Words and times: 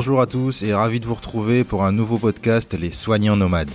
Bonjour 0.00 0.22
à 0.22 0.26
tous 0.26 0.62
et 0.62 0.72
ravi 0.72 0.98
de 0.98 1.04
vous 1.04 1.14
retrouver 1.14 1.62
pour 1.62 1.84
un 1.84 1.92
nouveau 1.92 2.16
podcast 2.16 2.72
Les 2.72 2.90
Soignants 2.90 3.36
Nomades. 3.36 3.68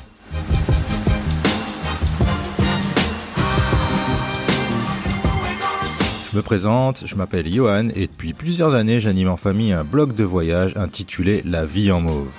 Je 6.31 6.35
me 6.35 6.41
présente, 6.41 7.03
je 7.05 7.13
m'appelle 7.13 7.47
Johan 7.53 7.89
et 7.89 8.07
depuis 8.07 8.33
plusieurs 8.33 8.73
années 8.73 8.99
j'anime 8.99 9.29
en 9.29 9.37
famille 9.37 9.71
un 9.71 9.83
blog 9.83 10.15
de 10.15 10.23
voyage 10.23 10.75
intitulé 10.77 11.43
La 11.45 11.67
vie 11.67 11.91
en 11.91 12.01
mauve. 12.01 12.29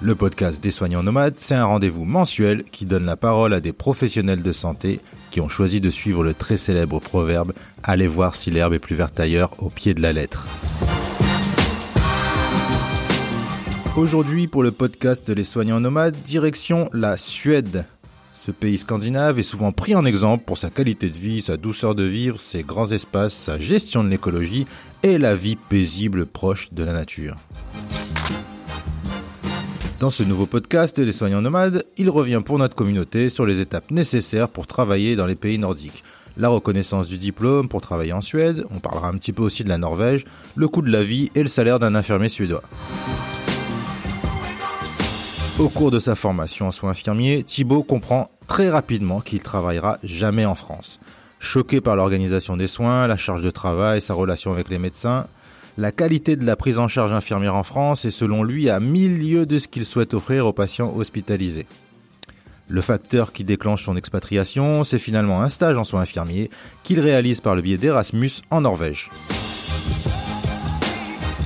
Le 0.00 0.14
podcast 0.14 0.62
des 0.62 0.70
soignants 0.70 1.02
nomades, 1.02 1.34
c'est 1.36 1.54
un 1.54 1.66
rendez-vous 1.66 2.06
mensuel 2.06 2.64
qui 2.64 2.86
donne 2.86 3.04
la 3.04 3.18
parole 3.18 3.52
à 3.52 3.60
des 3.60 3.74
professionnels 3.74 4.42
de 4.42 4.52
santé 4.52 5.00
qui 5.36 5.42
ont 5.42 5.50
choisi 5.50 5.82
de 5.82 5.90
suivre 5.90 6.24
le 6.24 6.32
très 6.32 6.56
célèbre 6.56 6.98
proverbe 6.98 7.52
Allez 7.82 8.06
voir 8.06 8.34
si 8.34 8.50
l'herbe 8.50 8.72
est 8.72 8.78
plus 8.78 8.96
verte 8.96 9.20
ailleurs 9.20 9.52
au 9.62 9.68
pied 9.68 9.92
de 9.92 10.00
la 10.00 10.14
lettre. 10.14 10.48
Aujourd'hui, 13.98 14.46
pour 14.46 14.62
le 14.62 14.70
podcast 14.70 15.28
Les 15.28 15.44
soignants 15.44 15.78
nomades, 15.78 16.16
direction 16.24 16.88
la 16.94 17.18
Suède. 17.18 17.84
Ce 18.32 18.50
pays 18.50 18.78
scandinave 18.78 19.38
est 19.38 19.42
souvent 19.42 19.72
pris 19.72 19.94
en 19.94 20.06
exemple 20.06 20.44
pour 20.46 20.56
sa 20.56 20.70
qualité 20.70 21.10
de 21.10 21.18
vie, 21.18 21.42
sa 21.42 21.58
douceur 21.58 21.94
de 21.94 22.04
vivre, 22.04 22.40
ses 22.40 22.62
grands 22.62 22.90
espaces, 22.90 23.34
sa 23.34 23.58
gestion 23.58 24.02
de 24.04 24.08
l'écologie 24.08 24.64
et 25.02 25.18
la 25.18 25.34
vie 25.34 25.56
paisible 25.56 26.24
proche 26.24 26.72
de 26.72 26.82
la 26.82 26.94
nature. 26.94 27.36
Dans 29.98 30.10
ce 30.10 30.22
nouveau 30.22 30.44
podcast 30.44 30.98
Les 30.98 31.12
soignants 31.12 31.40
nomades, 31.40 31.86
il 31.96 32.10
revient 32.10 32.42
pour 32.44 32.58
notre 32.58 32.76
communauté 32.76 33.30
sur 33.30 33.46
les 33.46 33.60
étapes 33.60 33.90
nécessaires 33.90 34.50
pour 34.50 34.66
travailler 34.66 35.16
dans 35.16 35.24
les 35.24 35.36
pays 35.36 35.58
nordiques. 35.58 36.04
La 36.36 36.50
reconnaissance 36.50 37.08
du 37.08 37.16
diplôme 37.16 37.70
pour 37.70 37.80
travailler 37.80 38.12
en 38.12 38.20
Suède, 38.20 38.66
on 38.70 38.78
parlera 38.78 39.08
un 39.08 39.14
petit 39.14 39.32
peu 39.32 39.42
aussi 39.42 39.64
de 39.64 39.70
la 39.70 39.78
Norvège, 39.78 40.26
le 40.54 40.68
coût 40.68 40.82
de 40.82 40.92
la 40.92 41.02
vie 41.02 41.30
et 41.34 41.42
le 41.42 41.48
salaire 41.48 41.78
d'un 41.78 41.94
infirmier 41.94 42.28
suédois. 42.28 42.62
Au 45.58 45.70
cours 45.70 45.90
de 45.90 45.98
sa 45.98 46.14
formation 46.14 46.68
en 46.68 46.72
soins 46.72 46.90
infirmiers, 46.90 47.42
Thibaut 47.42 47.82
comprend 47.82 48.30
très 48.48 48.68
rapidement 48.68 49.22
qu'il 49.22 49.40
travaillera 49.40 49.96
jamais 50.04 50.44
en 50.44 50.54
France. 50.54 51.00
Choqué 51.38 51.80
par 51.80 51.96
l'organisation 51.96 52.58
des 52.58 52.68
soins, 52.68 53.06
la 53.06 53.16
charge 53.16 53.40
de 53.40 53.50
travail, 53.50 54.02
sa 54.02 54.12
relation 54.12 54.52
avec 54.52 54.68
les 54.68 54.78
médecins, 54.78 55.26
la 55.78 55.92
qualité 55.92 56.36
de 56.36 56.44
la 56.44 56.56
prise 56.56 56.78
en 56.78 56.88
charge 56.88 57.12
infirmière 57.12 57.54
en 57.54 57.62
France 57.62 58.04
est 58.04 58.10
selon 58.10 58.42
lui 58.42 58.70
à 58.70 58.80
mille 58.80 59.18
lieues 59.18 59.46
de 59.46 59.58
ce 59.58 59.68
qu'il 59.68 59.84
souhaite 59.84 60.14
offrir 60.14 60.46
aux 60.46 60.52
patients 60.52 60.94
hospitalisés. 60.96 61.66
Le 62.68 62.80
facteur 62.80 63.32
qui 63.32 63.44
déclenche 63.44 63.84
son 63.84 63.96
expatriation, 63.96 64.84
c'est 64.84 64.98
finalement 64.98 65.42
un 65.42 65.48
stage 65.48 65.76
en 65.78 65.84
soins 65.84 66.00
infirmiers 66.00 66.50
qu'il 66.82 66.98
réalise 66.98 67.40
par 67.40 67.54
le 67.54 67.62
biais 67.62 67.76
d'Erasmus 67.76 68.30
en 68.50 68.62
Norvège. 68.62 69.10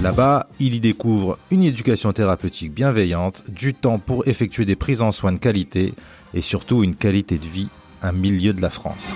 Là-bas, 0.02 0.48
il 0.60 0.74
y 0.74 0.80
découvre 0.80 1.38
une 1.50 1.62
éducation 1.62 2.12
thérapeutique 2.12 2.72
bienveillante, 2.72 3.44
du 3.48 3.74
temps 3.74 3.98
pour 3.98 4.26
effectuer 4.28 4.64
des 4.64 4.76
prises 4.76 5.02
en 5.02 5.12
soins 5.12 5.32
de 5.32 5.38
qualité 5.38 5.92
et 6.32 6.40
surtout 6.40 6.82
une 6.84 6.94
qualité 6.94 7.36
de 7.36 7.46
vie 7.46 7.68
à 8.00 8.12
milieu 8.12 8.54
de 8.54 8.62
la 8.62 8.70
France. 8.70 9.10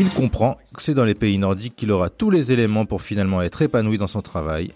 Il 0.00 0.08
comprend 0.08 0.58
que 0.74 0.82
c'est 0.82 0.94
dans 0.94 1.04
les 1.04 1.14
pays 1.14 1.38
nordiques 1.38 1.76
qu'il 1.76 1.92
aura 1.92 2.10
tous 2.10 2.28
les 2.28 2.50
éléments 2.50 2.84
pour 2.84 3.00
finalement 3.00 3.42
être 3.42 3.62
épanoui 3.62 3.96
dans 3.96 4.08
son 4.08 4.22
travail. 4.22 4.72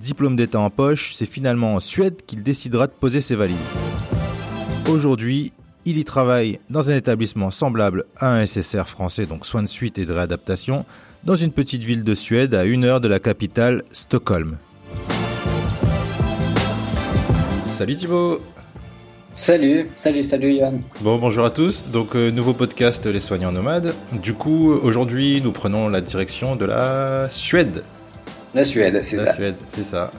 Diplôme 0.00 0.34
d'État 0.34 0.58
en 0.58 0.70
poche, 0.70 1.14
c'est 1.14 1.24
finalement 1.24 1.74
en 1.74 1.80
Suède 1.80 2.16
qu'il 2.26 2.42
décidera 2.42 2.88
de 2.88 2.92
poser 2.92 3.20
ses 3.20 3.36
valises. 3.36 3.56
Aujourd'hui, 4.88 5.52
il 5.84 5.98
y 5.98 6.04
travaille 6.04 6.58
dans 6.68 6.90
un 6.90 6.96
établissement 6.96 7.52
semblable 7.52 8.06
à 8.16 8.34
un 8.34 8.44
SSR 8.44 8.88
français, 8.88 9.26
donc 9.26 9.46
soins 9.46 9.62
de 9.62 9.68
suite 9.68 9.98
et 9.98 10.04
de 10.04 10.12
réadaptation, 10.12 10.84
dans 11.22 11.36
une 11.36 11.52
petite 11.52 11.82
ville 11.82 12.02
de 12.02 12.14
Suède 12.14 12.52
à 12.54 12.64
une 12.64 12.84
heure 12.84 13.00
de 13.00 13.08
la 13.08 13.20
capitale, 13.20 13.84
Stockholm. 13.92 14.56
Salut 17.64 17.94
Thibaut 17.94 18.40
Salut, 19.36 19.90
salut, 19.96 20.22
salut 20.22 20.54
Yann. 20.54 20.80
Bon, 21.02 21.18
bonjour 21.18 21.44
à 21.44 21.50
tous. 21.50 21.88
Donc, 21.90 22.16
euh, 22.16 22.30
nouveau 22.30 22.54
podcast 22.54 23.04
Les 23.04 23.20
Soignants 23.20 23.52
Nomades. 23.52 23.92
Du 24.22 24.32
coup, 24.32 24.72
aujourd'hui, 24.72 25.42
nous 25.44 25.52
prenons 25.52 25.90
la 25.90 26.00
direction 26.00 26.56
de 26.56 26.64
la 26.64 27.28
Suède. 27.28 27.82
La 28.54 28.64
Suède, 28.64 28.98
c'est 29.02 29.18
ça. 29.18 29.24
La 29.26 29.34
Suède, 29.34 29.56
c'est 29.68 29.84
ça. 29.84 30.10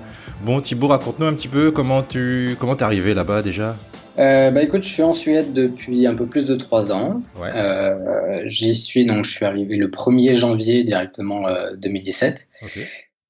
Bon, 0.43 0.61
Thibaut, 0.61 0.85
raconte-nous 0.85 1.25
un 1.25 1.33
petit 1.33 1.47
peu 1.47 1.71
comment 1.71 2.03
tu 2.03 2.55
comment 2.59 2.75
t'es 2.75 2.83
arrivé 2.83 3.15
là-bas 3.15 3.41
déjà. 3.41 3.75
Euh, 4.19 4.51
bah 4.51 4.61
écoute, 4.61 4.83
je 4.83 4.89
suis 4.89 5.03
en 5.03 5.13
Suède 5.13 5.51
depuis 5.51 6.05
un 6.05 6.13
peu 6.13 6.27
plus 6.27 6.45
de 6.45 6.55
trois 6.55 6.91
ans. 6.91 7.23
Ouais. 7.39 7.49
Euh, 7.55 8.43
J'y 8.45 8.75
suis, 8.75 9.03
donc 9.05 9.25
je 9.25 9.31
suis 9.31 9.45
arrivé 9.45 9.77
le 9.77 9.87
1er 9.87 10.35
janvier 10.35 10.83
directement 10.83 11.47
euh, 11.47 11.75
2017. 11.75 12.47
Ok. 12.61 12.79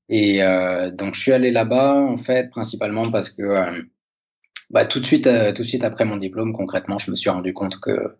Et 0.09 0.41
donc 0.93 1.15
je 1.15 1.19
suis 1.19 1.33
allé 1.33 1.51
là-bas 1.51 1.95
en 1.95 2.17
fait 2.17 2.49
principalement 2.49 3.09
parce 3.09 3.29
que 3.29 3.43
bah, 4.69 4.85
tout 4.85 4.99
de 4.99 5.05
suite, 5.05 5.27
euh, 5.27 5.53
tout 5.53 5.61
de 5.61 5.67
suite 5.67 5.83
après 5.83 6.05
mon 6.05 6.17
diplôme, 6.17 6.53
concrètement, 6.53 6.97
je 6.97 7.11
me 7.11 7.15
suis 7.15 7.29
rendu 7.29 7.53
compte 7.53 7.79
que 7.79 8.15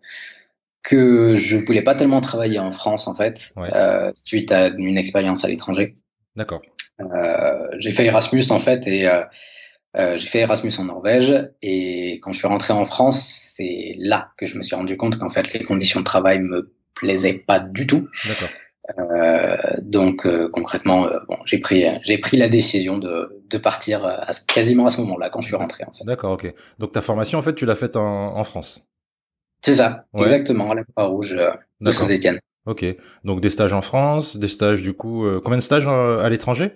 que 0.84 1.35
je 1.35 1.58
voulais 1.58 1.81
pas 1.81 1.96
tellement 1.96 2.22
travailler 2.22 2.59
en 2.59 2.72
France 2.72 3.08
en 3.08 3.16
fait, 3.16 3.52
Ouais. 3.58 3.69
euh, 3.74 4.12
suite 4.24 4.52
à 4.53 4.69
une 4.69 4.97
expérience 4.97 5.44
à 5.44 5.50
l'étranger. 5.50 5.96
D'accord. 6.38 6.62
Euh, 7.02 7.68
j'ai 7.78 7.91
fait 7.91 8.06
Erasmus 8.06 8.44
en 8.52 8.59
fait 8.59 8.88
et 8.88 9.07
euh, 9.07 9.24
euh, 9.97 10.16
j'ai 10.16 10.28
fait 10.28 10.40
Erasmus 10.40 10.72
en 10.80 10.86
Norvège 10.86 11.50
et 11.62 12.19
quand 12.22 12.31
je 12.31 12.38
suis 12.38 12.47
rentré 12.47 12.74
en 12.74 12.86
France, 12.86 13.19
c'est 13.56 13.96
là 14.00 14.31
que 14.38 14.46
je 14.46 14.57
me 14.57 14.63
suis 14.63 14.75
rendu 14.75 14.96
compte 14.96 15.18
qu'en 15.18 15.30
fait 15.30 15.52
les 15.53 15.63
conditions 15.63 16.00
de 16.00 16.06
travail 16.06 16.40
me 16.40 16.72
plaisaient 16.94 17.34
pas 17.34 17.59
du 17.59 17.86
tout. 17.86 18.07
D'accord. 18.25 18.50
Euh, 19.00 19.58
donc 19.81 20.25
euh, 20.25 20.50
concrètement, 20.52 21.08
euh, 21.08 21.18
bon, 21.28 21.36
j'ai 21.46 21.58
pris 21.59 21.84
j'ai 22.03 22.18
pris 22.18 22.38
la 22.38 22.48
décision 22.48 22.98
de, 22.98 23.42
de 23.50 23.58
partir 23.58 24.06
à 24.06 24.28
quasiment 24.48 24.86
à 24.86 24.90
ce 24.90 25.02
moment-là 25.02 25.30
quand 25.30 25.42
je 25.42 25.48
suis 25.48 25.56
rentré 25.56 25.84
en 25.86 25.92
fait. 25.92 26.06
D'accord, 26.06 26.31
ok. 26.34 26.53
Donc 26.80 26.94
ta 26.94 27.02
formation, 27.02 27.38
en 27.38 27.42
fait, 27.42 27.53
tu 27.53 27.66
l'as 27.66 27.75
faite 27.75 27.96
en, 27.98 28.38
en 28.38 28.44
France? 28.44 28.84
C'est 29.62 29.75
ça, 29.75 30.06
Ouais. 30.14 30.22
exactement, 30.24 30.72
à 30.72 30.75
la 30.75 30.84
Croix-Rouge 30.84 31.36
euh, 31.38 31.52
de. 31.81 31.92
Saint-Étienne. 31.92 32.40
Ok. 32.66 32.86
Donc 33.24 33.42
des 33.42 33.50
stages 33.50 33.74
en 33.74 33.81
France, 33.81 34.38
des 34.38 34.48
stages 34.48 34.81
du 34.81 34.94
coup. 34.94 35.25
euh, 35.25 35.42
combien 35.44 35.58
de 35.58 35.64
stages 35.64 35.88
euh, 35.88 36.19
à 36.24 36.30
l'étranger? 36.30 36.72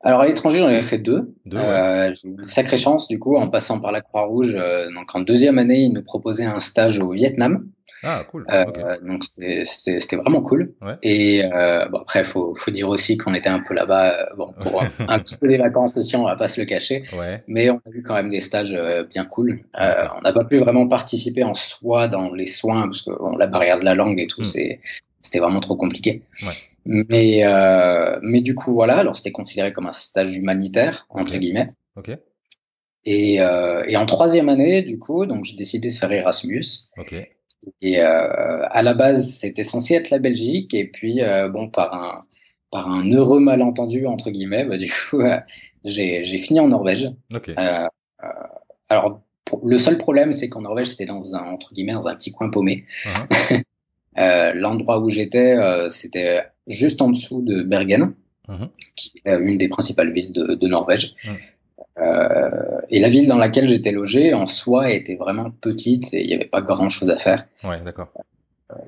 Alors 0.00 0.20
à 0.20 0.26
l'étranger, 0.26 0.58
j'en 0.58 0.66
avais 0.66 0.82
fait 0.82 0.98
deux. 0.98 1.34
Deux. 1.44 1.58
ouais. 1.58 1.64
Euh, 1.64 2.14
une 2.24 2.44
sacrée 2.44 2.76
chance 2.76 3.08
du 3.08 3.18
coup 3.18 3.36
en 3.36 3.48
passant 3.48 3.80
par 3.80 3.90
la 3.92 4.00
Croix-Rouge. 4.00 4.54
donc 4.94 5.14
en 5.14 5.20
deuxième 5.20 5.58
année, 5.58 5.80
ils 5.80 5.92
nous 5.92 6.02
proposaient 6.02 6.44
un 6.44 6.60
stage 6.60 6.98
au 7.00 7.10
Vietnam. 7.12 7.66
Ah, 8.04 8.24
cool. 8.30 8.44
Euh. 8.50 8.64
Donc 9.02 9.24
c'était- 9.24 10.16
vraiment 10.16 10.42
cool. 10.42 10.74
Ouais. 10.82 10.94
Et 11.02 11.44
euh, 11.44 11.86
bon, 11.88 11.98
après, 11.98 12.24
faut 12.24 12.54
faut 12.54 12.70
dire 12.70 12.88
aussi 12.88 13.16
qu'on 13.16 13.32
était 13.34 13.48
un 13.48 13.60
peu 13.60 13.74
là-bas, 13.74 14.20
euh, 14.20 14.36
bon 14.36 14.52
pour 14.60 14.82
un, 14.82 14.90
un 15.08 15.18
petit 15.18 15.36
peu 15.36 15.48
des 15.48 15.58
vacances 15.58 15.96
aussi, 15.96 16.16
on 16.16 16.24
va 16.24 16.36
pas 16.36 16.48
se 16.48 16.58
le 16.60 16.66
cacher. 16.66 17.04
Ouais. 17.16 17.42
Mais 17.46 17.70
on 17.70 17.76
a 17.76 17.90
eu 17.92 18.02
quand 18.02 18.14
même 18.14 18.30
des 18.30 18.40
stages 18.40 18.74
euh, 18.74 19.04
bien 19.04 19.24
cool. 19.24 19.60
Euh, 19.80 20.06
on 20.16 20.20
n'a 20.22 20.32
pas 20.32 20.44
pu 20.44 20.58
vraiment 20.58 20.88
participer 20.88 21.44
en 21.44 21.54
soi 21.54 22.08
dans 22.08 22.32
les 22.34 22.46
soins 22.46 22.82
parce 22.88 23.02
que 23.02 23.10
bon, 23.10 23.36
la 23.36 23.46
barrière 23.46 23.78
de 23.78 23.84
la 23.84 23.94
langue 23.94 24.18
et 24.20 24.26
tout, 24.26 24.42
Mm. 24.42 24.46
c'est 24.46 24.80
c'était 25.20 25.38
vraiment 25.38 25.60
trop 25.60 25.76
compliqué. 25.76 26.22
Ouais. 26.42 26.52
Mais 26.84 27.44
euh, 27.44 28.18
mais 28.22 28.40
du 28.40 28.56
coup 28.56 28.72
voilà, 28.72 28.96
alors 28.98 29.16
c'était 29.16 29.30
considéré 29.30 29.72
comme 29.72 29.86
un 29.86 29.92
stage 29.92 30.36
humanitaire 30.36 31.06
entre 31.10 31.36
guillemets. 31.36 31.68
Ok. 31.96 32.10
Et, 33.04 33.40
euh, 33.40 33.82
et 33.88 33.96
en 33.96 34.06
troisième 34.06 34.48
année, 34.48 34.82
du 34.82 34.96
coup, 34.98 35.26
donc 35.26 35.44
j'ai 35.44 35.56
décidé 35.56 35.88
de 35.88 35.92
faire 35.94 36.12
Erasmus. 36.12 36.62
Ok. 36.96 37.14
Et 37.80 38.00
euh, 38.00 38.66
à 38.70 38.82
la 38.82 38.94
base, 38.94 39.28
c'était 39.32 39.64
censé 39.64 39.94
être 39.94 40.10
la 40.10 40.18
Belgique, 40.18 40.74
et 40.74 40.88
puis 40.90 41.22
euh, 41.22 41.48
bon, 41.48 41.68
par 41.68 41.94
un 41.94 42.20
par 42.70 42.88
un 42.90 43.10
heureux 43.12 43.40
malentendu 43.40 44.06
entre 44.06 44.30
guillemets, 44.30 44.64
bah, 44.64 44.78
du 44.78 44.90
coup, 44.90 45.20
euh, 45.20 45.38
j'ai 45.84 46.24
j'ai 46.24 46.38
fini 46.38 46.58
en 46.60 46.68
Norvège. 46.68 47.10
Ok. 47.34 47.50
Euh, 47.50 47.86
euh, 48.24 48.28
alors 48.88 49.20
le 49.64 49.78
seul 49.78 49.98
problème, 49.98 50.32
c'est 50.32 50.48
qu'en 50.48 50.62
Norvège, 50.62 50.88
c'était 50.88 51.06
dans 51.06 51.34
un 51.34 51.44
entre 51.44 51.72
guillemets 51.74 51.92
dans 51.92 52.06
un 52.06 52.16
petit 52.16 52.32
coin 52.32 52.50
paumé. 52.50 52.84
Euh, 54.18 54.52
L'endroit 54.52 55.00
où 55.00 55.08
j'étais, 55.08 55.56
euh, 55.56 55.88
c'était 55.88 56.42
juste 56.66 57.00
en 57.00 57.08
dessous 57.08 57.40
de 57.40 57.62
Bergen, 57.62 58.12
Mhm. 58.46 58.68
qui 58.94 59.12
est 59.24 59.38
une 59.38 59.56
des 59.56 59.68
principales 59.68 60.12
villes 60.12 60.32
de, 60.32 60.54
de 60.54 60.68
Norvège. 60.68 61.14
Mhm. 61.24 61.36
Euh, 61.98 62.80
et 62.88 63.00
la 63.00 63.08
ville 63.08 63.28
dans 63.28 63.36
laquelle 63.36 63.68
j'étais 63.68 63.92
logé, 63.92 64.34
en 64.34 64.46
soi, 64.46 64.90
était 64.90 65.16
vraiment 65.16 65.50
petite 65.50 66.12
et 66.14 66.22
il 66.22 66.26
n'y 66.28 66.34
avait 66.34 66.46
pas 66.46 66.62
grand-chose 66.62 67.10
à 67.10 67.18
faire. 67.18 67.46
Ouais, 67.64 67.80
d'accord. 67.84 68.08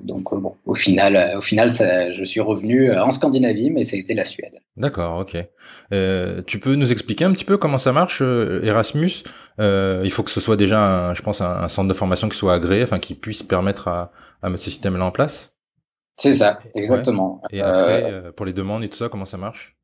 Donc 0.01 0.33
euh, 0.33 0.39
bon, 0.39 0.55
au 0.65 0.73
final, 0.73 1.15
euh, 1.15 1.37
au 1.37 1.41
final, 1.41 1.69
ça, 1.69 2.11
je 2.11 2.23
suis 2.23 2.39
revenu 2.39 2.89
euh, 2.89 3.03
en 3.03 3.11
Scandinavie, 3.11 3.69
mais 3.69 3.87
été 3.87 4.15
la 4.15 4.25
Suède. 4.25 4.55
D'accord, 4.77 5.19
ok. 5.19 5.37
Euh, 5.93 6.41
tu 6.47 6.59
peux 6.59 6.73
nous 6.73 6.91
expliquer 6.91 7.25
un 7.25 7.31
petit 7.31 7.45
peu 7.45 7.57
comment 7.57 7.77
ça 7.77 7.91
marche, 7.91 8.23
euh, 8.23 8.63
Erasmus? 8.63 9.23
Euh, 9.59 10.01
Il 10.03 10.09
faut 10.09 10.23
que 10.23 10.31
ce 10.31 10.41
soit 10.41 10.55
déjà, 10.55 10.79
un, 10.79 11.13
je 11.13 11.21
pense, 11.21 11.41
un, 11.41 11.57
un 11.61 11.67
centre 11.67 11.87
de 11.87 11.93
formation 11.93 12.27
qui 12.27 12.35
soit 12.35 12.55
agréé, 12.55 12.81
enfin 12.81 12.97
qui 12.97 13.13
puisse 13.13 13.43
permettre 13.43 13.87
à, 13.87 14.11
à 14.41 14.49
mettre 14.49 14.63
ce 14.63 14.71
système-là 14.71 15.05
en 15.05 15.11
place? 15.11 15.55
C'est 16.17 16.33
ça, 16.33 16.57
exactement. 16.73 17.43
Et 17.51 17.61
Euh, 17.61 17.67
après, 17.67 18.11
euh, 18.11 18.31
pour 18.31 18.47
les 18.47 18.53
demandes 18.53 18.83
et 18.83 18.89
tout 18.89 18.97
ça, 18.97 19.09
comment 19.09 19.25
ça 19.25 19.37
marche? 19.37 19.77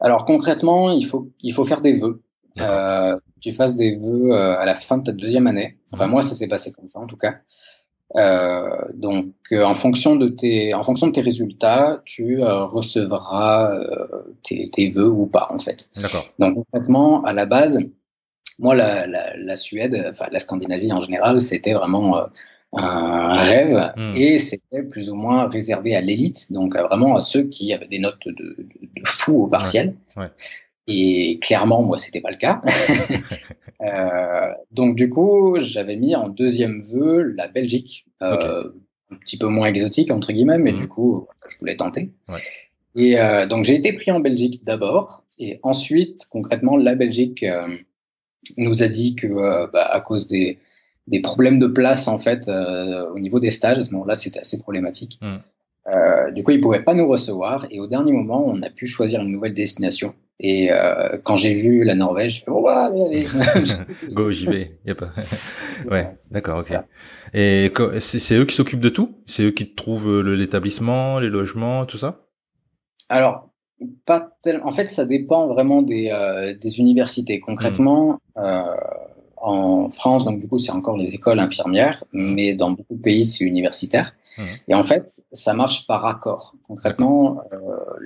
Alors 0.00 0.24
concrètement, 0.24 0.90
il 0.90 1.04
faut, 1.04 1.30
il 1.42 1.52
faut 1.52 1.64
faire 1.64 1.82
des 1.82 1.92
vœux. 1.92 2.22
Euh, 2.60 3.16
tu 3.40 3.52
fasses 3.52 3.76
des 3.76 3.96
vœux 3.96 4.32
euh, 4.32 4.58
à 4.58 4.64
la 4.64 4.74
fin 4.74 4.98
de 4.98 5.04
ta 5.04 5.12
deuxième 5.12 5.46
année. 5.46 5.76
Enfin, 5.92 6.06
moi, 6.06 6.22
ça 6.22 6.34
s'est 6.34 6.48
passé 6.48 6.72
comme 6.72 6.88
ça, 6.88 6.98
en 6.98 7.06
tout 7.06 7.16
cas. 7.16 7.36
Euh, 8.16 8.68
donc, 8.94 9.34
euh, 9.52 9.62
en 9.64 9.74
fonction 9.74 10.16
de 10.16 10.28
tes, 10.28 10.72
en 10.74 10.82
fonction 10.82 11.06
de 11.08 11.12
tes 11.12 11.20
résultats, 11.20 12.02
tu 12.04 12.42
euh, 12.42 12.64
recevras 12.64 13.78
tes, 14.42 14.70
tes 14.70 14.90
vœux 14.90 15.10
ou 15.10 15.26
pas, 15.26 15.48
en 15.50 15.58
fait. 15.58 15.90
D'accord. 15.96 16.26
Donc, 16.38 16.54
concrètement, 16.54 17.22
à 17.24 17.32
la 17.32 17.46
base, 17.46 17.78
moi, 18.58 18.74
la, 18.74 19.06
la, 19.06 19.36
la 19.36 19.56
Suède, 19.56 20.06
enfin 20.10 20.24
la 20.32 20.38
Scandinavie 20.38 20.92
en 20.92 21.00
général, 21.00 21.40
c'était 21.40 21.74
vraiment 21.74 22.26
un 22.72 23.34
rêve 23.34 23.92
Hmm. 23.96 24.14
et 24.14 24.36
c'était 24.38 24.82
plus 24.82 25.08
ou 25.10 25.14
moins 25.14 25.48
réservé 25.48 25.96
à 25.96 26.00
l'élite, 26.02 26.52
donc 26.52 26.76
vraiment 26.76 27.16
à 27.16 27.20
ceux 27.20 27.44
qui 27.44 27.72
avaient 27.72 27.88
des 27.88 27.98
notes 27.98 28.26
de, 28.26 28.32
de, 28.32 28.56
de 28.82 29.02
fou 29.06 29.44
au 29.44 29.46
partiel. 29.46 29.94
Ouais, 30.16 30.24
ouais. 30.24 30.30
Et 30.90 31.38
clairement, 31.40 31.82
moi, 31.84 31.98
c'était 31.98 32.20
pas 32.20 32.30
le 32.30 32.36
cas. 32.36 32.60
Euh, 33.80 34.52
donc, 34.72 34.96
du 34.96 35.08
coup, 35.08 35.54
j'avais 35.60 35.94
mis 35.94 36.16
en 36.16 36.28
deuxième 36.28 36.80
vœu 36.82 37.22
la 37.22 37.46
Belgique, 37.46 38.06
euh, 38.22 38.64
un 39.12 39.16
petit 39.18 39.38
peu 39.38 39.46
moins 39.46 39.68
exotique 39.68 40.10
entre 40.10 40.32
guillemets, 40.32 40.58
mais 40.58 40.72
Mhm. 40.72 40.78
du 40.78 40.88
coup, 40.88 41.28
je 41.48 41.56
voulais 41.58 41.76
tenter. 41.76 42.10
Ouais. 42.28 42.40
Et 42.96 43.20
euh, 43.20 43.46
donc, 43.46 43.64
j'ai 43.64 43.76
été 43.76 43.92
pris 43.92 44.10
en 44.10 44.18
Belgique 44.18 44.64
d'abord, 44.64 45.22
et 45.38 45.60
ensuite, 45.62 46.26
concrètement, 46.28 46.76
la 46.76 46.96
Belgique 46.96 47.44
nous 48.56 48.82
a 48.82 48.88
dit 48.88 49.14
que, 49.14 49.70
bah, 49.70 49.88
à 49.92 50.00
cause 50.00 50.26
des, 50.26 50.58
des 51.06 51.20
problèmes 51.20 51.60
de 51.60 51.68
place 51.68 52.08
en 52.08 52.18
fait 52.18 52.48
au 52.48 53.18
niveau 53.20 53.38
des 53.38 53.50
stages, 53.50 53.78
à 53.78 53.84
ce 53.84 53.92
moment-là, 53.92 54.16
c'était 54.16 54.40
assez 54.40 54.58
problématique. 54.58 55.20
Mhm. 55.22 56.34
Du 56.34 56.42
coup, 56.42 56.50
ils 56.50 56.60
pouvaient 56.60 56.82
pas 56.82 56.94
nous 56.94 57.06
recevoir, 57.06 57.68
et 57.70 57.78
au 57.78 57.86
dernier 57.86 58.10
moment, 58.10 58.44
on 58.44 58.60
a 58.62 58.70
pu 58.70 58.88
choisir 58.88 59.20
une 59.22 59.30
nouvelle 59.30 59.54
destination. 59.54 60.14
Et 60.40 60.70
euh, 60.70 61.18
quand 61.24 61.34
j'ai 61.34 61.52
vu 61.52 61.82
la 61.84 61.96
Norvège, 61.96 62.34
j'ai 62.34 62.40
fait, 62.40 62.50
oh, 62.50 62.66
allez, 62.68 63.02
allez. 63.02 63.26
Go, 64.12 64.30
j'y 64.30 64.46
vais. 64.46 64.78
Y 64.86 64.92
a 64.92 64.94
pas. 64.94 65.10
ouais, 65.90 66.16
d'accord, 66.30 66.58
ok. 66.58 66.68
Voilà. 66.68 66.86
Et 67.34 67.72
c'est 67.98 68.36
eux 68.36 68.44
qui 68.44 68.54
s'occupent 68.54 68.80
de 68.80 68.88
tout? 68.88 69.16
C'est 69.26 69.42
eux 69.42 69.50
qui 69.50 69.74
trouvent 69.74 70.08
euh, 70.08 70.36
l'établissement, 70.36 71.18
les 71.18 71.28
logements, 71.28 71.86
tout 71.86 71.98
ça? 71.98 72.26
Alors, 73.08 73.50
pas 74.04 74.30
tel... 74.42 74.60
en 74.64 74.70
fait, 74.70 74.86
ça 74.86 75.06
dépend 75.06 75.48
vraiment 75.48 75.82
des, 75.82 76.10
euh, 76.12 76.54
des 76.56 76.78
universités. 76.78 77.40
Concrètement, 77.40 78.20
euh, 78.36 78.62
en 79.36 79.90
France, 79.90 80.24
donc 80.24 80.40
du 80.40 80.48
coup, 80.48 80.58
c'est 80.58 80.72
encore 80.72 80.96
les 80.96 81.14
écoles 81.14 81.40
infirmières, 81.40 82.04
mais 82.12 82.54
dans 82.54 82.70
beaucoup 82.70 82.94
de 82.94 83.02
pays, 83.02 83.26
c'est 83.26 83.44
universitaire. 83.44 84.14
Mhm. 84.38 84.46
Et 84.68 84.74
en 84.74 84.82
fait, 84.82 85.20
ça 85.32 85.52
marche 85.52 85.86
par 85.86 86.06
accord. 86.06 86.54
Concrètement, 86.66 87.42
euh, 87.52 87.58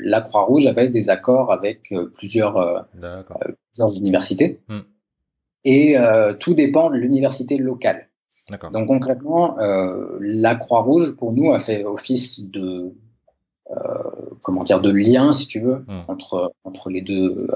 la 0.02 0.20
Croix-Rouge 0.22 0.66
avait 0.66 0.88
des 0.88 1.10
accords 1.10 1.52
avec 1.52 1.92
euh, 1.92 2.10
plusieurs, 2.16 2.56
euh, 2.56 2.80
plusieurs 3.72 3.96
universités. 3.96 4.60
Mhm. 4.68 4.82
Et 5.64 5.96
tout 6.40 6.54
dépend 6.54 6.90
de 6.90 6.96
l'université 6.96 7.56
locale. 7.56 8.08
Donc 8.72 8.88
concrètement, 8.88 9.56
la 10.20 10.56
Croix-Rouge, 10.56 11.16
pour 11.16 11.32
nous, 11.32 11.52
a 11.52 11.60
fait 11.60 11.84
office 11.84 12.50
de, 12.50 12.92
comment 14.42 14.64
dire, 14.64 14.80
de 14.80 14.90
lien, 14.90 15.30
si 15.30 15.46
tu 15.46 15.60
veux, 15.60 15.84
Mhm. 15.86 16.02
entre, 16.08 16.52
entre 16.64 16.90
les, 16.90 17.00
deux, 17.02 17.46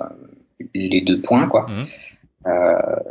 les 0.73 1.00
deux 1.00 1.20
points. 1.20 1.49
Quoi. 1.49 1.67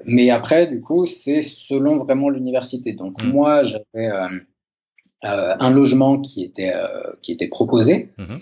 Mais 0.06 0.29
après, 0.29 0.67
du 0.67 0.79
coup, 0.79 1.06
c'est 1.06 1.41
selon 1.41 1.97
vraiment 1.97 2.29
l'université. 2.29 2.94
Donc 2.94 3.21
moi, 3.21 3.63
j'avais 3.63 4.09
un 5.27 5.69
logement 5.69 6.19
qui 6.19 6.44
était, 6.44 6.72
euh, 6.74 6.88
qui 7.22 7.31
était 7.31 7.48
proposé. 7.48 8.10
Mhm. 8.18 8.38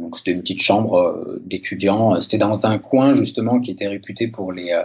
Donc 0.00 0.16
c'était 0.16 0.30
une 0.32 0.40
petite 0.40 0.62
chambre 0.62 0.94
euh, 0.94 1.38
d'étudiants. 1.44 2.20
C'était 2.20 2.38
dans 2.38 2.66
un 2.66 2.78
coin 2.78 3.12
justement 3.12 3.60
qui 3.60 3.70
était 3.70 3.88
réputé 3.88 4.28
pour 4.28 4.50
les, 4.52 4.70
euh, 4.72 4.84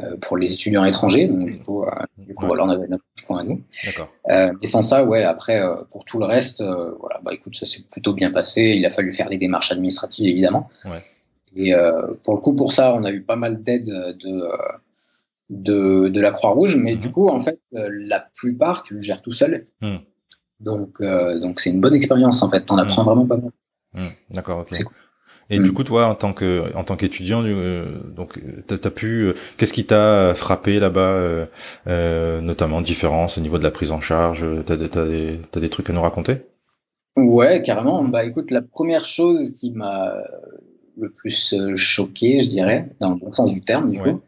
euh, 0.00 0.16
pour 0.18 0.36
les 0.36 0.52
étudiants 0.52 0.84
étrangers. 0.84 1.26
Donc 1.26 1.48
du 1.50 1.58
coup, 1.58 1.82
euh, 1.84 1.88
du 2.18 2.34
coup 2.34 2.42
Ouais. 2.44 2.48
voilà, 2.48 2.64
on 2.66 2.68
avait 2.68 2.86
notre 2.88 3.04
petit 3.14 3.24
coin 3.24 3.40
à 3.40 3.44
nous. 3.44 3.62
Euh, 4.30 4.52
et 4.60 4.66
sans 4.66 4.82
ça, 4.82 5.04
ouais, 5.04 5.24
après, 5.24 5.60
euh, 5.60 5.74
pour 5.90 6.04
tout 6.04 6.18
le 6.18 6.26
reste, 6.26 6.60
euh, 6.60 6.92
voilà, 7.00 7.20
bah 7.24 7.32
écoute, 7.32 7.56
ça 7.56 7.64
s'est 7.66 7.82
plutôt 7.90 8.12
bien 8.12 8.30
passé. 8.30 8.74
Il 8.76 8.84
a 8.84 8.90
fallu 8.90 9.12
faire 9.12 9.28
les 9.30 9.38
démarches 9.38 9.72
administratives, 9.72 10.28
évidemment. 10.28 10.68
Ouais. 10.84 11.00
Et 11.56 11.74
euh, 11.74 12.14
pour 12.22 12.34
le 12.34 12.40
coup, 12.40 12.54
pour 12.54 12.72
ça, 12.72 12.94
on 12.94 13.04
a 13.04 13.10
eu 13.12 13.22
pas 13.22 13.36
mal 13.36 13.62
d'aide 13.62 13.86
de, 13.86 14.28
euh, 14.28 14.56
de, 15.50 16.08
de 16.08 16.20
la 16.20 16.30
Croix-Rouge, 16.30 16.76
mais 16.76 16.94
Mhm. 16.94 17.00
du 17.00 17.10
coup, 17.10 17.28
en 17.28 17.40
fait, 17.40 17.58
euh, 17.74 17.88
la 17.90 18.20
plupart, 18.34 18.82
tu 18.82 18.94
le 18.94 19.00
gères 19.02 19.22
tout 19.22 19.32
seul. 19.32 19.64
Mhm. 19.80 20.00
Donc, 20.62 21.00
euh, 21.00 21.38
donc 21.38 21.60
c'est 21.60 21.70
une 21.70 21.80
bonne 21.80 21.94
expérience, 21.94 22.42
en 22.42 22.48
fait. 22.48 22.64
T'en 22.64 22.78
apprends 22.78 23.02
vraiment 23.02 23.26
pas 23.26 23.36
mal. 23.36 23.50
Hmm, 23.94 24.06
D'accord, 24.30 24.60
ok. 24.60 24.70
Cool. 24.84 24.92
Et 25.50 25.58
du 25.58 25.72
coup, 25.72 25.84
toi, 25.84 26.06
en 26.06 26.14
tant 26.14 26.32
que 26.32 26.74
en 26.74 26.84
tant 26.84 26.96
qu'étudiant, 26.96 27.42
euh, 27.44 27.84
donc 28.16 28.40
t'as 28.66 28.76
as 28.76 28.90
pu, 28.90 29.24
euh, 29.24 29.34
qu'est-ce 29.56 29.72
qui 29.74 29.84
t'a 29.84 30.34
frappé 30.34 30.78
là-bas, 30.80 31.46
notamment 32.40 32.80
différence 32.80 33.36
au 33.36 33.40
niveau 33.40 33.58
de 33.58 33.64
la 33.64 33.70
prise 33.70 33.92
en 33.92 34.00
charge 34.00 34.46
T'as 34.64 34.76
des 34.76 34.88
t'as 34.88 35.04
des 35.04 35.40
t'as 35.50 35.60
des 35.60 35.68
trucs 35.68 35.90
à 35.90 35.92
nous 35.92 36.00
raconter? 36.02 36.46
Ouais, 37.16 37.60
carrément. 37.62 38.02
Bah 38.04 38.24
écoute, 38.24 38.50
la 38.50 38.62
première 38.62 39.04
chose 39.04 39.52
qui 39.52 39.72
m'a 39.72 40.14
le 40.96 41.10
plus 41.10 41.54
choqué, 41.74 42.40
je 42.40 42.48
dirais, 42.48 42.88
dans 43.00 43.10
le 43.10 43.16
bon 43.16 43.32
sens 43.32 43.52
du 43.52 43.62
terme, 43.62 43.90
du 43.90 44.00
Ouais. 44.00 44.12
coup, 44.12 44.22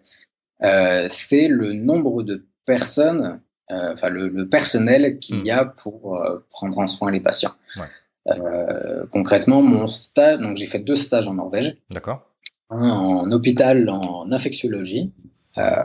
c'est 1.09 1.49
le 1.49 1.73
nombre 1.73 2.23
de 2.23 2.45
personnes, 2.67 3.41
enfin 3.71 4.09
le, 4.11 4.29
le 4.29 4.49
personnel 4.49 5.19
qu'il 5.19 5.37
Mm. 5.41 5.45
y 5.47 5.51
a 5.51 5.65
pour 5.65 6.17
euh, 6.17 6.45
prendre 6.51 6.79
en 6.79 6.87
soin 6.87 7.11
les 7.11 7.21
patients. 7.21 7.55
Ouais. 7.77 7.87
Euh, 8.31 9.05
concrètement, 9.11 9.61
mon 9.63 9.87
stage, 9.87 10.39
donc 10.41 10.57
j'ai 10.57 10.67
fait 10.67 10.79
deux 10.79 10.97
stages 10.97 11.29
en 11.29 11.35
Norvège, 11.35 11.77
D'accord. 11.91 12.27
un 12.71 12.91
en 12.91 13.31
hôpital 13.33 13.89
en 13.91 14.31
infectiologie 14.33 15.13
euh, 15.59 15.83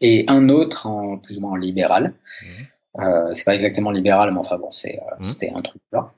et 0.00 0.24
un 0.28 0.48
autre 0.48 0.86
en 0.86 1.18
plus 1.18 1.38
ou 1.38 1.40
moins 1.40 1.52
en 1.52 1.56
libéral. 1.56 2.14
Mhm. 2.42 2.66
Euh, 3.04 3.32
c'est 3.34 3.44
pas 3.44 3.54
exactement 3.54 3.90
libéral, 3.90 4.32
mais 4.32 4.38
enfin 4.38 4.58
bon, 4.58 4.70
c'est, 4.70 4.98
euh, 4.98 5.14
Mhm. 5.20 5.24
c'était 5.24 5.50
un 5.54 5.62
truc 5.62 5.80
là. 5.92 6.12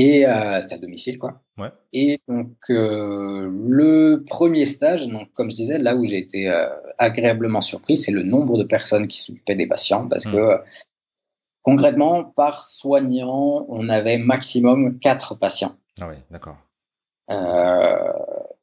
Et 0.00 0.24
euh, 0.26 0.60
c'était 0.60 0.76
à 0.76 0.78
domicile, 0.78 1.18
quoi. 1.18 1.42
Ouais. 1.58 1.72
Et 1.92 2.20
donc, 2.28 2.54
euh, 2.70 3.50
le 3.66 4.22
premier 4.24 4.64
stage, 4.64 5.08
donc, 5.08 5.32
comme 5.32 5.50
je 5.50 5.56
disais, 5.56 5.76
là 5.78 5.96
où 5.96 6.04
j'ai 6.04 6.18
été 6.18 6.48
euh, 6.48 6.68
agréablement 6.98 7.60
surpris, 7.60 7.96
c'est 7.96 8.12
le 8.12 8.22
nombre 8.22 8.58
de 8.58 8.62
personnes 8.62 9.08
qui 9.08 9.18
s'occupaient 9.20 9.56
des 9.56 9.66
patients, 9.66 10.06
parce 10.06 10.26
Mhm. 10.26 10.32
que 10.34 10.56
concrètement, 11.62 12.22
par 12.22 12.62
soignant, 12.64 13.66
on 13.68 13.88
avait 13.88 14.18
maximum 14.18 15.00
quatre 15.00 15.34
patients. 15.36 15.74
Ah 16.00 16.06
ouais, 16.08 16.18
d'accord. 16.30 16.58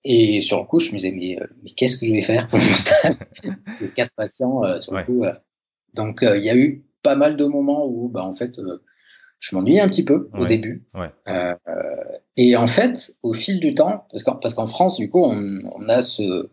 Et 0.06 0.40
sur 0.40 0.60
le 0.60 0.66
coup, 0.66 0.80
je 0.80 0.92
me 0.92 0.96
disais, 0.98 1.12
mais, 1.12 1.38
mais 1.64 1.72
qu'est-ce 1.72 1.98
que 1.98 2.06
je 2.06 2.14
vais 2.14 2.22
faire 2.22 2.48
pour 2.48 2.60
mon 2.60 2.66
stage? 2.76 3.16
Parce 3.66 3.78
que 3.78 3.86
quatre 3.88 4.14
patients, 4.16 4.80
sur 4.80 4.94
Ouais. 4.94 5.04
le 5.06 5.14
coup. 5.14 5.26
donc, 5.94 6.20
il 6.22 6.44
y 6.46 6.50
a 6.50 6.56
eu 6.56 6.86
pas 7.04 7.16
mal 7.16 7.36
de 7.36 7.44
moments 7.46 7.86
où, 7.86 8.08
bah, 8.08 8.24
en 8.24 8.32
fait, 8.32 8.54
je 9.46 9.56
m'ennuyais 9.56 9.80
un 9.80 9.88
petit 9.88 10.04
peu 10.04 10.30
au 10.34 10.46
début. 10.46 10.84
Ouais. 10.96 11.12
Euh, 11.28 11.54
et 12.36 12.56
en 12.56 12.66
fait, 12.66 13.14
au 13.22 13.34
fil 13.34 13.60
du 13.60 13.76
temps, 13.76 14.08
parce 14.10 14.24
qu'en, 14.24 14.36
parce 14.38 14.56
qu'en 14.56 14.66
France, 14.66 14.98
du 14.98 15.08
coup, 15.08 15.24
on, 15.24 15.60
on 15.76 15.88
a 15.88 16.02
ce, 16.02 16.50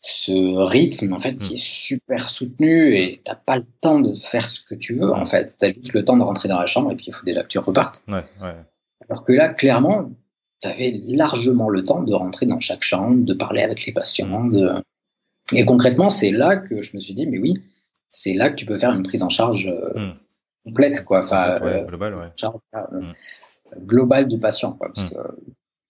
ce 0.00 0.32
rythme, 0.64 1.12
en 1.12 1.18
fait, 1.18 1.36
qui 1.36 1.54
est 1.54 1.62
super 1.62 2.26
soutenu 2.26 2.96
et 2.96 3.20
t'as 3.22 3.34
pas 3.34 3.58
le 3.58 3.66
temps 3.82 4.00
de 4.00 4.14
faire 4.14 4.46
ce 4.46 4.60
que 4.60 4.74
tu 4.74 4.94
veux, 4.94 5.12
en 5.12 5.26
fait. 5.26 5.54
T'as 5.58 5.68
juste 5.68 5.92
le 5.92 6.02
temps 6.02 6.16
de 6.16 6.22
rentrer 6.22 6.48
dans 6.48 6.58
la 6.58 6.64
chambre 6.64 6.90
et 6.92 6.96
puis 6.96 7.06
il 7.08 7.12
faut 7.12 7.26
déjà 7.26 7.42
que 7.42 7.48
tu 7.48 7.58
repartes. 7.58 8.02
Ouais. 8.08 8.24
Alors 9.06 9.22
que 9.24 9.34
là, 9.34 9.50
clairement, 9.50 10.10
tu 10.62 10.68
avais 10.68 10.98
largement 11.04 11.68
le 11.68 11.84
temps 11.84 12.02
de 12.02 12.14
rentrer 12.14 12.46
dans 12.46 12.60
chaque 12.60 12.82
chambre, 12.84 13.22
de 13.22 13.34
parler 13.34 13.62
avec 13.62 13.84
les 13.84 13.92
patients. 13.92 14.44
De... 14.46 14.72
Et 15.52 15.66
concrètement, 15.66 16.08
c'est 16.08 16.30
là 16.30 16.56
que 16.56 16.80
je 16.80 16.96
me 16.96 17.00
suis 17.00 17.12
dit, 17.12 17.26
mais 17.26 17.38
oui, 17.38 17.52
c'est 18.08 18.32
là 18.32 18.48
que 18.48 18.54
tu 18.54 18.64
peux 18.64 18.78
faire 18.78 18.92
une 18.92 19.02
prise 19.02 19.22
en 19.22 19.28
charge 19.28 19.66
euh, 19.66 19.92
Hmm. 19.94 20.12
Complète, 20.64 21.04
quoi. 21.04 21.20
Enfin, 21.20 21.60
ouais, 21.60 21.82
euh, 21.82 21.84
global, 21.84 22.14
ouais. 22.14 22.30
euh, 22.74 23.00
Mm. 23.00 24.28
du 24.28 24.38
patient, 24.38 24.72
quoi. 24.72 24.88
Parce 24.94 25.06
Mm. 25.06 25.10
que, 25.10 25.16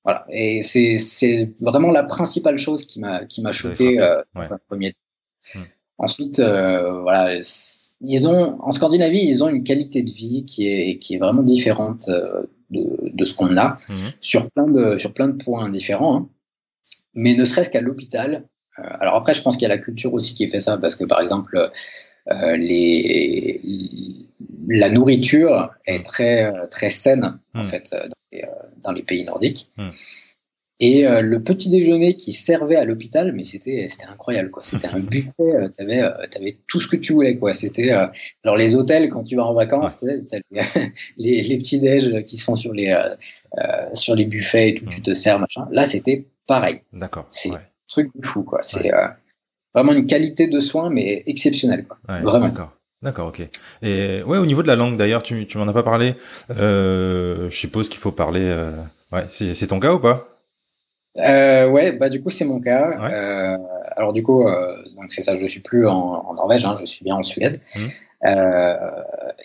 voilà. 0.04 0.26
Et 0.31 0.62
c'est, 0.62 0.99
c'est 0.99 1.54
vraiment 1.61 1.90
la 1.90 2.04
principale 2.04 2.59
chose 2.59 2.85
qui 2.85 3.00
m'a, 3.00 3.25
qui 3.25 3.40
m'a 3.43 3.52
choqué 3.52 4.00
euh, 4.00 4.23
ouais. 4.35 4.47
dans 4.49 4.54
un 4.54 4.59
premier 4.69 4.93
temps. 4.93 5.61
Mm. 5.61 5.62
Ensuite, 5.99 6.38
euh, 6.40 7.00
voilà, 7.02 7.38
ils 8.00 8.28
ont, 8.28 8.59
en 8.61 8.73
Scandinavie, 8.73 9.23
ils 9.25 9.45
ont 9.45 9.49
une 9.49 9.62
qualité 9.64 10.02
de 10.02 10.11
vie 10.11 10.45
qui 10.45 10.66
est, 10.69 10.99
qui 10.99 11.14
est 11.14 11.19
vraiment 11.19 11.43
différente 11.43 12.09
euh, 12.09 12.43
de, 12.71 13.11
de 13.12 13.25
ce 13.25 13.33
qu'on 13.35 13.57
a 13.57 13.76
sur 14.21 14.50
plein 14.50 14.66
de, 14.66 14.99
sur 14.99 15.14
plein 15.14 15.28
de 15.28 15.43
points 15.43 15.69
différents. 15.69 16.16
hein. 16.16 16.28
Mais 17.14 17.35
ne 17.35 17.45
serait-ce 17.45 17.71
qu'à 17.71 17.81
l'hôpital. 17.81 18.49
alors 18.76 19.14
après, 19.14 19.35
je 19.35 19.43
pense 19.43 19.57
qu'il 19.57 19.62
y 19.62 19.71
a 19.71 19.75
la 19.76 19.78
culture 19.78 20.12
aussi 20.12 20.35
qui 20.35 20.49
fait 20.49 20.59
ça, 20.59 20.76
parce 20.78 20.97
que 20.97 21.04
par 21.04 21.21
exemple, 21.21 21.71
les, 22.28 23.61
la 24.69 24.90
nourriture 24.90 25.71
est 25.87 25.99
Mm. 25.99 26.02
très, 26.02 26.45
euh, 26.47 26.66
très 26.71 26.90
saine, 26.90 27.38
en 27.54 27.61
Mm. 27.61 27.64
fait, 27.64 27.90
euh, 27.93 28.00
dans 28.09 28.09
les, 28.33 28.43
euh, 28.43 28.47
dans 28.83 28.93
les 28.93 29.02
pays 29.02 29.25
nordiques. 29.25 29.69
Mm. 29.76 29.88
Et 30.81 31.07
euh, 31.07 31.21
le 31.21 31.40
petit 31.43 31.71
déjeuner 31.71 32.16
qui 32.16 32.33
servait 32.33 32.75
à 32.76 32.85
l'hôpital, 32.85 33.33
mais 33.33 33.45
c'était 33.45 33.87
incroyable 34.11 34.50
quoi. 34.50 34.62
C'était 34.64 34.88
un 34.88 34.99
buffet, 35.12 35.33
euh, 35.40 35.69
t'avais 35.69 36.02
euh, 36.02 36.11
t'avais 36.28 36.59
tout 36.66 36.81
ce 36.81 36.88
que 36.88 36.97
tu 36.97 37.12
voulais 37.12 37.37
quoi. 37.38 37.52
C'était 37.52 37.93
euh, 37.93 38.09
alors 38.43 38.57
les 38.57 38.75
hôtels 38.75 39.09
quand 39.09 39.23
tu 39.23 39.37
vas 39.37 39.45
en 39.45 39.54
vacances, 39.54 39.99
t'as 40.28 40.38
les, 40.50 40.62
les, 41.16 41.43
les 41.43 41.59
petits 41.59 41.78
déj 41.78 42.25
qui 42.25 42.37
sont 42.37 42.57
sur 42.57 42.73
les 42.73 42.88
euh, 42.88 43.14
euh, 43.59 43.95
sur 43.95 44.16
les 44.16 44.25
buffets 44.25 44.71
et 44.71 44.75
tout, 44.75 44.85
tu 44.87 45.00
te 45.00 45.14
sers 45.14 45.38
machin. 45.38 45.69
Là 45.71 45.85
c'était 45.85 46.26
pareil, 46.49 46.81
D'accord. 46.93 47.28
C'est- 47.31 47.50
Ouais, 47.52 47.61
truc 47.87 48.11
de 48.16 48.26
fou 48.26 48.43
quoi. 48.43 48.59
C'est 48.62 48.93
euh, 48.93 49.07
vraiment 49.75 49.93
une 49.93 50.07
qualité 50.07 50.47
de 50.47 50.61
soins 50.61 50.90
mais 50.90 51.23
exceptionnelle 51.26 51.85
quoi. 51.85 51.99
ouais, 52.09 52.23
vraiment. 52.23 52.47
D'accord. 52.47 52.73
D'accord, 53.02 53.28
ok. 53.28 53.43
Et 53.83 54.23
ouais, 54.23 54.38
au 54.38 54.47
niveau 54.47 54.62
de 54.62 54.66
la 54.66 54.76
langue, 54.76 54.97
d'ailleurs, 54.97 55.23
tu, 55.23 55.47
tu 55.47 55.59
m'en 55.59 55.69
as 55.69 55.75
pas 55.75 55.83
parlé. 55.83 56.14
Euh, 56.57 57.50
je 57.50 57.54
suppose 57.54 57.90
qu'il 57.90 58.00
faut 58.00 58.12
parler. 58.12 58.40
Euh... 58.43 58.73
Ouais, 59.12 59.25
c'est 59.28 59.66
ton 59.66 59.78
cas 59.78 59.93
ou 59.93 59.99
pas? 59.99 60.26
Euh, 61.19 61.69
Ouais, 61.69 61.93
bah 61.93 62.09
du 62.09 62.23
coup 62.23 62.31
c'est 62.31 62.47
mon 62.47 62.61
cas. 62.62 62.88
Ouais. 62.99 63.12
Euh, 63.12 63.59
alors 63.95 64.14
du 64.14 64.23
coup, 64.23 64.43
donc 64.97 65.12
c'est 65.12 65.21
ça, 65.21 65.37
je 65.37 65.47
suis 65.47 65.61
plus 65.61 65.87
en, 65.87 65.95
en 65.95 66.35
Norvège, 66.35 66.64
hein, 66.64 66.75
je 66.81 66.87
suis 66.87 67.04
bien 67.04 67.16
en 67.16 67.23
Suède. 67.23 67.61
Mmh. 67.76 67.81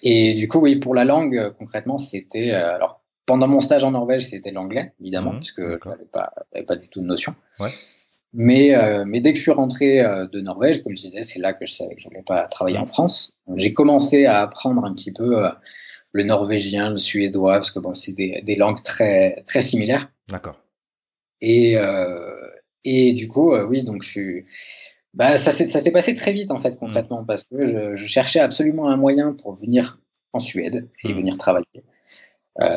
Et 0.03 0.33
du 0.36 0.48
coup, 0.48 0.59
oui, 0.59 0.77
pour 0.77 0.95
la 0.95 1.03
langue, 1.03 1.53
concrètement, 1.59 1.98
c'était 1.98 2.51
alors 2.51 3.01
pendant 3.25 3.48
mon 3.48 3.59
stage 3.59 3.83
en 3.83 3.91
Norvège, 3.91 4.25
c'était 4.25 4.51
l'anglais, 4.51 4.93
évidemment, 5.01 5.33
mmh, 5.33 5.39
puisque 5.39 5.62
je 5.62 5.89
n'avais 5.89 6.05
pas, 6.05 6.33
pas 6.65 6.75
du 6.77 6.88
tout 6.88 7.01
de 7.01 7.05
notion. 7.05 7.36
Ouais. 7.59 7.69
Mais, 8.33 8.75
euh, 8.75 9.05
mais 9.07 9.21
dès 9.21 9.31
que 9.33 9.38
je 9.38 9.43
suis 9.43 9.51
rentré 9.51 10.01
euh, 10.01 10.27
de 10.27 10.39
Norvège, 10.39 10.83
comme 10.83 10.95
je 10.95 11.01
disais, 11.01 11.24
c'est 11.24 11.39
là 11.39 11.53
que 11.53 11.65
je 11.65 11.74
savais 11.74 11.95
que 11.95 12.01
je 12.01 12.07
voulais 12.07 12.21
pas 12.21 12.43
travailler 12.48 12.77
en 12.77 12.86
France. 12.86 13.31
J'ai 13.55 13.74
commencé 13.74 14.25
à 14.25 14.41
apprendre 14.41 14.83
un 14.86 14.93
petit 14.93 15.12
peu 15.12 15.45
euh, 15.45 15.50
le 16.13 16.24
norvégien, 16.24 16.91
le 16.91 16.98
suédois, 16.98 17.53
parce 17.53 17.71
que 17.71 17.79
bon, 17.79 17.95
c'est 17.95 18.13
des, 18.13 18.41
des, 18.43 18.55
langues 18.55 18.83
très, 18.83 19.43
très 19.48 19.62
similaires. 19.62 20.12
D'accord. 20.27 20.62
Et, 21.41 21.77
et 22.83 23.13
du 23.13 23.27
coup, 23.29 23.55
oui, 23.55 23.83
donc 23.83 24.03
je 24.03 24.09
suis. 24.09 24.43
Bah, 25.13 25.38
ça 25.38 25.51
s'est 25.51 25.91
passé 25.91 26.13
très 26.15 26.33
vite, 26.33 26.51
en 26.51 26.59
fait, 26.59 26.77
concrètement, 26.77 27.24
mmh. 27.24 27.25
parce 27.25 27.45
que 27.45 27.65
je, 27.65 27.95
je, 27.95 28.05
cherchais 28.05 28.39
absolument 28.39 28.89
un 28.89 28.98
moyen 28.98 29.33
pour 29.33 29.53
venir 29.53 30.00
en 30.33 30.39
Suède 30.39 30.89
et 31.03 31.13
mmh. 31.13 31.15
venir 31.15 31.38
travailler. 31.38 31.65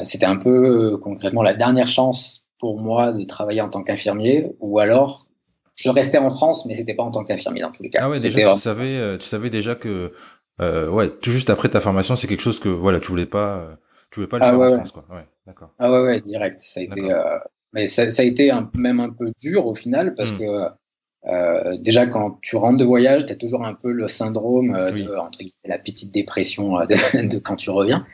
C'était 0.04 0.26
un 0.26 0.36
peu, 0.36 0.96
concrètement, 0.98 1.42
la 1.42 1.54
dernière 1.54 1.88
chance 1.88 2.46
pour 2.58 2.78
moi 2.78 3.12
de 3.12 3.24
travailler 3.24 3.60
en 3.60 3.68
tant 3.68 3.82
qu'infirmier, 3.82 4.52
ou 4.60 4.78
alors 4.78 5.26
je 5.74 5.88
restais 5.90 6.18
en 6.18 6.30
France, 6.30 6.66
mais 6.66 6.74
c'était 6.74 6.94
pas 6.94 7.02
en 7.02 7.10
tant 7.10 7.24
qu'infirmier 7.24 7.62
dans 7.62 7.72
tous 7.72 7.82
les 7.82 7.90
cas. 7.90 8.00
Ah 8.02 8.10
ouais, 8.10 8.18
déjà, 8.18 8.54
tu 8.54 8.60
savais, 8.60 8.96
euh, 8.96 9.18
tu 9.18 9.26
savais 9.26 9.50
déjà 9.50 9.74
que, 9.74 10.12
euh, 10.60 10.88
ouais, 10.88 11.08
tout 11.08 11.30
juste 11.30 11.50
après 11.50 11.68
ta 11.68 11.80
formation, 11.80 12.16
c'est 12.16 12.26
quelque 12.26 12.42
chose 12.42 12.60
que, 12.60 12.68
voilà, 12.68 13.00
tu 13.00 13.08
voulais 13.08 13.26
pas, 13.26 13.56
euh, 13.56 13.74
tu 14.10 14.20
voulais 14.20 14.28
pas 14.28 14.38
le 14.38 14.44
ah 14.44 14.50
faire 14.50 14.58
ouais, 14.58 14.68
en 14.68 14.76
France, 14.76 14.92
quoi. 14.92 15.04
Ouais, 15.10 15.24
d'accord. 15.46 15.70
Ah 15.78 15.90
ouais, 15.90 16.02
ouais, 16.02 16.20
direct. 16.20 16.60
Ça 16.60 16.80
a 16.80 16.82
été, 16.82 17.10
euh, 17.10 17.38
mais 17.72 17.86
ça, 17.86 18.10
ça, 18.10 18.22
a 18.22 18.26
été 18.26 18.50
un, 18.50 18.70
même 18.74 19.00
un 19.00 19.10
peu 19.10 19.32
dur 19.40 19.66
au 19.66 19.74
final 19.74 20.14
parce 20.14 20.32
mmh. 20.32 20.38
que 20.38 21.76
déjà 21.78 22.06
quand 22.06 22.38
tu 22.42 22.56
rentres 22.56 22.78
de 22.78 22.84
voyage, 22.84 23.24
tu 23.24 23.32
as 23.32 23.36
toujours 23.36 23.64
un 23.64 23.74
peu 23.74 23.92
le 23.92 24.08
syndrome 24.08 24.76
oui. 24.92 25.04
de 25.04 25.14
entre 25.14 25.38
guillemets, 25.38 25.52
la 25.64 25.78
petite 25.78 26.12
dépression 26.12 26.74
de, 26.80 27.28
de 27.28 27.38
quand 27.38 27.56
tu 27.56 27.70
reviens. 27.70 28.04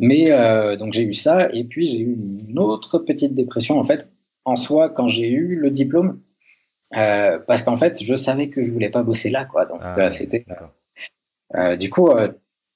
Mais 0.00 0.30
donc 0.78 0.94
j'ai 0.94 1.04
eu 1.04 1.12
ça 1.12 1.48
et 1.52 1.64
puis 1.64 1.86
j'ai 1.86 2.00
eu 2.00 2.16
une 2.48 2.58
autre 2.58 2.98
petite 2.98 3.34
dépression 3.34 3.78
en 3.78 3.84
fait 3.84 4.10
en 4.44 4.56
soi 4.56 4.88
quand 4.88 5.06
j'ai 5.06 5.30
eu 5.30 5.56
le 5.56 5.70
diplôme 5.70 6.20
euh, 6.96 7.38
parce 7.46 7.62
qu'en 7.62 7.76
fait, 7.76 8.02
je 8.02 8.14
savais 8.14 8.48
que 8.48 8.62
je 8.62 8.70
voulais 8.72 8.90
pas 8.90 9.02
bosser 9.02 9.30
là, 9.30 9.44
quoi. 9.44 9.66
Donc, 9.66 9.80
ah, 9.82 9.98
euh, 9.98 10.10
c'était. 10.10 10.44
Euh, 11.54 11.76
du 11.76 11.90
coup, 11.90 12.10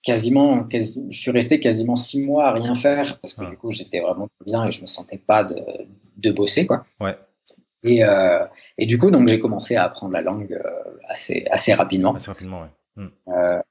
quasiment, 0.02 0.64
quasi... 0.64 1.06
je 1.10 1.18
suis 1.18 1.30
resté 1.30 1.60
quasiment 1.60 1.96
six 1.96 2.24
mois 2.24 2.46
à 2.46 2.52
rien 2.52 2.74
faire 2.74 3.18
parce 3.20 3.34
que 3.34 3.44
Ah. 3.44 3.50
du 3.50 3.56
coup, 3.56 3.70
j'étais 3.70 4.00
vraiment 4.00 4.28
bien 4.44 4.66
et 4.66 4.70
je 4.70 4.82
me 4.82 4.86
sentais 4.86 5.18
pas 5.18 5.44
de, 5.44 5.56
de 6.16 6.32
bosser, 6.32 6.66
quoi. 6.66 6.84
Ouais. 7.00 7.16
Et, 7.84 8.02
et 8.78 8.86
du 8.86 8.98
coup, 8.98 9.10
donc, 9.10 9.28
j'ai 9.28 9.40
commencé 9.40 9.76
à 9.76 9.84
apprendre 9.84 10.12
la 10.12 10.22
langue 10.22 10.60
assez, 11.08 11.44
assez 11.50 11.74
rapidement. 11.74 12.14
Assez 12.14 12.30
rapidement, 12.30 12.62
ouais. 12.62 12.68
Hmm. 12.96 13.08
Euh, 13.28 13.62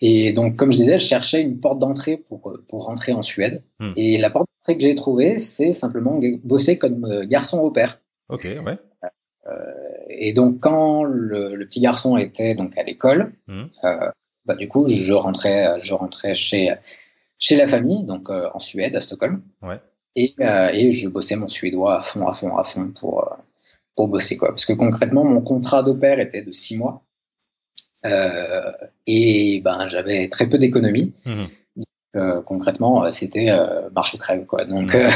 et 0.00 0.32
donc, 0.32 0.56
comme 0.56 0.72
je 0.72 0.78
disais, 0.78 0.98
je 0.98 1.06
cherchais 1.06 1.42
une 1.42 1.60
porte 1.60 1.78
d'entrée 1.78 2.16
pour, 2.16 2.56
pour 2.68 2.84
rentrer 2.86 3.12
en 3.12 3.22
Suède. 3.22 3.62
Hmm. 3.78 3.92
Et 3.96 4.18
la 4.18 4.30
porte 4.30 4.46
d'entrée 4.58 4.78
que 4.78 4.82
j'ai 4.82 4.94
trouvée, 4.94 5.38
c'est 5.38 5.72
simplement 5.72 6.18
bosser 6.42 6.78
comme 6.78 7.26
garçon 7.26 7.58
au 7.58 7.70
père. 7.70 8.00
Ok, 8.28 8.44
ouais. 8.44 8.78
Euh, 9.46 9.72
et 10.08 10.32
donc, 10.32 10.60
quand 10.60 11.04
le, 11.04 11.54
le, 11.54 11.66
petit 11.66 11.80
garçon 11.80 12.16
était 12.16 12.54
donc 12.54 12.76
à 12.78 12.82
l'école, 12.82 13.32
Hmm. 13.46 13.64
euh, 13.84 14.10
bah, 14.46 14.54
du 14.54 14.68
coup, 14.68 14.86
je 14.86 15.12
rentrais, 15.12 15.78
je 15.80 15.94
rentrais 15.94 16.34
chez, 16.34 16.74
chez 17.38 17.56
la 17.56 17.66
famille, 17.66 18.06
donc 18.06 18.30
euh, 18.30 18.48
en 18.54 18.58
Suède, 18.58 18.96
à 18.96 19.00
Stockholm. 19.00 19.42
Ouais. 19.62 19.80
Et, 20.16 20.34
euh, 20.40 20.70
et 20.72 20.92
je 20.92 21.08
bossais 21.08 21.36
mon 21.36 21.48
suédois 21.48 21.98
à 21.98 22.00
fond, 22.00 22.26
à 22.26 22.32
fond, 22.32 22.56
à 22.56 22.64
fond 22.64 22.92
pour, 22.98 23.36
pour 23.96 24.08
bosser. 24.08 24.36
Quoi. 24.36 24.48
Parce 24.50 24.64
que 24.64 24.72
concrètement, 24.72 25.24
mon 25.24 25.40
contrat 25.40 25.82
d'au 25.82 25.96
pair 25.96 26.20
était 26.20 26.42
de 26.42 26.52
six 26.52 26.76
mois. 26.76 27.02
Et 29.06 29.60
ben, 29.64 29.86
j'avais 29.86 30.28
très 30.28 30.48
peu 30.48 30.58
d'économies. 30.58 31.14
Mhm. 31.24 31.46
Euh, 32.16 32.42
concrètement, 32.42 33.10
c'était 33.10 33.50
euh, 33.50 33.88
marche 33.90 34.14
ou 34.14 34.18
crève. 34.18 34.46
Quoi. 34.46 34.64
Donc, 34.66 34.94
euh, 34.94 35.10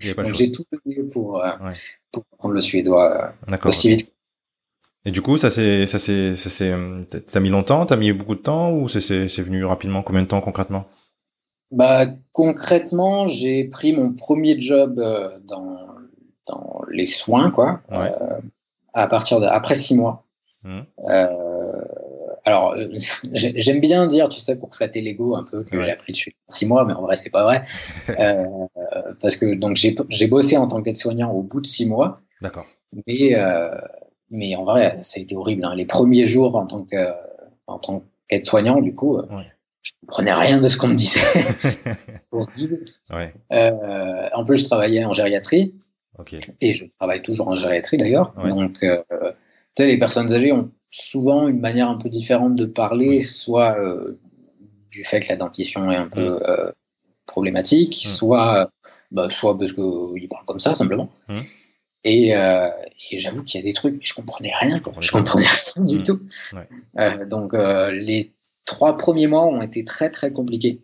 j'ai 0.00 0.52
tout 0.52 0.64
donné 0.70 1.02
pour, 1.04 1.42
euh, 1.42 1.50
Ouais. 1.62 1.72
pour 2.10 2.24
prendre 2.38 2.54
le 2.54 2.60
suédois 2.60 3.32
euh, 3.50 3.56
aussi 3.64 3.88
vite. 3.88 4.12
Et 5.04 5.10
du 5.10 5.20
coup, 5.22 5.36
ça 5.36 5.50
c'est, 5.50 5.86
ça 5.86 5.98
c'est, 5.98 6.36
ça 6.36 6.48
c'est, 6.50 6.72
t'as- 7.10 7.40
mis 7.40 7.48
longtemps, 7.48 7.86
t'as 7.86 7.96
mis 7.96 8.12
beaucoup 8.12 8.34
de 8.36 8.40
temps 8.40 8.70
ou 8.70 8.86
c'est, 8.88 9.26
venu 9.42 9.64
rapidement? 9.64 10.02
Combien 10.02 10.22
de 10.22 10.28
temps 10.28 10.40
concrètement? 10.40 10.84
Bah, 11.72 12.06
concrètement, 12.32 13.26
j'ai 13.26 13.64
pris 13.64 13.94
mon 13.94 14.12
premier 14.12 14.60
job 14.60 14.98
euh, 14.98 15.38
dans, 15.44 15.78
dans 16.46 16.82
les 16.90 17.06
soins, 17.06 17.50
quoi, 17.50 17.80
Ouais. 17.90 18.12
euh, 18.20 18.40
à 18.92 19.08
partir 19.08 19.40
de 19.40 19.46
après 19.46 19.74
six 19.74 19.96
mois. 19.96 20.24
Euh, 21.08 21.80
alors, 22.44 22.72
euh, 22.74 22.88
j'ai- 23.32 23.58
j'aime 23.60 23.80
bien 23.80 24.06
dire, 24.06 24.28
tu 24.28 24.40
sais, 24.40 24.58
pour 24.58 24.74
flatter 24.74 25.00
l'ego 25.00 25.36
un 25.36 25.44
peu, 25.44 25.64
que 25.64 25.76
Ouais. 25.76 25.84
j'ai 25.84 25.90
appris 25.90 26.12
en 26.48 26.52
six 26.52 26.66
mois, 26.66 26.84
mais 26.84 26.92
en 26.94 27.02
vrai, 27.02 27.16
c'est 27.16 27.30
pas 27.30 27.44
vrai. 27.44 27.64
Euh, 28.18 28.44
parce 29.20 29.36
que 29.36 29.54
donc 29.54 29.76
j'ai 29.76 30.26
bossé 30.26 30.56
en 30.56 30.66
tant 30.66 30.82
qu'aide-soignant 30.82 31.30
au 31.32 31.42
bout 31.42 31.60
de 31.60 31.66
six 31.66 31.86
mois, 31.86 32.20
D'accord. 32.40 32.66
mais 33.06 33.34
euh, 33.36 33.70
mais 34.30 34.54
en 34.56 34.64
vrai, 34.64 34.98
ça 35.02 35.18
a 35.18 35.22
été 35.22 35.34
horrible. 35.36 35.64
hein. 35.64 35.74
Les 35.74 35.86
premiers 35.86 36.26
jours 36.26 36.56
en 36.56 36.66
tant 36.66 36.82
que 36.84 36.96
en 37.66 37.78
tant 37.78 38.02
qu'aide-soignant, 38.28 38.80
du 38.80 38.94
coup, 38.94 39.16
Ouais. 39.18 39.46
je 39.82 39.92
comprenais 40.06 40.32
rien 40.34 40.58
de 40.60 40.68
ce 40.68 40.76
qu'on 40.76 40.88
me 40.88 40.94
disait. 40.94 41.20
horrible. 42.32 42.84
ouais. 43.10 43.32
En 44.34 44.44
plus, 44.44 44.58
je 44.58 44.64
travaillais 44.66 45.04
en 45.04 45.12
gériatrie 45.12 45.74
Ok. 46.18 46.36
et 46.60 46.74
je 46.74 46.84
travaille 46.98 47.22
toujours 47.22 47.48
en 47.48 47.54
gériatrie 47.54 47.96
d'ailleurs. 47.96 48.32
Donc, 48.44 48.78
tu 48.80 48.86
sais, 49.76 49.86
les 49.86 49.98
personnes 49.98 50.32
âgées 50.32 50.52
ont 50.52 50.70
souvent 50.92 51.48
une 51.48 51.58
manière 51.60 51.88
un 51.88 51.96
peu 51.96 52.08
différente 52.10 52.54
de 52.54 52.66
parler, 52.66 53.08
Oui. 53.18 53.22
soit 53.22 53.76
euh, 53.78 54.20
du 54.90 55.04
fait 55.04 55.20
que 55.20 55.28
la 55.30 55.36
dentition 55.36 55.90
est 55.90 55.96
un 55.96 56.08
peu 56.08 56.38
euh, 56.46 56.70
problématique, 57.26 57.94
soit, 58.06 58.70
bah, 59.10 59.30
soit 59.30 59.58
parce 59.58 59.72
qu'ils 59.72 60.28
parlent 60.28 60.44
comme 60.46 60.60
ça 60.60 60.74
simplement. 60.74 61.08
Et, 62.04 62.36
euh, 62.36 62.68
et 63.10 63.16
j'avoue 63.18 63.42
qu'il 63.42 63.58
y 63.60 63.62
a 63.62 63.66
des 63.66 63.72
trucs, 63.72 63.94
mais 63.94 64.04
je 64.04 64.12
comprenais 64.12 64.52
rien. 64.60 64.80
quoi. 64.80 64.92
comprenais 64.92 65.06
Je 65.06 65.12
comprenais 65.12 65.46
rien 65.76 65.84
du 65.84 65.98
Mm. 65.98 66.02
tout. 66.02 66.20
Ouais. 66.52 66.68
Euh, 66.98 67.26
donc, 67.26 67.54
euh, 67.54 67.90
les 67.92 68.34
trois 68.66 68.96
premiers 68.96 69.28
mois 69.28 69.46
ont 69.46 69.62
été 69.62 69.84
très 69.84 70.10
très 70.10 70.30
compliqués. 70.32 70.82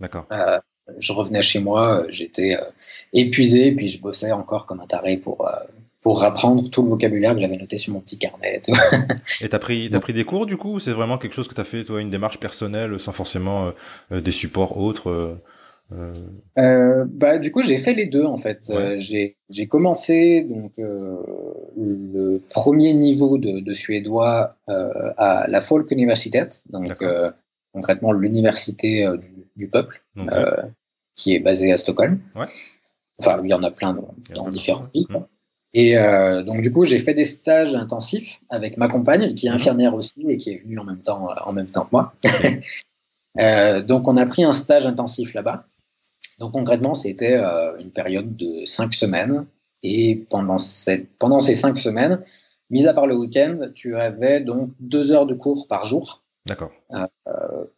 D'accord. 0.00 0.26
Euh, 0.32 0.58
je 0.98 1.12
revenais 1.12 1.42
chez 1.42 1.60
moi, 1.60 2.00
euh, 2.02 2.06
j'étais 2.08 2.56
euh, 2.56 2.64
épuisé, 3.12 3.72
puis 3.72 3.88
je 3.88 4.00
bossais 4.00 4.32
encore 4.32 4.64
comme 4.66 4.80
un 4.80 4.86
taré 4.86 5.16
pour, 5.18 5.46
euh, 5.46 5.52
pour 6.08 6.24
apprendre 6.24 6.70
tout 6.70 6.82
le 6.82 6.88
vocabulaire 6.88 7.34
que 7.34 7.42
j'avais 7.42 7.58
noté 7.58 7.76
sur 7.76 7.92
mon 7.92 8.00
petit 8.00 8.16
carnet. 8.16 8.62
et 9.42 9.48
t'as 9.50 9.58
pris, 9.58 9.90
t'as 9.92 10.00
pris 10.00 10.14
des 10.14 10.24
cours 10.24 10.46
du 10.46 10.56
coup 10.56 10.76
ou 10.76 10.78
c'est 10.78 10.92
vraiment 10.92 11.18
quelque 11.18 11.34
chose 11.34 11.48
que 11.48 11.54
t'as 11.54 11.64
fait 11.64 11.84
toi, 11.84 12.00
une 12.00 12.08
démarche 12.08 12.40
personnelle 12.40 12.98
sans 12.98 13.12
forcément 13.12 13.66
euh, 13.66 13.70
euh, 14.12 14.20
des 14.22 14.30
supports 14.32 14.78
autres 14.78 15.36
euh, 15.92 17.04
bah, 17.06 17.36
du 17.36 17.52
coup, 17.52 17.62
j'ai 17.62 17.76
fait 17.76 17.92
les 17.92 18.06
deux 18.06 18.24
en 18.24 18.38
fait. 18.38 18.62
Ouais. 18.70 18.96
Euh, 18.96 19.34
j'ai 19.50 19.66
commencé 19.66 20.46
donc 20.48 20.72
le 20.78 22.42
premier 22.48 22.94
niveau 22.94 23.36
de, 23.36 23.60
de 23.60 23.72
suédois 23.74 24.56
à 24.66 25.44
la 25.46 25.60
Folkuniversitet, 25.60 26.48
donc 26.70 26.88
D'accord. 26.88 27.06
euh, 27.06 27.30
concrètement 27.74 28.12
l'université 28.12 29.06
du, 29.20 29.46
du 29.56 29.68
peuple, 29.68 30.02
donc, 30.16 30.30
qui 31.16 31.34
est 31.34 31.40
basée 31.40 31.70
à 31.70 31.76
Stockholm. 31.76 32.18
Ouais. 32.34 32.46
Enfin, 33.18 33.42
il 33.44 33.50
y 33.50 33.54
en 33.54 33.62
a 33.62 33.70
plein 33.70 33.92
dans, 33.92 34.44
de 34.46 34.50
différentes 34.50 34.88
Et 35.74 35.98
euh, 35.98 36.42
donc 36.42 36.62
du 36.62 36.72
coup, 36.72 36.84
j'ai 36.84 36.98
fait 36.98 37.14
des 37.14 37.24
stages 37.24 37.74
intensifs 37.74 38.40
avec 38.48 38.76
ma 38.76 38.88
compagne, 38.88 39.34
qui 39.34 39.46
est 39.46 39.50
Mhm. 39.50 39.56
infirmière 39.56 39.94
aussi 39.94 40.24
et 40.28 40.38
qui 40.38 40.50
est 40.50 40.62
venue 40.62 40.78
en 40.78 40.84
même 40.84 41.02
temps, 41.02 41.28
en 41.44 41.52
même 41.52 41.66
temps 41.70 41.84
que 41.84 41.90
moi. 41.92 42.14
Euh, 43.38 43.84
donc 43.84 44.08
on 44.08 44.16
a 44.16 44.26
pris 44.26 44.42
un 44.42 44.50
stage 44.50 44.84
intensif 44.84 45.32
là-bas. 45.32 45.66
Donc 46.40 46.52
concrètement, 46.52 46.96
c'était 46.96 47.34
euh, 47.34 47.76
une 47.78 47.92
période 47.92 48.34
de 48.34 48.64
cinq 48.64 48.94
semaines. 48.94 49.46
Et 49.84 50.26
pendant, 50.28 50.58
cette, 50.58 51.08
pendant 51.18 51.38
ces 51.38 51.54
cinq 51.54 51.78
semaines, 51.78 52.20
mis 52.70 52.88
à 52.88 52.94
part 52.94 53.06
le 53.06 53.14
week-end, 53.14 53.70
tu 53.76 53.94
avais 53.94 54.40
donc 54.40 54.72
deux 54.80 55.12
heures 55.12 55.26
de 55.26 55.34
cours 55.34 55.68
par 55.68 55.84
jour 55.84 56.24
D'accord. 56.46 56.72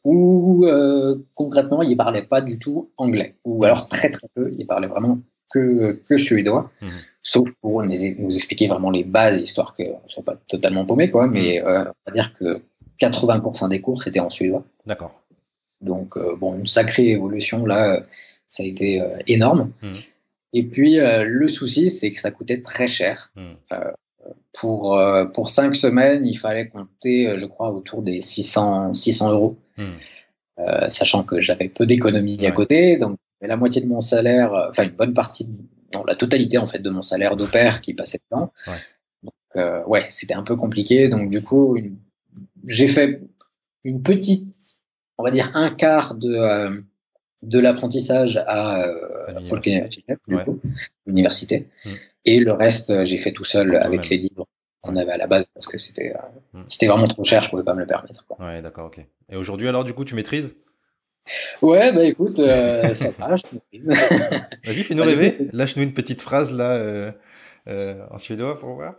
où 0.04 0.64
euh, 0.64 1.18
concrètement, 1.34 1.82
ils 1.82 1.96
parlaient 1.96 2.26
pas 2.26 2.40
du 2.40 2.58
tout 2.58 2.90
anglais, 2.96 3.34
ou 3.44 3.62
alors 3.64 3.84
très 3.84 4.10
très 4.10 4.28
peu, 4.34 4.50
ils 4.56 4.66
parlaient 4.66 4.88
vraiment 4.88 5.18
que, 5.50 6.00
que 6.08 6.16
suédois, 6.16 6.70
Mhm. 6.80 6.90
sauf 7.22 7.48
pour 7.60 7.82
nous, 7.82 7.94
nous 8.18 8.34
expliquer 8.34 8.68
vraiment 8.68 8.90
les 8.90 9.04
bases, 9.04 9.40
histoire 9.42 9.74
qu'on 9.74 10.00
ne 10.02 10.08
soit 10.08 10.24
pas 10.24 10.36
totalement 10.48 10.86
paumé, 10.86 11.10
quoi, 11.10 11.26
mais 11.26 11.62
euh, 11.62 11.84
on 11.84 12.10
va 12.10 12.12
dire 12.12 12.32
que 12.34 12.62
80% 12.98 13.68
des 13.68 13.80
cours, 13.80 14.02
c'était 14.02 14.20
en 14.20 14.30
suédois. 14.30 14.64
D'accord. 14.86 15.14
Donc, 15.80 16.16
euh, 16.16 16.36
bon, 16.36 16.58
une 16.58 16.66
sacrée 16.66 17.08
évolution, 17.10 17.64
là, 17.64 17.94
euh, 17.94 18.00
ça 18.48 18.62
a 18.62 18.66
été 18.66 19.00
euh, 19.00 19.16
énorme. 19.26 19.72
Mhm. 19.82 19.92
Et 20.52 20.64
puis, 20.64 20.96
le 20.96 21.46
souci, 21.46 21.90
c'est 21.90 22.10
que 22.12 22.18
ça 22.18 22.32
coûtait 22.32 22.60
très 22.60 22.88
cher. 22.88 23.32
Pour, 24.52 25.00
pour 25.32 25.48
cinq 25.48 25.76
semaines, 25.76 26.26
il 26.26 26.36
fallait 26.36 26.66
compter, 26.68 27.38
je 27.38 27.46
crois, 27.46 27.70
autour 27.70 28.02
des 28.02 28.20
600, 28.20 28.92
600 28.92 29.30
euros, 29.30 29.56
sachant 30.88 31.22
que 31.22 31.40
j'avais 31.40 31.68
peu 31.68 31.86
d'économies 31.86 32.44
à 32.44 32.50
côté. 32.50 32.96
Donc, 32.96 33.16
la 33.46 33.56
moitié 33.56 33.80
de 33.80 33.86
mon 33.86 34.00
salaire, 34.00 34.52
enfin, 34.68 34.84
une 34.84 34.96
bonne 34.96 35.14
partie, 35.14 35.48
non, 35.94 36.04
la 36.04 36.14
totalité, 36.14 36.58
en 36.58 36.66
fait, 36.66 36.80
de 36.80 36.90
mon 36.90 37.02
salaire 37.02 37.36
d'opère 37.36 37.80
qui 37.80 37.94
passait 37.94 38.20
dedans. 38.30 38.52
Ouais. 38.66 38.74
Donc, 39.22 39.88
ouais, 39.88 40.06
c'était 40.10 40.34
un 40.34 40.42
peu 40.42 40.56
compliqué. 40.56 41.08
Donc, 41.08 41.30
du 41.30 41.42
coup, 41.42 41.78
j'ai 42.66 42.86
fait 42.86 43.22
une 43.84 44.02
petite, 44.02 44.54
on 45.18 45.24
va 45.24 45.30
dire, 45.30 45.50
un 45.54 45.70
quart 45.70 46.14
de 46.14 46.82
de 47.42 47.58
l'apprentissage 47.58 48.42
à, 48.46 48.84
euh, 48.84 49.26
l'université. 51.06 51.68
Mm. 51.84 51.90
Et 52.26 52.40
le 52.40 52.52
reste, 52.52 52.90
euh, 52.90 53.04
j'ai 53.04 53.16
fait 53.16 53.32
tout 53.32 53.44
seul 53.44 53.76
avec 53.76 54.08
les 54.08 54.18
livres 54.18 54.46
qu'on 54.82 54.96
avait 54.96 55.12
à 55.12 55.16
la 55.16 55.26
base 55.26 55.46
parce 55.54 55.66
que 55.66 55.78
c'était 55.78 56.14
euh, 56.14 56.58
mm. 56.58 56.64
c'était 56.68 56.86
vraiment 56.86 57.08
trop 57.08 57.24
cher, 57.24 57.42
je 57.42 57.50
pouvais 57.50 57.64
pas 57.64 57.74
me 57.74 57.80
le 57.80 57.86
permettre. 57.86 58.26
Quoi. 58.26 58.44
Ouais, 58.44 58.62
d'accord, 58.62 58.86
ok. 58.86 59.04
Et 59.30 59.36
aujourd'hui, 59.36 59.68
alors, 59.68 59.84
du 59.84 59.94
coup, 59.94 60.04
tu 60.04 60.14
maîtrises? 60.14 60.54
Ouais, 61.62 61.92
bah 61.92 62.04
écoute, 62.04 62.38
euh, 62.38 62.94
ça 62.94 63.10
va, 63.10 63.36
je. 63.36 63.42
Vas-y, 64.66 64.82
fais-nous 64.82 65.04
bah, 65.04 65.10
rêver. 65.10 65.30
Lâche-nous 65.52 65.82
une 65.82 65.94
petite 65.94 66.22
phrase 66.22 66.52
là 66.52 67.12
en 68.10 68.18
suédois 68.18 68.58
pour 68.58 68.74
voir. 68.74 68.94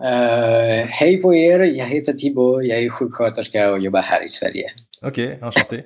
Uh, 0.00 0.86
hej 0.88 1.20
på 1.22 1.34
er, 1.34 1.60
jag 1.60 1.86
heter 1.86 2.12
Thibaut, 2.12 2.64
jag 2.64 2.78
är 2.78 2.90
sjuksköterska 2.90 3.70
och 3.70 3.78
jobbar 3.78 4.02
här 4.02 4.24
i 4.24 4.28
Sverige. 4.28 4.70
Ok, 5.02 5.18
enchanté. 5.18 5.82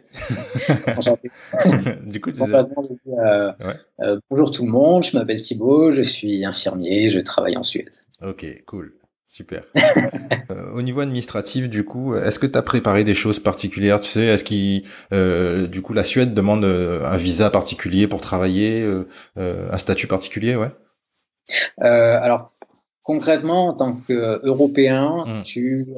enchanté. 0.97 1.29
du 2.13 2.21
coup, 2.21 2.33
tu 2.33 2.39
disais... 2.39 2.55
euh, 2.55 3.53
ouais. 3.61 3.77
euh, 4.03 4.21
bonjour 4.31 4.51
tout 4.51 4.65
le 4.65 4.71
monde, 4.71 5.05
je 5.05 5.19
m'appelle 5.19 5.41
Thibaut, 5.41 5.91
je 5.91 6.03
suis 6.03 6.45
infirmier, 6.45 7.11
je 7.11 7.21
travaille 7.21 7.57
en 7.57 7.63
Suède. 7.63 7.97
Ok, 8.23 8.45
cool. 8.67 8.93
Super. 9.35 9.65
euh, 10.53 10.71
au 10.75 10.83
niveau 10.83 11.01
administratif, 11.01 11.69
du 11.69 11.85
coup, 11.85 12.15
est-ce 12.15 12.39
que 12.39 12.47
tu 12.47 12.57
as 12.57 12.63
préparé 12.63 13.03
des 13.03 13.17
choses 13.17 13.41
particulières 13.41 13.99
Tu 13.99 14.09
sais, 14.09 14.27
est-ce 14.27 14.45
qu'il, 14.45 14.85
euh, 15.13 15.67
du 15.67 15.83
coup, 15.83 15.93
la 15.93 16.05
Suède 16.05 16.35
demande 16.35 16.65
euh, 16.65 17.05
un 17.05 17.17
visa 17.17 17.51
particulier 17.51 18.07
pour 18.07 18.21
travailler, 18.21 18.83
euh, 18.83 19.09
un 19.37 19.77
statut 19.77 20.07
particulier, 20.07 20.55
ouais 20.55 20.71
Alors, 21.79 22.53
concrètement, 23.03 23.71
en 23.71 23.75
tant 23.75 23.97
qu'Européen, 23.97 25.25
mm. 25.27 25.43
tu, 25.43 25.89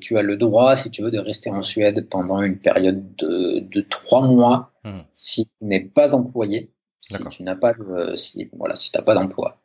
tu 0.00 0.16
as 0.16 0.22
le 0.22 0.36
droit, 0.36 0.76
si 0.76 0.92
tu 0.92 1.02
veux, 1.02 1.10
de 1.10 1.18
rester 1.18 1.50
en 1.50 1.62
Suède 1.62 2.08
pendant 2.08 2.40
une 2.42 2.60
période 2.60 3.02
de, 3.16 3.58
de 3.58 3.80
trois 3.80 4.24
mois 4.24 4.70
mm. 4.84 5.00
si 5.14 5.46
tu 5.46 5.64
n'es 5.64 5.80
pas 5.80 6.14
employé, 6.14 6.70
si 7.00 7.18
tu 7.28 7.42
n'as 7.42 7.56
pas, 7.56 7.74
si, 8.14 8.48
voilà, 8.56 8.76
si 8.76 8.92
pas 8.92 9.16
d'emploi. 9.16 9.58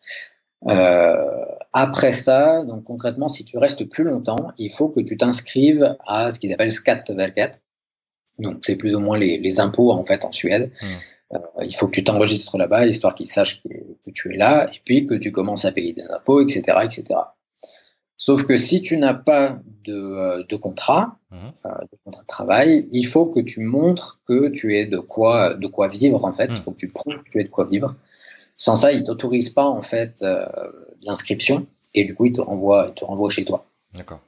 Euh, 0.70 1.46
après 1.74 2.12
ça, 2.12 2.64
donc 2.64 2.84
concrètement, 2.84 3.28
si 3.28 3.44
tu 3.46 3.58
restes 3.58 3.84
plus 3.90 4.04
longtemps, 4.04 4.52
il 4.58 4.70
faut 4.70 4.90
que 4.90 5.02
tu 5.02 5.18
t'inscrives 5.18 5.98
à 6.08 6.32
ce 6.32 6.40
qu'ils 6.40 6.54
appellent 6.54 6.72
Skatteverket. 6.72 7.62
Donc 8.40 8.60
c'est 8.62 8.78
plus 8.78 8.96
ou 8.96 9.00
moins 9.00 9.18
les, 9.18 9.38
les, 9.38 9.60
impôts 9.60 9.92
en 9.92 10.04
fait 10.04 10.24
en 10.26 10.32
Suède. 10.32 10.72
Mm. 10.82 10.86
Euh, 11.34 11.40
il 11.66 11.76
faut 11.76 11.88
que 11.88 11.94
tu 11.94 12.04
t'enregistres 12.04 12.58
là-bas, 12.58 12.86
histoire 12.86 13.16
qu'ils 13.16 13.28
sachent 13.28 13.64
que, 13.64 14.12
tu 14.12 14.34
es 14.34 14.38
là, 14.38 14.68
et 14.68 14.80
puis 14.84 15.06
que 15.06 15.16
tu 15.16 15.32
commences 15.32 15.66
à 15.66 15.72
payer 15.72 15.94
des 15.94 16.04
impôts, 16.04 16.42
etc. 16.42 16.62
etc. 16.84 17.20
Sauf 18.18 18.46
que 18.46 18.56
si 18.56 18.82
tu 18.82 18.98
n'as 18.98 19.16
pas 19.16 19.60
de, 19.86 19.94
euh, 19.94 20.58
contrat, 20.58 21.18
mmh. 21.32 21.36
euh, 21.66 21.70
de 21.92 21.98
contrat 22.06 22.22
de 22.22 22.28
travail, 22.28 22.88
il 22.92 23.06
faut 23.06 23.26
que 23.26 23.40
tu 23.40 23.62
montres 23.62 24.22
que 24.28 24.50
tu 24.50 24.76
es 24.76 24.86
de 24.86 25.00
quoi, 25.00 25.56
de 25.56 25.68
quoi 25.68 25.88
vivre, 25.88 26.24
en 26.24 26.32
fait. 26.32 26.46
Il 26.46 26.52
mmh. 26.52 26.62
faut 26.62 26.72
que 26.72 26.78
tu 26.78 26.92
prouves 26.92 27.24
que 27.24 27.30
tu 27.30 27.40
es 27.40 27.44
de 27.44 27.50
quoi 27.50 27.66
vivre. 27.66 27.96
Sans 28.58 28.76
ça, 28.76 28.92
ils 28.92 29.02
ne 29.02 29.06
t'autorisent 29.06 29.50
pas, 29.50 29.66
en 29.66 29.82
fait, 29.82 30.24
l'inscription, 31.02 31.66
et 31.94 32.06
du 32.06 32.16
coup, 32.16 32.26
ils 32.26 32.34
te 32.34 32.42
renvoient, 32.42 32.88
ils 32.90 32.94
te 32.94 33.04
renvoient 33.06 33.30
chez 33.30 33.46
toi. 33.46 33.66
D'accord. 33.94 34.22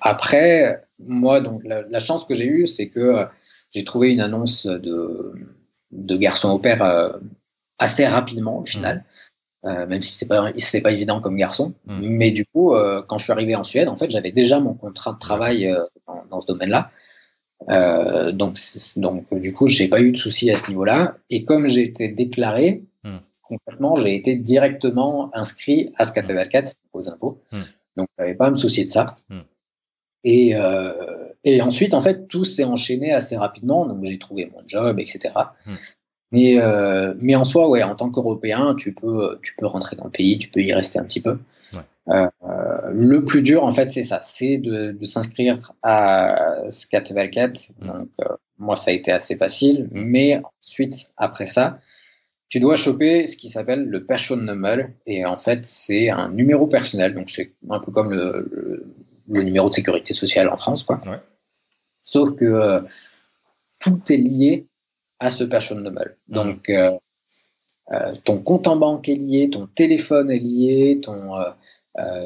après, 0.00 0.84
moi, 0.98 1.40
donc, 1.40 1.62
la 1.64 1.98
chance 1.98 2.24
que 2.24 2.34
j'ai 2.34 2.46
eue, 2.46 2.66
c'est 2.66 2.88
que 2.88 3.26
j'ai 3.72 3.84
trouvé 3.84 4.12
une 4.12 4.20
annonce 4.20 4.66
de, 4.66 5.34
de 5.94 6.16
garçon 6.16 6.50
au 6.50 6.58
père 6.58 6.82
euh, 6.82 7.10
assez 7.78 8.06
rapidement 8.06 8.58
au 8.58 8.64
final. 8.64 8.98
Mmh. 8.98 9.68
Euh, 9.68 9.86
même 9.86 10.02
si 10.02 10.12
c'est 10.12 10.28
pas 10.28 10.52
c'est 10.58 10.82
pas 10.82 10.92
évident 10.92 11.22
comme 11.22 11.38
garçon, 11.38 11.72
mmh. 11.86 12.00
mais 12.02 12.30
du 12.30 12.44
coup, 12.44 12.74
euh, 12.74 13.02
quand 13.08 13.16
je 13.16 13.24
suis 13.24 13.32
arrivé 13.32 13.56
en 13.56 13.62
Suède, 13.64 13.88
en 13.88 13.96
fait, 13.96 14.10
j'avais 14.10 14.30
déjà 14.30 14.60
mon 14.60 14.74
contrat 14.74 15.14
de 15.14 15.18
travail 15.18 15.74
dans, 16.30 16.40
ce 16.42 16.46
domaine-là. 16.46 16.90
Donc, 17.68 18.58
donc, 18.96 19.34
du 19.34 19.52
coup, 19.52 19.66
j'ai 19.66 19.88
pas 19.88 20.00
eu 20.00 20.12
de 20.12 20.16
soucis 20.16 20.50
à 20.50 20.56
ce 20.56 20.70
niveau-là. 20.70 21.16
Et 21.30 21.44
comme 21.44 21.66
j'ai 21.66 21.82
été 21.82 22.08
déclaré, 22.08 22.82
mmh. 23.04 23.16
concrètement, 23.42 23.96
j'ai 23.96 24.14
été 24.16 24.36
directement 24.36 25.30
inscrit 25.34 25.92
à 25.96 26.04
Skatteverket 26.04 26.76
aux 26.92 27.08
impôts. 27.08 27.40
Donc, 27.96 28.08
je 28.16 28.22
n'avais 28.22 28.34
pas 28.34 28.46
à 28.46 28.50
me 28.50 28.56
soucier 28.56 28.84
de 28.84 28.90
ça. 28.90 29.16
Et, 30.24 30.54
et 31.44 31.62
ensuite, 31.62 31.94
en 31.94 32.00
fait, 32.00 32.26
tout 32.28 32.44
s'est 32.44 32.64
enchaîné 32.64 33.12
assez 33.12 33.36
rapidement. 33.36 33.86
Donc, 33.86 34.04
j'ai 34.04 34.18
trouvé 34.18 34.50
mon 34.52 34.62
job, 34.66 34.98
etc. 34.98 35.34
Mais, 36.34 36.60
euh, 36.60 37.14
mais 37.20 37.36
en 37.36 37.44
soi, 37.44 37.68
ouais, 37.68 37.84
en 37.84 37.94
tant 37.94 38.10
qu'Européen, 38.10 38.74
tu 38.74 38.92
peux, 38.92 39.38
tu 39.40 39.54
peux 39.56 39.66
rentrer 39.66 39.94
dans 39.94 40.06
le 40.06 40.10
pays, 40.10 40.36
tu 40.36 40.48
peux 40.48 40.60
y 40.60 40.72
rester 40.72 40.98
un 40.98 41.04
petit 41.04 41.22
peu. 41.22 41.38
Euh, 42.08 42.26
le 42.92 43.24
plus 43.24 43.40
dur, 43.40 43.62
en 43.62 43.70
fait, 43.70 43.88
c'est 43.88 44.02
ça, 44.02 44.18
c'est 44.20 44.58
de, 44.58 44.90
de 44.90 45.04
s'inscrire 45.04 45.72
à 45.84 46.56
Skatteverket. 46.70 47.70
Hmm. 47.78 47.86
Donc, 47.86 48.08
euh, 48.20 48.34
moi, 48.58 48.76
ça 48.76 48.90
a 48.90 48.94
été 48.94 49.12
assez 49.12 49.36
facile. 49.36 49.88
Mais 49.92 50.42
ensuite, 50.60 51.12
après 51.16 51.46
ça, 51.46 51.78
tu 52.48 52.58
dois 52.58 52.74
choper 52.74 53.26
ce 53.26 53.36
qui 53.36 53.48
s'appelle 53.48 53.84
le 53.84 54.04
Personnummer. 54.04 54.88
Et 55.06 55.24
en 55.24 55.36
fait, 55.36 55.64
c'est 55.64 56.10
un 56.10 56.32
numéro 56.32 56.66
personnel. 56.66 57.14
Donc, 57.14 57.30
c'est 57.30 57.52
un 57.70 57.78
peu 57.78 57.92
comme 57.92 58.10
le, 58.10 58.84
le, 59.28 59.42
numéro 59.44 59.68
de 59.68 59.74
sécurité 59.74 60.14
sociale 60.14 60.48
en 60.48 60.56
France, 60.56 60.82
quoi. 60.82 61.00
Ouais. 61.06 61.20
Sauf 62.02 62.34
que 62.34 62.82
tout 63.78 64.00
est 64.10 64.16
lié 64.16 64.66
à 65.20 65.30
ce 65.30 65.44
passion 65.44 65.76
number. 65.76 66.06
Mmh. 66.28 66.34
Donc, 66.34 66.68
euh, 66.68 66.92
euh, 67.92 68.14
ton 68.24 68.38
compte 68.38 68.66
en 68.66 68.76
banque 68.76 69.08
est 69.08 69.16
lié, 69.16 69.50
ton 69.50 69.66
téléphone 69.66 70.30
est 70.30 70.38
lié, 70.38 71.00
ton, 71.02 71.32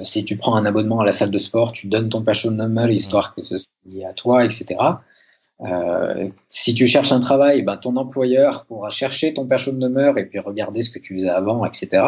si 0.02 0.24
tu 0.24 0.36
prends 0.36 0.56
un 0.56 0.64
abonnement 0.64 1.00
à 1.00 1.04
la 1.04 1.12
salle 1.12 1.30
de 1.30 1.38
sport, 1.38 1.72
tu 1.72 1.88
donnes 1.88 2.08
ton 2.08 2.22
passion 2.22 2.50
number 2.50 2.90
histoire 2.90 3.34
que 3.34 3.42
ce 3.42 3.58
soit 3.58 3.70
lié 3.84 4.04
à 4.04 4.12
toi, 4.12 4.44
etc. 4.44 4.76
si 6.48 6.74
tu 6.74 6.86
cherches 6.86 7.12
un 7.12 7.20
travail, 7.20 7.62
ben, 7.62 7.76
ton 7.76 7.96
employeur 7.96 8.66
pourra 8.66 8.88
chercher 8.88 9.34
ton 9.34 9.46
passion 9.46 9.72
number 9.72 10.16
et 10.16 10.26
puis 10.26 10.38
regarder 10.38 10.82
ce 10.82 10.90
que 10.90 11.00
tu 11.00 11.16
faisais 11.16 11.28
avant, 11.28 11.64
etc. 11.64 12.06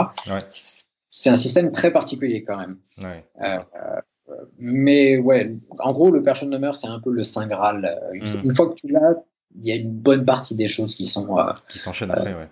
C'est 1.11 1.31
un 1.31 1.35
système 1.35 1.71
très 1.73 1.93
particulier 1.93 2.45
quand 2.45 2.57
même. 2.57 2.79
Ouais 3.03 3.25
mais 4.59 5.19
ouais, 5.19 5.57
en 5.79 5.93
gros, 5.93 6.11
le 6.11 6.23
person 6.23 6.47
number, 6.47 6.75
c'est 6.77 6.87
un 6.87 7.01
peu 7.01 7.11
le 7.11 7.25
Saint 7.25 7.47
Graal. 7.47 7.85
Euh, 7.85 8.19
hmm. 8.19 8.45
Une, 8.45 8.53
fois 8.53 8.69
que 8.69 8.75
tu 8.75 8.88
l'as, 8.88 9.14
il 9.58 9.68
y 9.68 9.72
a 9.72 9.76
une 9.76 9.90
bonne 9.90 10.24
partie 10.24 10.54
des 10.54 10.68
choses 10.68 10.94
qui 10.94 11.04
sont. 11.04 11.38
Euh, 11.38 11.52
qui 11.68 11.78
s'enchaînent 11.78 12.10
après, 12.10 12.34
ouais. 12.34 12.48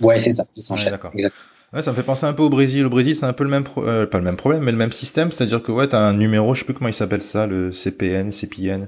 Ouais, 0.00 0.18
c'est 0.18 0.32
ça, 0.32 0.44
qui 0.54 0.62
s'enchaînent. 0.62 0.98
Ouais, 1.14 1.30
Ouais, 1.72 1.80
ça 1.80 1.90
me 1.90 1.96
fait 1.96 2.02
penser 2.02 2.26
un 2.26 2.34
peu 2.34 2.42
au 2.42 2.50
Brésil. 2.50 2.84
Au 2.84 2.90
Brésil, 2.90 3.16
c'est 3.16 3.24
un 3.24 3.32
peu 3.32 3.44
le 3.44 3.50
même, 3.50 3.64
euh, 3.78 4.04
pas 4.04 4.18
le 4.18 4.24
même 4.24 4.36
problème, 4.36 4.62
mais 4.62 4.72
le 4.72 4.76
même 4.76 4.92
système. 4.92 5.32
C'est-à-dire 5.32 5.62
que 5.62 5.72
ouais, 5.72 5.88
t'as 5.88 6.00
un 6.00 6.12
numéro, 6.12 6.54
je 6.54 6.60
sais 6.60 6.64
plus 6.66 6.74
comment 6.74 6.88
il 6.88 6.94
s'appelle 6.94 7.22
ça, 7.22 7.46
le 7.46 7.72
CPN, 7.72 8.30
CPN, 8.30 8.86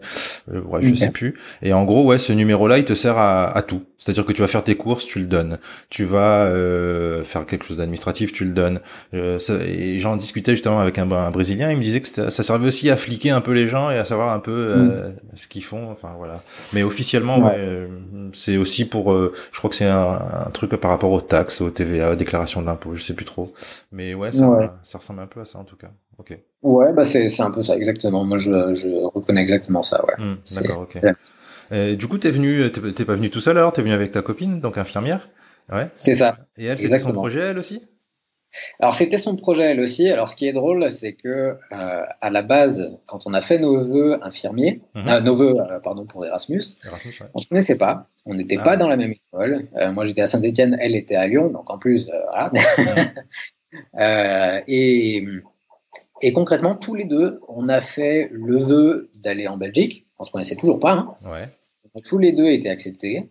euh, 0.52 0.61
bref, 0.61 0.85
je 0.85 0.94
sais 0.94 1.11
plus. 1.11 1.38
Et 1.62 1.72
en 1.72 1.85
gros, 1.85 2.04
ouais, 2.04 2.18
ce 2.18 2.35
numéro-là, 2.35 2.76
il 2.76 2.85
te 2.85 2.94
sert 2.94 3.16
à, 3.16 3.57
à 3.57 3.62
tout. 3.62 3.85
C'est-à-dire 4.05 4.27
que 4.27 4.35
tu 4.35 4.43
vas 4.43 4.49
faire 4.49 4.62
tes 4.62 4.75
courses, 4.75 5.07
tu 5.07 5.19
le 5.19 5.25
donnes. 5.25 5.59
Tu 5.88 6.05
vas 6.05 6.45
euh, 6.45 7.25
faire 7.25 7.47
quelque 7.47 7.64
chose 7.64 7.79
d'administratif, 7.79 8.35
tu 8.35 8.45
le 8.45 8.53
donnes. 8.53 8.81
Euh, 9.14 9.38
ça, 9.38 9.55
et 9.64 9.99
j'en 9.99 10.17
discutais 10.17 10.51
justement 10.53 10.79
avec 10.81 10.99
un, 10.99 11.11
un, 11.11 11.31
Brésilien, 11.31 11.71
il 11.71 11.79
me 11.79 11.83
disait 11.83 12.03
que 12.03 12.09
ça 12.09 12.43
servait 12.43 12.67
aussi 12.69 12.90
à 12.90 12.99
fliquer 12.99 13.31
un 13.31 13.40
peu 13.40 13.53
les 13.53 13.67
gens 13.67 13.90
et 13.90 13.97
à 13.97 14.05
savoir 14.05 14.35
un 14.35 14.40
peu 14.40 14.53
euh, 14.53 15.09
mm. 15.09 15.14
ce 15.37 15.49
qu'ils 15.49 15.64
font. 15.64 15.90
Enfin 15.90 16.11
voilà. 16.19 16.43
Mais 16.75 16.83
officiellement, 16.83 17.38
ouais. 17.38 17.53
ouais 17.53 17.88
c'est 18.35 18.59
aussi 18.59 18.85
pour, 18.85 19.11
je 19.14 19.57
crois 19.59 19.71
que 19.71 19.77
c'est 19.77 19.87
un, 19.87 20.19
un, 20.47 20.51
truc 20.51 20.77
par 20.77 20.90
rapport 20.90 21.11
aux 21.11 21.23
taxes, 21.23 21.62
aux 21.62 21.71
TVA, 21.71 22.12
aux 22.12 22.17
déclarations 22.17 22.61
d'impôts 22.61 22.95
je 22.95 23.03
sais 23.03 23.14
plus 23.14 23.25
trop. 23.25 23.55
Mais 23.90 24.12
ouais, 24.12 24.33
ça, 24.33 24.77
ça, 24.83 24.99
ressemble 24.99 25.21
un 25.21 25.27
peu 25.27 25.40
à 25.40 25.47
ça 25.47 25.59
en 25.59 25.64
tout 25.64 25.77
cas. 25.77 25.90
Ok. 26.19 26.38
Ouais, 26.62 26.93
bah 26.93 27.05
c'est 27.05 27.40
un 27.40 27.51
peu 27.51 27.62
ça, 27.62 27.75
exactement. 27.75 28.25
Moi, 28.25 28.37
je, 28.37 28.75
je 28.75 28.88
reconnais 29.14 29.40
exactement 29.40 29.83
ça, 29.83 30.05
ouais. 30.05 30.25
Hmm, 30.25 30.37
d'accord, 30.57 30.83
ok. 30.83 30.99
Et 31.70 31.96
du 31.96 32.09
coup, 32.09 32.18
t'es 32.18 32.31
venu, 32.31 32.70
t'es 32.70 33.05
pas 33.05 33.14
venu 33.14 33.31
tout 33.31 33.40
seul 33.40 33.59
alors, 33.59 33.72
t'es 33.72 33.83
venu 33.83 33.92
avec 33.92 34.12
ta 34.12 34.22
copine, 34.22 34.61
donc 34.61 34.79
infirmière? 34.79 35.29
Ouais. 35.72 35.88
C'est 35.94 36.14
ça. 36.14 36.38
Et 36.59 36.66
elle, 36.66 36.79
c'était 36.79 36.98
son 36.98 37.12
projet, 37.12 37.40
elle 37.40 37.59
aussi? 37.59 37.81
Alors 38.81 38.94
c'était 38.94 39.16
son 39.16 39.37
projet 39.37 39.64
elle 39.64 39.81
aussi. 39.81 40.09
Alors 40.09 40.29
ce 40.29 40.37
qui 40.37 40.46
est 40.46 40.53
drôle, 40.53 40.90
c'est 40.90 41.14
que 41.14 41.29
euh, 41.29 41.57
à 42.20 42.31
la 42.31 42.42
base, 42.42 42.98
quand 43.07 43.27
on 43.27 43.35
a 43.35 43.40
fait 43.40 43.59
nos 43.59 43.83
vœux 43.83 44.18
infirmiers, 44.22 44.81
mhm. 44.94 45.09
euh, 45.09 45.20
nos 45.20 45.35
vœux, 45.35 45.57
euh, 45.59 45.81
pardon 45.81 46.07
pour 46.07 46.24
Erasmus, 46.24 46.62
Erasmus 46.85 47.14
on 47.35 47.40
se 47.40 47.48
connaissait 47.48 47.79
pas, 47.79 48.09
on 48.27 48.35
n'était 48.35 48.59
ah 48.61 48.64
pas 48.64 48.77
dans 48.77 48.88
la 48.88 48.96
même 48.96 49.12
école. 49.12 49.68
moi 49.92 50.05
j'étais 50.05 50.22
à 50.22 50.27
Saint-Étienne, 50.27 50.77
elle 50.81 50.94
était 50.94 51.16
à 51.16 51.27
Lyon, 51.27 51.50
donc 51.50 51.70
en 51.70 51.79
plus 51.79 52.11
voilà. 52.29 52.50
Et, 54.68 55.24
et 56.22 56.33
concrètement 56.33 56.77
tous 56.77 56.94
les 56.94 57.07
deux, 57.07 57.40
on 57.48 57.66
a 57.66 57.81
fait 57.81 58.31
le 58.33 58.57
vœu 58.57 59.11
d'aller 59.16 59.48
en 59.48 59.57
Belgique. 59.57 60.04
On 60.18 60.24
se 60.24 60.31
connaissait 60.31 60.57
toujours 60.57 60.81
pas. 60.81 60.92
Hein. 60.92 61.16
Ouais. 61.24 62.00
tous 62.03 62.18
les 62.18 62.33
deux 62.33 62.46
été 62.46 62.68
acceptés. 62.68 63.31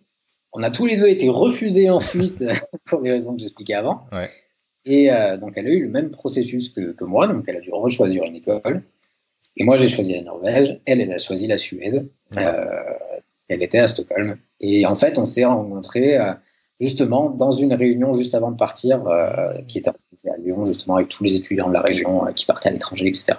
On 0.52 0.62
a 0.64 0.70
tous 0.70 0.86
les 0.86 0.98
deux 0.98 1.08
été 1.08 1.30
refusés 1.30 1.90
ensuite 1.90 2.44
pour 2.86 3.02
les 3.02 3.12
raisons 3.12 3.34
que 3.34 3.42
j'expliquais 3.42 3.74
avant. 3.74 4.06
Ouais. 4.12 4.30
Et 4.86 5.10
donc, 5.40 5.54
elle 5.56 5.68
a 5.68 5.70
eu 5.70 5.84
le 5.84 5.90
même 5.90 6.12
processus 6.12 6.68
que, 6.68 6.92
que 6.92 7.06
moi, 7.06 7.28
donc 7.28 7.46
elle 7.48 7.56
a 7.56 7.62
dû 7.62 7.72
rechoisir 7.72 8.24
une 8.26 8.36
école. 8.36 8.84
Et 9.56 9.64
moi, 9.64 9.78
j'ai 9.78 9.88
choisi 9.88 10.14
la 10.14 10.24
Norvège. 10.24 10.82
Elle, 10.86 11.00
elle 11.00 11.14
a 11.14 11.18
choisi 11.20 11.48
la 11.48 11.58
Suède. 11.58 12.10
elle 12.36 13.64
était 13.64 13.80
à 13.80 13.88
Stockholm. 13.88 14.38
Et 14.60 14.86
en 14.86 14.96
fait, 14.96 15.18
on 15.18 15.26
s'est 15.26 15.46
rencontrés 15.46 16.18
justement 16.82 17.30
dans 17.30 17.52
une 17.52 17.74
réunion 17.74 18.14
juste 18.14 18.36
avant 18.36 18.52
de 18.52 18.58
partir, 18.58 19.06
qui 19.70 19.78
était 19.78 19.90
à 19.90 20.38
Lyon, 20.38 20.66
justement, 20.66 20.98
avec 20.98 21.08
tous 21.08 21.24
les 21.24 21.38
étudiants 21.38 21.70
de 21.70 21.74
la 21.74 21.82
région 21.82 22.26
qui 22.36 22.46
partaient 22.46 22.68
à 22.68 22.74
l'étranger, 22.74 23.08
etc. 23.08 23.36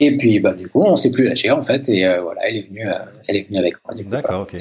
Et 0.00 0.16
puis, 0.16 0.38
bah, 0.38 0.54
du 0.54 0.68
coup, 0.68 0.82
on 0.82 0.96
s'est 0.96 1.10
plus 1.10 1.24
lâché, 1.24 1.50
en 1.50 1.62
fait, 1.62 1.88
et 1.88 2.06
euh, 2.06 2.22
voilà, 2.22 2.42
elle 2.46 2.56
est 2.56 2.68
venue, 2.68 2.86
euh, 2.86 2.98
elle 3.26 3.36
est 3.36 3.48
venue 3.48 3.58
avec 3.58 3.74
moi. 3.84 3.94
D'accord, 4.04 4.42
ok. 4.42 4.56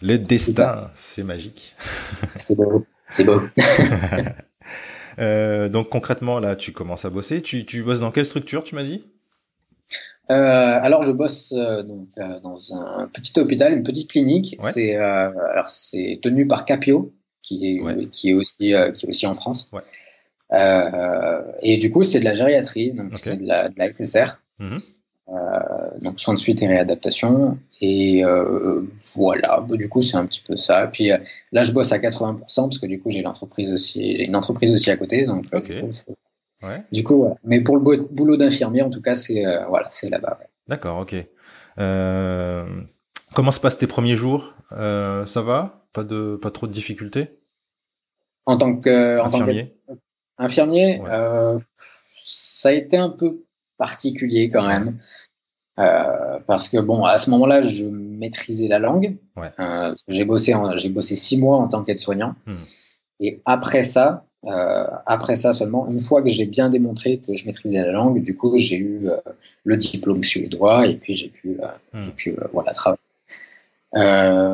Le 0.00 0.18
destin, 0.18 0.90
c'est 0.96 1.22
magique. 1.22 1.74
C'est 2.34 2.56
beau, 2.56 2.84
c'est 3.12 3.24
beau. 3.24 3.40
euh, 5.20 5.68
donc, 5.68 5.88
concrètement, 5.88 6.40
là, 6.40 6.56
tu 6.56 6.72
commences 6.72 7.04
à 7.04 7.10
bosser. 7.10 7.42
Tu, 7.42 7.64
tu 7.64 7.82
bosses 7.84 8.00
dans 8.00 8.10
quelle 8.10 8.26
structure, 8.26 8.64
tu 8.64 8.74
m'as 8.74 8.82
dit? 8.84 9.04
Alors, 10.28 11.02
je 11.02 11.12
bosse 11.12 11.52
donc, 11.52 12.08
dans 12.42 12.74
un 12.74 13.06
petit 13.08 13.38
hôpital, 13.38 13.74
une 13.74 13.82
petite 13.82 14.10
clinique. 14.10 14.56
C'est 14.60 14.96
alors 14.96 15.68
c'est 15.68 16.20
tenu 16.22 16.46
par 16.46 16.64
Capio, 16.64 17.12
qui 17.42 17.66
est 17.66 18.08
qui 18.08 18.30
est 18.30 18.32
aussi 18.32 18.54
qui 18.56 18.72
est 18.72 19.08
aussi 19.08 19.26
en 19.26 19.34
France. 19.34 19.70
Ouais. 19.72 19.82
et 21.60 21.76
du 21.76 21.90
coup, 21.90 22.02
c'est 22.02 22.20
de 22.20 22.24
la 22.24 22.32
gériatrie, 22.32 22.94
donc 22.94 23.12
c'est 23.16 23.42
de 23.42 23.46
la, 23.46 23.68
de 23.68 23.74
la 23.76 23.90
XSR. 23.90 24.38
Mhm. 24.62 24.80
Euh, 25.28 25.98
donc 26.00 26.20
soins 26.20 26.34
de 26.34 26.38
suite 26.38 26.62
et 26.62 26.66
réadaptation. 26.66 27.58
Et 27.80 28.24
euh, 28.24 28.82
voilà, 29.14 29.60
bah, 29.60 29.76
du 29.76 29.88
coup 29.88 30.02
c'est 30.02 30.16
un 30.16 30.26
petit 30.26 30.42
peu 30.42 30.56
ça. 30.56 30.86
Puis 30.88 31.10
euh, 31.10 31.18
là 31.52 31.64
je 31.64 31.72
bosse 31.72 31.92
à 31.92 31.98
80% 31.98 32.38
parce 32.38 32.78
que 32.78 32.86
du 32.86 33.00
coup 33.00 33.10
j'ai 33.10 33.22
l'entreprise 33.22 33.70
aussi, 33.70 34.16
j'ai 34.16 34.24
une 34.24 34.36
entreprise 34.36 34.72
aussi 34.72 34.90
à 34.90 34.96
côté. 34.96 35.26
Donc 35.26 35.46
du 36.92 37.02
coup, 37.02 37.34
mais 37.44 37.60
pour 37.62 37.76
le 37.76 38.02
boulot 38.10 38.36
d'infirmier 38.36 38.82
en 38.82 38.90
tout 38.90 39.00
cas 39.00 39.14
c'est 39.14 39.42
voilà 39.68 39.88
c'est 39.90 40.10
là-bas. 40.10 40.38
D'accord, 40.68 40.98
ok. 40.98 41.14
comment 43.34 43.50
se 43.50 43.60
passent 43.60 43.78
tes 43.78 43.86
premiers 43.86 44.16
jours? 44.16 44.54
Ça 44.70 45.42
va? 45.42 45.86
Pas 45.92 46.04
de 46.04 46.38
pas 46.40 46.50
trop 46.50 46.66
de 46.66 46.72
difficultés? 46.72 47.38
En 48.44 48.56
tant 48.56 48.76
que 48.76 49.20
infirmier, 49.20 49.74
infirmier 50.38 51.00
ça 52.24 52.68
a 52.68 52.72
été 52.72 52.96
un 52.96 53.10
peu 53.10 53.42
particulier 53.82 54.48
quand 54.48 54.66
même. 54.68 54.98
Euh, 55.80 56.38
parce 56.46 56.68
que 56.68 56.78
bon, 56.78 57.04
à 57.04 57.18
ce 57.18 57.30
moment-là, 57.30 57.62
je 57.62 57.86
maîtrisais 57.86 58.68
la 58.68 58.78
langue. 58.78 59.16
Euh, 59.58 59.94
j'ai 60.06 60.24
bossé, 60.24 60.54
j'ai 60.76 60.90
bossé 60.90 61.16
six 61.16 61.36
mois 61.36 61.56
en 61.56 61.66
tant 61.66 61.82
qu'aide-soignant. 61.82 62.34
Hmm. 62.46 62.62
Et 63.18 63.40
après 63.44 63.82
ça, 63.82 64.24
euh, 64.44 64.86
après 65.06 65.34
ça 65.34 65.52
seulement, 65.52 65.88
une 65.88 65.98
fois 65.98 66.22
que 66.22 66.28
j'ai 66.28 66.46
bien 66.46 66.68
démontré 66.68 67.18
que 67.18 67.34
je 67.34 67.44
maîtrisais 67.46 67.82
la 67.82 67.90
langue, 67.90 68.22
du 68.22 68.36
coup, 68.36 68.56
j'ai 68.56 68.76
eu 68.76 69.08
le 69.64 69.76
diplôme 69.76 70.22
suédois 70.22 70.86
et 70.86 70.96
puis 70.96 71.14
j'ai 71.14 71.28
pu, 71.28 71.58
hmm. 71.92 72.10
pu 72.16 72.36
voilà 72.52 72.72
travailler. 72.72 73.02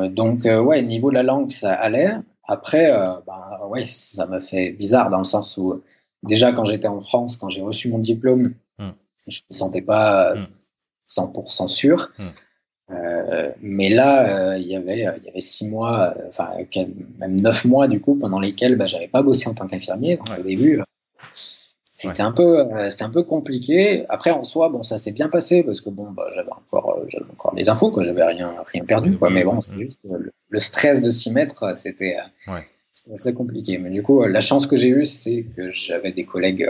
donc 0.09 0.45
ouais, 0.45 0.81
niveau 0.81 1.09
de 1.11 1.15
la 1.15 1.23
langue, 1.23 1.51
ça 1.51 1.73
allait. 1.73 2.13
Après, 2.47 2.91
bah, 3.27 3.67
ouais, 3.69 3.85
ça 3.85 4.25
m'a 4.25 4.39
fait 4.39 4.71
bizarre 4.71 5.11
dans 5.11 5.19
le 5.19 5.29
sens 5.35 5.57
où 5.57 5.83
déjà 6.23 6.51
quand 6.51 6.65
j'étais 6.65 6.87
en 6.87 7.01
France, 7.01 7.35
quand 7.35 7.49
j'ai 7.49 7.61
reçu 7.61 7.89
mon 7.89 7.99
diplôme, 7.99 8.55
je 9.29 9.41
me 9.49 9.55
sentais 9.55 9.81
pas 9.81 10.35
100% 11.09 11.63
hmm. 11.63 11.67
sûr. 11.67 12.11
Hmm. 12.17 12.29
Euh, 12.91 13.51
mais 13.61 13.89
là, 13.89 14.53
euh, 14.53 14.57
il 14.57 14.67
y 14.67 14.75
avait 14.75 14.97
il 14.97 15.23
y 15.23 15.29
avait 15.29 15.39
six 15.39 15.67
mois, 15.67 16.15
euh, 16.17 16.27
enfin 16.27 16.49
même 17.19 17.39
neuf 17.39 17.65
mois 17.65 17.87
du 17.87 18.01
coup, 18.01 18.17
pendant 18.17 18.39
lesquels 18.39 18.77
bah, 18.77 18.87
j'avais 18.87 19.07
pas 19.07 19.21
bossé 19.21 19.47
en 19.47 19.53
tant 19.53 19.67
qu'infirmier. 19.67 20.17
Donc 20.17 20.39
au 20.39 20.41
début, 20.41 20.81
c'était 21.91 22.23
un 22.23 22.31
peu 22.31 22.67
c'était 22.89 23.03
un 23.03 23.11
peu 23.11 23.23
compliqué. 23.23 24.05
Après 24.09 24.31
en 24.31 24.43
soi, 24.43 24.69
bon, 24.69 24.81
ça 24.81 24.97
s'est 24.97 25.11
bien 25.11 25.29
passé 25.29 25.63
parce 25.63 25.81
que 25.81 25.91
bon, 25.91 26.11
bah, 26.11 26.25
j'avais 26.33 26.51
encore 26.51 26.99
j'avais 27.09 27.29
encore 27.31 27.53
les 27.53 27.69
infos, 27.69 27.91
quoi. 27.91 28.01
J'avais 28.03 28.23
rien 28.23 28.55
rien 28.65 28.85
perdu, 28.85 29.17
quoi. 29.17 29.29
Mais 29.29 29.43
bon, 29.43 29.61
c'est 29.61 29.77
juste 29.77 29.99
le, 30.03 30.31
le, 30.49 30.59
stress 30.59 31.03
de 31.03 31.11
s'y 31.11 31.31
mettre, 31.31 31.77
c'était 31.77 32.17
assez 33.13 33.35
compliqué. 33.35 33.77
Mais 33.77 33.91
du 33.91 34.01
coup, 34.01 34.25
la 34.25 34.41
chance 34.41 34.65
que 34.65 34.75
j'ai 34.75 34.89
eue, 34.89 35.05
c'est 35.05 35.45
que 35.55 35.69
j'avais 35.69 36.11
des 36.11 36.25
collègues 36.25 36.67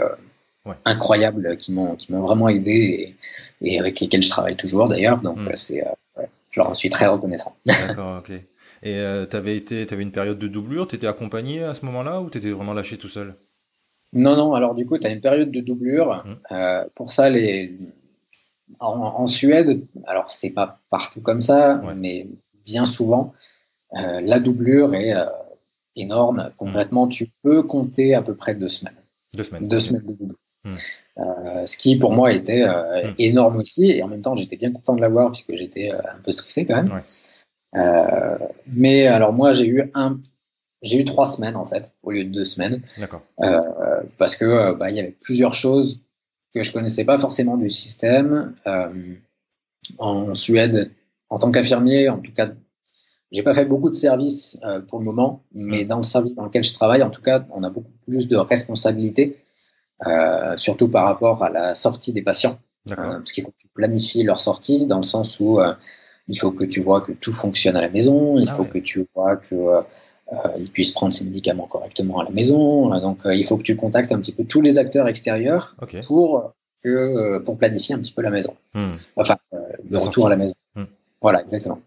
qui 1.56 1.72
m'ont 1.72 1.96
qui 1.96 2.12
m'ont 2.12 2.20
vraiment 2.20 2.48
aidé 2.48 3.16
et, 3.60 3.78
avec 3.78 4.00
lesquels 4.00 4.22
je 4.22 4.28
travaille 4.28 4.56
toujours 4.56 4.88
d'ailleurs. 4.88 5.20
Donc 5.20 5.38
mm. 5.38 5.56
c'est 5.56 5.86
euh, 5.86 6.22
je 6.50 6.60
leur 6.60 6.74
suis 6.76 6.90
très 6.90 7.06
reconnaissant. 7.06 7.56
D'accord, 7.66 8.18
ok. 8.18 8.30
Et 8.82 8.96
euh, 8.96 9.26
tu 9.26 9.36
avais 9.36 9.62
une 10.02 10.12
période 10.12 10.38
de 10.38 10.48
doublure, 10.48 10.88
tu 10.88 10.96
étais 10.96 11.06
accompagné 11.06 11.62
à 11.62 11.74
ce 11.74 11.84
moment-là 11.86 12.20
ou 12.20 12.30
tu 12.30 12.38
étais 12.38 12.50
vraiment 12.50 12.72
lâché 12.72 12.96
tout 12.96 13.08
seul? 13.08 13.34
Non, 14.12 14.36
non, 14.36 14.54
alors 14.54 14.74
du 14.74 14.86
coup, 14.86 14.98
tu 14.98 15.06
as 15.06 15.10
une 15.10 15.20
période 15.20 15.50
de 15.50 15.60
doublure. 15.60 16.24
Mm. 16.24 16.54
Euh, 16.54 16.84
pour 16.94 17.12
ça, 17.12 17.30
les... 17.30 17.78
En, 18.78 19.26
Suède, 19.26 19.84
alors 20.06 20.30
c'est 20.30 20.54
pas 20.54 20.80
partout 20.90 21.20
comme 21.20 21.42
ça, 21.42 21.82
mais 21.96 22.28
bien 22.64 22.86
souvent, 22.86 23.34
la 23.92 24.38
doublure 24.38 24.94
est 24.94 25.12
énorme. 25.96 26.52
Concrètement, 26.56 27.08
tu 27.08 27.26
peux 27.42 27.64
compter 27.64 28.14
à 28.14 28.22
peu 28.22 28.36
près 28.36 28.54
deux 28.54 28.68
semaines. 28.68 28.94
Deux 29.34 29.42
semaines. 29.42 29.62
Deux 29.62 29.80
semaines 29.80 30.06
de 30.06 30.12
doublure. 30.12 30.38
Hmm. 30.64 30.74
Euh, 31.18 31.66
ce 31.66 31.76
qui 31.76 31.96
pour 31.96 32.12
moi 32.12 32.32
était 32.32 32.62
euh, 32.62 33.08
hmm. 33.08 33.14
énorme 33.18 33.56
aussi, 33.56 33.90
et 33.90 34.02
en 34.02 34.08
même 34.08 34.22
temps 34.22 34.36
j'étais 34.36 34.56
bien 34.56 34.72
content 34.72 34.94
de 34.94 35.00
l'avoir 35.00 35.32
puisque 35.32 35.54
j'étais 35.54 35.90
euh, 35.92 35.98
un 35.98 36.20
peu 36.22 36.32
stressé 36.32 36.66
quand 36.66 36.82
même. 36.82 37.02
mais 38.66 39.06
alors 39.06 39.32
moi 39.32 39.52
j'ai 39.52 39.66
eu 39.66 39.90
un, 39.94 40.20
j'ai 40.82 41.00
eu 41.00 41.04
trois 41.04 41.26
semaines 41.26 41.56
en 41.56 41.64
fait 41.64 41.92
au 42.02 42.10
lieu 42.10 42.24
de 42.24 42.30
deux 42.30 42.44
semaines. 42.44 42.82
Parce 44.18 44.36
que 44.36 44.74
bah, 44.76 44.90
il 44.90 44.96
y 44.96 45.00
avait 45.00 45.16
plusieurs 45.20 45.54
choses 45.54 46.02
que 46.54 46.62
je 46.62 46.72
connaissais 46.72 47.04
pas 47.04 47.18
forcément 47.18 47.56
du 47.56 47.70
système. 47.70 48.54
en 49.98 50.34
Suède, 50.34 50.90
en 51.30 51.38
tant 51.38 51.50
qu'infirmier, 51.50 52.08
en 52.08 52.18
tout 52.18 52.32
cas, 52.32 52.50
j'ai 53.32 53.42
pas 53.42 53.54
fait 53.54 53.64
beaucoup 53.64 53.90
de 53.90 53.94
services 53.94 54.60
pour 54.88 54.98
le 54.98 55.04
moment, 55.04 55.44
mais 55.52 55.84
hmm. 55.84 55.88
dans 55.88 55.96
le 55.96 56.02
service 56.02 56.34
dans 56.34 56.44
lequel 56.44 56.64
je 56.64 56.74
travaille, 56.74 57.02
en 57.02 57.10
tout 57.10 57.22
cas, 57.22 57.46
on 57.50 57.62
a 57.62 57.70
beaucoup 57.70 57.92
plus 58.06 58.28
de 58.28 58.36
responsabilités 58.36 59.36
euh, 60.06 60.56
surtout 60.56 60.88
par 60.88 61.04
rapport 61.04 61.42
à 61.42 61.50
la 61.50 61.74
sortie 61.74 62.12
des 62.12 62.22
patients. 62.22 62.58
Euh, 62.90 62.94
parce 62.96 63.32
qu'il 63.32 63.44
faut 63.44 63.50
que 63.50 63.58
tu 63.58 63.68
planifies 63.74 64.22
leur 64.22 64.40
sortie 64.40 64.86
dans 64.86 64.96
le 64.96 65.02
sens 65.02 65.38
où 65.40 65.60
euh, 65.60 65.74
il 66.28 66.38
faut 66.38 66.50
que 66.50 66.64
tu 66.64 66.80
vois 66.80 67.02
que 67.02 67.12
tout 67.12 67.32
fonctionne 67.32 67.76
à 67.76 67.82
la 67.82 67.90
maison, 67.90 68.38
il 68.38 68.48
ah 68.48 68.54
faut 68.54 68.64
que 68.64 68.78
tu 68.78 69.06
vois 69.14 69.36
que 69.36 69.82
ils 70.56 70.70
puissent 70.70 70.92
prendre 70.92 71.12
ses 71.12 71.24
médicaments 71.24 71.66
correctement 71.66 72.20
à 72.20 72.24
la 72.24 72.30
maison. 72.30 72.88
donc, 73.00 73.22
il 73.24 73.44
faut 73.44 73.56
que 73.56 73.64
tu 73.64 73.76
contactes 73.76 74.12
un 74.12 74.20
petit 74.20 74.32
peu 74.32 74.44
tous 74.44 74.60
les 74.60 74.78
acteurs 74.78 75.08
extérieurs 75.08 75.76
pour 76.06 76.52
que 76.84 77.38
pour 77.40 77.58
planifier 77.58 77.96
un 77.96 77.98
petit 77.98 78.12
peu 78.12 78.22
la 78.22 78.30
maison. 78.30 78.54
Hmm. 78.72 78.92
Enfin, 79.16 79.36
le 79.90 79.98
retour 79.98 80.28
à 80.28 80.30
la 80.30 80.36
maison. 80.36 80.54
Hmm. 80.76 80.84
Voilà, 81.20 81.42
exactement. 81.42 81.80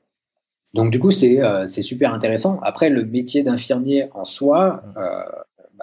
Donc, 0.74 0.92
du 0.92 1.00
coup, 1.00 1.12
c'est 1.12 1.40
c'est 1.68 1.82
super 1.82 2.14
intéressant. 2.14 2.60
Après, 2.64 2.90
le 2.90 3.06
métier 3.06 3.44
d'infirmier 3.44 4.10
en 4.14 4.26
soi, 4.26 4.84
hmm. 4.86 5.00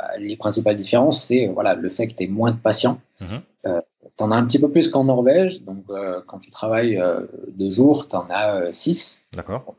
Bah, 0.01 0.19
les 0.19 0.37
principales 0.37 0.77
différences, 0.77 1.23
c'est 1.25 1.49
voilà, 1.49 1.75
le 1.75 1.89
fait 1.91 2.07
que 2.07 2.15
tu 2.15 2.25
aies 2.25 2.29
moins 2.29 2.53
de 2.53 2.57
patients. 2.57 3.01
Mhm. 3.21 3.43
Euh, 3.67 3.81
tu 4.17 4.25
en 4.25 4.31
as 4.31 4.37
un 4.37 4.47
petit 4.47 4.59
peu 4.59 4.71
plus 4.71 4.89
qu'en 4.89 5.05
Norvège. 5.05 5.65
Donc, 5.65 5.85
euh, 5.91 6.21
quand 6.27 6.39
tu 6.39 6.51
travailles 6.51 6.97
euh, 6.99 7.27
deux 7.49 7.71
jours, 7.71 8.09
tu 8.09 8.17
en 8.17 8.27
as 8.31 8.73
six. 8.73 9.25
D'accord. 9.35 9.75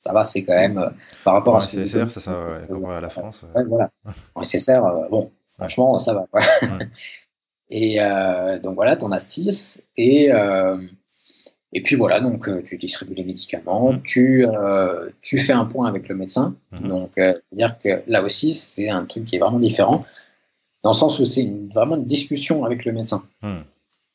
Ça 0.00 0.12
va, 0.12 0.24
c'est 0.24 0.44
quand 0.44 0.54
même 0.54 0.92
par 1.24 1.34
rapport 1.34 1.56
à 1.56 1.60
ce 1.60 1.76
CSR, 1.76 2.10
ça, 2.10 2.20
ça, 2.20 2.46
comparé 2.68 2.96
à 2.96 3.00
la 3.00 3.10
France. 3.10 3.44
Ouais, 3.54 3.64
voilà. 3.64 3.90
En 4.34 4.42
CSR, 4.42 4.80
bon, 5.10 5.32
franchement, 5.48 5.98
ça 5.98 6.14
va. 6.14 6.26
Et 7.70 7.98
donc 8.62 8.76
voilà, 8.76 8.96
tu 8.96 9.04
en 9.04 9.10
as 9.10 9.20
six. 9.20 9.88
Et 9.96 10.30
et 11.72 11.82
puis 11.82 11.96
voilà, 11.96 12.20
donc 12.20 12.48
euh, 12.48 12.62
tu 12.62 12.78
distribues 12.78 13.14
les 13.14 13.24
médicaments, 13.24 13.92
mmh. 13.92 14.02
tu, 14.02 14.46
euh, 14.46 15.10
tu 15.20 15.38
fais 15.38 15.52
un 15.52 15.64
point 15.64 15.86
avec 15.88 16.08
le 16.08 16.14
médecin. 16.14 16.56
Mmh. 16.72 16.86
Donc, 16.86 17.18
euh, 17.18 17.34
dire 17.52 17.78
que 17.78 18.02
là 18.06 18.22
aussi, 18.22 18.54
c'est 18.54 18.88
un 18.88 19.04
truc 19.04 19.24
qui 19.24 19.36
est 19.36 19.38
vraiment 19.38 19.58
différent, 19.58 20.04
dans 20.82 20.90
le 20.90 20.96
sens 20.96 21.18
où 21.18 21.24
c'est 21.24 21.52
vraiment 21.74 21.96
une 21.96 22.04
discussion 22.04 22.64
avec 22.64 22.84
le 22.84 22.92
médecin. 22.92 23.22
Mmh. 23.42 23.58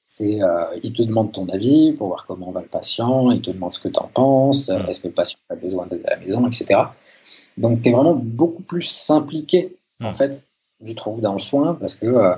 C'est, 0.08 0.40
il 0.84 0.92
te 0.92 1.04
demande 1.04 1.32
ton 1.32 1.48
avis 1.48 1.94
pour 1.94 2.08
voir 2.08 2.26
comment 2.26 2.52
va 2.52 2.60
le 2.60 2.68
patient, 2.68 3.32
il 3.32 3.42
te 3.42 3.50
demande 3.50 3.72
ce 3.72 3.80
que 3.80 3.88
tu 3.88 3.98
en 3.98 4.10
penses, 4.14 4.68
est-ce 4.68 5.00
que 5.00 5.08
le 5.08 5.14
patient 5.14 5.40
a 5.50 5.56
besoin 5.56 5.88
d'aide 5.88 6.06
à 6.06 6.16
la 6.16 6.18
maison, 6.18 6.46
etc. 6.46 6.82
Donc, 7.58 7.82
tu 7.82 7.88
es 7.88 7.92
vraiment 7.94 8.16
beaucoup 8.16 8.62
plus 8.62 9.10
impliqué, 9.10 9.78
en 10.04 10.12
fait, 10.12 10.50
je 10.84 10.92
trouve, 10.92 11.22
dans 11.22 11.32
le 11.32 11.40
soin, 11.40 11.76
parce 11.76 11.96
que 11.96 12.34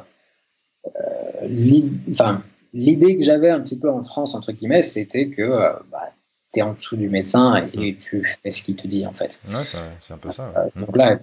enfin, 2.12 2.44
l'idée 2.74 3.18
que 3.18 3.24
j'avais 3.24 3.50
un 3.50 3.62
petit 3.62 3.80
peu 3.80 3.90
en 3.90 4.04
France, 4.04 4.36
entre 4.36 4.52
guillemets, 4.52 4.82
c'était 4.82 5.30
que 5.30 5.42
euh, 5.42 5.74
bah, 5.92 6.10
tu 6.52 6.60
es 6.60 6.62
en 6.62 6.74
dessous 6.74 6.98
du 6.98 7.10
médecin 7.10 7.68
et, 7.74 7.94
mm. 7.94 7.98
tu 7.98 8.24
fais 8.24 8.52
ce 8.52 8.64
qu'il 8.64 8.76
te 8.76 8.88
dit, 8.88 9.06
en 9.06 9.14
fait. 9.14 9.40
Ouais, 9.48 9.64
c'est 10.02 10.14
un 10.14 10.18
peu 10.18 10.32
ça. 10.32 10.52
Euh, 10.58 10.70
donc 10.76 10.98
là, 10.98 11.20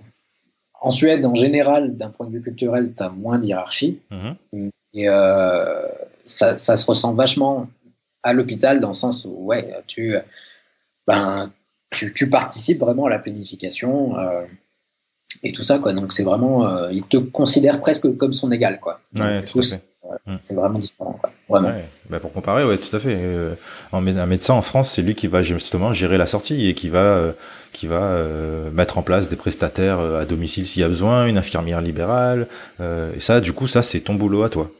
en 0.80 0.90
Suède, 0.90 1.24
en 1.26 1.34
général, 1.34 1.96
d'un 1.96 2.10
point 2.10 2.26
de 2.26 2.32
vue 2.32 2.40
culturel, 2.40 2.94
tu 2.96 3.02
as 3.02 3.10
moins 3.10 3.38
d'hierarchie. 3.38 4.00
Mm-hmm. 4.10 4.70
Et 4.94 5.08
euh, 5.08 5.86
ça, 6.24 6.58
ça, 6.58 6.76
se 6.76 6.86
ressent 6.86 7.14
vachement 7.14 7.68
à 8.22 8.32
l'hôpital 8.32 8.80
dans 8.80 8.88
le 8.88 8.94
sens 8.94 9.24
où, 9.24 9.30
ouais, 9.46 9.76
tu, 9.86 10.14
ben, 11.06 11.52
tu, 11.90 12.12
tu, 12.12 12.28
participes 12.28 12.80
vraiment 12.80 13.06
à 13.06 13.10
la 13.10 13.18
planification. 13.18 14.16
et 15.42 15.52
tout 15.52 15.62
ça, 15.62 15.78
quoi. 15.78 15.92
Donc 15.92 16.12
c'est 16.12 16.22
vraiment, 16.22 16.66
euh, 16.66 16.92
il 16.92 17.02
te 17.04 17.16
considère 17.16 17.80
presque 17.80 18.16
comme 18.16 18.32
son 18.32 18.52
égal, 18.52 18.80
quoi. 18.80 19.00
Ouais, 19.18 19.42
tout 19.42 19.60
à 19.60 19.62
Hmm. 20.26 20.36
C'est 20.40 20.54
vraiment 20.54 20.78
différent, 20.78 21.16
quoi. 21.20 21.30
Vraiment. 21.48 21.68
Ouais, 21.68 21.84
bah 22.08 22.20
pour 22.20 22.32
comparer, 22.32 22.64
ouais, 22.64 22.78
tout 22.78 22.94
à 22.94 23.00
fait. 23.00 23.16
Euh, 23.16 23.54
un 23.92 24.00
médecin 24.00 24.54
en 24.54 24.62
France, 24.62 24.90
c'est 24.90 25.02
lui 25.02 25.14
qui 25.14 25.26
va 25.26 25.42
justement 25.42 25.92
gérer 25.92 26.18
la 26.18 26.26
sortie 26.26 26.68
et 26.68 26.74
qui 26.74 26.88
va, 26.88 26.98
euh, 26.98 27.32
qui 27.72 27.86
va 27.86 28.02
euh, 28.02 28.70
mettre 28.70 28.98
en 28.98 29.02
place 29.02 29.28
des 29.28 29.36
prestataires 29.36 30.00
à 30.00 30.24
domicile 30.24 30.66
s'il 30.66 30.82
y 30.82 30.84
a 30.84 30.88
besoin, 30.88 31.26
une 31.26 31.38
infirmière 31.38 31.80
libérale. 31.80 32.46
Et 32.80 33.20
ça, 33.20 33.40
du 33.40 33.52
coup, 33.52 33.66
ça, 33.66 33.82
c'est 33.82 34.00
ton 34.00 34.14
boulot 34.14 34.42
à 34.42 34.48
toi. 34.48 34.70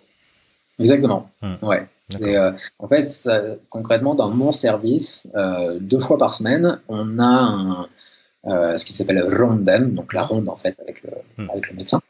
Exactement. 0.78 1.30
Hmm. 1.42 1.66
Ouais. 1.66 1.86
Et, 2.20 2.36
en 2.78 2.88
fait, 2.88 3.08
ça, 3.08 3.40
concrètement, 3.68 4.14
dans 4.14 4.30
mon 4.30 4.52
service, 4.52 5.28
deux 5.80 5.98
fois 5.98 6.18
par 6.18 6.34
semaine, 6.34 6.80
on 6.88 7.18
a 7.18 7.24
un, 7.24 7.86
euh, 8.46 8.76
ce 8.76 8.84
qui 8.84 8.92
s'appelle 8.94 9.22
rondem, 9.22 9.92
donc 9.94 10.12
la 10.14 10.22
ronde 10.22 10.48
en 10.48 10.56
fait 10.56 10.74
avec 10.80 11.02
le, 11.02 11.10
Hmm. 11.38 11.50
avec 11.50 11.70
le 11.70 11.76
médecin. 11.76 12.00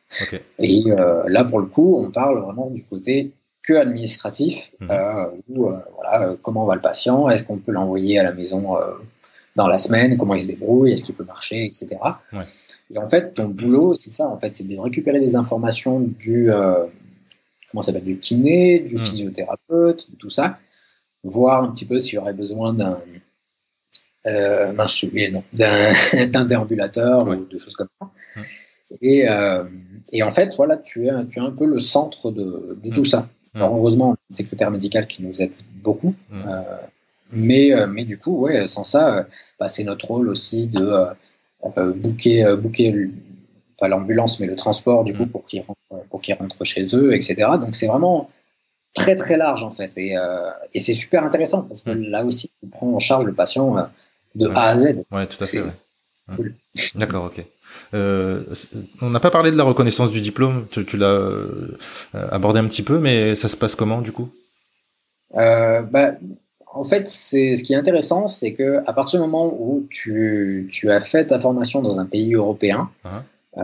Et 0.59 0.83
euh, 0.88 1.23
là, 1.29 1.45
pour 1.45 1.61
le 1.61 1.66
coup, 1.66 1.97
on 1.99 2.11
parle 2.11 2.38
vraiment 2.40 2.69
du 2.71 2.85
côté 2.85 3.33
que 3.62 3.75
administratif, 3.75 4.73
euh, 4.90 5.27
où, 5.49 5.71
voilà, 5.95 6.37
comment 6.43 6.64
va 6.64 6.75
le 6.75 6.81
patient, 6.81 7.29
est-ce 7.29 7.43
qu'on 7.45 7.59
peut 7.59 7.73
l'envoyer 7.73 8.19
à 8.19 8.25
la 8.25 8.33
maison 8.33 8.77
dans 9.57 9.69
la 9.69 9.79
semaine, 9.79 10.16
comment 10.16 10.35
il 10.35 10.43
se 10.43 10.49
débrouille, 10.49 10.93
est-ce 10.93 11.05
qu'il 11.05 11.14
peut 11.14 11.25
marcher, 11.25 11.64
etc. 11.66 11.88
Ouais. 12.33 12.40
Et 12.93 12.99
en 12.99 13.09
fait, 13.09 13.35
ton 13.35 13.49
boulot, 13.49 13.95
c'est 13.95 14.11
ça, 14.11 14.27
en 14.29 14.38
fait, 14.38 14.55
c'est 14.55 14.66
de 14.66 14.77
récupérer 14.79 15.21
des 15.21 15.37
informations 15.37 16.01
du, 16.01 16.49
comment 17.71 17.83
s'appelle, 17.83 18.05
du 18.05 18.19
kiné, 18.19 18.81
du 18.81 18.95
Mhm. 18.95 19.01
physiothérapeute, 19.01 20.09
tout 20.19 20.31
ça, 20.31 20.59
voir 21.23 21.62
un 21.62 21.71
petit 21.73 21.85
peu 21.85 22.01
s'il 22.01 22.14
y 22.14 22.19
aurait 22.19 22.33
besoin 22.35 22.73
d'un 22.73 23.01
euh, 24.26 24.72
mince, 24.72 24.96
j'ai 24.98 25.06
oublié 25.09 25.28
le 25.28 25.35
nom, 25.35 25.44
d'un 25.52 25.92
d'un 26.26 26.44
déambulateur 26.44 27.26
Ouais. 27.26 27.37
ou 27.37 27.44
de 27.46 27.59
choses 27.59 27.74
comme 27.74 27.88
ça. 28.00 28.11
Et, 29.00 29.28
euh, 29.28 29.64
et 30.12 30.22
en 30.22 30.30
fait, 30.30 30.54
voilà, 30.56 30.76
tu 30.76 31.06
es, 31.06 31.11
tu 31.28 31.38
es 31.38 31.42
un 31.42 31.52
peu 31.52 31.64
le 31.64 31.78
centre 31.78 32.30
de, 32.33 32.78
de 32.83 32.90
tout 32.90 33.00
Mhm. 33.00 33.04
ça. 33.04 33.28
Alors, 33.54 33.74
heureusement, 33.76 34.11
on 34.11 34.12
a 34.14 34.16
une 34.30 34.37
secrétaire 34.37 34.70
médicale 34.70 35.06
qui 35.06 35.22
nous 35.22 35.40
aide 35.42 35.54
beaucoup. 35.83 36.14
Mhm. 36.30 36.44
Euh, 36.48 36.62
mais, 37.33 37.72
euh, 37.72 37.87
mais 37.87 38.04
du 38.04 38.18
coup, 38.18 38.40
ouais, 38.42 38.66
sans 38.66 38.83
ça, 38.85 39.26
bah, 39.59 39.68
c'est 39.68 39.85
notre 39.85 40.06
rôle 40.06 40.28
aussi 40.28 40.68
de 40.68 40.83
euh, 41.76 41.92
booker, 41.94 42.56
booker 42.61 42.90
le- 42.92 43.11
pas 43.78 43.88
l'ambulance, 43.88 44.40
mais 44.40 44.46
le 44.46 44.56
transport, 44.56 45.04
du 45.04 45.14
coup, 45.14 45.26
pour 45.26 45.46
qu'ils 45.46 45.62
rentrent, 45.62 46.04
pour 46.11 46.20
qu'ils 46.20 46.35
rentrent 46.35 46.64
chez 46.64 46.85
eux, 46.94 47.14
etc. 47.14 47.37
Donc, 47.61 47.74
c'est 47.76 47.87
vraiment 47.87 48.28
très, 48.94 49.14
très 49.16 49.37
large, 49.37 49.62
en 49.62 49.70
fait. 49.70 49.90
Et, 49.96 50.16
euh, 50.18 50.50
et 50.74 50.80
c'est 50.80 50.92
super 50.94 51.24
intéressant 51.24 51.62
parce 51.62 51.83
que 51.83 51.90
là 51.90 52.24
aussi, 52.24 52.50
tu 52.62 52.68
prends 52.68 52.88
en 52.92 52.98
charge 52.98 53.24
le 53.24 53.33
patient 53.35 53.78
euh, 53.78 53.83
de 54.35 54.47
Ouais. 54.49 54.55
A 54.57 54.62
à 54.69 54.79
Z. 54.79 55.03
Ouais, 55.11 55.27
tout 55.27 55.43
à 55.43 55.47
fait. 55.47 55.61
Ouais. 55.62 55.69
cool. 56.37 56.55
D'accord, 56.95 57.25
ok. 57.25 57.45
Euh, 57.95 58.43
on 59.01 59.11
n'a 59.11 59.21
pas 59.21 59.31
parlé 59.31 59.51
de 59.51 59.57
la 59.57 59.64
reconnaissance 59.64 60.11
du 60.11 60.21
diplôme. 60.21 60.66
Tu, 60.71 60.85
tu 60.85 60.97
l'as 60.97 61.07
euh, 61.07 61.77
abordé 62.12 62.61
un 62.61 62.66
petit 62.66 62.83
peu, 62.83 62.99
mais 62.99 63.35
ça 63.35 63.49
se 63.49 63.57
passe 63.57 63.75
comment 63.75 64.01
du 64.01 64.12
coup? 64.12 64.29
Euh, 65.37 65.83
bah, 65.83 66.12
en 66.73 66.85
fait, 66.85 67.09
c'est 67.09 67.57
ce 67.57 67.62
qui 67.64 67.73
est 67.73 67.77
intéressant, 67.77 68.29
c'est 68.29 68.53
que 68.53 68.79
à 68.87 68.93
partir 68.93 69.21
du 69.21 69.27
moment 69.27 69.53
où 69.59 69.87
tu, 69.90 70.69
tu 70.71 70.90
as 70.90 71.01
fait 71.01 71.27
ta 71.27 71.38
formation 71.40 71.83
dans 71.83 71.99
un 72.01 72.07
pays 72.07 72.35
européen, 72.35 72.90
Ah. 73.05 73.23
euh, 73.59 73.62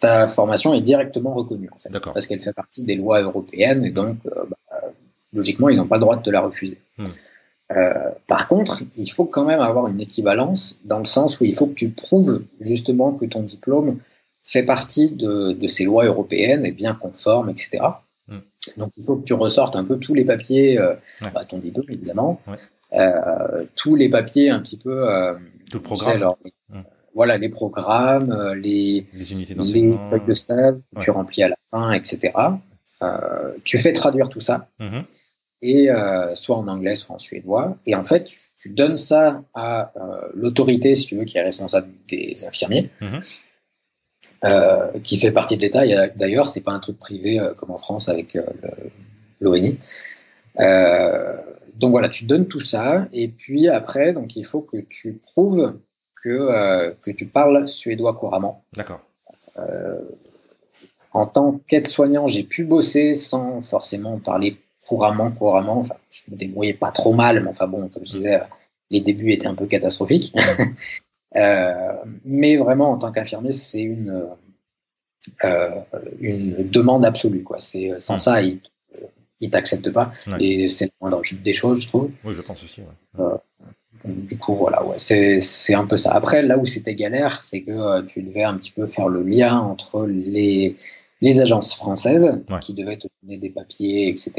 ta 0.00 0.26
formation 0.28 0.72
est 0.74 0.80
directement 0.82 1.34
reconnue 1.34 1.68
en 1.72 1.78
fait, 1.78 1.90
D'accord. 1.90 2.12
parce 2.14 2.26
qu'elle 2.26 2.40
fait 2.40 2.52
partie 2.54 2.82
des 2.84 2.96
lois 2.96 3.20
européennes 3.20 3.84
et 3.84 3.90
donc 3.90 4.16
bah, 4.24 4.56
logiquement 5.34 5.68
ils 5.68 5.76
n'ont 5.76 5.86
pas 5.86 5.96
le 5.96 6.00
droit 6.02 6.16
de 6.16 6.22
te 6.22 6.30
la 6.30 6.40
refuser. 6.40 6.78
Hmm. 6.98 7.04
Euh, 7.72 8.10
par 8.28 8.46
contre, 8.48 8.82
il 8.96 9.08
faut 9.08 9.24
quand 9.24 9.44
même 9.44 9.60
avoir 9.60 9.88
une 9.88 10.00
équivalence 10.00 10.80
dans 10.84 10.98
le 11.00 11.04
sens 11.04 11.40
où 11.40 11.44
il 11.44 11.54
faut 11.54 11.66
que 11.66 11.74
tu 11.74 11.90
prouves 11.90 12.44
justement 12.60 13.12
que 13.12 13.24
ton 13.24 13.42
diplôme 13.42 13.98
fait 14.44 14.62
partie 14.62 15.12
de, 15.16 15.52
de 15.52 15.66
ces 15.66 15.84
lois 15.84 16.04
européennes, 16.04 16.64
est 16.64 16.70
bien 16.72 16.94
conforme, 16.94 17.48
etc. 17.50 17.78
Hmm. 18.28 18.38
Donc 18.76 18.92
il 18.96 19.04
faut 19.04 19.16
que 19.16 19.24
tu 19.24 19.32
ressortes 19.32 19.74
un 19.74 19.84
peu 19.84 19.98
tous 19.98 20.14
les 20.14 20.24
papiers, 20.24 20.78
euh, 20.78 20.94
Ouais. 21.22 21.30
bah, 21.34 21.44
ton 21.44 21.58
diplôme 21.58 21.86
évidemment, 21.90 22.40
Ouais. 22.46 22.56
euh, 23.00 23.64
tous 23.74 23.96
les 23.96 24.08
papiers 24.08 24.50
un 24.50 24.60
petit 24.60 24.76
peu, 24.78 25.08
euh, 25.10 25.34
Tout 25.34 25.78
le 25.78 25.80
tu 25.80 25.80
programme, 25.80 26.12
sais, 26.12 26.18
genre, 26.18 26.38
Hmm. 26.68 26.82
voilà 27.14 27.36
les 27.38 27.48
programmes, 27.48 28.32
les, 28.54 29.06
les 29.12 29.32
unités 29.32 29.54
les 29.54 29.98
feuilles 30.08 30.26
de 30.26 30.34
stage 30.34 30.76
que 30.94 31.00
tu 31.00 31.10
remplis 31.10 31.42
à 31.42 31.48
la 31.48 31.56
fin, 31.72 31.90
etc. 31.92 32.32
Tu 33.64 33.78
fais 33.78 33.92
traduire 33.92 34.28
tout 34.28 34.40
ça 34.40 34.68
Mhm. 34.78 35.02
Et 35.62 35.90
euh, 35.90 36.34
soit 36.34 36.56
en 36.56 36.68
anglais, 36.68 36.96
soit 36.96 37.16
en 37.16 37.18
suédois. 37.18 37.76
Et 37.86 37.94
en 37.94 38.04
fait, 38.04 38.30
tu, 38.58 38.70
donnes 38.70 38.96
ça 38.96 39.42
à 39.54 39.92
euh, 39.96 40.28
l'autorité, 40.34 40.94
si 40.94 41.06
tu 41.06 41.16
veux, 41.16 41.24
qui 41.24 41.38
est 41.38 41.42
responsable 41.42 41.88
des 42.08 42.44
infirmiers, 42.46 42.90
Mhm. 43.00 43.20
euh, 44.44 44.98
qui 45.02 45.18
fait 45.18 45.32
partie 45.32 45.56
de 45.56 45.62
l'État. 45.62 45.84
D'ailleurs, 46.16 46.48
c'est 46.48 46.60
pas 46.60 46.72
un 46.72 46.80
truc 46.80 46.98
privé 46.98 47.40
comme 47.56 47.70
en 47.70 47.78
France 47.78 48.08
avec 48.08 48.36
l'ONI. 49.40 49.78
Donc 51.74 51.90
voilà, 51.90 52.08
tu 52.08 52.24
donnes 52.24 52.48
tout 52.48 52.60
ça, 52.60 53.06
et 53.12 53.28
puis 53.28 53.68
après, 53.68 54.14
donc 54.14 54.34
il 54.36 54.44
faut 54.44 54.62
que 54.62 54.78
tu 54.78 55.14
prouves 55.14 55.78
que, 56.22 56.94
que 57.02 57.10
tu 57.10 57.26
parles 57.26 57.68
suédois 57.68 58.14
couramment. 58.14 58.64
D'accord. 58.74 59.00
En 61.12 61.26
tant 61.26 61.60
qu'aide-soignant, 61.66 62.26
j'ai 62.26 62.42
pu 62.44 62.64
bosser 62.64 63.14
sans 63.14 63.62
forcément 63.62 64.18
parler 64.18 64.58
couramment, 64.86 65.30
couramment. 65.32 65.78
Enfin, 65.78 65.96
je 66.10 66.30
me 66.30 66.36
débrouillais 66.36 66.74
pas 66.74 66.90
trop 66.90 67.12
mal, 67.12 67.42
mais 67.42 67.48
enfin 67.48 67.66
bon, 67.66 67.88
comme 67.88 68.04
je 68.06 68.12
disais, 68.12 68.40
les 68.90 69.00
débuts 69.00 69.32
étaient 69.32 69.48
un 69.48 69.54
peu 69.54 69.66
catastrophiques. 69.66 70.34
Euh, 71.34 71.92
mais 72.24 72.56
vraiment, 72.56 72.92
en 72.92 72.96
tant 72.96 73.12
qu'infirmier, 73.12 73.52
c'est 73.52 73.82
une, 73.82 74.26
euh, 75.44 75.68
une 76.18 76.70
demande 76.70 77.04
absolue. 77.04 77.42
Quoi. 77.42 77.60
C'est, 77.60 78.00
sans 78.00 78.16
ça, 78.16 78.40
ils 78.40 78.60
ne 79.42 79.48
t'acceptent 79.48 79.92
pas. 79.92 80.12
Ouais. 80.28 80.42
Et 80.42 80.68
c'est 80.70 80.86
le 80.86 80.92
moindre 81.00 81.20
des 81.42 81.52
choses, 81.52 81.82
je 81.82 81.88
trouve. 81.88 82.10
Oui, 82.24 82.32
je 82.32 82.40
pense 82.40 82.62
aussi. 82.64 82.80
Ouais. 83.18 83.26
Du 84.06 84.38
coup, 84.38 84.54
voilà, 84.54 84.84
ouais, 84.84 84.98
c'est, 84.98 85.40
c'est 85.40 85.74
un 85.74 85.86
peu 85.86 85.96
ça. 85.96 86.12
Après, 86.12 86.42
là 86.42 86.56
où 86.58 86.64
c'était 86.64 86.94
galère, 86.94 87.42
c'est 87.42 87.62
que 87.62 87.72
euh, 87.72 88.02
tu 88.02 88.22
devais 88.22 88.44
un 88.44 88.56
petit 88.56 88.70
peu 88.70 88.86
faire 88.86 89.08
le 89.08 89.22
lien 89.22 89.58
entre 89.58 90.06
les, 90.06 90.76
les 91.28 91.40
agences 91.40 91.74
françaises 91.74 92.28
Ouais. 92.50 92.60
qui 92.60 92.72
devaient 92.74 92.96
te 92.98 93.08
donner 93.22 93.38
des 93.38 93.50
papiers, 93.50 94.08
etc., 94.08 94.30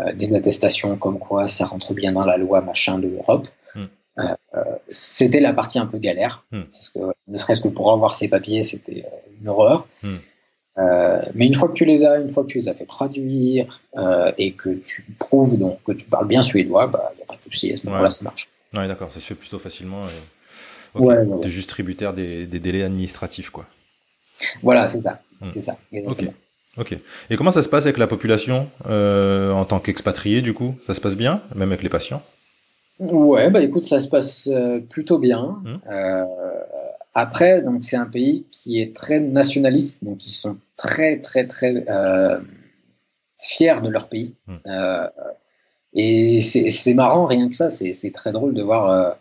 euh, 0.00 0.12
des 0.14 0.34
attestations 0.34 0.96
comme 0.96 1.18
quoi 1.18 1.46
ça 1.48 1.64
rentre 1.66 1.94
bien 1.94 2.12
dans 2.12 2.26
la 2.32 2.36
loi 2.36 2.60
machin 2.60 2.98
de 2.98 3.08
l'Europe. 3.08 3.46
Mm. 3.74 3.80
Euh, 4.18 4.22
euh, 4.54 4.64
c'était 4.92 5.40
la 5.40 5.52
partie 5.52 5.78
un 5.78 5.86
peu 5.86 5.98
galère, 5.98 6.44
Mm. 6.52 6.62
parce 6.72 6.88
que 6.90 6.98
ne 7.28 7.38
serait-ce 7.38 7.60
que 7.60 7.68
pour 7.68 7.90
avoir 7.92 8.14
ces 8.14 8.28
papiers, 8.28 8.62
c'était 8.62 9.04
euh, 9.06 9.16
une 9.40 9.48
horreur. 9.48 9.86
Mm. 10.02 10.16
Euh, 10.78 11.22
mais 11.34 11.46
une 11.46 11.54
fois 11.54 11.68
que 11.68 11.74
tu 11.74 11.84
les 11.84 12.04
as, 12.04 12.20
une 12.20 12.28
fois 12.30 12.44
que 12.44 12.48
tu 12.48 12.58
les 12.58 12.68
as 12.68 12.74
fait 12.74 12.86
traduire 12.86 13.82
euh, 13.96 14.32
et 14.38 14.52
que 14.52 14.70
tu 14.70 15.04
prouves 15.18 15.56
donc 15.58 15.82
que 15.82 15.92
tu 15.92 16.06
parles 16.06 16.28
bien 16.28 16.42
suédois, 16.42 16.86
bah 16.86 17.12
y 17.18 17.22
a 17.22 17.26
pas 17.26 17.36
de 17.36 17.42
souci, 17.42 17.72
à 17.72 17.76
ce 17.76 17.84
moment-là 17.86 18.04
Ouais. 18.04 18.10
ça 18.10 18.22
marche. 18.24 18.48
Ouais, 18.76 18.86
d'accord, 18.86 19.10
ça 19.12 19.18
se 19.20 19.26
fait 19.26 19.34
plutôt 19.34 19.58
facilement. 19.58 20.06
et- 20.06 20.10
Ok. 20.94 21.04
Ouais, 21.06 21.16
ouais, 21.18 21.24
ouais. 21.24 21.40
T'es 21.42 21.50
juste 21.50 21.70
tributaire 21.70 22.12
des, 22.14 22.46
des 22.46 22.58
délais 22.60 22.82
administratifs, 22.82 23.50
quoi. 23.50 23.66
Voilà, 24.62 24.88
c'est 24.88 25.00
ça, 25.00 25.20
Mm. 25.40 25.50
c'est 25.50 25.62
ça. 25.62 25.72
Ok. 25.72 25.78
exactement. 25.98 26.32
Ok. 26.76 26.96
Et 27.30 27.36
comment 27.36 27.50
ça 27.50 27.62
se 27.62 27.68
passe 27.68 27.84
avec 27.84 27.98
la 27.98 28.06
population 28.06 28.68
euh, 28.88 29.50
en 29.52 29.64
tant 29.64 29.80
qu'expatrié, 29.80 30.40
du 30.42 30.54
coup? 30.54 30.76
Ça 30.86 30.94
se 30.94 31.00
passe 31.00 31.16
bien, 31.16 31.42
même 31.54 31.70
avec 31.70 31.82
les 31.82 31.88
patients? 31.88 32.22
Ouais, 33.00 33.50
bah 33.50 33.62
écoute, 33.62 33.84
ça 33.84 33.98
se 34.00 34.08
passe 34.08 34.48
euh, 34.52 34.80
plutôt 34.80 35.18
bien. 35.18 35.58
Mm. 35.64 35.76
Euh, 35.90 36.24
après, 37.14 37.62
donc 37.62 37.82
c'est 37.82 37.96
un 37.96 38.06
pays 38.06 38.46
qui 38.52 38.80
est 38.80 38.94
très 38.94 39.18
nationaliste, 39.20 40.04
donc 40.04 40.24
ils 40.26 40.30
sont 40.30 40.58
très 40.76 41.20
très 41.20 41.46
très 41.46 41.84
fiers 43.38 43.80
de 43.82 43.88
leur 43.88 44.08
pays. 44.08 44.34
Mm. 44.46 44.56
Euh, 44.66 45.08
et 45.94 46.40
c'est 46.40 46.94
marrant, 46.94 47.26
rien 47.26 47.48
que 47.48 47.56
ça, 47.56 47.68
c'est 47.70 48.12
très 48.12 48.32
drôle 48.32 48.54
de 48.54 48.62
voir 48.62 49.16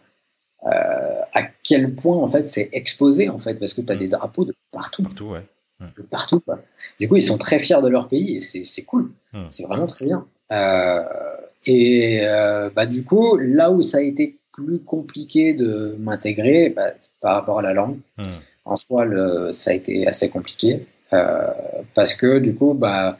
quel 1.70 1.94
point 1.96 2.18
en 2.18 2.28
fait 2.28 2.46
c'est 2.54 2.70
exposé 2.74 3.30
en 3.30 3.38
fait, 3.40 3.56
parce 3.62 3.74
que 3.76 3.82
tu 3.82 3.92
as 3.94 3.96
Mm. 3.96 4.00
des 4.00 4.08
drapeaux 4.18 4.46
de 4.46 4.54
partout, 4.72 5.04
Partout, 5.04 5.30
ouais. 5.36 5.46
de 5.98 6.02
partout. 6.16 6.40
Quoi. 6.42 6.60
Du 7.00 7.08
coup, 7.08 7.16
ils 7.22 7.22
sont 7.32 7.38
très 7.38 7.60
fiers 7.60 7.82
de 7.84 7.90
leur 7.96 8.08
pays 8.08 8.38
et 8.38 8.40
c'est 8.50 8.66
c'est 8.66 8.84
cool. 8.92 9.12
Mm. 9.34 9.46
C'est 9.52 9.64
vraiment 9.68 9.86
très 9.96 10.06
bien. 10.06 10.26
Euh, 10.52 11.04
et 11.66 12.22
euh, 12.24 12.70
bah, 12.76 12.86
du 12.86 13.04
coup, 13.06 13.38
là 13.38 13.72
où 13.72 13.82
ça 13.82 13.98
a 14.00 14.02
été 14.02 14.38
plus 14.52 14.80
compliqué 14.80 15.54
de 15.54 15.96
m'intégrer 16.00 16.70
bah, 16.76 16.92
par 17.22 17.36
rapport 17.36 17.60
à 17.60 17.62
la 17.62 17.74
langue, 17.74 17.98
Hmm. 18.18 18.24
en 18.66 18.76
soi, 18.78 19.06
le, 19.06 19.54
ça 19.54 19.72
a 19.72 19.74
été 19.74 20.06
assez 20.08 20.30
compliqué 20.30 20.86
euh, 21.14 21.48
parce 21.96 22.14
que 22.14 22.40
du 22.40 22.54
coup, 22.56 22.74
bah, 22.74 23.18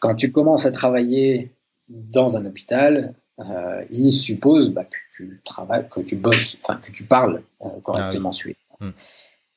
quand 0.00 0.14
tu 0.14 0.32
commences 0.32 0.66
à 0.66 0.72
travailler 0.72 1.50
dans 1.88 2.36
un 2.38 2.44
hôpital, 2.46 3.14
euh, 3.40 3.84
ils 3.90 4.12
supposent 4.12 4.70
bah, 4.70 4.84
que 4.84 4.96
tu 5.12 5.40
travailles, 5.44 5.88
que 5.88 6.00
tu 6.00 6.16
bosses, 6.16 6.56
enfin 6.62 6.76
que 6.76 6.92
tu 6.92 7.04
parles 7.04 7.42
euh, 7.62 7.80
correctement 7.82 8.32
suédois. 8.32 8.60
Mm. 8.80 8.90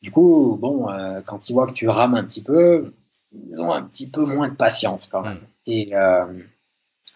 Du 0.01 0.11
coup, 0.11 0.57
bon, 0.59 0.89
euh, 0.89 1.21
quand 1.21 1.49
ils 1.49 1.53
voient 1.53 1.67
que 1.67 1.73
tu 1.73 1.87
rames 1.87 2.15
un 2.15 2.23
petit 2.23 2.43
peu, 2.43 2.93
ils 3.31 3.61
ont 3.61 3.71
un 3.71 3.83
petit 3.83 4.09
peu 4.09 4.25
moins 4.25 4.49
de 4.49 4.55
patience 4.55 5.05
quand 5.05 5.21
même. 5.21 5.37
Mm. 5.37 5.47
Et 5.67 5.89
euh, 5.93 6.25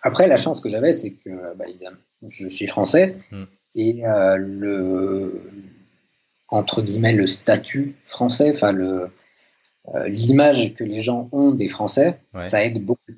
après, 0.03 0.27
la 0.27 0.37
chance 0.37 0.61
que 0.61 0.69
j'avais, 0.69 0.93
c'est 0.93 1.13
que 1.13 1.55
bah, 1.55 1.65
je 2.27 2.47
suis 2.47 2.67
français 2.67 3.17
Mm. 3.31 3.43
et 3.75 4.03
le 4.37 5.41
entre 6.49 6.81
guillemets 6.81 7.13
le 7.13 7.27
statut 7.27 7.95
français, 8.03 8.51
enfin 8.53 8.71
le 8.73 9.09
l'image 10.05 10.73
que 10.75 10.83
les 10.83 10.99
gens 10.99 11.29
ont 11.31 11.51
des 11.51 11.67
Français, 11.67 12.19
ça 12.37 12.63
aide 12.63 12.85
beaucoup. 12.85 13.13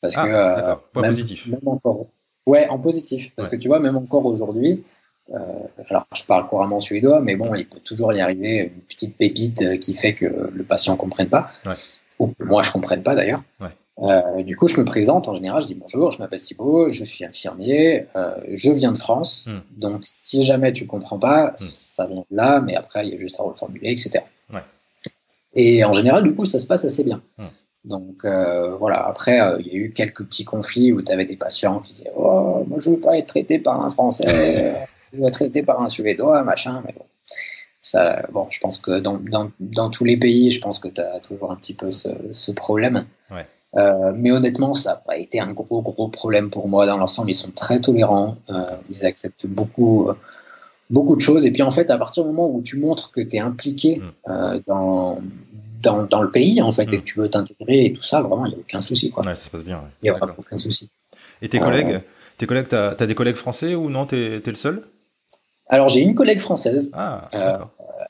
Parce 0.00 0.14
ah, 0.16 0.80
que 0.94 1.00
même, 1.00 1.10
positif. 1.10 1.48
encore, 1.66 2.06
ouais, 2.48 2.68
en 2.68 2.78
positif. 2.78 3.32
Parce 3.36 3.48
que 3.48 3.56
tu 3.56 3.68
vois, 3.68 3.80
même 3.80 3.96
encore 3.96 4.26
aujourd'hui, 4.26 4.84
alors 5.88 6.06
je 6.14 6.24
parle 6.24 6.46
couramment 6.46 6.80
suédois, 6.80 7.20
mais 7.20 7.36
bon, 7.36 7.54
il 7.54 7.68
peut 7.68 7.80
toujours 7.80 8.12
y 8.12 8.20
arriver 8.20 8.72
une 8.74 8.80
petite 8.82 9.16
pépite 9.16 9.78
qui 9.80 9.94
fait 9.94 10.14
que 10.14 10.50
le 10.52 10.64
patient 10.64 10.94
ne 10.94 10.98
comprenne 10.98 11.28
pas, 11.28 11.50
ou 12.18 12.28
que 12.28 12.44
moi 12.44 12.62
je 12.62 12.68
ne 12.68 12.72
comprenne 12.72 13.02
pas 13.02 13.14
d'ailleurs. 13.14 13.42
Euh, 14.00 14.42
du 14.42 14.56
coup, 14.56 14.68
je 14.68 14.78
me 14.78 14.84
présente 14.84 15.26
en 15.28 15.34
général, 15.34 15.62
je 15.62 15.66
dis 15.66 15.74
bonjour, 15.74 16.12
je 16.12 16.18
m'appelle 16.18 16.40
Thibaut, 16.40 16.88
je 16.88 17.02
suis 17.02 17.24
infirmier, 17.24 18.06
euh, 18.14 18.36
je 18.52 18.70
viens 18.70 18.92
de 18.92 18.98
France. 18.98 19.48
Hmm. 19.48 19.60
Donc, 19.76 20.02
si 20.04 20.44
jamais 20.44 20.72
tu 20.72 20.86
comprends 20.86 21.18
pas, 21.18 21.48
hmm. 21.48 21.54
ça 21.58 22.06
vient 22.06 22.24
de 22.30 22.36
là, 22.36 22.60
mais 22.60 22.76
après, 22.76 23.06
il 23.06 23.12
y 23.12 23.14
a 23.14 23.18
juste 23.18 23.40
à 23.40 23.42
reformuler, 23.42 23.90
etc. 23.90 24.24
Et 25.54 25.82
en 25.82 25.92
général, 25.92 26.22
du 26.22 26.34
coup, 26.34 26.44
ça 26.44 26.60
se 26.60 26.66
passe 26.66 26.84
assez 26.84 27.02
bien. 27.02 27.22
Hmm. 27.38 27.46
Donc, 27.84 28.24
euh, 28.24 28.76
voilà. 28.76 29.06
Après, 29.06 29.38
il 29.60 29.66
y 29.68 29.70
a 29.70 29.74
eu 29.74 29.92
quelques 29.92 30.24
petits 30.24 30.44
conflits 30.44 30.92
où 30.92 31.02
tu 31.02 31.12
avais 31.12 31.24
des 31.24 31.36
patients 31.36 31.80
qui 31.80 31.92
disaient 31.92 32.12
Oh, 32.16 32.64
moi, 32.66 32.78
je 32.80 32.90
veux 32.90 33.00
pas 33.00 33.16
être 33.16 33.26
traité 33.26 33.58
par 33.58 33.80
un 33.80 33.90
Français, 33.90 34.74
je 35.12 35.18
veux 35.18 35.26
être 35.26 35.34
traité 35.34 35.62
par 35.62 35.80
un 35.80 35.88
Suédois, 35.88 36.42
machin. 36.42 36.82
Mais 36.86 36.92
bon. 36.92 37.04
Ça, 37.80 38.26
bon, 38.32 38.46
je 38.50 38.58
pense 38.58 38.76
que 38.76 38.98
dans, 38.98 39.18
dans, 39.18 39.50
dans 39.60 39.88
tous 39.88 40.04
les 40.04 40.16
pays, 40.16 40.50
je 40.50 40.60
pense 40.60 40.78
que 40.78 40.88
tu 40.88 41.00
as 41.00 41.20
toujours 41.20 41.52
un 41.52 41.56
petit 41.56 41.74
peu 41.74 41.90
ce, 41.90 42.08
ce 42.32 42.52
problème. 42.52 43.06
Ouais. 43.30 43.46
Euh, 43.76 44.12
mais 44.14 44.30
honnêtement, 44.30 44.74
ça 44.74 44.90
n'a 44.90 44.96
pas 44.96 45.16
été 45.16 45.40
un 45.40 45.52
gros, 45.52 45.82
gros 45.82 46.08
problème 46.08 46.50
pour 46.50 46.68
moi. 46.68 46.86
Dans 46.86 46.96
l'ensemble, 46.96 47.30
ils 47.30 47.34
sont 47.34 47.50
très 47.50 47.80
tolérants. 47.80 48.36
Euh, 48.50 48.76
ils 48.88 49.04
acceptent 49.04 49.46
beaucoup, 49.46 50.08
euh, 50.08 50.14
beaucoup 50.90 51.16
de 51.16 51.20
choses. 51.20 51.44
Et 51.46 51.50
puis, 51.50 51.62
en 51.62 51.70
fait, 51.70 51.90
à 51.90 51.98
partir 51.98 52.24
du 52.24 52.30
moment 52.30 52.48
où 52.50 52.62
tu 52.62 52.78
montres 52.78 53.10
que 53.10 53.20
tu 53.20 53.36
es 53.36 53.40
impliqué 53.40 54.00
mm. 54.26 54.60
dans, 54.66 55.18
dans, 55.82 56.04
dans, 56.04 56.22
le 56.22 56.30
pays, 56.30 56.60
en 56.62 56.72
fait, 56.72 56.84
et 56.84 56.98
mm. 56.98 57.00
que 57.00 57.04
tu 57.04 57.18
veux 57.18 57.28
t'intégrer 57.28 57.86
et 57.86 57.92
tout 57.92 58.02
ça, 58.02 58.22
vraiment, 58.22 58.46
il 58.46 58.50
n'y 58.50 58.56
a 58.56 58.58
aucun 58.58 58.80
souci. 58.80 59.10
Quoi. 59.10 59.24
Ouais, 59.24 59.34
ça 59.34 59.44
se 59.44 59.50
passe 59.50 59.64
bien. 59.64 59.82
Il 60.02 60.10
n'y 60.10 60.10
a 60.10 60.18
aucun 60.36 60.58
souci. 60.58 60.90
Et 61.42 61.48
tes 61.48 61.60
collègues 61.60 62.02
tes 62.38 62.46
collègues, 62.46 62.68
tu 62.68 62.76
as, 62.76 62.94
des 62.94 63.16
collègues 63.16 63.36
français 63.36 63.74
ou 63.74 63.90
non 63.90 64.06
Tu 64.06 64.16
es, 64.16 64.40
le 64.46 64.54
seul? 64.54 64.84
Alors, 65.66 65.88
j'ai 65.88 66.00
une 66.00 66.14
collègue 66.14 66.38
française. 66.38 66.90
Ah, 66.94 67.28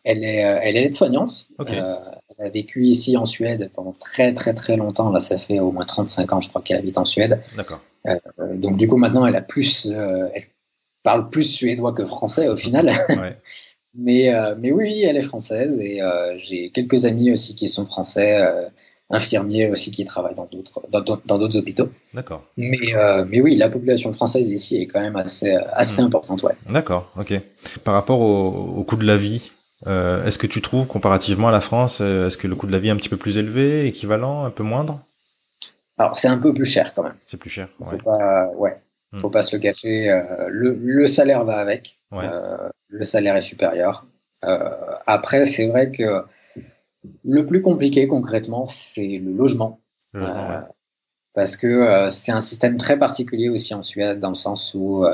elle 0.05 0.23
est, 0.23 0.37
elle 0.37 0.77
est 0.77 0.85
aide-soignante. 0.85 1.49
Elle 1.67 2.47
a 2.47 2.51
vécu 2.51 2.85
ici 2.85 3.17
en 3.17 3.25
Suède 3.25 3.71
pendant 3.75 3.93
très 3.93 4.33
très 4.33 4.55
très 4.55 4.77
longtemps. 4.77 5.11
Là, 5.11 5.19
ça 5.19 5.39
fait 5.39 5.59
au 5.59 5.73
moins 5.73 5.85
35 5.85 6.33
ans, 6.33 6.41
je 6.41 6.49
crois, 6.49 6.63
qu'elle 6.63 6.77
habite 6.77 6.99
en 6.99 7.05
Suède. 7.05 7.43
D'accord. 7.57 7.81
Euh, 8.07 8.17
donc 8.55 8.77
du 8.77 8.87
coup, 8.87 8.97
maintenant, 8.97 9.27
elle 9.27 9.35
a 9.35 9.43
plus, 9.43 9.87
euh, 9.87 10.29
elle 10.35 10.45
parle 11.03 11.31
plus 11.31 11.45
suédois 11.45 11.93
que 11.93 12.05
français 12.05 12.49
au 12.49 12.57
final. 12.57 12.93
Ouais. 13.09 13.37
mais 13.95 14.33
euh, 14.35 14.55
mais 14.59 14.73
oui, 14.73 15.03
elle 15.03 15.17
est 15.17 15.23
française 15.23 15.79
et 15.79 16.01
j'ai 16.37 16.71
quelques 16.71 17.05
amis 17.05 17.33
aussi 17.33 17.55
qui 17.55 17.69
sont 17.69 17.87
français. 17.87 18.71
infirmiers 19.11 19.71
aussi 19.71 19.91
qui 19.91 20.05
travaillent 20.05 20.35
dans 20.35 20.51
d'autres 20.53 20.83
dans, 20.91 21.39
d'autres 21.39 21.57
hôpitaux. 21.57 21.89
D'accord. 22.13 22.45
Mais 22.59 22.93
mais 23.29 23.41
oui, 23.41 23.57
la 23.57 23.71
population 23.71 24.13
française 24.13 24.51
ici 24.51 24.83
est 24.83 24.87
quand 24.87 25.01
même 25.01 25.17
assez 25.17 25.55
assez 25.73 26.03
hmm. 26.03 26.07
importante, 26.07 26.43
ouais. 26.43 26.55
D'accord, 26.69 27.11
ok. 27.17 27.41
Par 27.85 27.95
rapport 27.95 28.21
au, 28.21 28.75
au 28.77 28.85
coût 28.85 28.97
de 28.97 29.07
la 29.07 29.17
vie, 29.17 29.51
euh, 29.87 30.25
est-ce 30.25 30.39
que 30.39 30.47
tu 30.47 30.61
trouves, 30.61 30.87
comparativement 30.87 31.49
à 31.49 31.53
la 31.53 31.61
France, 31.61 31.99
euh, 32.01 32.27
est-ce 32.27 32.37
que 32.37 32.49
le 32.49 32.57
coût 32.57 32.67
de 32.67 32.73
la 32.73 32.79
vie 32.79 32.89
est 32.89 32.93
un 32.93 32.97
petit 32.97 33.09
peu 33.09 33.17
plus 33.17 33.39
élevé, 33.39 33.87
équivalent, 33.87 34.45
un 34.45 34.51
peu 34.51 34.63
moindre? 34.63 35.01
Alors, 35.99 36.17
c'est 36.17 36.29
un 36.29 36.39
peu 36.39 36.53
plus 36.53 36.65
cher 36.65 36.95
quand 36.95 37.03
même. 37.03 37.17
C'est 37.27 37.37
plus 37.37 37.51
cher, 37.51 37.69
ouais. 37.81 37.99
Pas, 37.99 38.49
ouais. 38.57 38.77
Hmm. 39.13 39.19
Faut 39.19 39.31
pas 39.31 39.43
se 39.43 39.57
le 39.57 39.61
cacher. 39.61 40.11
Euh, 40.11 40.49
le, 40.49 41.07
salaire 41.07 41.45
va 41.45 41.57
avec. 41.59 42.01
le 42.13 43.05
salaire 43.05 43.37
est 43.37 43.43
supérieur. 43.43 44.07
après, 44.43 45.45
c'est 45.45 45.69
vrai 45.69 45.91
que 45.91 46.23
le 47.25 47.47
plus 47.47 47.63
compliqué 47.63 48.07
concrètement, 48.09 48.67
c'est 48.67 49.19
le 49.19 49.33
logement. 49.33 49.81
Le 50.13 50.21
logement 50.21 50.69
parce 51.35 51.57
que 51.57 52.09
c'est 52.11 52.33
un 52.33 52.41
système 52.41 52.79
très 52.79 52.99
particulier 52.99 53.49
aussi 53.49 53.73
en 53.73 53.85
Suède, 53.85 54.19
dans 54.19 54.31
le 54.31 54.35
sens 54.35 54.75
où 54.75 55.05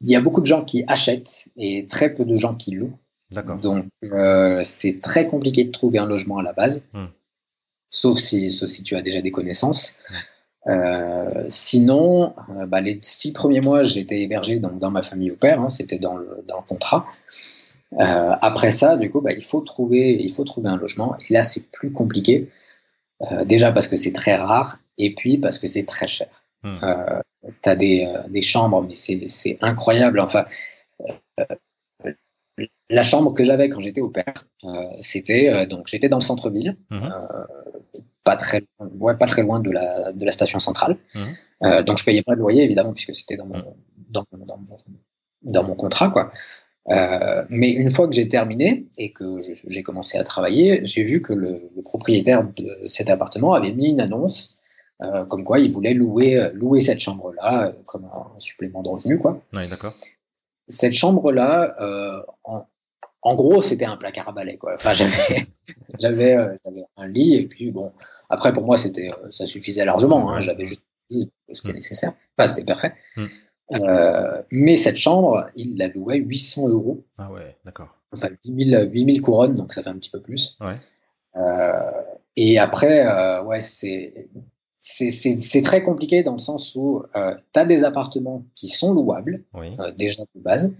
il 0.00 0.10
y 0.10 0.16
a 0.16 0.20
beaucoup 0.20 0.40
de 0.40 0.46
gens 0.46 0.64
qui 0.64 0.84
achètent 0.86 1.48
et 1.56 1.86
très 1.86 2.14
peu 2.14 2.24
de 2.24 2.36
gens 2.36 2.54
qui 2.54 2.72
louent. 2.72 2.98
Donc, 3.60 3.86
euh, 4.02 4.60
c'est 4.64 5.00
très 5.00 5.26
compliqué 5.26 5.64
de 5.64 5.70
trouver 5.70 5.98
un 5.98 6.06
logement 6.06 6.38
à 6.38 6.42
la 6.42 6.52
base, 6.52 6.86
hmm. 6.92 7.06
sauf, 7.90 8.18
si, 8.18 8.50
sauf 8.50 8.68
si 8.68 8.82
tu 8.82 8.96
as 8.96 9.02
déjà 9.02 9.20
des 9.20 9.30
connaissances. 9.30 10.00
Euh, 10.66 11.46
sinon, 11.48 12.34
euh, 12.50 12.66
bah, 12.66 12.80
les 12.80 12.98
six 13.02 13.32
premiers 13.32 13.60
mois, 13.60 13.82
j'étais 13.82 14.20
hébergé 14.20 14.58
dans 14.58 14.90
ma 14.90 15.02
famille 15.02 15.30
au 15.30 15.36
père, 15.36 15.60
hein, 15.60 15.68
c'était 15.68 15.98
dans 15.98 16.16
le, 16.16 16.44
dans 16.46 16.56
le 16.58 16.66
contrat. 16.66 17.06
après 17.98 18.70
ça, 18.70 18.96
du 18.96 19.10
coup, 19.10 19.20
bah, 19.20 19.32
il, 19.32 19.44
faut 19.44 19.60
trouver, 19.60 20.18
il 20.20 20.32
faut 20.32 20.44
trouver 20.44 20.68
un 20.68 20.76
logement. 20.76 21.16
Et 21.28 21.32
là, 21.32 21.42
c'est 21.42 21.70
plus 21.70 21.92
compliqué. 21.92 22.48
déjà 23.46 23.72
parce 23.72 23.86
que 23.86 23.96
c'est 23.96 24.12
très 24.12 24.36
rare, 24.36 24.78
et 24.98 25.14
puis 25.14 25.38
parce 25.38 25.58
que 25.58 25.66
c'est 25.66 25.86
très 25.86 26.06
cher. 26.06 26.28
Hmm. 26.62 26.78
tu 27.62 27.68
as 27.68 27.76
des, 27.76 28.06
des, 28.28 28.42
chambres, 28.42 28.82
mais 28.82 28.94
c'est 28.94 29.58
incroyable. 29.62 30.20
Enfin, 30.20 30.44
la 32.90 33.02
chambre 33.02 33.32
que 33.32 33.44
j'avais 33.44 33.68
quand 33.68 33.80
j'étais 33.80 34.00
au 34.00 34.10
père, 34.10 34.34
euh, 34.64 34.68
c'était 35.00 35.48
euh, 35.48 35.66
donc 35.66 35.86
j'étais 35.86 36.08
dans 36.08 36.18
le 36.18 36.22
centre-ville, 36.22 36.76
mhm. 36.90 37.12
Euh, 38.20 38.30
pas 38.30 38.36
très 38.36 38.66
ouais, 38.78 39.16
pas 39.16 39.26
très 39.26 39.42
loin 39.42 39.60
de 39.60 39.70
la 39.70 40.12
de 40.12 40.24
la 40.24 40.32
station 40.32 40.58
centrale. 40.58 40.96
Mhm. 41.14 41.84
donc 41.84 41.98
je 41.98 42.04
payais 42.04 42.22
pas 42.22 42.34
de 42.34 42.40
loyer 42.40 42.62
évidemment 42.62 42.92
puisque 42.92 43.14
c'était 43.14 43.36
dans 43.36 43.46
mon, 43.46 43.58
mhm. 43.58 43.64
dans, 44.08 44.24
dans, 44.32 44.60
dans, 45.42 45.62
mon 45.62 45.74
contrat 45.74 46.10
quoi. 46.10 46.30
mais 47.50 47.70
une 47.70 47.90
fois 47.90 48.08
que 48.08 48.14
j'ai 48.14 48.28
terminé 48.28 48.88
et 48.96 49.12
que 49.12 49.38
j'ai 49.66 49.82
commencé 49.82 50.18
à 50.18 50.24
travailler, 50.24 50.80
j'ai 50.84 51.04
vu 51.04 51.22
que 51.22 51.32
le, 51.32 51.70
propriétaire 51.84 52.44
de 52.44 52.86
cet 52.86 53.10
appartement 53.10 53.54
avait 53.54 53.72
mis 53.72 53.90
une 53.90 54.00
annonce 54.00 54.58
comme 55.28 55.44
quoi 55.44 55.58
il 55.60 55.70
voulait 55.70 55.94
louer, 55.94 56.50
louer 56.52 56.80
cette 56.80 57.00
chambre-là 57.00 57.72
comme 57.86 58.04
un 58.04 58.38
supplément 58.38 58.82
de 58.82 58.90
revenu. 58.90 59.18
Quoi. 59.18 59.42
d'accord. 59.52 59.94
Cette 60.68 60.92
chambre-là, 60.92 61.74
en, 62.44 62.64
en 63.22 63.34
gros, 63.34 63.62
c'était 63.62 63.84
un 63.84 63.96
placard 63.96 64.28
à 64.28 64.32
balai, 64.32 64.56
quoi. 64.56 64.74
Enfin, 64.74 64.94
j'avais, 64.94 65.42
j'avais, 66.00 66.36
euh, 66.36 66.54
un 66.96 67.08
lit 67.08 67.36
et 67.36 67.48
puis 67.48 67.70
bon. 67.70 67.92
Après, 68.28 68.52
pour 68.52 68.64
moi, 68.64 68.78
c'était, 68.78 69.10
euh, 69.10 69.30
ça 69.30 69.46
suffisait 69.46 69.84
largement. 69.84 70.30
Hein, 70.30 70.40
j'avais 70.40 70.66
juste 70.66 70.86
ce 71.10 71.62
qui 71.62 71.68
est 71.68 71.72
mm. 71.72 71.76
nécessaire. 71.76 72.12
Enfin, 72.36 72.46
c'était 72.46 72.64
parfait. 72.64 72.94
Mm. 73.16 73.24
Euh, 73.72 74.42
mais 74.50 74.76
cette 74.76 74.96
chambre, 74.96 75.46
il 75.54 75.76
la 75.76 75.88
louait 75.88 76.18
800 76.18 76.68
euros. 76.68 77.04
Ah 77.18 77.30
ouais, 77.30 77.56
d'accord. 77.64 77.94
Enfin, 78.12 78.28
8000, 78.44 78.90
8000 78.92 79.22
couronnes, 79.22 79.54
donc 79.54 79.72
ça 79.72 79.82
fait 79.82 79.90
un 79.90 79.98
petit 79.98 80.10
peu 80.10 80.20
plus. 80.20 80.56
Ouais. 80.60 80.76
Euh, 81.36 81.90
et 82.36 82.58
après, 82.58 83.42
ouais, 83.42 83.60
c'est, 83.60 84.28
c'est, 84.80 85.10
c'est, 85.10 85.38
c'est 85.38 85.62
très 85.62 85.82
compliqué 85.82 86.24
dans 86.24 86.32
le 86.32 86.38
sens 86.38 86.74
où 86.74 87.04
tu 87.14 87.60
as 87.60 87.64
des 87.64 87.84
appartements 87.84 88.44
qui 88.56 88.66
sont 88.66 88.92
louables, 88.94 89.44
oui. 89.54 89.72
déjà 89.96 90.22
de 90.34 90.40
base. 90.40 90.72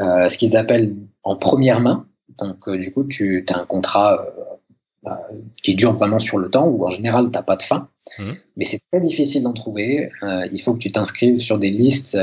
Euh, 0.00 0.28
ce 0.28 0.38
qu'ils 0.38 0.56
appellent 0.56 0.96
en 1.22 1.36
première 1.36 1.80
main. 1.80 2.08
Donc, 2.38 2.68
euh, 2.68 2.76
du 2.76 2.92
coup, 2.92 3.04
tu 3.04 3.44
as 3.48 3.58
un 3.58 3.64
contrat 3.64 4.26
euh, 4.26 4.56
bah, 5.04 5.20
qui 5.62 5.76
dure 5.76 5.92
vraiment 5.92 6.18
sur 6.18 6.38
le 6.38 6.50
temps, 6.50 6.66
où 6.66 6.84
en 6.84 6.90
général, 6.90 7.26
tu 7.26 7.30
n'as 7.30 7.42
pas 7.42 7.56
de 7.56 7.62
fin. 7.62 7.88
Mmh. 8.18 8.32
Mais 8.56 8.64
c'est 8.64 8.80
très 8.90 9.00
difficile 9.00 9.44
d'en 9.44 9.52
trouver. 9.52 10.10
il 10.22 10.58
faut 10.58 10.74
que 10.74 10.78
tu 10.78 10.90
t'inscrives 10.90 11.36
sur 11.36 11.58
des 11.58 11.70
listes 11.70 12.18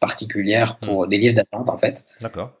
particulières, 0.00 0.78
pour 0.78 1.06
mmh. 1.06 1.08
des 1.08 1.18
listes 1.18 1.36
d'attente, 1.36 1.70
en 1.70 1.78
fait. 1.78 2.04
D'accord. 2.20 2.52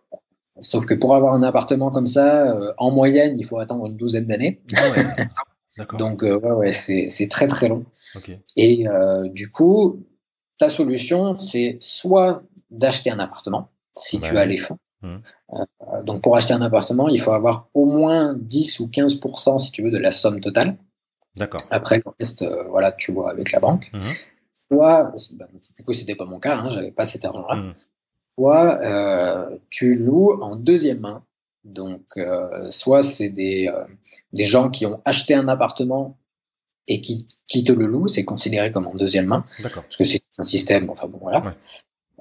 Sauf 0.62 0.84
que 0.84 0.94
pour 0.94 1.14
avoir 1.14 1.34
un 1.34 1.42
appartement 1.42 1.90
comme 1.90 2.06
ça, 2.06 2.54
en 2.78 2.90
moyenne, 2.90 3.38
il 3.38 3.44
faut 3.44 3.58
attendre 3.58 3.86
une 3.86 3.96
douzaine 3.96 4.26
d'années. 4.26 4.60
Ah 4.76 4.90
ouais. 4.90 5.86
Donc, 5.98 6.22
ouais, 6.22 6.34
ouais, 6.34 6.72
c'est 6.72 7.28
très 7.28 7.46
très 7.46 7.68
long. 7.68 7.84
Et 8.56 8.86
du 9.32 9.50
coup, 9.50 10.06
ta 10.58 10.68
solution, 10.68 11.38
c'est 11.38 11.78
soit 11.80 12.42
d'acheter 12.70 13.10
un 13.10 13.18
appartement, 13.18 13.70
si 14.00 14.20
tu 14.20 14.36
as 14.36 14.44
les 14.44 14.56
fonds. 14.56 14.78
Mmh. 15.02 15.16
Euh, 15.52 16.02
donc 16.02 16.22
pour 16.22 16.36
acheter 16.36 16.52
un 16.52 16.60
appartement, 16.60 17.08
il 17.08 17.20
faut 17.20 17.32
avoir 17.32 17.68
au 17.74 17.86
moins 17.86 18.34
10 18.36 18.80
ou 18.80 18.88
15% 18.88 19.58
si 19.58 19.70
tu 19.70 19.82
veux 19.82 19.90
de 19.90 19.98
la 19.98 20.12
somme 20.12 20.40
totale. 20.40 20.76
D'accord. 21.36 21.60
Après 21.70 21.98
le 21.98 22.12
reste, 22.18 22.42
euh, 22.42 22.64
voilà, 22.68 22.92
tu 22.92 23.12
vois 23.12 23.30
avec 23.30 23.52
la 23.52 23.60
banque. 23.60 23.90
Mmh. 23.92 24.02
Soit, 24.70 25.12
bah, 25.32 25.48
du 25.76 25.84
coup 25.84 25.92
c'était 25.92 26.14
pas 26.14 26.26
mon 26.26 26.38
cas, 26.38 26.58
hein, 26.58 26.70
j'avais 26.70 26.92
pas 26.92 27.06
cet 27.06 27.24
argent-là. 27.24 27.56
Mmh. 27.56 27.74
Soit 28.38 28.80
euh, 28.82 29.58
tu 29.70 29.96
loues 29.96 30.32
en 30.40 30.56
deuxième 30.56 31.00
main. 31.00 31.24
Donc 31.62 32.18
soit 32.70 33.02
c'est 33.02 33.28
des, 33.28 33.70
des 34.32 34.44
gens 34.44 34.70
qui 34.70 34.86
ont 34.86 35.02
acheté 35.04 35.34
un 35.34 35.46
appartement 35.46 36.16
et 36.86 37.02
qui, 37.02 37.28
qui 37.46 37.64
te 37.64 37.72
le 37.72 37.84
louent, 37.84 38.08
c'est 38.08 38.24
considéré 38.24 38.72
comme 38.72 38.86
en 38.86 38.94
deuxième 38.94 39.26
main. 39.26 39.44
Parce 39.62 39.96
que 39.96 40.04
c'est 40.04 40.22
un 40.38 40.42
système, 40.42 40.88
enfin 40.88 41.06
bon 41.06 41.18
voilà. 41.20 41.54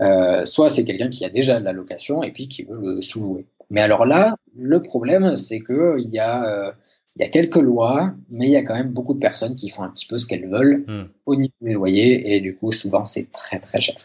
Euh, 0.01 0.45
soit 0.45 0.69
c'est 0.69 0.85
quelqu'un 0.85 1.09
qui 1.09 1.25
a 1.25 1.29
déjà 1.29 1.59
la 1.59 1.73
location 1.73 2.23
et 2.23 2.31
puis 2.31 2.47
qui 2.47 2.63
veut 2.63 2.79
le 2.95 3.01
sous-louer. 3.01 3.45
Mais 3.69 3.81
alors 3.81 4.05
là, 4.05 4.35
le 4.57 4.81
problème, 4.81 5.35
c'est 5.35 5.59
que 5.59 5.99
il 5.99 6.09
y 6.09 6.19
a, 6.19 6.43
euh, 6.67 6.71
il 7.15 7.21
y 7.21 7.25
a 7.25 7.29
quelques 7.29 7.57
lois, 7.57 8.13
mais 8.29 8.45
il 8.45 8.51
y 8.51 8.55
a 8.55 8.63
quand 8.63 8.75
même 8.75 8.93
beaucoup 8.93 9.13
de 9.13 9.19
personnes 9.19 9.55
qui 9.55 9.69
font 9.69 9.83
un 9.83 9.89
petit 9.89 10.07
peu 10.07 10.17
ce 10.17 10.25
qu'elles 10.25 10.47
veulent 10.49 10.85
Hmm. 10.87 11.03
au 11.25 11.35
niveau 11.35 11.53
des 11.61 11.73
loyers, 11.73 12.35
et 12.35 12.39
du 12.39 12.55
coup, 12.55 12.71
souvent, 12.71 13.03
c'est 13.05 13.29
très 13.31 13.59
très 13.59 13.79
cher. 13.81 13.95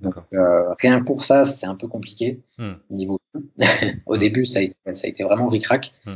Donc, 0.00 0.14
euh, 0.32 0.72
rien 0.78 1.02
pour 1.02 1.24
ça, 1.24 1.44
c'est 1.44 1.66
un 1.66 1.74
peu 1.74 1.88
compliqué 1.88 2.40
Hmm. 2.58 2.74
niveau. 2.90 3.18
au 4.06 4.14
Hmm. 4.16 4.18
début, 4.18 4.46
ça 4.46 4.60
a 4.60 4.62
été, 4.62 4.76
ça 4.92 5.06
a 5.06 5.10
été 5.10 5.24
vraiment 5.24 5.48
ric-rac. 5.48 5.92
Hmm. 6.06 6.14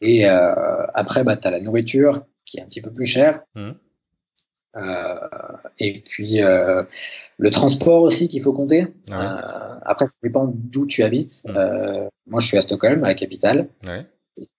Et 0.00 0.26
euh, 0.26 0.86
après, 0.94 1.24
bah, 1.24 1.36
tu 1.36 1.46
as 1.46 1.50
la 1.50 1.60
nourriture 1.60 2.24
qui 2.46 2.56
est 2.58 2.62
un 2.62 2.66
petit 2.66 2.80
peu 2.80 2.92
plus 2.92 3.04
chère. 3.06 3.42
Euh, 4.76 5.16
et 5.80 6.00
puis 6.00 6.42
euh, 6.42 6.84
le 7.38 7.50
transport 7.50 8.02
aussi 8.02 8.28
qu'il 8.28 8.42
faut 8.42 8.52
compter. 8.52 8.86
Euh, 9.10 9.78
après, 9.82 10.06
ça 10.06 10.12
dépend 10.22 10.50
d'où 10.52 10.86
tu 10.86 11.02
habites. 11.02 11.42
Mm. 11.46 12.08
Moi, 12.26 12.40
je 12.40 12.46
suis 12.46 12.56
à 12.56 12.60
Stockholm, 12.60 13.02
à 13.04 13.08
la 13.08 13.14
capitale. 13.14 13.68
Ouais. 13.84 14.06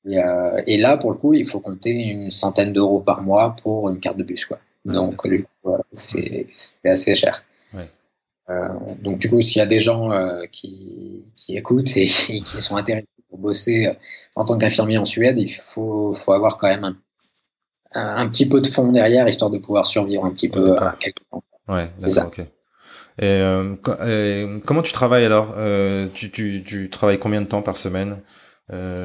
Et, 0.06 0.20
et 0.68 0.78
là, 0.78 0.98
pour 0.98 1.12
le 1.12 1.18
coup, 1.18 1.34
il 1.34 1.46
faut 1.46 1.60
compter 1.60 1.92
une 1.92 2.30
centaine 2.30 2.74
d'euros 2.74 3.00
par 3.00 3.22
mois 3.22 3.56
pour 3.62 3.90
une 3.90 4.00
carte 4.00 4.18
de 4.18 4.24
bus. 4.24 4.46
Quoi. 4.46 4.60
Donc, 4.86 5.26
voilà, 5.64 5.84
c'est 5.94 6.48
assez 6.84 7.16
cher. 7.16 7.44
Donc, 9.02 9.20
du 9.20 9.30
coup, 9.30 9.40
s'il 9.40 9.60
y 9.60 9.62
a 9.62 9.66
des 9.66 9.80
gens 9.80 10.12
qui, 10.52 11.24
qui 11.38 11.56
écoutent 11.56 11.96
et 11.96 12.08
qui 12.08 12.62
sont 12.62 12.76
intéressés 12.76 13.08
pour 13.30 13.40
bosser 13.40 13.90
en 14.36 14.44
tant 14.44 14.58
qu'infirmier 14.58 14.98
en 14.98 15.06
Suède, 15.06 15.40
il 15.40 15.48
faut, 15.48 16.12
faut 16.12 16.34
avoir 16.34 16.58
quand 16.58 16.68
même 16.68 16.84
un, 16.84 16.98
un, 17.94 18.28
petit 18.30 18.48
peu 18.48 18.62
de 18.62 18.68
fonds 18.68 18.92
derrière, 18.92 19.28
histoire 19.28 19.50
de 19.52 19.58
pouvoir 19.60 19.86
survivre 19.86 20.26
un 20.26 20.32
petit 20.34 20.50
peu 20.50 20.78
à 20.78 20.96
quelques 21.00 21.22
temps. 21.30 21.44
Ouais, 21.68 21.92
C'est 22.00 22.12
ça. 22.12 22.30
Et, 23.20 23.26
euh, 23.26 23.76
euh, 23.88 24.60
comment 24.66 24.82
tu 24.82 24.94
travailles 24.94 25.26
alors 25.26 25.54
euh, 25.58 26.08
tu, 26.14 26.32
tu, 26.32 26.64
tu 26.66 26.90
travailles 26.90 27.20
combien 27.20 27.42
de 27.42 27.46
temps 27.48 27.62
par 27.62 27.78
semaine 27.78 28.20
euh, 28.72 28.96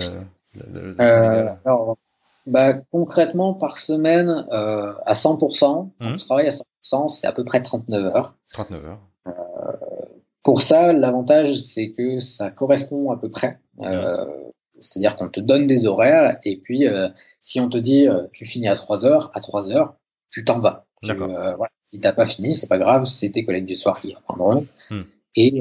le- 0.55 0.93
le- 0.93 0.97
Euh, 1.01 1.49
alors, 1.65 1.97
bah, 2.47 2.75
concrètement, 2.93 3.53
par 3.55 3.79
semaine, 3.79 4.47
euh, 4.53 4.93
à 5.05 5.15
100%, 5.15 5.93
quand 5.99 6.07
Mhm. 6.07 6.15
on 6.15 6.17
travaille 6.17 6.47
à 6.47 6.51
100%, 6.51 7.09
c'est 7.09 7.27
à 7.27 7.33
peu 7.33 7.45
près 7.45 7.63
39 7.63 8.15
heures. 8.15 8.37
39 8.53 8.85
heures. 8.87 9.01
Pour 10.45 10.63
ça, 10.63 10.93
l'avantage, 10.93 11.57
c'est 11.57 11.91
que 11.91 12.21
ça 12.21 12.51
correspond 12.53 13.11
à 13.11 13.17
peu 13.17 13.29
près. 13.29 13.59
Euh, 13.81 14.25
C'est-à-dire 14.81 15.17
qu'on 15.17 15.29
te 15.29 15.41
donne 15.41 15.67
des 15.67 15.87
horaires, 15.87 16.39
et 16.45 16.57
puis 16.59 16.87
euh, 16.87 17.09
si 17.41 17.61
on 17.61 17.69
te 17.69 17.79
dit 17.79 18.07
euh, 18.09 18.23
tu 18.33 18.45
finis 18.45 18.69
à 18.69 18.75
3 18.77 19.05
heures, 19.05 19.31
à 19.35 19.41
3 19.41 19.71
heures, 19.73 19.97
tu 20.31 20.45
t'en 20.45 20.59
vas. 20.59 20.87
Tu, 21.03 21.11
euh, 21.11 21.17
voilà. 21.57 21.71
Si 21.87 22.01
t'as 22.01 22.13
pas 22.13 22.27
fini, 22.27 22.55
c'est 22.55 22.69
pas 22.69 22.79
grave, 22.79 23.05
c'est 23.07 23.31
tes 23.31 23.45
collègues 23.45 23.67
du 23.67 23.77
soir 23.77 24.01
qui 24.01 24.15
reprendront. 24.15 24.67
Mhm. 24.91 25.05
Et, 25.37 25.61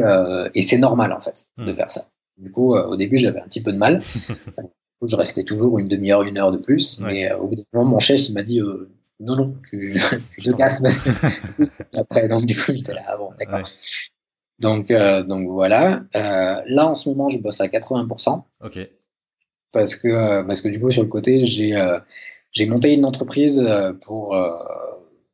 et 0.53 0.61
c'est 0.61 0.78
normal, 0.78 1.11
en 1.13 1.20
fait, 1.20 1.47
de 1.57 1.63
Mhm. 1.66 1.74
faire 1.74 1.91
ça. 1.91 2.07
Du 2.38 2.51
coup, 2.51 2.76
au 2.76 2.95
début, 2.95 3.18
j'avais 3.18 3.39
un 3.41 3.45
petit 3.45 3.61
peu 3.61 3.72
de 3.72 3.78
mal. 3.78 4.01
je 5.07 5.16
restais 5.16 5.43
toujours 5.43 5.78
une 5.80 5.88
demi-heure, 5.88 6.24
une 6.24 6.38
heure 6.38 6.51
de 6.51 6.57
plus. 6.57 6.99
Ouais. 6.99 7.05
Mais 7.13 7.34
au 7.34 7.47
bout 7.47 7.55
d'un 7.55 7.63
moment, 7.74 7.91
mon 7.91 7.99
chef, 7.99 8.28
il 8.30 8.34
m'a 8.34 8.43
dit 8.43 8.59
euh, 8.61 8.89
non, 9.20 9.36
non, 9.36 9.55
tu, 9.70 10.01
tu 10.32 10.41
te 10.41 10.51
casses. 10.51 10.82
Après, 11.93 12.28
donc, 12.28 12.45
du 12.45 12.55
coup, 12.55 12.72
j'étais 12.74 12.93
là, 12.93 13.03
ah 13.07 13.18
bon, 13.18 13.32
d'accord. 13.39 13.59
Ouais. 13.59 13.63
Donc, 14.59 14.89
euh, 14.89 15.22
donc 15.24 15.49
voilà. 15.49 16.03
Euh, 16.16 16.61
là, 16.66 16.88
en 16.88 16.95
ce 16.95 17.09
moment, 17.09 17.30
je 17.30 17.39
bosse 17.39 17.61
à 17.61 17.68
80% 17.68 18.43
Ok. 18.63 18.80
Parce 19.76 19.95
que, 19.95 20.07
euh, 20.07 20.43
parce 20.43 20.61
que 20.61 20.69
du 20.69 20.80
coup, 20.80 20.91
sur 20.91 21.03
le 21.03 21.09
côté, 21.09 21.45
j'ai 21.45 21.76
euh, 21.76 21.99
j'ai 22.51 22.65
monté 22.65 22.93
une 22.93 23.05
entreprise 23.05 23.59
euh, 23.59 23.93
pour. 23.93 24.36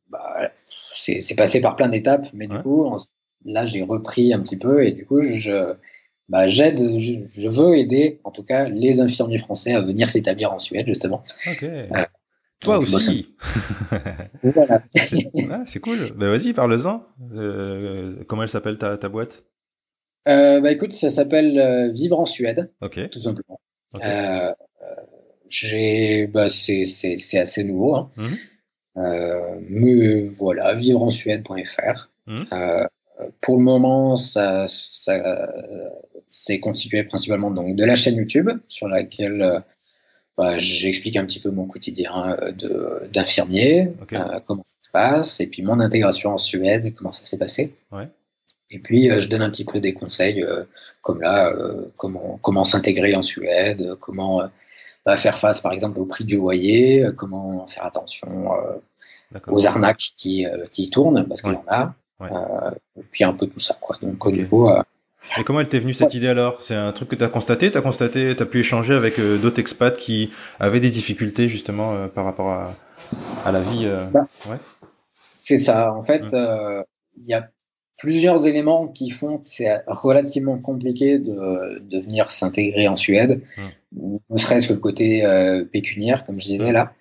bah, 0.10 0.52
c'est 0.94 1.36
passé 1.36 1.62
par 1.62 1.76
plein 1.76 1.90
d'étapes, 1.90 2.28
mais 2.34 2.48
du 2.48 2.60
coup, 2.60 2.86
en- 2.86 2.98
là, 3.46 3.66
j'ai 3.66 3.82
repris 3.84 4.34
un 4.34 4.42
petit 4.42 4.58
peu 4.58 4.84
et 4.86 4.92
du 4.92 5.06
coup, 5.06 5.22
je. 5.22 5.74
Bah, 6.30 6.48
j'aide, 6.48 6.80
je, 6.80 7.42
je 7.42 7.48
veux 7.50 7.76
aider, 7.78 8.22
en 8.24 8.32
tout 8.32 8.44
cas, 8.44 8.70
les 8.70 9.02
infirmiers 9.02 9.38
français 9.38 9.74
à 9.74 9.82
venir 9.82 10.10
s'établir 10.10 10.54
en 10.54 10.60
Suède, 10.60 10.88
justement. 10.88 11.24
Toi 12.62 12.76
Donc, 12.80 12.84
aussi. 12.84 13.28
Voilà. 15.34 15.64
c'est 15.66 15.80
cool. 15.80 15.98
Ben 16.16 16.30
vas-y, 16.30 16.54
parle-en. 16.54 17.04
Euh, 17.34 18.24
comment 18.28 18.44
elle 18.44 18.50
s'appelle 18.50 18.78
ta, 18.78 18.98
ta 18.98 19.10
boîte? 19.10 19.44
Euh, 20.28 20.62
bah, 20.62 20.72
écoute, 20.72 20.92
ça 20.94 21.10
s'appelle 21.10 21.58
euh, 21.60 21.92
Vivre 21.92 22.20
en 22.20 22.26
Suède, 22.26 22.72
Ok. 22.82 23.00
tout 23.10 23.20
simplement. 23.20 23.60
Euh, 23.96 24.00
euh, 24.02 24.54
j'ai, 25.50 26.28
bah, 26.28 26.50
c'est, 26.50 26.86
c'est, 26.86 27.18
c'est 27.18 27.40
assez 27.40 27.64
nouveau. 27.64 27.96
Hein. 27.96 28.10
Mhm. 28.18 28.38
Euh, 28.98 29.60
mais 29.70 30.24
voilà, 30.24 30.74
vivrerensuède.fr. 30.74 32.10
Mhm. 32.28 32.46
Euh, 32.54 32.88
pour 33.42 33.58
le 33.58 33.64
moment, 33.64 34.18
ça, 34.18 34.66
ça 34.68 35.14
euh, 35.14 35.90
c'est 36.30 36.60
constitué 36.60 37.04
principalement 37.04 37.52
donc 37.52 37.76
de 37.76 37.86
la 37.86 37.96
chaîne 37.96 38.16
YouTube 38.16 38.50
sur 38.68 38.88
laquelle 38.88 39.42
euh, 39.42 39.60
bah, 40.38 40.58
j'explique 40.58 41.18
un 41.18 41.26
petit 41.26 41.40
peu 41.40 41.52
mon 41.52 41.66
quotidien 41.68 42.38
euh, 42.42 42.52
de, 42.52 43.10
d'infirmier, 43.12 43.92
euh, 44.14 44.40
comment 44.46 44.64
ça 44.66 44.76
se 44.82 44.92
passe, 44.92 45.40
et 45.40 45.48
puis 45.48 45.62
mon 45.62 45.80
intégration 45.80 46.32
en 46.32 46.38
Suède, 46.38 46.94
comment 46.96 47.12
ça 47.12 47.24
s'est 47.24 47.38
passé. 47.38 47.76
Ouais. 47.92 48.08
Et 48.72 48.80
puis, 48.80 49.12
euh, 49.12 49.20
je 49.20 49.28
donne 49.28 49.42
un 49.42 49.50
petit 49.50 49.66
peu 49.66 49.80
des 49.80 49.94
conseils, 49.94 50.44
euh, 50.44 50.64
comme 51.02 51.22
là, 51.22 51.50
euh, 51.50 51.92
comment, 51.98 52.40
comment 52.42 52.64
s'intégrer 52.64 53.14
en 53.16 53.22
Suède, 53.22 53.96
comment 54.00 54.44
bah, 55.06 55.18
faire 55.18 55.38
face, 55.38 55.62
par 55.62 55.74
exemple, 55.74 56.00
au 56.00 56.06
prix 56.06 56.24
du 56.24 56.38
loyer, 56.38 57.06
comment 57.18 57.68
faire 57.68 57.86
attention 57.86 58.52
aux 59.48 59.68
arnaques 59.68 60.12
qui, 60.18 60.46
qui 60.72 60.90
tournent, 60.90 61.26
parce 61.28 61.42
qu'il 61.42 61.54
y 61.54 61.56
en 61.56 61.64
a. 61.68 61.94
Ouais. 62.22 62.30
Euh, 62.32 62.72
et 63.00 63.04
puis 63.12 63.24
un 63.24 63.34
peu 63.34 63.48
tout 63.48 63.60
ça, 63.60 63.76
quoi. 63.80 63.98
Donc, 64.02 64.20
coup, 64.20 64.70
euh, 64.70 64.84
Et 65.38 65.44
comment 65.44 65.60
elle 65.60 65.70
t'est 65.70 65.80
venue 65.80 65.94
cette 65.94 66.14
idée 66.14 66.28
alors? 66.28 66.62
C'est 66.62 66.76
un 66.76 66.92
truc 66.92 67.10
que 67.10 67.16
tu 67.16 67.24
as 67.24 67.30
constaté? 67.30 67.72
Tu 67.72 67.78
as 67.78 67.82
constaté, 67.82 68.36
tu 68.36 68.44
as 68.44 68.46
pu 68.46 68.60
échanger 68.60 68.94
avec 68.94 69.20
euh, 69.20 69.38
d'autres 69.38 69.60
expats 69.60 69.98
qui 69.98 70.32
avaient 70.60 70.80
des 70.80 70.92
difficultés 70.92 71.48
justement 71.48 72.08
par 72.10 72.26
rapport 72.26 72.52
à, 72.52 72.76
à 73.44 73.52
la 73.52 73.62
vie 73.62 73.90
Bah. 74.12 74.28
Ouais. 74.48 74.58
c'est 75.32 75.58
ça. 75.58 75.94
En 75.94 76.02
fait, 76.02 76.24
il 76.32 77.28
y 77.28 77.34
a 77.34 77.50
plusieurs 78.02 78.48
éléments 78.48 78.88
qui 78.88 79.12
font 79.12 79.38
que 79.38 79.48
c'est 79.48 79.84
relativement 79.86 80.58
compliqué 80.58 81.20
de, 81.20 81.80
de 81.80 82.00
venir 82.00 82.32
s'intégrer 82.32 82.88
en 82.88 82.96
Suède, 82.96 83.42
ne 83.94 84.38
serait-ce 84.38 84.68
que 84.68 84.74
le 84.74 84.80
côté 84.80 85.24
euh, 85.24 85.66
pécuniaire, 85.66 86.24
comme 86.26 86.40
je 86.40 86.46
disais 86.46 86.72
Mm. 86.72 86.74
là. 86.74 86.94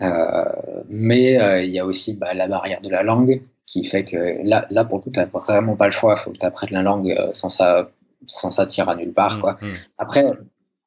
Euh, 0.00 0.44
mais 0.88 1.40
euh, 1.40 1.62
il 1.62 1.70
y 1.70 1.78
a 1.78 1.84
aussi 1.84 2.16
bah, 2.16 2.32
la 2.32 2.46
barrière 2.46 2.80
de 2.80 2.88
la 2.88 3.02
langue 3.02 3.42
qui 3.66 3.84
fait 3.84 4.04
que 4.04 4.40
là, 4.44 4.66
là 4.70 4.84
pour 4.84 4.98
le 4.98 5.02
coup, 5.02 5.10
tu 5.10 5.20
n'as 5.20 5.26
vraiment 5.26 5.76
pas 5.76 5.86
le 5.86 5.90
choix. 5.90 6.14
Il 6.16 6.20
faut 6.20 6.30
que 6.30 6.38
tu 6.38 6.46
apprennes 6.46 6.70
la 6.72 6.82
langue 6.82 7.10
euh, 7.10 7.30
sans 7.32 7.48
ça, 7.50 7.90
sans 8.26 8.50
ça 8.50 8.64
tire 8.66 8.88
à 8.88 8.96
nulle 8.96 9.12
part. 9.12 9.36
Mm, 9.36 9.40
Quoi. 9.40 9.58
Après, 9.98 10.24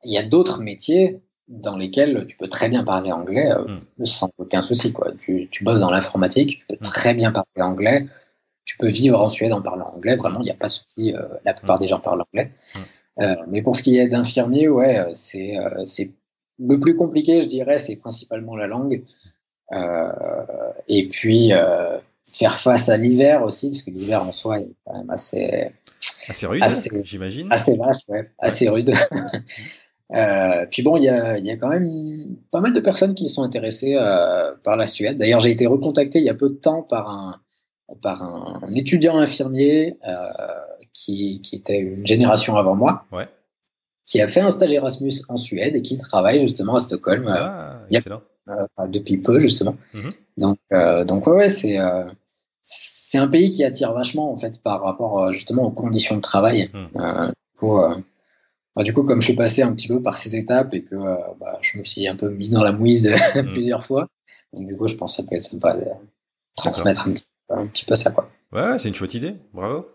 il 0.03 0.11
y 0.11 0.17
a 0.17 0.23
d'autres 0.23 0.61
métiers 0.61 1.19
dans 1.47 1.75
lesquels 1.77 2.25
tu 2.27 2.37
peux 2.37 2.47
très 2.47 2.69
bien 2.69 2.83
parler 2.83 3.11
anglais 3.11 3.51
euh, 3.51 3.77
sans 4.03 4.29
aucun 4.37 4.61
souci. 4.61 4.93
Quoi. 4.93 5.11
Tu, 5.19 5.49
tu 5.51 5.63
bosses 5.65 5.81
dans 5.81 5.91
l'informatique, 5.91 6.59
tu 6.59 6.65
peux 6.67 6.77
très 6.77 7.13
bien 7.13 7.31
parler 7.31 7.61
anglais. 7.61 8.07
Tu 8.71 8.77
peux 8.77 8.87
vivre 8.87 9.19
en 9.19 9.29
Suède 9.29 9.51
en 9.51 9.61
parlant 9.61 9.87
anglais. 9.93 10.15
Vraiment, 10.15 10.39
il 10.39 10.45
n'y 10.45 10.49
a 10.51 10.55
pas 10.55 10.67
de 10.67 10.71
souci. 10.71 11.13
euh, 11.13 11.21
la 11.43 11.53
plupart 11.53 11.77
Mm. 11.77 11.81
des 11.81 11.87
gens 11.87 11.99
parlent 11.99 12.21
anglais. 12.21 12.51
Mm. 12.75 12.79
Euh, 13.23 13.35
mais 13.49 13.61
pour 13.61 13.75
ce 13.75 13.83
qui 13.83 13.97
est 13.97 14.07
d'infirmier, 14.07 14.69
ouais, 14.69 14.97
euh, 14.99 15.11
c'est 15.13 16.11
le 16.57 16.79
plus 16.79 16.95
compliqué, 16.95 17.41
je 17.41 17.47
dirais, 17.47 17.77
c'est 17.79 17.97
principalement 17.97 18.55
la 18.55 18.67
langue. 18.67 19.03
Et 20.87 21.07
puis 21.09 21.51
faire 22.27 22.57
face 22.57 22.87
à 22.89 22.95
l'hiver 22.97 23.43
aussi, 23.43 23.71
parce 23.71 23.81
que 23.81 23.91
l'hiver 23.91 24.23
en 24.23 24.31
soi 24.31 24.59
est 24.61 24.71
quand 24.85 24.93
même 24.97 25.09
assez 25.09 25.71
Assez 26.29 26.45
rude, 26.47 26.63
j'imagine. 27.03 27.47
assez 27.51 27.75
vache, 27.75 27.97
ouais, 28.07 28.29
assez 28.39 28.69
rude. 28.69 28.93
Euh, 30.13 30.65
puis 30.69 30.83
bon, 30.83 30.97
il 30.97 31.03
y 31.03 31.07
a, 31.09 31.37
y 31.37 31.49
a 31.51 31.55
quand 31.55 31.69
même 31.69 32.35
pas 32.51 32.59
mal 32.59 32.73
de 32.73 32.81
personnes 32.81 33.15
qui 33.15 33.29
sont 33.29 33.43
intéressées 33.43 33.95
euh, 33.95 34.51
par 34.61 34.75
la 34.75 34.85
Suède. 34.85 35.17
D'ailleurs, 35.17 35.39
j'ai 35.39 35.51
été 35.51 35.65
recontacté 35.67 36.19
il 36.19 36.25
y 36.25 36.29
a 36.29 36.33
peu 36.33 36.49
de 36.49 36.55
temps 36.55 36.83
par 36.83 37.09
un, 37.09 37.39
par 38.01 38.23
un, 38.23 38.59
un 38.63 38.71
étudiant 38.73 39.17
infirmier 39.17 39.97
euh, 40.07 40.13
qui, 40.93 41.41
qui 41.41 41.55
était 41.55 41.79
une 41.79 42.05
génération 42.05 42.55
avant 42.55 42.75
moi, 42.75 43.05
Ouais. 43.11 43.27
qui 44.05 44.21
a 44.21 44.27
fait 44.27 44.41
un 44.41 44.51
stage 44.51 44.71
Erasmus 44.71 45.13
en 45.29 45.35
Suède 45.35 45.75
et 45.75 45.81
qui 45.81 45.97
travaille 45.97 46.41
justement 46.41 46.75
à 46.75 46.79
Stockholm 46.79 47.27
euh, 47.27 47.33
Ah, 47.37 47.81
excellent. 47.91 48.21
euh, 48.49 48.87
depuis 48.87 49.17
peu 49.17 49.39
justement. 49.39 49.75
Mhm. 49.93 50.09
Donc, 50.37 50.59
euh, 50.73 51.03
donc 51.05 51.27
ouais, 51.27 51.33
ouais 51.35 51.49
c'est 51.49 51.79
euh, 51.79 52.03
c'est 52.63 53.17
un 53.17 53.27
pays 53.27 53.49
qui 53.49 53.63
attire 53.63 53.93
vachement 53.93 54.31
en 54.31 54.37
fait 54.37 54.61
par 54.61 54.81
rapport 54.83 55.31
justement 55.33 55.63
aux 55.63 55.71
conditions 55.71 56.15
de 56.15 56.21
travail. 56.21 56.69
Mhm. 56.73 57.31
Du, 57.53 57.57
coup, 57.59 57.79
bah, 58.75 58.83
du 58.83 58.93
coup, 58.93 59.03
comme 59.03 59.19
je 59.21 59.25
suis 59.25 59.35
passé 59.35 59.61
un 59.63 59.73
petit 59.73 59.87
peu 59.87 60.01
par 60.01 60.17
ces 60.17 60.35
étapes 60.35 60.73
et 60.73 60.83
que 60.83 60.95
bah, 61.39 61.57
je 61.61 61.77
me 61.77 61.83
suis 61.83 62.07
un 62.07 62.15
peu 62.15 62.29
mis 62.29 62.49
dans 62.49 62.63
la 62.63 62.71
mouise 62.71 63.09
Mhm. 63.35 63.47
plusieurs 63.47 63.83
fois, 63.83 64.07
donc 64.53 64.67
du 64.67 64.77
coup, 64.77 64.87
je 64.87 64.95
pense 64.95 65.13
que 65.17 65.21
ça 65.21 65.27
peut 65.27 65.35
être 65.35 65.43
sympa 65.43 65.75
de 65.75 65.85
transmettre 66.55 67.07
un 67.07 67.13
petit, 67.13 67.25
un 67.55 67.67
petit 67.67 67.85
peu 67.85 67.95
ça 67.95 68.11
quoi. 68.11 68.29
Ouais, 68.51 68.77
c'est 68.79 68.89
une 68.89 68.95
chouette 68.95 69.13
idée. 69.13 69.35
Bravo. 69.53 69.87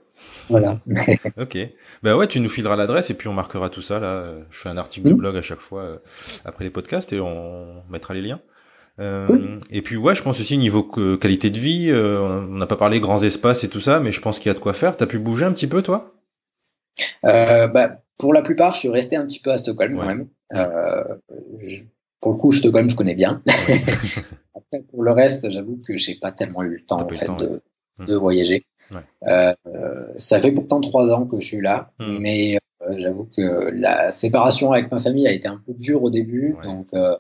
Voilà. 0.49 0.79
Ok. 1.39 1.59
Ben 2.03 2.17
ouais, 2.17 2.27
tu 2.27 2.41
nous 2.41 2.49
fileras 2.49 2.77
l'adresse 2.77 3.11
et 3.11 3.15
puis 3.15 3.29
on 3.29 3.35
marquera 3.35 3.69
tout 3.69 3.83
ça 3.83 4.01
là. 4.01 4.33
Je 4.51 4.57
fais 4.57 4.69
un 4.71 4.79
article 4.79 5.07
de 5.09 5.13
Mhm. 5.13 5.19
blog 5.19 5.37
à 5.37 5.43
chaque 5.43 5.61
fois 5.61 5.83
euh, 5.83 5.99
après 6.47 6.65
les 6.65 6.71
podcasts 6.71 7.13
et 7.13 7.21
on 7.21 7.83
mettra 7.91 8.15
les 8.15 8.23
liens. 8.23 8.41
Euh, 8.99 9.27
Cool. 9.27 9.61
Et 9.71 9.83
puis 9.83 9.97
ouais, 9.99 10.15
je 10.15 10.23
pense 10.23 10.41
aussi 10.41 10.57
niveau 10.57 10.83
que- 10.83 11.17
qualité 11.17 11.51
de 11.51 11.59
vie, 11.59 11.91
euh, 11.91 12.19
on 12.49 12.57
n'a 12.57 12.67
pas 12.67 12.77
parlé 12.77 12.99
grands 12.99 13.23
espaces 13.23 13.63
et 13.63 13.69
tout 13.69 13.81
ça, 13.81 14.01
mais 14.01 14.11
je 14.11 14.21
pense 14.23 14.39
qu'il 14.39 14.49
y 14.49 14.51
a 14.51 14.55
de 14.55 14.59
quoi 14.59 14.73
faire. 14.73 14.97
T'as 14.97 15.05
pu 15.07 15.19
bouger 15.19 15.45
un 15.45 15.53
petit 15.53 15.67
peu 15.67 15.83
toi? 15.83 16.15
Bah, 17.23 18.01
pour 18.19 18.33
la 18.33 18.41
plupart, 18.41 18.73
je 18.73 18.79
suis 18.79 18.89
resté 18.89 19.17
un 19.17 19.27
petit 19.27 19.41
peu 19.41 19.51
à 19.51 19.59
Stockholm 19.59 19.97
quand 19.97 20.07
même. 20.07 20.29
Je- 21.61 21.83
pour 22.27 22.33
le 22.33 22.39
coup, 22.39 22.51
Stockholm, 22.51 22.91
je 22.91 22.97
connais 22.97 23.15
bien. 23.15 23.41
Après, 24.57 24.83
pour 24.91 25.05
le 25.05 25.13
reste, 25.13 25.49
j'avoue 25.49 25.81
que 25.87 25.97
j'ai 25.97 26.17
pas 26.17 26.33
tellement 26.33 26.65
eu 26.65 26.71
le 26.71 26.81
temps, 26.81 27.01
en 27.01 27.09
fait, 27.09 27.31
de, 27.37 27.63
de, 28.05 28.17
voyager. 28.17 28.67
Euh, 29.29 29.55
ça 30.19 30.41
fait 30.41 30.51
pourtant 30.51 30.81
trois 30.81 31.13
ans 31.13 31.25
que 31.25 31.39
je 31.39 31.47
suis 31.47 31.61
là, 31.61 31.93
hmm. 32.01 32.19
mais 32.19 32.59
euh, 32.83 32.95
j'avoue 32.99 33.29
que 33.37 33.71
la 33.71 34.11
séparation 34.11 34.73
avec 34.73 34.91
ma 34.91 34.99
famille 34.99 35.29
a 35.29 35.33
été 35.33 35.47
un 35.47 35.63
peu 35.65 35.73
dure 35.73 36.03
au 36.03 36.11
début, 36.11 36.57
donc 36.65 36.89
euh, 36.95 37.17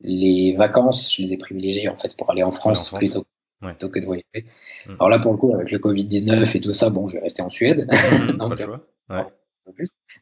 les 0.00 0.54
vacances, 0.56 1.14
je 1.14 1.20
les 1.20 1.34
ai 1.34 1.36
privilégiées 1.36 1.90
en 1.90 1.96
fait 1.96 2.16
pour 2.16 2.30
aller 2.30 2.42
en 2.42 2.50
France, 2.50 2.94
Plutôt, 2.94 3.26
plutôt, 3.60 3.90
que 3.90 3.98
de 3.98 4.06
voyager. 4.06 4.46
Hmm. 4.86 4.94
Alors 4.98 5.10
là, 5.10 5.18
pour 5.18 5.32
le 5.32 5.38
coup, 5.38 5.54
avec 5.54 5.70
le 5.70 5.76
Covid-19 5.76 6.56
et 6.56 6.60
tout 6.62 6.72
ça, 6.72 6.88
bon, 6.88 7.06
je 7.06 7.16
vais 7.16 7.20
rester 7.20 7.42
en 7.42 7.50
Suède. 7.50 7.86
Donc, 8.38 8.58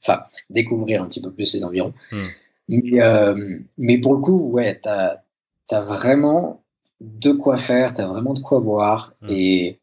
enfin, 0.02 0.22
découvrir 0.50 1.04
un 1.04 1.08
petit 1.08 1.22
peu 1.22 1.32
plus 1.32 1.54
les 1.54 1.62
environs. 1.62 1.94
Mais, 2.68 3.00
mais 3.76 3.98
pour 3.98 4.14
le 4.14 4.20
coup, 4.20 4.50
ouais, 4.52 4.80
tu 4.82 4.88
as, 4.88 5.80
vraiment 5.80 6.64
de 7.00 7.32
quoi 7.32 7.56
faire, 7.56 7.94
tu 7.94 8.00
as 8.00 8.06
vraiment 8.06 8.34
de 8.34 8.40
quoi 8.40 8.60
voir. 8.60 9.14
Et 9.28 9.80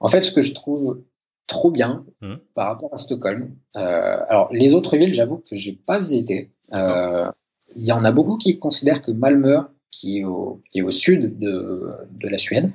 en 0.00 0.08
fait, 0.08 0.22
ce 0.22 0.32
que 0.32 0.42
je 0.42 0.54
trouve 0.54 1.02
trop 1.46 1.70
bien 1.70 2.04
mmh. 2.20 2.34
par 2.54 2.68
rapport 2.68 2.92
à 2.92 2.98
Stockholm, 2.98 3.54
euh, 3.76 4.16
alors 4.28 4.52
les 4.52 4.74
autres 4.74 4.96
villes, 4.96 5.14
j'avoue 5.14 5.38
que 5.38 5.56
j'ai 5.56 5.72
pas 5.72 5.98
visité. 5.98 6.50
Euh, 6.74 7.30
il 7.74 7.84
y 7.84 7.92
en 7.92 8.04
a 8.04 8.12
beaucoup 8.12 8.36
qui 8.36 8.58
considèrent 8.58 9.02
que 9.02 9.12
Malmö, 9.12 9.62
qui 9.90 10.18
est 10.18 10.24
au, 10.24 10.62
qui 10.70 10.80
est 10.80 10.82
au 10.82 10.90
sud 10.90 11.38
de, 11.38 11.90
de, 12.10 12.28
la 12.28 12.38
Suède, 12.38 12.70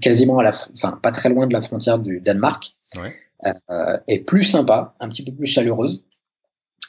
quasiment 0.00 0.38
à 0.38 0.42
la, 0.42 0.52
enfin 0.72 0.98
pas 1.02 1.10
très 1.10 1.28
loin 1.28 1.46
de 1.46 1.52
la 1.52 1.60
frontière 1.60 1.98
du 1.98 2.20
Danemark, 2.20 2.76
euh, 2.96 3.98
est 4.06 4.20
plus 4.20 4.44
sympa, 4.44 4.94
un 5.00 5.08
petit 5.08 5.24
peu 5.24 5.32
plus 5.32 5.46
chaleureuse. 5.46 6.04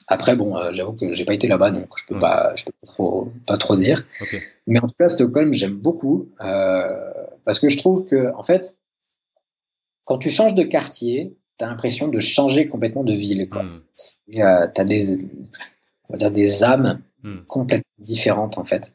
Après, 0.08 0.36
bon, 0.36 0.58
j'avoue 0.72 0.94
que 0.94 1.14
j'ai 1.14 1.26
pas 1.26 1.34
été 1.34 1.48
là-bas, 1.48 1.72
donc 1.72 1.88
je 1.98 2.06
peux 2.06 2.20
pas, 2.20 2.54
je 2.56 2.66
peux 2.66 2.72
pas 2.82 2.88
trop, 2.88 3.32
pas 3.46 3.58
trop 3.58 3.76
dire. 3.76 4.06
Mais 4.68 4.80
en 4.80 4.88
tout 4.88 4.96
cas, 5.00 5.08
Stockholm, 5.08 5.54
j'aime 5.54 5.76
beaucoup 5.76 6.30
parce 6.38 7.60
que 7.60 7.70
je 7.70 7.78
trouve 7.78 8.06
que, 8.06 8.34
en 8.36 8.44
fait, 8.44 8.78
quand 10.06 10.18
tu 10.18 10.30
changes 10.30 10.56
de 10.56 10.64
quartier, 10.64 11.36
tu 11.58 11.66
as 11.66 11.68
l'impression 11.68 12.08
de 12.08 12.20
changer 12.20 12.68
complètement 12.68 13.04
de 13.04 13.14
ville. 13.14 13.48
Quoi. 13.50 13.64
Hmm. 13.64 13.82
Euh, 14.36 14.68
tu 14.74 14.82
as 14.82 14.84
des, 14.84 15.14
on 15.14 16.14
va 16.14 16.18
dire 16.18 16.32
des 16.32 16.64
âmes 16.64 17.02
hmm. 17.24 17.40
complètement 17.48 17.84
différentes 18.00 18.58
en 18.58 18.64
fait. 18.64 18.94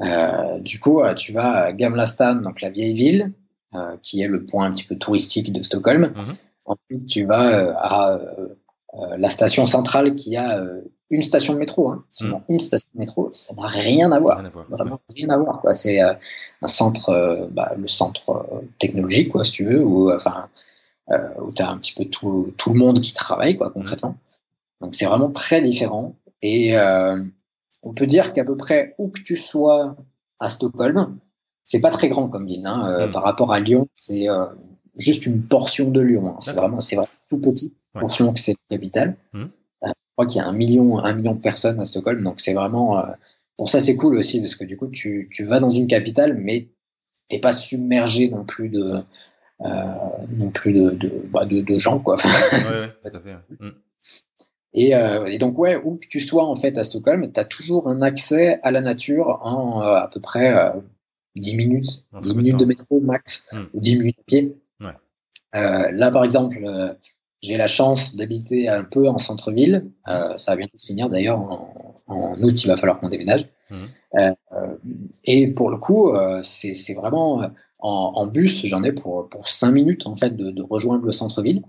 Euh, 0.00 0.58
du 0.58 0.78
coup, 0.78 1.00
euh, 1.00 1.14
tu 1.14 1.32
vas 1.32 1.52
à 1.52 1.72
Gamla 1.72 2.06
Stan, 2.06 2.34
donc 2.36 2.60
la 2.60 2.68
vieille 2.68 2.92
ville, 2.92 3.32
euh, 3.74 3.96
qui 4.02 4.20
est 4.20 4.28
le 4.28 4.44
point 4.44 4.66
un 4.66 4.72
petit 4.72 4.84
peu 4.84 4.96
touristique 4.96 5.52
de 5.52 5.62
Stockholm. 5.62 6.12
Hmm. 6.14 6.34
Ensuite, 6.66 7.06
tu 7.06 7.24
vas 7.24 7.60
euh, 7.60 7.72
à 7.76 8.20
la 9.18 9.30
station 9.30 9.66
centrale 9.66 10.14
qui 10.14 10.36
a 10.36 10.64
une 11.10 11.22
station 11.22 11.54
de 11.54 11.58
métro, 11.58 11.88
hein, 11.88 12.04
seulement 12.10 12.42
une 12.48 12.58
station 12.58 12.88
de 12.94 12.98
métro, 12.98 13.30
ça 13.32 13.54
n'a 13.54 13.66
rien 13.66 14.10
à 14.10 14.18
voir, 14.18 14.42
vraiment 14.68 15.00
rien 15.08 15.30
à 15.30 15.38
voir. 15.38 15.62
C'est 15.72 16.02
euh, 16.02 16.14
un 16.62 16.68
centre, 16.68 17.10
euh, 17.10 17.46
bah, 17.50 17.72
le 17.78 17.86
centre 17.86 18.30
euh, 18.30 18.60
technologique, 18.78 19.30
quoi, 19.30 19.44
si 19.44 19.52
tu 19.52 19.64
veux, 19.64 19.84
où 19.84 20.12
enfin 20.12 20.48
où 21.40 21.52
tu 21.52 21.62
as 21.62 21.70
un 21.70 21.78
petit 21.78 21.92
peu 21.92 22.04
tout, 22.06 22.52
tout, 22.56 22.72
le 22.72 22.80
monde 22.80 23.00
qui 23.00 23.14
travaille, 23.14 23.56
quoi, 23.56 23.70
concrètement. 23.70 24.16
Donc 24.80 24.96
c'est 24.96 25.06
vraiment 25.06 25.30
très 25.30 25.60
différent. 25.60 26.16
Et 26.42 26.76
on 26.76 27.94
peut 27.94 28.08
dire 28.08 28.32
qu'à 28.32 28.44
peu 28.44 28.56
près 28.56 28.96
où 28.98 29.08
que 29.08 29.20
tu 29.20 29.36
sois 29.36 29.94
à 30.40 30.50
Stockholm, 30.50 31.16
c'est 31.64 31.80
pas 31.80 31.90
très 31.90 32.08
grand 32.08 32.28
comme 32.28 32.46
ville, 32.46 32.66
hein, 32.66 33.06
mm. 33.06 33.10
par 33.12 33.22
rapport 33.22 33.52
à 33.52 33.60
Lyon, 33.60 33.86
c'est 33.94 34.26
juste 34.96 35.26
une 35.26 35.44
portion 35.44 35.92
de 35.92 36.00
Lyon. 36.00 36.26
Hein. 36.26 36.38
C'est 36.40 36.54
vraiment, 36.54 36.80
c'est 36.80 36.96
vraiment 36.96 37.08
tout 37.28 37.40
petit, 37.40 37.74
portion 37.92 38.32
que 38.32 38.40
c'est 38.40 38.54
la 38.70 38.76
capitale. 38.76 39.16
Mm 39.32 39.46
crois 40.16 40.26
qu'il 40.26 40.40
y 40.40 40.44
a 40.44 40.48
un 40.48 40.52
million, 40.52 40.98
un 40.98 41.14
million 41.14 41.34
de 41.34 41.40
personnes 41.40 41.78
à 41.78 41.84
Stockholm, 41.84 42.22
donc 42.22 42.40
c'est 42.40 42.54
vraiment. 42.54 42.98
Euh, 42.98 43.12
pour 43.56 43.70
ça, 43.70 43.80
c'est 43.80 43.96
cool 43.96 44.16
aussi, 44.16 44.40
parce 44.40 44.54
que 44.54 44.64
du 44.64 44.76
coup, 44.76 44.88
tu, 44.88 45.28
tu 45.30 45.44
vas 45.44 45.60
dans 45.60 45.68
une 45.68 45.86
capitale, 45.86 46.36
mais 46.38 46.68
t'es 47.28 47.38
pas 47.38 47.52
submergé 47.52 48.28
non 48.28 48.44
plus 48.44 48.68
de. 48.68 49.02
Euh, 49.62 49.84
non 50.36 50.50
plus 50.50 50.74
de, 50.74 50.90
de, 50.90 51.10
bah, 51.30 51.46
de, 51.46 51.62
de, 51.62 51.78
gens, 51.78 51.98
quoi. 51.98 52.16
ouais, 52.16 52.20
tout 53.02 53.16
à 53.16 53.20
fait. 53.20 53.36
Et, 54.74 54.94
euh, 54.94 55.24
et, 55.24 55.38
donc, 55.38 55.58
ouais, 55.58 55.80
où 55.82 55.96
que 55.96 56.06
tu 56.06 56.20
sois 56.20 56.44
en 56.44 56.54
fait 56.54 56.76
à 56.76 56.84
Stockholm, 56.84 57.32
tu 57.32 57.40
as 57.40 57.46
toujours 57.46 57.88
un 57.88 58.02
accès 58.02 58.60
à 58.62 58.70
la 58.70 58.82
nature 58.82 59.40
en 59.42 59.80
euh, 59.80 59.94
à 59.94 60.10
peu 60.12 60.20
près 60.20 60.74
10 61.36 61.54
euh, 61.54 61.56
minutes, 61.56 62.04
10 62.20 62.34
minutes 62.34 62.58
de 62.58 62.66
métro 62.66 63.00
max, 63.00 63.48
mm. 63.50 63.62
ou 63.72 63.80
10 63.80 63.98
minutes 63.98 64.18
à 64.18 64.24
pied. 64.24 64.56
Ouais. 64.80 65.92
là, 65.92 66.10
par 66.10 66.24
exemple, 66.24 66.58
j'ai 67.46 67.56
la 67.56 67.66
chance 67.66 68.16
d'habiter 68.16 68.68
un 68.68 68.84
peu 68.84 69.08
en 69.08 69.18
centre-ville. 69.18 69.86
Euh, 70.08 70.36
ça 70.36 70.52
va 70.52 70.56
bientôt 70.56 70.78
se 70.78 70.86
finir 70.86 71.08
d'ailleurs. 71.08 71.40
En, 72.08 72.36
août, 72.40 72.64
il 72.64 72.66
va 72.68 72.76
falloir 72.76 73.00
qu'on 73.00 73.08
déménage. 73.08 73.48
Mmh. 73.70 73.74
Euh, 74.14 74.32
et 75.24 75.48
pour 75.48 75.70
le 75.70 75.76
coup, 75.76 76.10
euh, 76.10 76.40
c'est 76.42 76.94
vraiment 76.94 77.50
en, 77.80 78.26
bus, 78.26 78.64
j'en 78.66 78.82
ai 78.82 78.92
pour, 78.92 79.28
pour 79.28 79.48
5 79.48 79.70
minutes 79.72 80.06
en 80.06 80.16
fait 80.16 80.36
de, 80.36 80.62
rejoindre 80.62 81.04
le 81.04 81.12
centre-ville. 81.12 81.62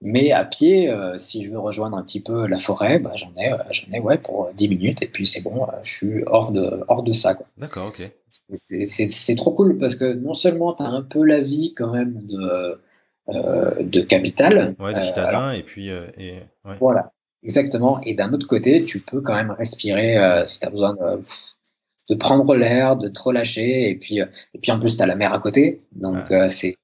Mais 0.00 0.30
à 0.30 0.44
pied, 0.44 0.94
si 1.16 1.44
je 1.44 1.50
veux 1.50 1.58
rejoindre 1.58 1.96
un 1.96 2.04
petit 2.04 2.20
peu 2.20 2.46
la 2.46 2.58
forêt, 2.58 3.00
bah, 3.00 3.10
j'en 3.16 3.32
ai, 3.36 3.50
j'en 3.70 3.92
ai 3.92 3.98
ouais, 3.98 4.18
pour 4.18 4.50
10 4.54 4.68
minutes. 4.68 5.02
Et 5.02 5.08
puis 5.08 5.26
c'est 5.26 5.42
bon, 5.42 5.66
je 5.82 5.92
suis 5.92 6.24
hors 6.26 6.52
de, 6.52 6.84
hors 6.88 7.02
de 7.02 7.12
ça. 7.12 7.36
D'accord, 7.56 7.88
ok. 7.88 8.08
C'est 8.54 9.36
trop 9.36 9.52
cool 9.52 9.78
parce 9.78 9.94
que 9.94 10.14
non 10.14 10.34
seulement 10.34 10.74
tu 10.74 10.82
as 10.82 10.88
un 10.88 11.02
peu 11.02 11.24
la 11.24 11.40
vie 11.40 11.74
quand 11.74 11.92
même 11.92 12.22
de 12.26 12.38
euh, 12.38 12.76
de 13.28 14.00
capital. 14.02 14.74
Ouais, 14.78 14.92
de 14.92 14.98
euh, 14.98 15.02
citadin, 15.02 15.52
et 15.52 15.62
puis. 15.62 15.90
Euh, 15.90 16.06
Voilà, 16.80 17.12
exactement. 17.42 18.00
Et 18.02 18.14
d'un 18.14 18.32
autre 18.32 18.46
côté, 18.46 18.82
tu 18.82 19.00
peux 19.00 19.20
quand 19.20 19.34
même 19.34 19.50
respirer 19.50 20.42
si 20.46 20.60
tu 20.60 20.66
as 20.66 20.70
besoin 20.70 20.94
de, 20.94 21.20
de 22.10 22.14
prendre 22.16 22.54
l'air, 22.54 22.96
de 22.96 23.08
te 23.08 23.20
relâcher, 23.20 23.90
et 23.90 23.98
puis, 23.98 24.18
et 24.18 24.58
puis 24.60 24.72
en 24.72 24.78
plus, 24.78 24.96
tu 24.96 25.02
as 25.02 25.06
la 25.06 25.16
mer 25.16 25.32
à 25.32 25.38
côté, 25.38 25.80
donc 25.92 26.32
c'est 26.48 26.76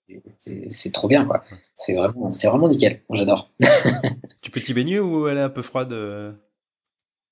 c'est 0.71 0.93
trop 0.93 1.09
bien, 1.09 1.25
quoi. 1.25 1.43
C'est 1.77 1.95
vraiment, 1.95 2.31
vraiment 2.31 2.69
nickel. 2.69 3.01
J'adore. 3.11 3.51
tu 4.43 4.51
peux 4.51 4.61
t'y 4.61 4.75
baigner 4.75 5.01
ou 5.01 5.29
elle 5.29 5.39
est 5.39 5.43
un 5.43 5.49
peu 5.49 5.63
froide 5.63 5.93
euh, 5.93 6.33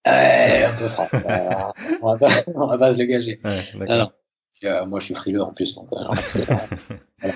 Un 0.07 0.73
peu 0.79 0.89
froide. 0.89 1.11
on, 2.03 2.15
va 2.15 2.19
pas, 2.19 2.29
on 2.55 2.67
va 2.67 2.79
pas 2.79 2.93
se 2.93 2.99
le 2.99 3.05
gager. 3.05 3.41
Ouais, 3.45 3.87
euh, 4.65 4.87
moi, 4.87 5.01
je 5.01 5.07
suis 5.07 5.15
frileux 5.15 5.43
en 5.43 5.53
plus. 5.53 5.75
Donc, 5.75 5.89
euh, 7.25 7.29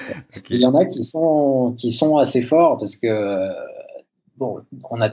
Il 0.50 0.60
y 0.60 0.66
en 0.66 0.74
a 0.74 0.84
qui 0.84 1.02
sont, 1.02 1.74
qui 1.78 1.92
sont 1.92 2.16
assez 2.16 2.42
forts 2.42 2.78
parce 2.78 2.96
que, 2.96 3.48
bon, 4.36 4.58
on 4.90 5.00
a, 5.00 5.10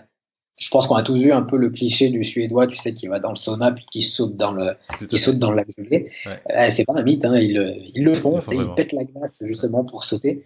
je 0.60 0.70
pense 0.70 0.88
qu'on 0.88 0.96
a 0.96 1.04
tous 1.04 1.18
vu 1.18 1.32
un 1.32 1.44
peu 1.44 1.58
le 1.58 1.70
cliché 1.70 2.10
du 2.10 2.24
Suédois, 2.24 2.68
tu 2.68 2.76
sais, 2.76 2.94
qui 2.94 3.08
va 3.08 3.20
dans 3.20 3.30
le 3.30 3.36
sauna 3.36 3.72
puis 3.72 3.86
qui 3.92 4.02
saute 4.02 4.36
dans 4.36 4.54
le, 4.54 4.76
qui 5.08 5.18
saute 5.18 5.40
dans 5.40 5.52
le 5.52 5.58
lac 5.58 5.68
gelé. 5.78 6.10
Euh, 6.28 6.70
c'est 6.70 6.86
pas 6.86 6.94
un 6.96 7.04
mythe, 7.04 7.26
hein, 7.26 7.36
ils, 7.36 7.92
ils, 7.96 8.04
le 8.04 8.14
font, 8.14 8.42
ils, 8.52 8.62
ils 8.62 8.74
pètent 8.76 8.94
la 8.94 9.04
glace 9.04 9.44
justement 9.46 9.84
pour 9.84 10.04
sauter. 10.04 10.44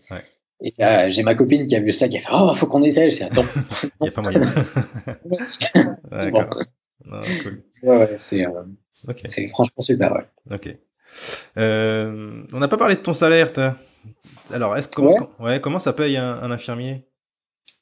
Et 0.62 0.74
j'ai 1.10 1.24
ma 1.24 1.36
copine 1.36 1.68
qui 1.68 1.76
a 1.76 1.80
vu 1.80 1.92
ça, 1.92 2.08
qui 2.08 2.18
a 2.18 2.20
fait 2.20 2.30
Oh, 2.34 2.54
faut 2.54 2.68
qu'on 2.68 2.84
essaye. 2.84 3.12
Il 3.22 3.90
n'y 4.02 4.08
a 4.08 4.12
pas 4.12 4.22
moyen. 4.22 4.42
c'est 5.42 6.32
bon. 6.32 6.46
cool. 7.44 7.64
Ouais, 7.84 7.98
ouais, 7.98 8.16
c'est 8.18 9.48
franchement 9.50 9.82
super. 9.82 10.26
Ok. 10.50 10.76
Euh, 11.58 12.44
on 12.52 12.60
n'a 12.60 12.68
pas 12.68 12.78
parlé 12.78 12.96
de 12.96 13.02
ton 13.02 13.14
salaire, 13.14 13.52
Alors, 14.52 14.76
est-ce 14.78 14.88
comment, 14.88 15.30
ouais. 15.40 15.60
comment 15.60 15.80
ça 15.80 15.94
paye 15.94 16.18
un, 16.18 16.52
infirmier? 16.52 17.08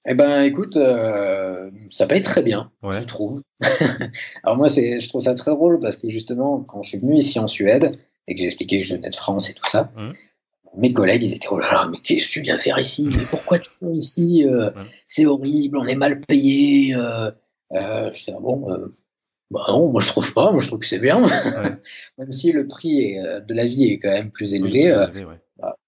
Eh 0.08 0.14
ben, 0.14 0.44
écoute, 0.44 0.78
euh, 0.78 1.72
ça 1.90 2.06
paye 2.06 2.22
très 2.22 2.44
bien, 2.44 2.72
je 2.84 3.00
trouve. 3.06 3.42
Alors 4.44 4.56
moi, 4.56 4.70
c'est, 4.70 5.00
je 5.00 5.10
trouve 5.10 5.22
ça 5.22 5.34
très 5.34 5.52
drôle 5.52 5.80
parce 5.80 5.96
que 5.96 6.10
justement, 6.10 6.60
quand 6.62 6.84
je 6.84 6.90
suis 6.90 7.00
venu 7.00 7.16
ici 7.16 7.40
en 7.40 7.48
Suède 7.48 7.92
et 8.28 8.36
que 8.36 8.40
j'ai 8.40 8.46
expliqué 8.46 8.80
que 8.80 8.86
je 8.86 8.96
venais 8.96 9.10
de 9.10 9.16
France 9.16 9.50
et 9.50 9.54
tout 9.54 9.68
ça, 9.68 9.92
mmh. 9.96 10.12
mes 10.78 10.94
collègues, 10.94 11.24
ils 11.24 11.34
étaient 11.34 11.48
oh 11.50 11.58
là 11.58 11.72
là, 11.72 11.88
mais 11.90 11.98
qu'est-ce 11.98 12.28
que 12.28 12.34
tu 12.34 12.42
viens 12.42 12.60
faire 12.60 12.78
ici? 12.78 13.10
Mais 13.12 13.24
pourquoi 13.30 13.58
tu 13.58 13.72
viens 13.82 13.94
ici 13.94 14.46
euh, 14.46 14.70
C'est 15.08 15.26
horrible, 15.26 15.80
on 15.80 15.88
est 15.88 15.96
mal 15.96 16.22
payé. 16.22 16.94
Euh, 16.96 17.32
je 17.72 18.26
dis, 18.26 18.32
bon, 18.40 18.68
bah 19.50 19.66
non, 19.70 19.90
moi 19.90 20.02
je 20.02 20.08
trouve 20.08 20.32
pas, 20.34 20.52
moi 20.52 20.62
je 20.62 20.68
trouve 20.68 20.80
que 20.80 20.88
c'est 20.88 21.00
bien. 21.00 21.20
même 22.20 22.32
si 22.32 22.52
le 22.52 22.68
prix 22.68 23.16
de 23.16 23.54
la 23.56 23.66
vie 23.66 23.86
est 23.86 23.98
quand 23.98 24.12
même 24.12 24.30
plus 24.30 24.54
élevé, 24.54 24.94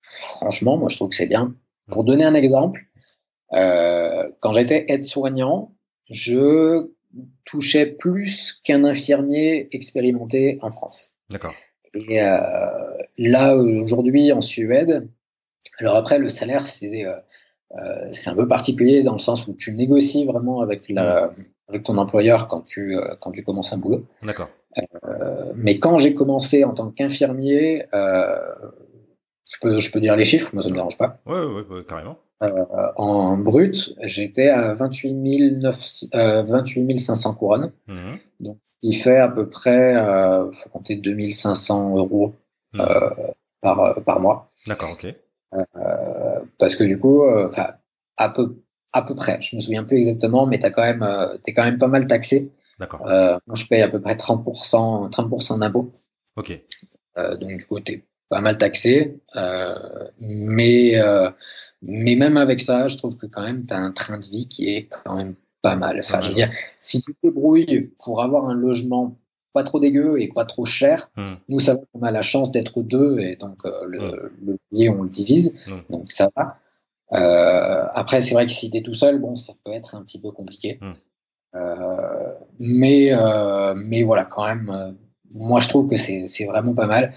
franchement, 0.08 0.78
moi 0.78 0.90
je 0.90 0.96
trouve 0.96 1.10
que 1.10 1.16
c'est 1.16 1.28
bien. 1.28 1.56
Pour 1.92 2.04
donner 2.04 2.26
un 2.26 2.34
exemple, 2.34 2.86
euh, 3.54 4.30
quand 4.40 4.54
j'étais 4.54 4.86
aide-soignant, 4.90 5.74
je 6.10 6.90
touchais 7.46 7.86
plus 7.86 8.60
qu'un 8.64 8.84
infirmier 8.84 9.70
expérimenté 9.72 10.60
en 10.62 10.70
France. 10.70 11.12
D'accord. 11.30 11.54
Et 11.94 12.20
là, 13.18 13.56
aujourd'hui, 13.56 14.32
en 14.32 14.42
Suède, 14.42 15.10
alors 15.80 15.96
après, 15.96 16.20
le 16.20 16.30
salaire, 16.30 16.68
c'est 16.68 17.06
c'est 18.12 18.30
un 18.30 18.36
peu 18.36 18.48
particulier 18.48 19.04
dans 19.04 19.14
le 19.14 19.20
sens 19.20 19.48
où 19.48 19.54
tu 19.54 19.74
négocies 19.74 20.26
vraiment 20.26 20.62
avec 20.62 20.90
la, 20.90 21.32
avec 21.68 21.84
ton 21.84 21.98
employeur 21.98 22.48
quand 22.48 22.62
tu, 22.62 22.96
euh, 22.96 23.16
quand 23.20 23.32
tu 23.32 23.44
commences 23.44 23.74
un 23.74 23.78
boulot. 23.78 24.06
D'accord. 24.24 24.50
Euh, 24.78 25.54
mais 25.56 25.80
quand 25.80 25.98
j'ai 25.98 26.14
commencé 26.14 26.64
en 26.64 26.74
tant 26.74 26.92
qu'infirmier, 26.92 27.86
euh, 27.94 28.38
je, 29.48 29.56
peux, 29.62 29.80
je 29.80 29.92
peux 29.92 30.00
dire 30.00 30.16
les 30.16 30.26
chiffres, 30.26 30.50
moi 30.54 30.62
ça 30.62 30.70
ne 30.70 30.74
me 30.74 30.78
dérange 30.78 30.98
pas. 30.98 31.20
Ouais, 31.26 31.40
ouais, 31.40 31.84
carrément. 31.88 32.18
en 32.98 33.38
brut, 33.38 33.96
j'étais 34.04 34.50
à 34.50 34.74
28, 34.74 35.64
28 36.14 37.00
500 37.00 37.36
couronnes. 37.36 37.72
Mhm. 37.88 38.20
Donc, 38.42 38.58
ce 38.68 38.76
qui 38.82 38.94
fait 38.94 39.18
à 39.18 39.30
peu 39.30 39.50
près, 39.50 39.94
il 39.94 40.56
faut 40.56 40.70
compter 40.70 40.96
2500 40.98 41.96
euros 41.96 42.36
mhm. 42.74 42.86
par, 43.62 44.04
par 44.04 44.20
mois. 44.20 44.48
D'accord, 44.68 44.92
ok. 44.92 45.16
parce 46.60 46.76
que 46.76 46.84
du 46.84 47.00
coup, 47.00 47.24
à 48.18 48.30
peu, 48.30 48.58
à 48.92 49.02
peu 49.02 49.16
près, 49.16 49.40
je 49.42 49.56
me 49.56 49.62
souviens 49.62 49.84
plus 49.86 49.98
exactement, 49.98 50.46
mais 50.46 50.60
tu 50.60 50.70
quand 50.72 50.84
même, 50.84 51.06
es 51.46 51.54
quand 51.54 51.64
même 51.64 51.78
pas 51.78 51.88
mal 51.88 52.06
taxé. 52.08 52.52
D'accord. 52.80 53.02
moi, 53.48 53.56
je 53.56 53.66
paye 53.66 53.82
à 53.82 53.88
peu 53.88 54.02
près 54.02 54.16
30%, 54.16 55.10
30 55.10 55.60
d'impôts. 55.60 55.90
Ok. 56.36 56.60
donc, 57.16 57.58
du 57.58 57.66
coup, 57.66 57.80
tu 57.80 57.94
es 57.94 58.04
pas 58.30 58.42
mal 58.42 58.58
taxé. 58.58 59.20
Euh, 59.36 59.76
mais, 60.20 61.00
euh, 61.00 61.30
mais 61.82 62.16
même 62.16 62.38
avec 62.38 62.62
ça, 62.62 62.88
je 62.88 62.98
trouve 62.98 63.18
que 63.18 63.26
quand 63.26 63.44
même, 63.44 63.66
tu 63.66 63.74
as 63.74 63.78
un 63.78 63.92
train 63.92 64.18
de 64.18 64.26
vie 64.26 64.48
qui 64.48 64.70
est 64.74 64.88
quand 64.88 65.16
même 65.16 65.36
pas 65.62 65.76
mal. 65.76 66.00
Enfin, 66.00 66.22
je 66.22 66.30
veux 66.30 66.34
dire, 66.34 66.52
si 66.80 67.02
tu 67.02 67.14
te 67.14 67.20
débrouilles 67.24 67.92
pour 68.04 68.22
avoir 68.22 68.48
un 68.48 68.56
logement 68.56 69.18
pas 69.54 69.64
trop 69.64 69.80
dégueu 69.80 70.22
et 70.22 70.28
pas 70.28 70.46
trop 70.46 70.66
cher, 70.66 71.10
hmm. 71.16 71.36
nous 71.50 71.60
savons 71.60 71.86
qu'on 71.92 72.04
a 72.04 72.12
la 72.12 72.22
chance 72.22 72.52
d'être 72.52 72.84
deux 72.84 73.18
et 73.20 73.38
donc 73.38 73.66
euh, 73.66 73.86
le, 73.88 74.00
hmm. 74.00 74.58
le 74.72 74.90
on 74.90 75.04
le 75.04 75.10
divise, 75.10 75.64
hmm. 75.68 75.80
donc 75.90 76.12
ça 76.12 76.28
va. 76.36 76.60
après, 77.94 78.22
c'est 78.22 78.34
vrai 78.36 78.46
que 78.46 78.52
si 78.52 78.70
tu 78.70 78.78
es 78.78 78.82
tout 78.82 78.94
seul, 78.94 79.20
bon, 79.20 79.36
ça 79.36 79.54
peut 79.64 79.72
être 79.72 79.96
un 79.96 80.04
petit 80.04 80.22
peu 80.22 80.32
compliqué. 80.32 80.80
mais, 82.60 83.12
mais 83.76 84.04
voilà, 84.04 84.26
quand 84.26 84.46
même, 84.46 84.96
moi 85.32 85.60
je 85.60 85.70
trouve 85.70 85.88
que 85.88 85.98
c'est 85.98 86.46
vraiment 86.46 86.76
pas 86.76 86.88
mal. 86.88 87.14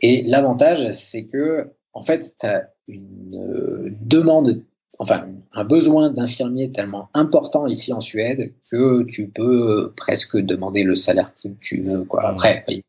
Et 0.00 0.22
l'avantage, 0.22 0.90
c'est 0.92 1.26
que, 1.26 1.70
en 1.92 2.02
fait, 2.02 2.34
tu 2.38 2.46
as 2.46 2.70
une 2.88 3.34
euh, 3.34 3.90
demande, 4.00 4.62
enfin, 4.98 5.26
un 5.52 5.64
besoin 5.64 6.10
d'infirmiers 6.10 6.70
tellement 6.70 7.08
important 7.14 7.66
ici 7.66 7.92
en 7.92 8.00
Suède 8.00 8.52
que 8.70 9.02
tu 9.04 9.28
peux 9.28 9.92
presque 9.96 10.36
demander 10.36 10.84
le 10.84 10.94
salaire 10.94 11.32
que 11.34 11.48
tu 11.60 11.82
veux. 11.82 12.04
Quoi. 12.04 12.26
Après, 12.26 12.64
il 12.68 12.82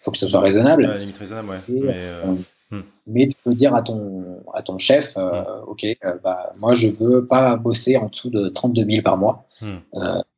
faut 0.00 0.10
que 0.10 0.18
ce 0.18 0.26
soit 0.26 0.40
raisonnable. 0.40 0.92
limite 0.98 1.18
raisonnable, 1.18 1.50
ouais. 1.50 1.58
mais, 1.68 1.92
euh, 1.94 2.24
euh, 2.24 2.76
hmm. 2.76 2.82
mais, 3.06 3.28
tu 3.28 3.36
peux 3.44 3.54
dire 3.54 3.74
à 3.74 3.82
ton, 3.82 4.42
à 4.52 4.62
ton 4.62 4.78
chef, 4.78 5.16
hmm. 5.16 5.68
OK, 5.68 5.86
bah, 6.24 6.52
moi, 6.58 6.74
je 6.74 6.88
veux 6.88 7.26
pas 7.26 7.56
bosser 7.56 7.96
en 7.96 8.08
dessous 8.08 8.30
de 8.30 8.48
32 8.48 8.84
000 8.84 9.02
par 9.02 9.16
mois. 9.16 9.46
Hmm. 9.60 9.78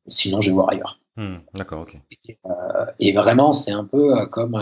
sinon, 0.06 0.40
je 0.40 0.50
vais 0.50 0.54
voir 0.54 0.70
ailleurs. 0.70 1.00
D'accord, 1.54 1.80
ok. 1.80 1.96
Et, 2.28 2.38
et 3.00 3.12
vraiment, 3.12 3.52
c'est 3.52 3.72
un 3.72 3.84
peu 3.84 4.14
comme 4.26 4.56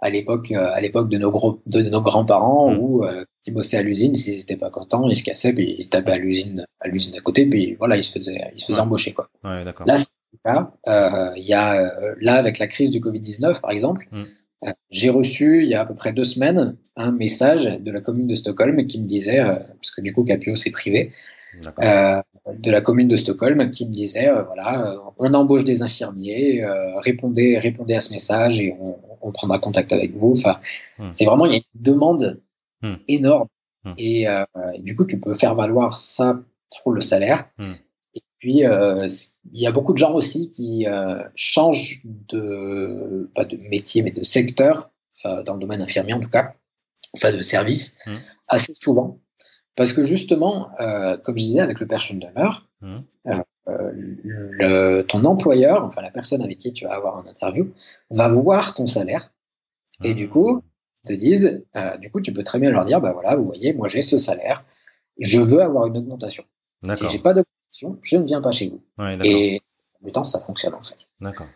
à 0.00 0.10
l'époque 0.10 0.50
euh, 0.52 0.70
à 0.72 0.80
l'époque 0.80 1.08
de 1.08 1.18
nos 1.18 1.30
gros, 1.30 1.60
de 1.66 1.82
nos 1.82 2.00
grands-parents 2.00 2.70
mmh. 2.70 2.78
où 2.78 3.04
euh, 3.04 3.24
ils 3.46 3.54
bossaient 3.54 3.78
à 3.78 3.82
l'usine 3.82 4.14
s'ils 4.14 4.38
n'étaient 4.38 4.56
pas 4.56 4.70
contents 4.70 5.08
ils 5.08 5.16
se 5.16 5.24
cassaient 5.24 5.52
puis 5.52 5.76
ils 5.78 5.88
tapaient 5.88 6.12
à 6.12 6.18
l'usine 6.18 6.66
à 6.80 6.88
l'usine 6.88 7.12
d'à 7.12 7.20
côté 7.20 7.46
puis 7.46 7.74
voilà 7.76 7.96
ils 7.96 8.04
se 8.04 8.16
faisaient 8.18 8.52
ils 8.54 8.60
se 8.60 8.66
faisaient 8.66 8.80
embaucher 8.80 9.12
quoi. 9.12 9.28
Ouais, 9.44 9.64
là 10.44 10.72
euh, 10.86 11.32
il 11.36 11.44
y 11.44 11.54
a 11.54 11.92
là 12.20 12.34
avec 12.34 12.58
la 12.58 12.66
crise 12.66 12.90
du 12.90 13.00
Covid 13.00 13.20
19 13.20 13.60
par 13.60 13.70
exemple 13.70 14.06
mmh. 14.12 14.70
j'ai 14.90 15.10
reçu 15.10 15.62
il 15.62 15.68
y 15.68 15.74
a 15.74 15.80
à 15.80 15.86
peu 15.86 15.94
près 15.94 16.12
deux 16.12 16.24
semaines 16.24 16.76
un 16.96 17.10
message 17.10 17.64
de 17.64 17.90
la 17.90 18.00
commune 18.00 18.26
de 18.26 18.34
Stockholm 18.34 18.86
qui 18.86 19.00
me 19.00 19.06
disait 19.06 19.40
parce 19.40 19.90
que 19.90 20.00
du 20.00 20.12
coup 20.12 20.24
Capio 20.24 20.54
c'est 20.54 20.70
privé 20.70 21.10
de 22.56 22.70
la 22.70 22.80
commune 22.80 23.08
de 23.08 23.16
Stockholm 23.16 23.70
qui 23.70 23.86
me 23.86 23.92
disait 23.92 24.28
euh, 24.28 24.42
voilà, 24.42 24.92
euh, 24.92 24.98
on 25.18 25.34
embauche 25.34 25.64
des 25.64 25.82
infirmiers, 25.82 26.64
euh, 26.64 26.98
répondez, 26.98 27.58
répondez 27.58 27.94
à 27.94 28.00
ce 28.00 28.12
message 28.12 28.60
et 28.60 28.76
on, 28.80 28.98
on 29.20 29.32
prendra 29.32 29.58
contact 29.58 29.92
avec 29.92 30.14
vous. 30.16 30.32
Enfin, 30.36 30.60
hmm. 30.98 31.10
c'est 31.12 31.24
vraiment 31.24 31.46
il 31.46 31.52
y 31.52 31.56
a 31.56 31.58
une 31.58 31.82
demande 31.82 32.40
hmm. 32.82 32.94
énorme 33.08 33.48
hmm. 33.84 33.92
et 33.98 34.26
du 34.78 34.96
coup 34.96 35.04
tu 35.04 35.20
peux 35.20 35.34
faire 35.34 35.54
valoir 35.54 35.96
ça 35.96 36.40
pour 36.82 36.92
le 36.92 37.00
salaire. 37.00 37.48
Et 38.14 38.22
puis 38.38 38.60
il 38.62 39.60
y 39.60 39.66
a 39.66 39.72
beaucoup 39.72 39.92
de 39.92 39.98
gens 39.98 40.14
aussi 40.14 40.50
qui 40.50 40.86
changent 41.34 42.02
de 42.04 43.30
pas 43.34 43.44
de 43.44 43.56
métier 43.68 44.02
mais 44.02 44.10
de 44.10 44.22
secteur 44.22 44.90
dans 45.24 45.54
le 45.54 45.60
domaine 45.60 45.82
infirmier 45.82 46.12
en 46.12 46.20
tout 46.20 46.30
cas, 46.30 46.54
enfin 47.14 47.32
de 47.32 47.40
service 47.40 47.98
assez 48.48 48.72
souvent 48.80 49.18
parce 49.78 49.92
que 49.92 50.02
justement, 50.02 50.72
euh, 50.80 51.16
comme 51.18 51.38
je 51.38 51.44
disais 51.44 51.60
avec 51.60 51.78
le 51.78 51.86
Person 51.86 52.16
demeure, 52.16 52.66
mmh. 52.80 52.96
euh, 53.28 53.92
le, 53.94 55.02
ton 55.02 55.24
employeur, 55.24 55.84
enfin 55.84 56.02
la 56.02 56.10
personne 56.10 56.42
avec 56.42 56.58
qui 56.58 56.72
tu 56.72 56.84
vas 56.84 56.94
avoir 56.94 57.16
un 57.16 57.30
interview, 57.30 57.70
va 58.10 58.26
voir 58.26 58.74
ton 58.74 58.88
salaire. 58.88 59.32
Et 60.02 60.14
du 60.14 60.28
coup, 60.28 60.56
mmh. 60.56 60.62
ils 61.04 61.08
te 61.08 61.12
disent, 61.12 61.64
euh, 61.76 61.96
du 61.98 62.10
coup, 62.10 62.20
tu 62.20 62.32
peux 62.32 62.42
très 62.42 62.58
bien 62.58 62.72
leur 62.72 62.84
dire, 62.84 63.00
bah 63.00 63.12
voilà, 63.12 63.36
vous 63.36 63.44
voyez, 63.44 63.72
moi 63.72 63.86
j'ai 63.86 64.02
ce 64.02 64.18
salaire, 64.18 64.64
je 65.20 65.38
veux 65.38 65.62
avoir 65.62 65.86
une 65.86 65.96
augmentation. 65.96 66.42
Si 66.94 67.08
j'ai 67.08 67.20
pas 67.20 67.32
d'augmentation, 67.32 68.00
je 68.02 68.16
ne 68.16 68.24
viens 68.24 68.40
pas 68.40 68.50
chez 68.50 68.70
vous. 68.70 68.82
et 69.22 69.62
en 70.04 70.10
temps, 70.10 70.24
ça 70.24 70.40
fonctionne 70.40 70.74
en 70.74 70.82
fait. 70.82 71.06
D'accord. 71.20 71.46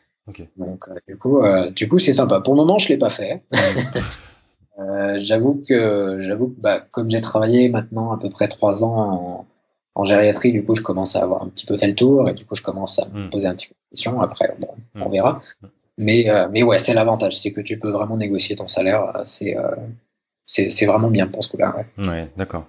Donc, 0.56 0.88
du 1.08 1.18
coup, 1.18 1.42
du 1.74 1.88
coup, 1.88 1.98
c'est 1.98 2.12
sympa. 2.12 2.40
Pour 2.40 2.54
le 2.54 2.58
moment, 2.58 2.78
je 2.78 2.88
l'ai 2.88 2.98
pas 2.98 3.10
fait. 3.10 3.42
Euh, 4.78 5.18
j'avoue 5.18 5.62
que, 5.68 6.16
j'avoue 6.18 6.54
bah, 6.58 6.82
comme 6.90 7.10
j'ai 7.10 7.20
travaillé 7.20 7.68
maintenant 7.68 8.12
à 8.12 8.18
peu 8.18 8.30
près 8.30 8.48
trois 8.48 8.82
ans 8.84 9.46
en, 9.94 10.04
gériatrie, 10.04 10.52
du 10.52 10.64
coup, 10.64 10.74
je 10.74 10.80
commence 10.80 11.16
à 11.16 11.22
avoir 11.22 11.42
un 11.42 11.48
petit 11.48 11.66
peu 11.66 11.76
fait 11.76 11.86
le 11.86 11.94
tour 11.94 12.28
et 12.28 12.34
du 12.34 12.46
coup, 12.46 12.54
je 12.54 12.62
commence 12.62 12.98
à 12.98 13.08
me 13.10 13.26
hmm. 13.26 13.30
poser 13.30 13.46
un 13.46 13.54
petit 13.54 13.68
peu 13.68 13.74
de 13.74 13.90
questions. 13.90 14.20
Après, 14.20 14.54
bon, 14.58 14.68
on 14.94 15.08
hmm. 15.08 15.12
verra. 15.12 15.42
Hmm. 15.60 15.66
Mais, 15.98 16.30
euh, 16.30 16.48
mais 16.50 16.62
ouais, 16.62 16.78
c'est 16.78 16.94
l'avantage, 16.94 17.36
c'est 17.38 17.52
que 17.52 17.60
tu 17.60 17.78
peux 17.78 17.90
vraiment 17.90 18.16
négocier 18.16 18.56
ton 18.56 18.66
salaire. 18.66 19.14
Euh, 19.14 19.22
c'est, 19.26 20.70
c'est, 20.70 20.86
vraiment 20.86 21.10
bien 21.10 21.26
pour 21.26 21.44
ce 21.44 21.50
coup-là. 21.50 21.76
Ouais, 21.98 22.08
ouais 22.08 22.30
d'accord. 22.36 22.66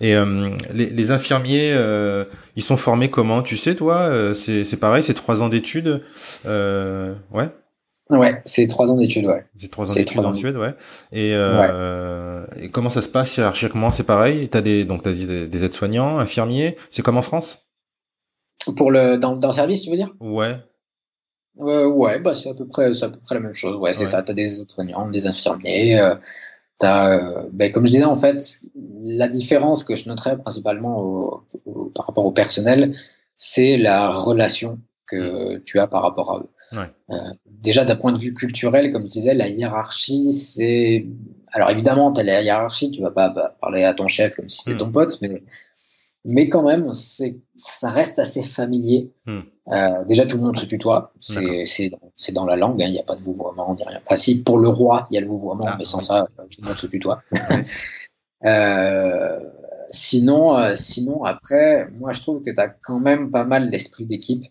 Et 0.00 0.14
les, 0.74 0.90
les, 0.90 1.10
infirmiers, 1.10 1.74
ils 2.54 2.62
sont 2.62 2.76
formés 2.76 3.10
comment? 3.10 3.42
Tu 3.42 3.56
sais, 3.56 3.74
toi 3.74 4.34
c'est, 4.34 4.64
c'est 4.64 4.76
pareil, 4.76 5.02
c'est 5.02 5.14
trois 5.14 5.42
ans 5.42 5.48
d'études. 5.48 6.02
ouais? 6.44 7.48
Ouais, 8.08 8.40
c'est 8.44 8.68
trois 8.68 8.90
ans 8.92 8.96
d'études, 8.96 9.26
ouais. 9.26 9.44
C'est 9.56 9.68
trois 9.70 9.90
ans 9.90 9.94
d'études 9.94 10.24
en 10.24 10.32
Suède, 10.32 10.56
ouais. 10.56 10.74
Et, 11.10 11.32
euh, 11.34 12.46
et 12.56 12.70
comment 12.70 12.88
ça 12.88 13.02
se 13.02 13.08
passe 13.08 13.36
hiérarchiquement? 13.36 13.90
C'est 13.90 14.04
pareil? 14.04 14.48
T'as 14.48 14.60
des 14.60 14.84
donc 14.84 15.02
t'as 15.02 15.12
des, 15.12 15.48
des 15.48 15.64
aides-soignants, 15.64 16.18
infirmiers? 16.18 16.76
C'est 16.92 17.02
comme 17.02 17.16
en 17.16 17.22
France? 17.22 17.66
Pour 18.76 18.92
le 18.92 19.16
dans, 19.16 19.34
dans 19.34 19.48
le 19.48 19.54
service, 19.54 19.82
tu 19.82 19.90
veux 19.90 19.96
dire? 19.96 20.14
Ouais. 20.20 20.56
Euh, 21.58 21.88
ouais, 21.88 22.20
bah 22.20 22.34
c'est 22.34 22.50
à 22.50 22.54
peu 22.54 22.68
près 22.68 23.02
à 23.02 23.08
peu 23.08 23.18
près 23.18 23.34
la 23.34 23.40
même 23.40 23.56
chose. 23.56 23.76
Ouais, 23.76 23.92
c'est 23.92 24.06
ça. 24.06 24.22
T'as 24.22 24.34
des 24.34 24.60
aides-soignants, 24.60 25.10
des 25.10 25.26
infirmiers. 25.26 25.98
Euh, 25.98 26.14
ben, 27.52 27.72
comme 27.72 27.86
je 27.86 27.92
disais 27.92 28.04
en 28.04 28.14
fait, 28.14 28.40
la 29.00 29.26
différence 29.26 29.82
que 29.82 29.96
je 29.96 30.08
noterais 30.08 30.38
principalement 30.38 31.00
au, 31.00 31.44
par 31.94 32.06
rapport 32.06 32.24
au 32.24 32.32
personnel, 32.32 32.94
c'est 33.36 33.78
la 33.78 34.10
relation 34.10 34.78
que 35.06 35.56
mm. 35.56 35.62
tu 35.62 35.80
as 35.80 35.88
par 35.88 36.02
rapport 36.02 36.30
à 36.30 36.40
eux. 36.40 36.48
Euh, 37.10 37.14
déjà, 37.62 37.84
d'un 37.84 37.96
point 37.96 38.12
de 38.12 38.18
vue 38.18 38.34
culturel, 38.34 38.90
comme 38.90 39.02
je 39.02 39.08
disais, 39.08 39.34
la 39.34 39.48
hiérarchie, 39.48 40.32
c'est. 40.32 41.06
Alors 41.52 41.70
évidemment, 41.70 42.12
tu 42.12 42.20
as 42.20 42.24
la 42.24 42.42
hiérarchie, 42.42 42.90
tu 42.90 43.00
vas 43.00 43.10
pas 43.10 43.30
parler 43.60 43.84
à 43.84 43.94
ton 43.94 44.08
chef 44.08 44.36
comme 44.36 44.48
si 44.48 44.58
c'était 44.58 44.74
hmm. 44.74 44.78
ton 44.78 44.92
pote, 44.92 45.18
mais, 45.22 45.42
mais 46.24 46.48
quand 46.48 46.66
même, 46.66 46.92
ça 46.92 47.90
reste 47.90 48.18
assez 48.18 48.42
familier. 48.42 49.12
Hmm. 49.26 49.40
Euh, 49.68 50.04
déjà, 50.04 50.26
tout 50.26 50.36
le 50.36 50.42
monde 50.42 50.58
se 50.58 50.66
tutoie, 50.66 51.12
c'est 51.20 52.32
dans 52.32 52.44
la 52.44 52.56
langue, 52.56 52.82
hein, 52.82 52.86
il 52.88 52.92
n'y 52.92 53.00
a 53.00 53.04
pas 53.04 53.16
de 53.16 53.22
vouvoiement, 53.22 53.74
ni 53.74 53.84
rien. 53.84 54.00
Enfin, 54.04 54.16
si, 54.16 54.42
pour 54.42 54.58
le 54.58 54.68
roi, 54.68 55.06
il 55.10 55.14
y 55.14 55.18
a 55.18 55.20
le 55.20 55.28
vouvoiement, 55.28 55.66
ah, 55.66 55.76
mais 55.78 55.84
sans 55.84 56.02
ça, 56.02 56.28
tout 56.50 56.60
le 56.62 56.68
monde 56.68 56.78
se 56.78 56.86
tutoie. 56.86 57.22
euh, 58.44 59.40
sinon, 59.90 60.74
sinon, 60.74 61.24
après, 61.24 61.88
moi, 61.92 62.12
je 62.12 62.20
trouve 62.20 62.42
que 62.42 62.50
tu 62.50 62.60
as 62.60 62.68
quand 62.68 63.00
même 63.00 63.30
pas 63.30 63.44
mal 63.44 63.70
d'esprit 63.70 64.04
d'équipe. 64.04 64.44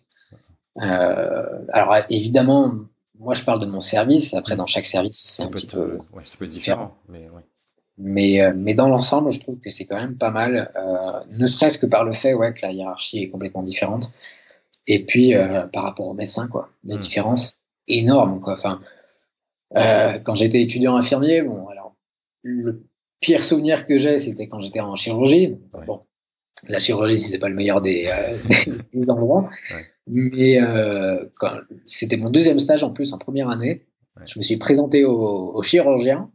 Euh, 0.82 1.64
alors 1.72 1.96
évidemment, 2.10 2.72
moi 3.18 3.34
je 3.34 3.42
parle 3.42 3.60
de 3.60 3.66
mon 3.66 3.80
service. 3.80 4.34
Après, 4.34 4.56
dans 4.56 4.66
chaque 4.66 4.86
service, 4.86 5.18
c'est 5.18 5.42
un 5.42 5.48
petit 5.48 5.66
peu, 5.66 5.98
ouais, 6.12 6.22
peu 6.38 6.46
différent. 6.46 6.96
Mais, 7.08 7.28
ouais. 7.28 7.42
mais, 7.98 8.40
euh, 8.40 8.52
mais, 8.54 8.74
dans 8.74 8.88
l'ensemble, 8.88 9.32
je 9.32 9.40
trouve 9.40 9.58
que 9.58 9.70
c'est 9.70 9.84
quand 9.84 9.96
même 9.96 10.16
pas 10.16 10.30
mal, 10.30 10.72
euh, 10.76 11.20
ne 11.30 11.46
serait-ce 11.46 11.78
que 11.78 11.86
par 11.86 12.04
le 12.04 12.12
fait 12.12 12.34
ouais, 12.34 12.52
que 12.52 12.62
la 12.62 12.72
hiérarchie 12.72 13.22
est 13.22 13.28
complètement 13.28 13.62
différente. 13.62 14.10
Et 14.88 15.04
puis 15.04 15.34
par 15.72 15.82
rapport 15.82 16.06
aux 16.06 16.14
médecins, 16.14 16.46
quoi, 16.46 16.70
la 16.84 16.94
hmm. 16.94 16.98
différence 16.98 17.54
énorme. 17.88 18.40
Quoi. 18.40 18.52
Enfin, 18.52 18.78
quand 19.74 20.34
j'étais 20.36 20.62
étudiant 20.62 20.94
infirmier, 20.94 21.42
bon, 21.42 21.66
alors 21.66 21.96
le 22.42 22.84
pire 23.18 23.42
souvenir 23.42 23.84
que 23.84 23.96
j'ai, 23.96 24.18
c'était 24.18 24.46
quand 24.46 24.60
j'étais 24.60 24.78
en 24.78 24.94
chirurgie. 24.94 25.58
Bon, 25.88 26.02
la 26.68 26.78
chirurgie, 26.78 27.18
c'est 27.18 27.40
pas 27.40 27.48
le 27.48 27.56
meilleur 27.56 27.80
des, 27.80 28.08
des 28.94 29.10
endroits. 29.10 29.50
Mais 30.06 30.60
euh, 30.62 31.24
c'était 31.84 32.16
mon 32.16 32.30
deuxième 32.30 32.58
stage 32.58 32.84
en 32.84 32.90
plus, 32.90 33.12
en 33.12 33.18
première 33.18 33.48
année. 33.48 33.84
Je 34.24 34.38
me 34.38 34.42
suis 34.42 34.56
présenté 34.56 35.04
au, 35.04 35.60
chirurgien. 35.62 36.30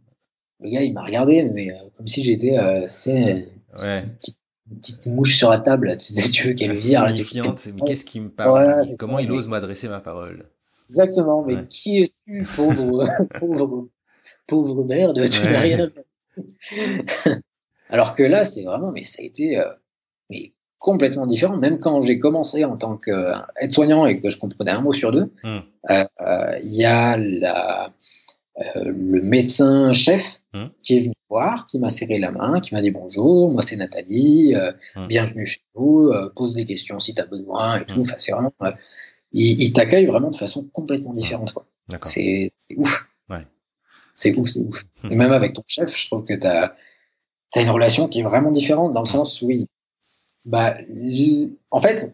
Le 0.60 0.70
gars, 0.70 0.84
il 0.84 0.94
m'a 0.94 1.04
regardé, 1.04 1.44
mais 1.44 1.72
euh, 1.72 1.90
comme 1.96 2.06
si 2.06 2.22
j'étais 2.22 2.58
euh, 2.58 2.88
une, 3.08 4.78
petite, 4.78 5.08
mouche 5.08 5.38
sur 5.38 5.50
la 5.50 5.60
table. 5.60 5.98
Tu, 5.98 6.14
sais, 6.14 6.30
tu 6.30 6.48
veux 6.48 6.54
qu'elle 6.54 6.74
vire. 6.74 7.08
mais 7.08 7.82
qu'est-ce 7.86 8.06
qui 8.06 8.20
me 8.20 8.30
parle? 8.30 8.96
Comment 8.98 9.20
il 9.20 9.32
ose 9.32 9.48
m'adresser 9.48 9.88
ma 9.88 10.00
parole? 10.00 10.46
Exactement, 10.90 11.44
mais 11.44 11.66
qui 11.68 12.02
es-tu, 12.02 12.44
pauvre, 12.56 13.08
pauvre, 13.40 13.88
pauvre 14.46 14.84
merde? 14.84 15.30
Tu 15.30 15.42
n'as 15.42 15.60
rien. 15.60 15.90
Alors 17.90 18.14
que 18.14 18.24
là, 18.24 18.44
c'est 18.44 18.64
vraiment, 18.64 18.92
mais 18.92 19.04
ça 19.04 19.24
a 19.24 19.26
été 19.26 19.60
mais 20.30 20.54
complètement 20.82 21.28
différent. 21.28 21.58
Même 21.58 21.80
quand 21.80 22.02
j'ai 22.02 22.18
commencé 22.18 22.66
en 22.66 22.76
tant 22.76 22.98
qu'aide-soignant 22.98 24.08
et 24.08 24.20
que 24.20 24.32
je 24.32 24.38
comprenais 24.38 24.72
un 24.72 24.82
mot 24.82 24.94
sur 24.94 25.12
deux, 25.12 25.32
hmm. 25.44 25.60
il 26.64 26.74
y 26.74 26.84
a 26.84 27.18
la, 27.18 27.94
le 28.84 29.22
médecin 29.22 29.94
chef 29.94 30.42
hmm. 30.54 30.66
qui 30.82 30.98
est 30.98 31.00
venu 31.02 31.14
voir, 31.30 31.68
qui 31.68 31.78
m'a 31.78 31.92
serré 31.92 32.18
la 32.18 32.32
main, 32.32 32.60
qui 32.60 32.74
m'a 32.74 32.82
dit 32.82 32.90
bonjour, 32.90 33.52
moi 33.52 33.62
c'est 33.62 33.76
Nathalie, 33.76 34.56
hmm. 34.96 35.08
bienvenue 35.08 35.46
chez 35.46 35.62
nous, 35.76 36.12
pose 36.36 36.56
des 36.56 36.66
questions 36.66 37.00
si 37.00 37.14
tu 37.14 37.22
as 37.22 37.28
besoin 37.28 37.80
et 37.80 37.86
tout. 37.86 38.00
Enfin, 38.00 38.16
c'est 38.18 38.32
vraiment, 38.32 38.52
il, 39.34 39.72
t'accueille 39.74 40.08
vraiment 40.08 40.32
de 40.32 40.36
façon 40.36 40.68
complètement 40.74 41.14
différente. 41.14 41.54
C'est 42.02 42.54
ouf. 42.76 43.08
C'est 44.16 44.36
ouf, 44.36 44.50
c'est 44.50 44.60
ouf. 44.66 44.84
Et 45.10 45.16
même 45.16 45.32
avec 45.32 45.54
ton 45.54 45.64
chef, 45.68 45.96
je 45.96 46.08
trouve 46.08 46.24
que 46.24 46.34
tu 46.34 46.48
as, 46.48 46.76
as, 47.56 47.62
une 47.62 47.70
relation 47.70 48.08
qui 48.08 48.22
est 48.22 48.24
vraiment 48.24 48.52
différente 48.52 48.94
dans 48.94 49.02
le 49.02 49.08
sens 49.08 49.42
où, 49.42 49.48
oui, 49.48 49.68
bah, 50.46 50.76
en 51.70 51.80
fait, 51.80 52.12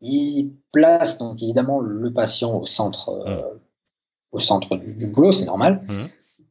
il 0.00 0.52
place 0.72 1.18
donc 1.18 1.42
évidemment 1.42 1.80
le 1.80 2.12
patient 2.12 2.54
au 2.60 2.66
centre, 2.66 3.08
euh, 3.26 3.36
mmh. 3.36 3.58
au 4.32 4.40
centre 4.40 4.76
du, 4.76 5.06
boulot, 5.06 5.32
c'est 5.32 5.46
normal, 5.46 5.82
mmh. 5.88 6.04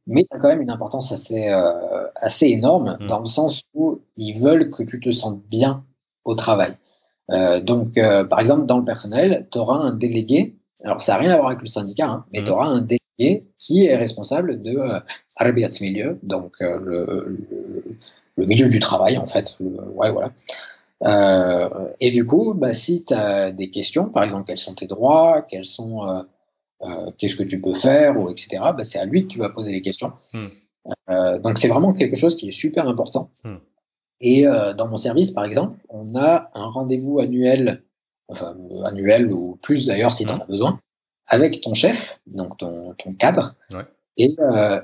mais 0.08 0.24
tu 0.24 0.36
as 0.36 0.40
quand 0.40 0.48
même 0.48 0.62
une 0.62 0.72
importance 0.72 1.12
assez, 1.12 1.50
euh, 1.50 2.08
assez 2.16 2.48
énorme 2.48 2.98
mmh. 3.00 3.08
dans 3.08 3.20
le 3.20 3.28
sens 3.28 3.62
où 3.74 4.02
ils 4.18 4.40
veulent 4.40 4.72
que 4.72 4.84
tu 4.84 5.00
te 5.00 5.12
sentes 5.12 5.42
bien 5.44 5.86
au 6.24 6.36
travail. 6.36 6.76
Euh, 7.32 7.62
donc, 7.62 7.96
par 8.30 8.40
exemple, 8.40 8.66
dans 8.66 8.78
le 8.80 8.86
personnel, 8.86 9.48
tu 9.52 9.58
auras 9.58 9.78
un 9.78 9.96
délégué, 9.96 10.58
alors 10.84 11.02
ça 11.02 11.14
n'a 11.14 11.20
rien 11.20 11.32
à 11.32 11.38
voir 11.38 11.48
avec 11.48 11.62
le 11.62 11.68
syndicat, 11.68 12.08
hein, 12.08 12.26
mais 12.34 12.44
tu 12.44 12.50
auras 12.50 12.68
un 12.68 12.82
délégué 12.82 13.48
qui 13.60 13.86
est 13.86 13.96
responsable 13.96 14.62
de 14.62 14.78
Arbeitsmilieu, 15.38 16.20
donc 16.24 16.54
le, 16.60 17.28
le 17.28 17.98
milieu 18.38 18.70
du 18.70 18.80
travail, 18.80 19.18
en 19.18 19.26
fait. 19.26 19.58
ouais, 19.60 20.12
voilà. 20.12 20.32
Euh, 21.04 21.70
et 22.00 22.12
du 22.12 22.26
coup, 22.26 22.54
bah, 22.54 22.74
si 22.74 23.06
tu 23.06 23.14
as 23.14 23.52
des 23.52 23.70
questions, 23.70 24.10
par 24.10 24.24
exemple, 24.24 24.46
quels 24.46 24.58
sont 24.58 24.74
tes 24.74 24.88
droits, 24.88 25.42
quels 25.42 25.66
sont, 25.66 26.08
euh, 26.08 26.24
euh, 26.84 27.12
qu'est-ce 27.18 27.36
que 27.36 27.44
tu 27.44 27.62
peux 27.62 27.74
faire, 27.74 28.20
ou 28.20 28.30
etc., 28.30 28.58
bah, 28.76 28.84
c'est 28.84 29.00
à 29.00 29.06
lui 29.06 29.24
que 29.24 29.34
tu 29.34 29.40
vas 29.40 29.50
poser 29.50 29.72
les 29.72 29.82
questions. 29.82 30.14
Hmm. 30.34 31.42
donc, 31.44 31.58
c'est 31.58 31.68
vraiment 31.68 31.94
quelque 31.94 32.16
chose 32.16 32.36
qui 32.36 32.50
est 32.50 32.52
super 32.52 32.88
important. 32.88 33.32
Hmm. 33.44 33.58
Et 34.22 34.44
dans 34.44 34.88
mon 34.88 34.98
service, 34.98 35.32
par 35.32 35.44
exemple, 35.44 35.78
on 35.90 36.16
a 36.16 36.50
un 36.54 36.68
rendez-vous 36.68 37.20
annuel, 37.20 37.84
enfin, 38.30 38.56
annuel 38.86 39.32
ou 39.32 39.58
plus 39.62 39.86
d'ailleurs 39.86 40.14
si 40.14 40.26
tu 40.26 40.32
en 40.32 40.38
hmm. 40.38 40.42
as 40.42 40.46
besoin, 40.46 40.80
avec 41.28 41.62
ton 41.62 41.74
chef, 41.74 42.22
donc 42.28 42.58
ton, 42.58 42.94
ton 42.94 43.12
cadre, 43.12 43.56
ouais. 43.74 43.84
et, 44.18 44.36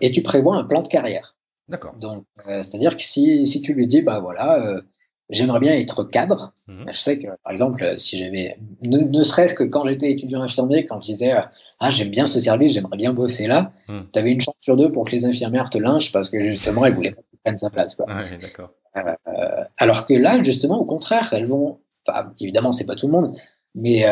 et 0.01 0.11
tu 0.11 0.21
prévois 0.21 0.57
un 0.57 0.63
plan 0.65 0.81
de 0.81 0.87
carrière. 0.87 1.35
D'accord. 1.71 1.93
Donc, 1.95 2.25
euh, 2.47 2.61
c'est-à-dire 2.61 2.97
que 2.97 3.01
si, 3.01 3.45
si, 3.45 3.61
tu 3.61 3.73
lui 3.73 3.87
dis, 3.87 4.01
bah 4.01 4.19
voilà, 4.19 4.61
euh, 4.61 4.81
j'aimerais 5.29 5.61
bien 5.61 5.73
être 5.73 6.03
cadre, 6.03 6.53
mhm. 6.67 6.85
je 6.91 6.97
sais 6.97 7.17
que, 7.17 7.27
par 7.43 7.53
exemple, 7.53 7.95
si 7.97 8.17
j'avais, 8.17 8.57
ne, 8.83 9.23
serait-ce 9.23 9.53
que 9.53 9.63
quand 9.63 9.85
j'étais 9.85 10.11
étudiant 10.11 10.41
infirmier, 10.41 10.85
quand 10.85 11.01
je 11.01 11.13
disais, 11.13 11.31
ah, 11.79 11.89
j'aime 11.89 12.09
bien 12.09 12.27
ce 12.27 12.41
service, 12.41 12.73
j'aimerais 12.73 12.97
bien 12.97 13.13
bosser 13.13 13.47
là, 13.47 13.71
mhm. 13.87 14.03
tu 14.11 14.19
avais 14.19 14.33
une 14.33 14.41
chance 14.41 14.55
sur 14.59 14.75
deux 14.75 14.91
pour 14.91 15.05
que 15.05 15.11
les 15.11 15.25
infirmières 15.25 15.69
te 15.69 15.77
lynchent 15.77 16.11
parce 16.11 16.29
que 16.29 16.41
justement, 16.41 16.83
elles 16.83 16.93
voulaient 16.93 17.11
pas 17.11 17.21
que 17.21 17.27
tu 17.31 17.37
prennes 17.41 17.57
sa 17.57 17.69
place. 17.69 17.95
Quoi. 17.95 18.05
d'accord. 18.41 18.71
Euh, 18.97 19.63
alors 19.77 20.05
que 20.05 20.13
là, 20.13 20.43
justement, 20.43 20.77
au 20.77 20.85
contraire, 20.85 21.29
elles 21.31 21.45
vont, 21.45 21.79
enfin, 22.05 22.33
évidemment, 22.41 22.73
c'est 22.73 22.85
pas 22.85 22.95
tout 22.95 23.07
le 23.07 23.13
monde, 23.13 23.33
mais, 23.75 24.05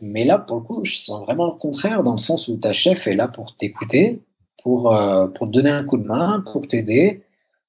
mais 0.00 0.24
là, 0.24 0.40
pour 0.40 0.56
le 0.56 0.62
coup, 0.62 0.82
je 0.82 0.96
sens 0.96 1.20
vraiment 1.20 1.46
le 1.46 1.52
contraire 1.52 2.02
dans 2.02 2.10
le 2.10 2.18
sens 2.18 2.48
où 2.48 2.56
ta 2.56 2.72
chef 2.72 3.06
est 3.06 3.14
là 3.14 3.28
pour 3.28 3.56
t'écouter, 3.56 4.24
pour, 4.62 4.92
euh, 4.92 5.28
pour 5.28 5.46
te 5.46 5.52
donner 5.52 5.70
un 5.70 5.84
coup 5.84 5.96
de 5.96 6.04
main, 6.04 6.42
pour 6.50 6.66
t'aider. 6.66 7.22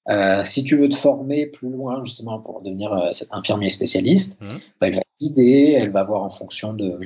Euh, 0.10 0.44
si 0.46 0.64
tu 0.64 0.78
veux 0.78 0.88
te 0.88 0.96
former 0.96 1.48
plus 1.48 1.70
loin, 1.70 2.04
justement, 2.04 2.40
pour 2.40 2.62
devenir 2.62 2.94
euh, 2.94 3.12
cet 3.12 3.30
infirmier 3.34 3.70
spécialiste, 3.70 4.40
mmh. 4.40 4.58
bah, 4.80 4.88
elle 4.88 4.96
va 4.96 5.02
t'aider, 5.20 5.76
elle 5.78 5.92
va 5.92 6.04
voir 6.04 6.24
en 6.24 6.30
fonction 6.30 6.74
de, 6.74 7.00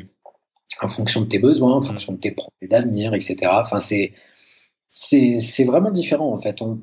en 0.82 0.88
fonction 0.88 1.22
de 1.22 1.26
tes 1.26 1.40
besoins, 1.40 1.74
en 1.74 1.80
mmh. 1.80 1.84
fonction 1.84 2.14
de 2.14 2.20
tes 2.20 2.32
projets 2.32 2.68
d'avenir, 2.70 3.14
etc. 3.14 3.38
Enfin, 3.52 3.80
c'est, 3.80 4.14
c'est, 4.90 5.64
vraiment 5.64 5.90
différent, 5.90 6.32
en 6.32 6.38
fait. 6.38 6.62
On 6.62 6.80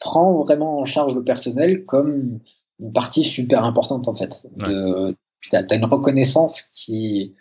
prend 0.00 0.34
vraiment 0.42 0.80
en 0.80 0.84
charge 0.84 1.14
le 1.14 1.22
personnel 1.22 1.84
comme 1.84 2.40
une 2.80 2.92
partie 2.92 3.22
super 3.22 3.62
importante, 3.64 4.08
en 4.08 4.14
fait. 4.14 4.44
Tu 4.58 5.56
as, 5.56 5.74
une 5.74 5.84
reconnaissance 5.84 6.62
qui, 6.62 7.36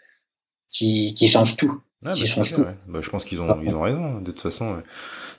qui, 0.69 1.15
qui 1.15 1.27
change 1.27 1.57
tout. 1.57 1.81
Ah, 2.05 2.11
bah, 2.11 2.73
bah, 2.87 2.99
je 3.01 3.09
pense 3.09 3.25
qu'ils 3.25 3.41
ont, 3.41 3.59
ils 3.61 3.75
ont 3.75 3.81
raison. 3.81 4.21
De 4.21 4.31
toute 4.31 4.41
façon, 4.41 4.81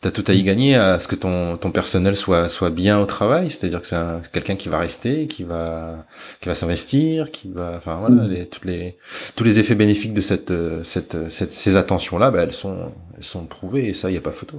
tu 0.03 0.09
as 0.09 0.11
tout 0.11 0.25
à 0.27 0.35
y 0.35 0.43
gagner 0.43 0.75
à 0.75 1.01
ce 1.01 1.09
que 1.09 1.15
ton, 1.15 1.57
ton 1.57 1.71
personnel 1.71 2.17
soit, 2.17 2.51
soit 2.51 2.69
bien 2.69 3.01
au 3.01 3.07
travail. 3.07 3.51
C'est-à-dire 3.51 3.81
que 3.81 3.87
c'est 3.87 3.97
quelqu'un 4.31 4.57
qui 4.57 4.69
va 4.69 4.79
rester, 4.79 5.27
qui 5.27 5.43
va, 5.43 6.05
qui 6.43 6.49
va 6.49 6.55
s'investir, 6.55 7.31
qui 7.31 7.51
va, 7.51 7.77
enfin 7.79 7.97
voilà, 7.97 8.25
mm. 8.25 8.29
les, 8.29 8.47
toutes 8.47 8.67
les, 8.67 8.99
tous 9.37 9.45
les 9.45 9.59
effets 9.59 9.75
bénéfiques 9.75 10.13
de 10.13 10.21
cette, 10.21 10.53
cette, 10.83 11.31
cette 11.31 11.53
ces 11.53 11.77
attentions-là, 11.77 12.31
bah, 12.31 12.43
elles 12.43 12.53
sont, 12.53 12.93
elles 13.17 13.25
sont 13.25 13.47
prouvées 13.47 13.89
et 13.89 13.95
ça, 13.95 14.11
il 14.11 14.13
n'y 14.13 14.19
a 14.19 14.23
pas 14.23 14.33
photo. 14.33 14.59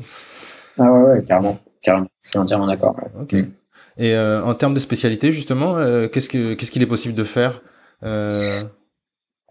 Ah 0.80 0.92
ouais, 0.92 1.04
ouais, 1.04 1.24
carrément, 1.24 1.60
carrément. 1.84 2.08
Je 2.24 2.30
suis 2.30 2.40
entièrement 2.40 2.66
d'accord. 2.66 2.96
Ok. 3.20 3.34
Mm. 3.34 3.52
Et 3.98 4.16
euh, 4.16 4.44
en 4.44 4.56
termes 4.56 4.74
de 4.74 4.80
spécialité, 4.80 5.32
justement, 5.32 5.78
euh, 5.78 6.08
qu'est-ce 6.08 6.30
que, 6.30 6.56
qu'est-ce 6.56 6.72
qu'il 6.72 6.82
est 6.82 6.88
possible 6.88 7.14
de 7.14 7.24
faire 7.24 7.62
euh... 8.04 8.64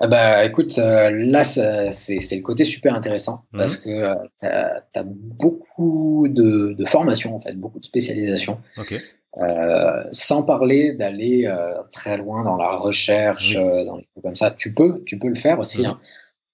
Ah 0.02 0.06
bah 0.06 0.46
écoute, 0.46 0.78
euh, 0.78 1.10
là 1.10 1.44
c'est 1.44 1.90
le 1.90 2.40
côté 2.40 2.64
super 2.64 2.94
intéressant 2.94 3.44
mhm. 3.52 3.58
parce 3.60 3.76
que 3.76 3.90
euh, 3.90 4.14
tu 4.40 4.46
as, 4.46 5.04
beaucoup 5.04 6.26
de, 6.26 6.72
de 6.72 6.84
formations 6.86 7.36
en 7.36 7.40
fait, 7.40 7.52
beaucoup 7.54 7.78
de 7.78 7.84
spécialisation. 7.84 8.58
Euh, 9.36 10.02
sans 10.10 10.42
parler 10.42 10.92
d'aller 10.94 11.54
très 11.92 12.16
loin 12.16 12.44
dans 12.44 12.56
la 12.56 12.76
recherche, 12.76 13.54
dans 13.54 13.96
les 13.96 14.08
trucs 14.10 14.24
comme 14.24 14.34
ça, 14.34 14.50
tu 14.50 14.74
peux, 14.74 15.02
tu 15.04 15.18
peux 15.18 15.28
le 15.28 15.34
faire 15.34 15.58
aussi. 15.58 15.82
Mhm. 15.82 15.96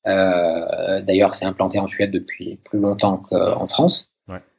Hein. 0.07 1.03
D'ailleurs, 1.07 1.35
c'est 1.35 1.47
implanté 1.47 1.79
en 1.79 1.87
Suède 1.87 2.11
depuis 2.11 2.57
plus 2.65 2.81
longtemps 2.81 3.19
qu'en 3.19 3.69
France. 3.69 4.09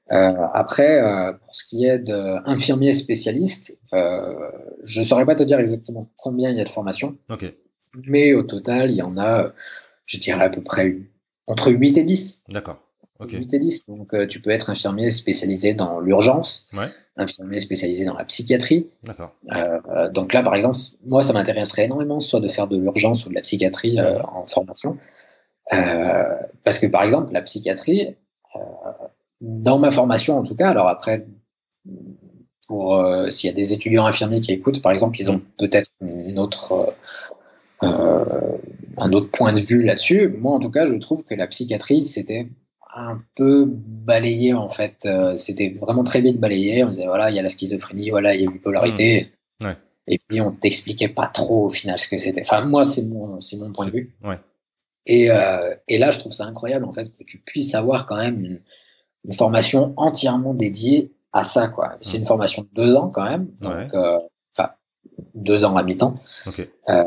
après, 0.10 1.02
pour 1.44 1.54
ce 1.54 1.66
qui 1.66 1.86
est 1.86 2.00
d'infirmiers 2.00 2.94
spécialistes, 2.94 3.78
je 3.92 5.00
ne 5.02 5.06
saurais 5.06 5.26
pas 5.26 5.36
te 5.36 5.44
dire 5.44 5.60
exactement 5.60 6.08
combien 6.16 6.52
il 6.52 6.58
y 6.58 6.62
a 6.62 6.64
de 6.64 6.70
formations. 6.70 7.18
Okay. 7.30 7.58
Mais 8.06 8.34
au 8.34 8.44
total, 8.44 8.92
il 8.92 8.98
y 8.98 9.02
en 9.02 9.18
a, 9.18 9.54
je 10.06 10.18
dirais 10.18 10.44
à 10.44 10.50
peu 10.50 10.62
près 10.62 10.98
entre 11.48 11.72
8 11.72 11.98
et 11.98 12.04
10. 12.04 12.44
D'accord. 12.50 12.78
8 13.20 13.54
et 13.54 13.60
10. 13.60 13.86
Donc, 13.88 14.14
euh, 14.14 14.28
tu 14.28 14.42
peux 14.42 14.52
être 14.52 14.70
infirmier 14.70 15.10
spécialisé 15.10 15.74
dans 15.74 16.00
l'urgence, 16.00 16.68
infirmier 17.16 17.60
spécialisé 17.60 18.06
dans 18.06 18.16
la 18.16 18.26
psychiatrie. 18.26 18.88
D'accord. 19.04 19.34
Euh, 19.52 20.10
donc 20.10 20.34
là, 20.34 20.44
par 20.44 20.54
exemple, 20.54 20.78
moi, 21.06 21.24
ça 21.24 21.34
m'intéresserait 21.34 21.86
énormément, 21.86 22.20
soit 22.20 22.40
de 22.40 22.48
faire 22.48 22.68
de 22.68 22.78
l'urgence 22.78 23.26
ou 23.26 23.30
de 23.30 23.36
la 23.36 23.42
psychiatrie 23.42 24.00
euh, 24.00 24.22
en 24.24 24.46
formation. 24.46 24.98
parce 25.70 26.80
que, 26.80 26.88
par 26.88 27.04
exemple, 27.04 27.34
la 27.34 27.42
psychiatrie, 27.42 28.16
dans 29.42 29.80
ma 29.80 29.92
formation 29.92 30.38
en 30.38 30.44
tout 30.44 30.56
cas, 30.56 30.70
alors 30.70 30.88
après, 30.88 31.28
pour 32.68 33.04
s'il 33.30 33.50
y 33.50 33.54
a 33.54 33.56
des 33.56 33.74
étudiants 33.74 34.06
infirmiers 34.06 34.40
qui 34.40 34.52
écoutent, 34.52 34.82
par 34.82 34.92
exemple, 34.92 35.20
ils 35.20 35.32
ont 35.32 35.42
peut-être 35.58 35.90
une 36.02 36.40
autre 36.40 36.74
euh, 36.74 36.92
un 37.82 39.14
autre 39.14 39.30
point 39.32 39.54
de 39.54 39.60
vue 39.60 39.84
là-dessus. 39.84 40.30
Moi, 40.40 40.54
en 40.54 40.60
tout 40.60 40.72
cas, 40.72 40.86
je 40.86 40.96
trouve 40.96 41.24
que 41.24 41.36
la 41.36 41.48
psychiatrie, 41.48 42.02
c'était 42.02 42.50
un 42.98 43.22
peu 43.36 43.66
balayé 43.68 44.54
en 44.54 44.70
fait. 44.70 45.06
Euh, 45.06 45.38
c'était 45.38 45.74
vraiment 45.80 46.04
très 46.04 46.22
vite 46.22 46.40
balayé. 46.40 46.84
On 46.84 46.90
disait 46.90 47.06
voilà, 47.06 47.30
il 47.30 47.36
y 47.36 47.40
a 47.40 47.44
la 47.44 47.50
schizophrénie, 47.50 48.10
voilà, 48.10 48.34
il 48.34 48.42
y 48.42 48.48
a 48.48 48.52
une 48.52 48.60
polarité. 48.60 49.32
Mmh. 49.62 49.72
Et 50.08 50.20
puis 50.20 50.42
on 50.42 50.52
t'expliquait 50.52 51.10
pas 51.10 51.28
trop 51.28 51.66
au 51.66 51.70
final 51.70 52.00
ce 52.00 52.08
que 52.08 52.18
c'était. 52.18 52.42
Enfin, 52.42 52.66
moi, 52.66 52.84
c'est 52.84 53.06
mon, 53.06 53.40
c'est 53.40 53.58
mon 53.58 53.72
point 53.72 53.86
de 53.86 53.92
vue. 53.92 54.16
Ouais. 54.24 54.40
Et, 55.06 55.32
euh, 55.32 55.76
et, 55.88 55.98
là, 55.98 56.12
je 56.12 56.20
trouve 56.20 56.34
ça 56.34 56.46
incroyable 56.46 56.86
en 56.86 56.92
fait 56.92 57.12
que 57.14 57.24
tu 57.24 57.40
puisses 57.40 57.76
avoir 57.76 58.06
quand 58.08 58.18
même 58.18 58.40
une, 58.40 58.62
une 59.24 59.34
formation 59.34 59.94
entièrement 59.96 60.54
dédiée 60.54 61.14
à 61.32 61.44
ça 61.44 61.68
quoi. 61.68 61.96
C'est 62.02 62.18
mmh. 62.18 62.22
une 62.22 62.28
formation 62.28 62.62
de 62.64 62.70
deux 62.74 62.96
ans 62.96 63.10
quand 63.10 63.30
même. 63.30 63.48
Donc, 63.62 63.94
euh, 63.94 64.20
deux 65.34 65.66
ans 65.66 65.76
à 65.76 65.84
mi-temps. 65.84 66.16
Euh, 66.90 67.04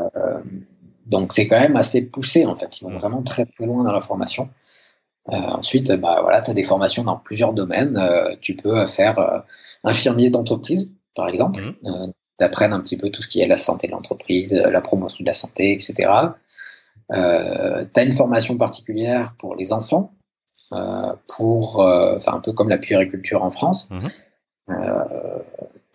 donc 1.05 1.33
c'est 1.33 1.47
quand 1.47 1.59
même 1.59 1.75
assez 1.75 2.09
poussé 2.09 2.45
en 2.45 2.55
fait. 2.55 2.79
Ils 2.79 2.85
vont 2.85 2.91
mm. 2.91 2.97
vraiment 2.97 3.21
très 3.23 3.45
très 3.45 3.65
loin 3.65 3.83
dans 3.83 3.91
la 3.91 4.01
formation. 4.01 4.49
Euh, 5.29 5.35
ensuite, 5.35 5.91
bah, 5.93 6.19
voilà, 6.21 6.41
tu 6.41 6.51
as 6.51 6.53
des 6.53 6.63
formations 6.63 7.03
dans 7.03 7.17
plusieurs 7.17 7.53
domaines. 7.53 7.97
Euh, 7.97 8.35
tu 8.41 8.55
peux 8.55 8.85
faire 8.85 9.43
infirmier 9.83 10.29
d'entreprise, 10.29 10.93
par 11.15 11.27
exemple. 11.27 11.61
Mm. 11.83 12.11
tu 12.39 12.45
apprennes 12.45 12.73
un 12.73 12.81
petit 12.81 12.97
peu 12.97 13.09
tout 13.09 13.21
ce 13.21 13.27
qui 13.27 13.41
est 13.41 13.47
la 13.47 13.57
santé 13.57 13.87
de 13.87 13.91
l'entreprise, 13.91 14.53
la 14.53 14.81
promotion 14.81 15.23
de 15.23 15.27
la 15.27 15.33
santé, 15.33 15.73
etc. 15.73 16.09
tu 17.09 17.15
as 17.15 18.03
une 18.03 18.11
formation 18.11 18.57
particulière 18.57 19.35
pour 19.37 19.55
les 19.55 19.73
enfants, 19.73 20.13
pour, 21.27 21.79
enfin 21.79 22.33
un 22.33 22.39
peu 22.39 22.53
comme 22.53 22.69
la 22.69 22.77
puériculture 22.77 23.43
en 23.43 23.51
France. 23.51 23.89
Mm-hmm 23.91 24.11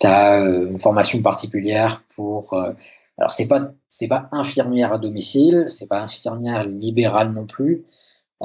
tu 0.00 0.06
as 0.06 0.42
euh, 0.42 0.70
une 0.70 0.78
formation 0.78 1.22
particulière 1.22 2.02
pour. 2.14 2.52
Euh, 2.52 2.72
alors, 3.18 3.32
c'est 3.32 3.48
pas, 3.48 3.70
c'est 3.88 4.08
pas 4.08 4.28
infirmière 4.32 4.92
à 4.92 4.98
domicile, 4.98 5.64
c'est 5.68 5.88
pas 5.88 6.02
infirmière 6.02 6.66
libérale 6.66 7.32
non 7.32 7.46
plus. 7.46 7.84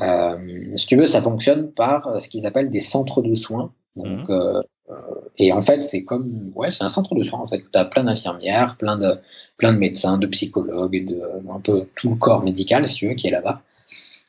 Euh, 0.01 0.37
si 0.75 0.87
tu 0.87 0.95
veux, 0.95 1.05
ça 1.05 1.21
fonctionne 1.21 1.71
par 1.71 2.21
ce 2.21 2.29
qu'ils 2.29 2.45
appellent 2.45 2.69
des 2.69 2.79
centres 2.79 3.21
de 3.21 3.33
soins. 3.33 3.73
Donc, 3.97 4.29
mmh. 4.29 4.61
et 5.37 5.51
en 5.51 5.61
fait, 5.61 5.81
c'est 5.81 6.05
comme, 6.05 6.53
ouais, 6.55 6.71
c'est 6.71 6.85
un 6.85 6.89
centre 6.89 7.13
de 7.13 7.23
soins. 7.23 7.39
En 7.39 7.45
fait, 7.45 7.57
tu 7.57 7.77
as 7.77 7.83
plein 7.83 8.05
d'infirmières, 8.05 8.77
plein 8.77 8.97
de, 8.97 9.11
plein 9.57 9.73
de 9.73 9.77
médecins, 9.77 10.17
de 10.17 10.27
psychologues, 10.27 11.05
de, 11.05 11.21
un 11.53 11.59
peu 11.59 11.87
tout 11.95 12.11
le 12.11 12.15
corps 12.15 12.41
médical, 12.41 12.87
si 12.87 12.95
tu 12.95 13.07
veux, 13.09 13.15
qui 13.15 13.27
est 13.27 13.31
là-bas. 13.31 13.61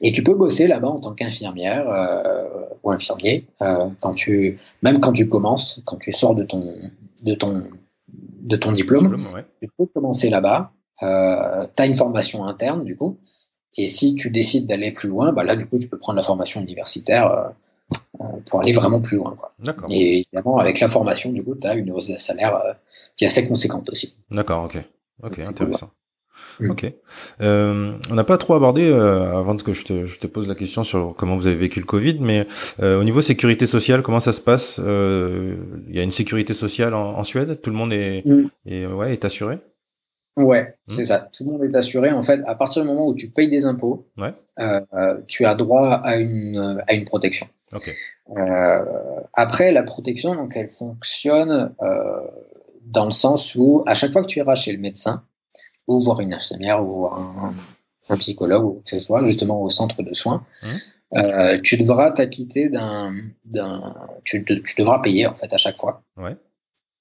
Et 0.01 0.11
tu 0.11 0.25
peux 0.25 0.35
bosser 0.35 0.67
là-bas 0.67 0.89
en 0.89 0.99
tant 0.99 1.15
qu'infirmière 1.15 1.89
euh, 1.89 2.43
ou 2.83 2.91
infirmier, 2.91 3.47
quand 3.61 4.13
tu, 4.13 4.59
même 4.83 4.99
quand 4.99 5.13
tu 5.13 5.29
commences, 5.29 5.81
quand 5.85 5.99
tu 5.99 6.11
sors 6.11 6.35
de 6.35 6.43
ton, 6.43 6.61
de 7.25 7.35
ton, 7.35 7.65
de 8.09 8.57
ton 8.57 8.73
diplôme, 8.73 9.17
tu 9.61 9.69
peux 9.77 9.87
commencer 9.87 10.31
là-bas. 10.31 10.73
Euh, 11.03 11.67
tu 11.77 11.83
as 11.83 11.87
une 11.87 11.95
formation 11.95 12.45
interne, 12.47 12.85
du 12.85 12.97
coup. 12.97 13.19
Et 13.77 13.89
si 13.89 14.15
tu 14.15 14.31
décides 14.31 14.67
d'aller 14.67 14.93
plus 14.93 15.09
loin, 15.09 15.33
bah 15.33 15.45
là, 15.45 15.57
du 15.57 15.67
coup, 15.67 15.79
tu 15.79 15.89
peux 15.89 15.99
prendre 15.99 16.17
la 16.17 16.23
formation 16.23 16.61
universitaire 16.61 17.31
euh, 17.31 17.49
euh, 18.21 18.25
pour 18.49 18.61
aller 18.61 18.73
vraiment 18.73 19.01
plus 19.01 19.17
loin. 19.17 19.35
Quoi. 19.37 19.55
Et 19.91 20.19
évidemment, 20.19 20.59
avec 20.59 20.81
la 20.81 20.89
formation, 20.89 21.33
du 21.33 21.43
coup, 21.43 21.55
tu 21.55 21.67
as 21.67 21.75
une 21.75 21.91
hausse 21.91 22.09
de 22.09 22.19
salaire 22.19 22.55
euh, 22.55 22.73
qui 23.17 23.25
est 23.25 23.29
assez 23.29 23.47
conséquente 23.49 23.89
aussi. 23.91 24.17
D'accord, 24.31 24.65
ok. 24.65 24.79
Ok, 25.23 25.39
intéressant. 25.39 25.91
Ok. 26.69 26.93
Euh, 27.41 27.93
on 28.11 28.15
n'a 28.15 28.25
pas 28.25 28.39
trop 28.39 28.55
abordé, 28.55 28.89
euh, 28.89 29.39
avant 29.39 29.57
que 29.57 29.73
je 29.73 29.85
te, 29.85 30.07
je 30.07 30.19
te, 30.19 30.27
pose 30.27 30.49
la 30.49 30.55
question 30.55 30.85
sur 30.85 31.15
comment 31.17 31.37
vous 31.37 31.47
avez 31.47 31.57
vécu 31.57 31.81
le 31.81 31.87
Covid, 31.87 32.19
mais 32.21 32.47
euh, 32.81 33.01
au 33.01 33.05
niveau 33.05 33.21
sécurité 33.21 33.67
sociale, 33.67 34.03
comment 34.03 34.21
ça 34.21 34.33
se 34.33 34.41
passe 34.41 34.79
Il 34.79 35.95
y 35.95 35.99
a 35.99 36.03
une 36.03 36.13
sécurité 36.13 36.55
sociale 36.55 36.95
en, 36.95 37.19
en 37.19 37.25
Suède? 37.25 37.61
Tout 37.61 37.71
le 37.71 37.77
monde 37.77 37.93
est, 37.93 38.25
est, 38.67 38.87
ouais, 38.87 39.13
est 39.13 39.25
assuré? 39.25 39.59
Ouais, 40.37 40.63
mmh. 40.63 40.93
c'est 40.93 41.05
ça. 41.05 41.29
Tout 41.37 41.45
le 41.45 41.53
monde 41.53 41.65
est 41.65 41.77
assuré. 41.77 42.11
En 42.11 42.23
fait, 42.23 42.41
à 42.47 42.55
partir 42.55 42.83
du 42.83 42.89
moment 42.89 43.07
où 43.07 43.15
tu 43.15 43.31
payes 43.31 43.51
des 43.51 43.65
impôts, 43.65 44.07
tu 45.27 45.45
as 45.45 45.55
droit 45.55 46.01
à 46.05 46.17
une, 46.17 46.83
à 46.87 46.95
une 46.95 47.05
protection. 47.05 47.47
Euh, 48.37 48.85
après, 49.35 49.73
la 49.73 49.83
protection, 49.83 50.35
donc, 50.35 50.57
elle 50.57 50.71
fonctionne 50.71 51.75
dans 52.87 53.05
le 53.05 53.11
sens 53.11 53.55
où, 53.55 53.83
à 53.87 53.95
chaque 53.95 54.13
fois 54.13 54.23
que 54.23 54.27
tu 54.27 54.39
iras 54.39 54.55
chez 54.55 54.73
le 54.73 54.79
médecin, 54.79 55.25
ou 55.87 56.01
voir 56.01 56.21
une 56.21 56.35
infirmière, 56.35 56.83
ou 56.83 56.89
voir 56.89 57.19
un, 57.19 57.55
un 58.09 58.17
psychologue, 58.17 58.65
ou 58.65 58.83
que 58.85 58.91
ce 58.91 58.99
soit, 58.99 59.25
justement 59.25 59.63
au 59.63 59.71
centre 59.71 60.03
de 60.03 60.13
soins, 60.15 60.45
mmh. 60.63 61.61
tu 61.63 61.77
devras 61.77 62.11
t'acquitter 62.11 62.69
d'un. 62.69 63.13
Tu, 64.25 64.45
tu 64.45 64.75
devras 64.79 65.01
payer, 65.01 65.27
en 65.27 65.35
fait, 65.35 65.53
à 65.53 65.59
chaque 65.59 65.77
fois. 65.77 66.03
Ouais. 66.17 66.37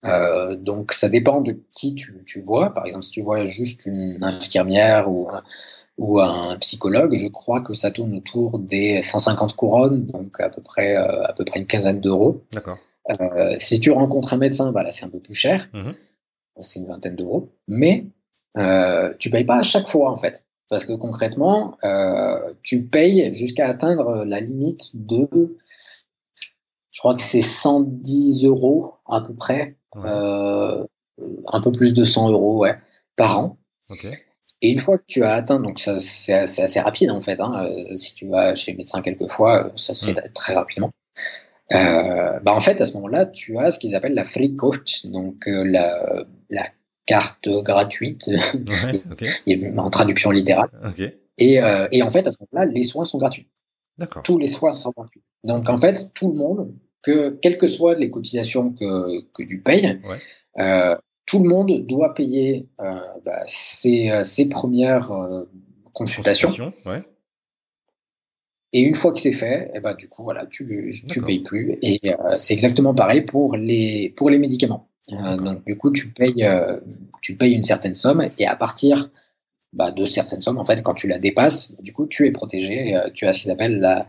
Euh, 0.05 0.55
donc 0.55 0.93
ça 0.93 1.09
dépend 1.09 1.41
de 1.41 1.59
qui 1.71 1.95
tu, 1.95 2.23
tu, 2.25 2.41
vois. 2.41 2.73
Par 2.73 2.85
exemple, 2.85 3.05
si 3.05 3.11
tu 3.11 3.21
vois 3.21 3.45
juste 3.45 3.85
une 3.85 4.23
infirmière 4.23 5.11
ou 5.11 5.29
un, 5.29 5.43
ou 5.97 6.19
un 6.19 6.57
psychologue, 6.57 7.13
je 7.13 7.27
crois 7.27 7.61
que 7.61 7.73
ça 7.73 7.91
tourne 7.91 8.15
autour 8.15 8.59
des 8.59 9.01
150 9.01 9.55
couronnes, 9.55 10.07
donc 10.07 10.39
à 10.39 10.49
peu 10.49 10.61
près, 10.61 10.97
euh, 10.97 11.23
à 11.23 11.33
peu 11.33 11.45
près 11.45 11.59
une 11.59 11.67
quinzaine 11.67 12.01
d'euros. 12.01 12.43
D'accord. 12.51 12.79
Euh, 13.09 13.55
si 13.59 13.79
tu 13.79 13.91
rencontres 13.91 14.33
un 14.33 14.37
médecin, 14.37 14.71
bah 14.71 14.83
là 14.83 14.91
c'est 14.91 15.05
un 15.05 15.09
peu 15.09 15.19
plus 15.19 15.35
cher, 15.35 15.67
mmh 15.73 15.91
c'est 16.59 16.79
une 16.79 16.85
vingtaine 16.85 17.15
d'euros, 17.15 17.49
mais 17.67 18.05
euh, 18.57 19.13
tu 19.19 19.29
payes 19.29 19.45
pas 19.45 19.57
à 19.57 19.63
chaque 19.63 19.87
fois 19.87 20.11
en 20.11 20.17
fait, 20.17 20.45
parce 20.69 20.85
que 20.85 20.93
concrètement, 20.93 21.77
euh, 21.83 22.53
tu 22.63 22.87
payes 22.87 23.33
jusqu'à 23.33 23.67
atteindre 23.67 24.25
la 24.25 24.39
limite 24.39 24.91
de, 24.93 25.57
je 26.91 26.99
crois 26.99 27.15
que 27.15 27.21
c'est 27.21 27.41
110 27.41 28.45
euros 28.45 28.95
à 29.05 29.21
peu 29.21 29.33
près 29.33 29.77
euh, 29.97 30.85
un 31.47 31.61
peu 31.61 31.71
plus 31.71 31.93
de 31.93 32.03
100 32.03 32.31
euros 32.31 32.59
ouais, 32.59 32.77
par 33.15 33.39
an. 33.39 33.57
Et 34.61 34.69
une 34.69 34.79
fois 34.79 34.97
que 34.97 35.03
tu 35.07 35.23
as 35.23 35.33
atteint, 35.33 35.59
donc 35.59 35.79
c'est 35.79 36.33
assez 36.33 36.79
rapide 36.79 37.11
en 37.11 37.19
fait, 37.19 37.39
hein, 37.39 37.65
euh, 37.65 37.97
si 37.97 38.13
tu 38.13 38.27
vas 38.27 38.55
chez 38.55 38.71
le 38.71 38.77
médecin 38.77 39.01
quelquefois, 39.01 39.71
ça 39.75 39.93
se 39.93 40.05
fait 40.05 40.13
mm. 40.13 40.31
très 40.33 40.53
rapidement. 40.53 40.91
Euh, 41.73 42.39
bah 42.41 42.53
en 42.53 42.59
fait, 42.59 42.79
à 42.79 42.85
ce 42.85 42.93
moment-là, 42.93 43.25
tu 43.25 43.57
as 43.57 43.71
ce 43.71 43.79
qu'ils 43.79 43.95
appellent 43.95 44.13
la 44.13 44.23
free 44.23 44.55
coach, 44.55 45.05
donc 45.05 45.43
la, 45.45 46.25
la, 46.49 46.69
carte 47.05 47.49
gratuite, 47.63 48.29
en 49.77 49.89
traduction 49.89 50.31
littérale. 50.31 50.69
Et, 51.37 51.59
et, 51.91 52.03
en 52.03 52.09
fait, 52.09 52.27
à 52.27 52.31
ce 52.31 52.37
moment-là, 52.41 52.71
les 52.71 52.83
soins 52.83 53.03
sont 53.03 53.17
gratuits. 53.17 53.47
Tous 54.23 54.37
les 54.37 54.47
soins 54.47 54.73
sont 54.73 54.91
gratuits. 54.95 55.23
Donc 55.43 55.69
en 55.69 55.77
fait, 55.77 56.13
tout 56.13 56.31
le 56.31 56.37
monde 56.37 56.73
que, 57.01 57.31
quelles 57.41 57.57
que 57.57 57.67
soient 57.67 57.95
les 57.95 58.11
cotisations 58.11 58.73
que, 58.73 59.21
que 59.33 59.43
tu 59.43 59.61
payes, 59.61 59.99
euh, 60.59 60.95
tout 61.25 61.41
le 61.41 61.49
monde 61.49 61.85
doit 61.87 62.13
payer 62.13 62.67
euh, 62.79 62.99
bah, 63.25 63.43
ses, 63.47 64.11
euh, 64.11 64.23
ses, 64.23 64.49
premières 64.49 65.11
euh, 65.11 65.45
consultations. 65.93 66.73
Ouais. 66.85 67.01
Et 68.73 68.81
une 68.81 68.95
fois 68.95 69.13
que 69.13 69.19
c'est 69.19 69.33
fait, 69.33 69.67
et 69.67 69.71
eh 69.75 69.79
ben, 69.79 69.93
du 69.93 70.07
coup, 70.07 70.23
voilà, 70.23 70.45
tu 70.45 70.93
tu 71.09 71.21
payes 71.21 71.41
plus. 71.41 71.77
Et 71.81 71.99
euh, 72.05 72.37
c'est 72.37 72.53
exactement 72.53 72.93
pareil 72.93 73.21
pour 73.21 73.57
les, 73.57 74.13
pour 74.15 74.29
les 74.29 74.39
médicaments. 74.39 74.89
Donc, 75.09 75.65
du 75.65 75.77
coup, 75.77 75.91
tu 75.91 76.13
payes, 76.13 76.47
tu 77.21 77.35
payes 77.35 77.53
une 77.53 77.63
certaine 77.63 77.95
somme 77.95 78.29
et 78.37 78.45
à 78.45 78.55
partir 78.55 79.09
bah, 79.73 79.91
de 79.91 80.05
certaines 80.05 80.41
sommes, 80.41 80.57
en 80.57 80.63
fait, 80.63 80.83
quand 80.83 80.93
tu 80.93 81.07
la 81.07 81.17
dépasses, 81.17 81.75
du 81.77 81.91
coup, 81.91 82.05
tu 82.05 82.27
es 82.27 82.31
protégé. 82.31 82.95
tu 83.13 83.25
as 83.25 83.33
ce 83.33 83.41
qu'ils 83.41 83.51
appellent 83.51 83.79
la, 83.79 84.07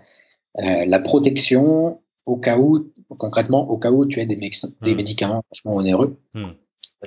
la 0.57 0.99
protection 0.99 2.01
au 2.27 2.37
cas 2.37 2.59
où, 2.59 2.93
concrètement, 3.09 3.69
au 3.71 3.79
cas 3.79 3.91
où 3.91 4.07
tu 4.07 4.21
as 4.21 4.25
des, 4.25 4.37
des 4.37 4.93
hmm. 4.93 4.97
médicaments 4.97 5.45
vachement 5.51 5.77
onéreux. 5.77 6.17
Hmm. 6.35 6.51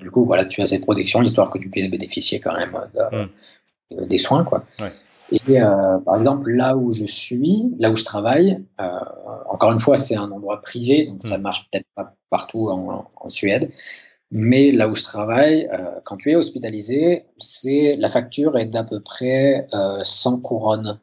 Du 0.01 0.11
coup, 0.11 0.25
voilà, 0.25 0.45
tu 0.45 0.61
as 0.61 0.67
cette 0.67 0.83
protection, 0.83 1.21
histoire 1.21 1.49
que 1.49 1.57
tu 1.57 1.69
puisses 1.69 1.89
bénéficier 1.89 2.39
quand 2.39 2.53
même 2.53 2.77
hmm. 3.11 4.05
des 4.07 4.17
soins, 4.17 4.43
quoi. 4.43 4.65
Et 5.31 5.61
euh, 5.61 5.97
par 5.99 6.17
exemple, 6.17 6.51
là 6.51 6.77
où 6.77 6.91
je 6.91 7.05
suis, 7.05 7.63
là 7.79 7.89
où 7.89 7.95
je 7.95 8.03
travaille, 8.03 8.63
euh, 8.79 8.99
encore 9.49 9.71
une 9.71 9.79
fois, 9.79 9.97
c'est 9.97 10.15
un 10.15 10.29
endroit 10.29 10.61
privé, 10.61 11.05
donc 11.05 11.23
ça 11.23 11.37
marche 11.37 11.67
peut-être 11.71 11.87
pas 11.95 12.13
partout 12.37 12.69
en, 12.69 13.29
Suède. 13.29 13.71
Mais 14.31 14.71
là 14.71 14.87
où 14.89 14.95
je 14.95 15.03
travaille, 15.03 15.69
euh, 15.71 15.99
quand 16.03 16.17
tu 16.17 16.31
es 16.31 16.35
hospitalisé, 16.35 17.25
c'est 17.37 17.95
la 17.97 18.09
facture 18.09 18.57
est 18.57 18.65
d'à 18.65 18.83
peu 18.83 18.99
près 19.01 19.67
100 20.03 20.41
couronnes 20.41 20.99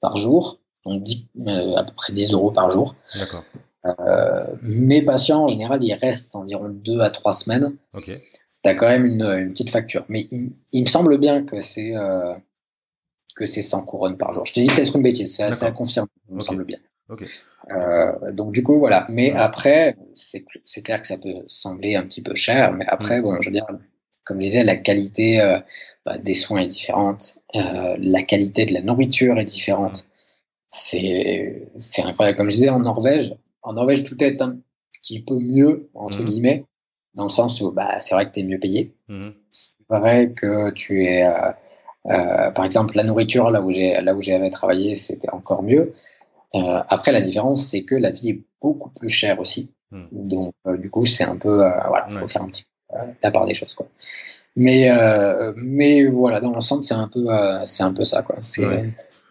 par 0.00 0.16
jour 0.16 0.60
donc 0.86 1.02
euh, 1.46 1.76
à 1.76 1.84
peu 1.84 1.92
près 1.94 2.12
10 2.12 2.32
euros 2.32 2.50
par 2.50 2.70
jour. 2.70 2.94
D'accord. 3.18 3.44
Euh, 3.84 4.46
mes 4.62 5.02
patients, 5.02 5.44
en 5.44 5.48
général, 5.48 5.82
ils 5.82 5.94
restent 5.94 6.34
environ 6.34 6.68
2 6.68 7.00
à 7.00 7.10
3 7.10 7.32
semaines. 7.32 7.76
Ok. 7.92 8.04
Tu 8.06 8.70
as 8.70 8.74
quand 8.74 8.88
même 8.88 9.04
une, 9.04 9.50
petite 9.50 9.70
facture. 9.70 10.04
Mais 10.08 10.28
il, 10.30 10.82
me 10.82 10.88
semble 10.88 11.18
bien 11.18 11.44
que 11.44 11.60
c'est 11.60 11.96
euh, 11.96 12.34
que 13.34 13.46
c'est 13.46 13.62
100 13.62 13.84
couronnes 13.84 14.16
par 14.16 14.32
jour. 14.32 14.46
Je 14.46 14.54
te 14.54 14.60
dis 14.60 14.68
peut-être 14.68 14.96
une 14.96 15.02
bêtise, 15.02 15.34
c'est 15.34 15.62
à 15.64 15.70
confirmer, 15.72 16.08
il 16.28 16.36
me 16.36 16.40
semble 16.40 16.64
bien. 16.64 16.78
Donc 18.32 18.52
du 18.52 18.62
coup, 18.62 18.78
voilà. 18.78 19.06
Mais 19.08 19.32
après, 19.32 19.96
c'est 20.14 20.82
clair 20.82 21.00
que 21.00 21.06
ça 21.06 21.18
peut 21.18 21.44
sembler 21.46 21.96
un 21.96 22.02
petit 22.02 22.22
peu 22.22 22.34
cher, 22.34 22.72
mais 22.72 22.86
après, 22.86 23.20
mm. 23.20 23.22
bon, 23.22 23.40
je 23.40 23.48
veux 23.48 23.52
dire, 23.52 23.66
comme 24.24 24.40
je 24.40 24.46
disais, 24.46 24.64
la 24.64 24.76
qualité 24.76 25.40
bah, 26.04 26.18
des 26.18 26.34
soins 26.34 26.60
est 26.60 26.66
différente, 26.66 27.38
la 27.54 28.22
qualité 28.22 28.66
de 28.66 28.74
la 28.74 28.82
nourriture 28.82 29.38
est 29.38 29.44
différente 29.44 30.06
c'est 30.76 31.68
c'est 31.78 32.02
incroyable. 32.02 32.36
Comme 32.36 32.50
je 32.50 32.54
disais 32.54 32.68
en 32.68 32.80
Norvège, 32.80 33.34
en 33.62 33.72
Norvège 33.74 34.04
tout 34.04 34.22
est 34.22 34.40
un 34.42 34.58
petit 35.00 35.22
peu 35.22 35.38
mieux 35.38 35.88
entre 35.94 36.20
mhm. 36.20 36.24
guillemets 36.24 36.64
dans 37.14 37.24
le 37.24 37.30
sens 37.30 37.60
où 37.60 37.72
bah 37.72 38.00
c'est 38.00 38.14
vrai 38.14 38.26
que 38.26 38.32
tu 38.32 38.40
es 38.40 38.44
mieux 38.44 38.58
payé. 38.58 38.94
Mhm. 39.08 39.34
C'est 39.50 39.76
vrai 39.88 40.32
que 40.32 40.70
tu 40.70 41.04
es 41.04 41.24
euh, 41.24 41.50
euh, 42.06 42.50
par 42.50 42.64
exemple 42.64 42.96
la 42.96 43.04
nourriture 43.04 43.50
là 43.50 43.62
où 43.62 43.70
j'ai 43.70 44.00
là 44.00 44.14
où 44.14 44.20
j'avais 44.20 44.50
travaillé 44.50 44.96
c'était 44.96 45.30
encore 45.30 45.62
mieux. 45.62 45.92
Euh, 46.54 46.82
après 46.88 47.12
la 47.12 47.20
différence 47.20 47.64
c'est 47.64 47.82
que 47.82 47.94
la 47.94 48.10
vie 48.10 48.30
est 48.30 48.42
beaucoup 48.62 48.90
plus 48.90 49.08
chère 49.08 49.40
aussi. 49.40 49.72
Mhm. 49.90 50.08
Donc 50.12 50.54
du 50.78 50.90
coup 50.90 51.04
c'est 51.04 51.24
un 51.24 51.36
peu 51.36 51.56
voilà 51.88 52.06
faut 52.10 52.28
faire 52.28 52.42
un 52.42 52.48
petit 52.48 52.64
peu 52.64 52.96
la 53.22 53.30
part 53.30 53.46
des 53.46 53.54
choses 53.54 53.74
quoi. 53.74 53.86
Mais 54.56 54.88
mais 55.56 56.06
voilà 56.06 56.40
dans 56.40 56.52
l'ensemble 56.52 56.84
c'est 56.84 56.94
un 56.94 57.08
peu 57.08 57.26
c'est 57.66 57.82
un 57.82 57.92
peu 57.92 58.04
ça 58.04 58.22
quoi. 58.22 58.36
C'est 58.42 58.66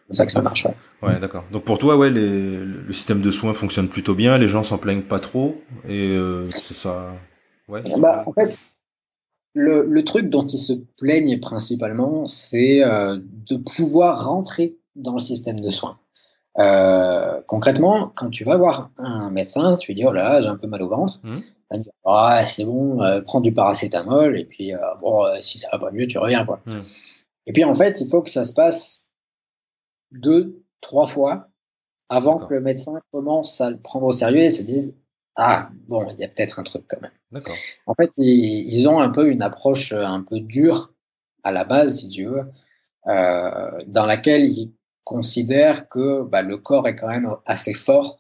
c'est 0.07 0.15
ça 0.17 0.25
que 0.25 0.31
ça 0.31 0.41
marche. 0.41 0.67
Ouais, 1.01 1.19
d'accord. 1.19 1.45
Donc 1.51 1.65
pour 1.65 1.77
toi, 1.77 1.97
ouais, 1.97 2.09
les, 2.09 2.57
le 2.57 2.93
système 2.93 3.21
de 3.21 3.31
soins 3.31 3.53
fonctionne 3.53 3.89
plutôt 3.89 4.15
bien, 4.15 4.37
les 4.37 4.47
gens 4.47 4.63
s'en 4.63 4.77
plaignent 4.77 5.03
pas 5.03 5.19
trop, 5.19 5.55
et 5.87 6.09
euh, 6.09 6.45
c'est 6.51 6.75
ça. 6.75 7.13
Ouais. 7.67 7.81
Bah, 7.97 8.23
en 8.25 8.33
fait, 8.33 8.59
le, 9.53 9.85
le, 9.87 10.03
truc 10.03 10.29
dont 10.29 10.45
ils 10.45 10.59
se 10.59 10.73
plaignent 10.97 11.39
principalement, 11.39 12.27
c'est 12.27 12.83
euh, 12.83 13.17
de 13.49 13.57
pouvoir 13.57 14.25
rentrer 14.25 14.77
dans 14.95 15.13
le 15.13 15.19
système 15.19 15.59
de 15.59 15.69
soins. 15.69 15.97
Euh, 16.57 17.41
concrètement, 17.47 18.11
quand 18.15 18.29
tu 18.29 18.43
vas 18.43 18.57
voir 18.57 18.91
un 18.97 19.29
médecin, 19.29 19.75
tu 19.75 19.87
lui 19.87 19.95
dis 19.95 20.05
oh 20.05 20.13
là, 20.13 20.41
j'ai 20.41 20.47
un 20.47 20.55
peu 20.55 20.67
mal 20.67 20.81
au 20.81 20.89
ventre. 20.89 21.19
Mmh. 21.23 21.39
Il 21.39 21.77
va 21.77 21.83
dire 21.83 21.91
ah, 22.05 22.45
c'est 22.45 22.65
bon, 22.65 23.01
euh, 23.01 23.21
prends 23.21 23.41
du 23.41 23.53
paracétamol 23.53 24.39
et 24.39 24.45
puis 24.45 24.73
euh, 24.73 24.79
bon, 25.01 25.25
si 25.41 25.57
ça 25.57 25.67
va 25.71 25.79
pas 25.79 25.91
mieux, 25.91 26.07
tu 26.07 26.17
reviens 26.17 26.45
quoi. 26.45 26.61
Mmh. 26.65 26.79
Et 27.47 27.53
puis 27.53 27.63
en 27.63 27.73
fait, 27.73 27.99
il 28.01 28.07
faut 28.07 28.21
que 28.21 28.29
ça 28.29 28.43
se 28.43 28.53
passe 28.53 29.09
deux, 30.11 30.63
trois 30.81 31.07
fois 31.07 31.49
avant 32.07 32.37
que 32.37 32.53
le 32.53 32.61
médecin 32.61 33.01
commence 33.11 33.59
à 33.59 33.69
le 33.69 33.77
prendre 33.77 34.05
au 34.05 34.11
sérieux 34.11 34.43
et 34.43 34.49
se 34.49 34.63
dise 34.63 34.95
ah 35.35 35.69
bon 35.89 36.07
il 36.11 36.19
y 36.19 36.23
a 36.23 36.27
peut-être 36.27 36.59
un 36.59 36.63
truc 36.63 36.85
quand 36.87 37.01
même. 37.01 37.11
D'accord. 37.31 37.55
En 37.87 37.95
fait 37.95 38.11
ils, 38.15 38.87
ont 38.87 38.99
un 38.99 39.09
peu 39.09 39.29
une 39.29 39.41
approche 39.41 39.91
un 39.91 40.21
peu 40.21 40.39
dure 40.39 40.93
à 41.43 41.51
la 41.51 41.65
base 41.65 41.99
si 41.99 42.09
tu 42.09 42.25
veux 42.25 42.43
dans 43.05 44.05
laquelle 44.05 44.45
ils 44.45 44.71
considèrent 45.05 45.87
que 45.87 46.23
bah, 46.23 46.41
le 46.41 46.57
corps 46.57 46.87
est 46.87 46.95
quand 46.95 47.07
même 47.07 47.29
assez 47.45 47.73
fort 47.73 48.19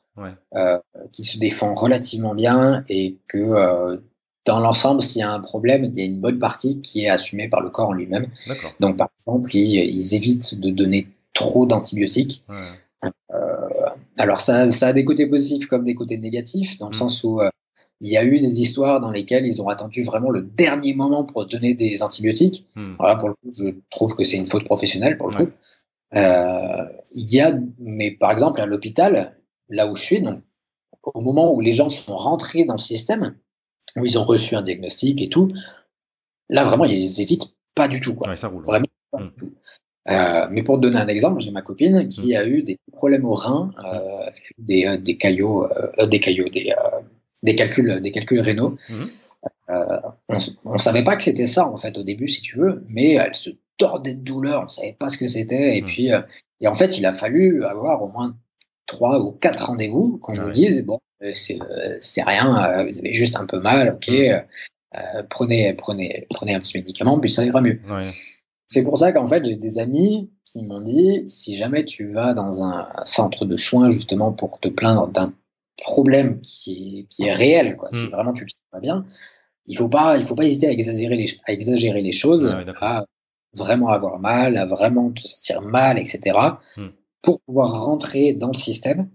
qui 1.11 1.25
se 1.25 1.37
défend 1.37 1.73
relativement 1.73 2.33
bien 2.33 2.85
et 2.87 3.17
que 3.27 3.99
dans 4.45 4.61
l'ensemble, 4.61 5.01
s'il 5.01 5.19
y 5.19 5.23
a 5.23 5.33
un 5.33 5.41
problème, 5.41 5.83
il 5.83 5.97
y 5.97 6.01
a 6.01 6.05
une 6.05 6.21
bonne 6.21 6.39
partie 6.39 6.79
qui 6.79 7.03
est 7.03 7.09
assumée 7.09 7.49
par 7.49 7.59
le 7.59 7.69
corps 7.69 7.89
en 7.89 7.93
lui-même. 7.93 8.27
Donc, 8.79 8.95
par 8.95 9.09
exemple, 9.19 9.53
ils, 9.53 10.15
évitent 10.15 10.57
de 10.57 10.69
donner 10.69 11.09
trop 11.33 11.65
d'antibiotiques. 11.65 12.45
alors, 14.17 14.39
ça, 14.39 14.71
ça, 14.71 14.87
a 14.87 14.93
des 14.93 15.03
côtés 15.03 15.27
positifs 15.27 15.67
comme 15.67 15.83
des 15.83 15.95
côtés 15.95 16.17
négatifs, 16.17 16.77
dans 16.77 16.87
le 16.87 16.95
mmh. 16.95 16.99
sens 16.99 17.23
où 17.25 17.41
il 18.01 18.11
y 18.11 18.17
a 18.17 18.25
eu 18.25 18.39
des 18.39 18.61
histoires 18.61 18.99
dans 18.99 19.09
lesquelles 19.09 19.45
ils 19.45 19.61
ont 19.61 19.69
attendu 19.69 20.03
vraiment 20.03 20.29
le 20.29 20.41
dernier 20.41 20.93
moment 20.93 21.23
pour 21.23 21.45
donner 21.45 21.73
des 21.73 22.03
antibiotiques. 22.03 22.65
Hmm. 22.75 22.95
Alors 22.99 23.07
là, 23.07 23.15
pour 23.15 23.29
le 23.29 23.35
coup, 23.35 23.51
je 23.57 23.69
trouve 23.89 24.15
que 24.15 24.23
c'est 24.23 24.37
une 24.37 24.45
faute 24.45 24.65
professionnelle 24.65 25.17
pour 25.17 25.29
le 25.29 25.45
coup. 25.45 25.51
Euh, 26.15 26.85
il 27.13 27.33
y 27.33 27.41
a, 27.41 27.53
mais 27.79 28.11
par 28.11 28.31
exemple, 28.31 28.61
à 28.61 28.65
l'hôpital, 28.65 29.37
là 29.69 29.89
où 29.89 29.95
je 29.95 30.01
suis, 30.01 30.21
donc, 30.21 30.43
au 31.03 31.21
moment 31.21 31.53
où 31.53 31.61
les 31.61 31.73
gens 31.73 31.89
sont 31.89 32.15
rentrés 32.15 32.65
dans 32.65 32.75
le 32.75 32.79
système, 32.79 33.35
où 33.95 34.05
ils 34.05 34.17
ont 34.17 34.23
reçu 34.23 34.55
un 34.55 34.61
diagnostic 34.61 35.21
et 35.21 35.29
tout, 35.29 35.51
là 36.49 36.63
vraiment, 36.63 36.85
ils 36.85 36.93
hésitent 36.93 37.53
pas 37.75 37.87
du 37.87 38.01
tout. 38.01 38.15
Quoi. 38.15 38.35
ça 38.35 38.47
roule. 38.47 38.63
Vraiment 38.63 38.85
pas 39.11 39.19
du 39.19 39.25
hmm. 39.25 39.31
tout. 39.37 39.51
Euh, 40.07 40.47
mais 40.51 40.63
pour 40.63 40.77
te 40.77 40.81
donner 40.81 40.97
un 40.97 41.07
exemple, 41.07 41.41
j'ai 41.41 41.51
ma 41.51 41.61
copine 41.61 42.07
qui 42.09 42.33
hmm. 42.33 42.37
a 42.37 42.45
eu 42.45 42.63
des 42.63 42.77
problèmes 42.93 43.25
au 43.25 43.33
rein, 43.33 43.71
euh, 43.83 44.29
des, 44.57 44.85
euh, 44.85 44.97
des 44.97 45.17
caillots, 45.17 45.65
euh, 45.65 46.05
des 46.05 46.19
caillots, 46.19 46.49
des, 46.49 46.73
des 47.43 47.55
calculs, 47.55 48.01
des 48.01 48.11
calculs 48.11 48.39
rénaux. 48.39 48.77
On 49.67 50.73
ne 50.73 50.77
savait 50.77 51.03
pas 51.03 51.15
que 51.15 51.23
c'était 51.23 51.47
ça 51.47 51.67
en 51.67 51.77
fait 51.77 51.97
au 51.97 52.03
début, 52.03 52.27
si 52.27 52.41
tu 52.41 52.57
veux, 52.57 52.83
mais 52.87 53.13
elle 53.13 53.35
se 53.35 53.49
tordait 53.77 54.13
de 54.13 54.21
douleur, 54.21 54.61
on 54.61 54.63
ne 54.65 54.69
savait 54.69 54.95
pas 54.97 55.09
ce 55.09 55.17
que 55.17 55.27
c'était. 55.27 55.77
Et 55.77 55.81
mhm. 55.81 55.87
puis, 55.87 56.11
euh, 56.11 56.21
et 56.61 56.67
en 56.67 56.73
fait, 56.73 56.97
il 56.97 57.05
a 57.05 57.13
fallu 57.13 57.63
avoir 57.65 58.01
au 58.01 58.07
moins 58.07 58.35
trois 58.85 59.19
ou 59.19 59.31
quatre 59.31 59.67
rendez-vous 59.67 60.17
qu'on 60.19 60.33
nous 60.33 60.51
dise 60.51 60.83
bon, 60.83 60.99
euh, 61.23 61.31
c'est 61.33 62.23
rien, 62.23 62.85
vous 62.85 62.97
avez 62.99 63.11
juste 63.11 63.35
un 63.35 63.45
peu 63.45 63.59
mal, 63.59 63.95
ok, 63.95 64.09
mhm. 64.09 65.27
prenez, 65.29 65.73
prenez, 65.73 66.27
prenez 66.29 66.55
un 66.55 66.59
petit 66.59 66.77
médicament, 66.77 67.19
puis 67.19 67.29
ça 67.29 67.43
ira 67.43 67.61
mieux. 67.61 67.79
C'est 68.67 68.83
pour 68.83 68.97
ça 68.97 69.11
qu'en 69.11 69.27
fait, 69.27 69.45
j'ai 69.45 69.55
des 69.55 69.77
amis 69.77 70.29
qui 70.43 70.63
m'ont 70.63 70.81
dit 70.81 71.23
si 71.27 71.55
jamais 71.55 71.85
tu 71.85 72.11
vas 72.11 72.33
dans 72.33 72.63
un 72.63 72.89
centre 73.05 73.45
de 73.45 73.57
soins 73.57 73.89
justement 73.89 74.31
pour 74.31 74.59
te 74.59 74.69
plaindre 74.69 75.07
d'un 75.07 75.33
problème 75.77 76.41
qui 76.41 77.07
est, 77.19 77.33
réel, 77.33 77.75
quoi. 77.75 77.89
Si 77.91 78.05
mm. 78.05 78.09
vraiment 78.09 78.33
tu 78.33 78.43
le 78.43 78.49
sens 78.49 78.59
pas 78.71 78.79
bien, 78.79 79.05
il 79.65 79.77
faut 79.77 79.89
pas, 79.89 80.17
il 80.17 80.23
faut 80.23 80.35
pas 80.35 80.45
hésiter 80.45 80.67
à 80.67 80.71
exagérer 80.71 81.17
les, 81.17 81.37
à 81.45 81.53
exagérer 81.53 82.01
les 82.01 82.11
choses, 82.11 82.45
à 82.45 83.05
vraiment 83.55 83.89
avoir 83.89 84.19
mal, 84.19 84.57
à 84.57 84.65
vraiment 84.65 85.11
te 85.11 85.27
sentir 85.27 85.61
mal, 85.61 85.97
etc. 85.99 86.37
Mm. 86.77 86.87
Pour 87.21 87.41
pouvoir 87.41 87.83
rentrer 87.85 88.33
dans 88.33 88.49
le 88.49 88.53
système. 88.53 89.09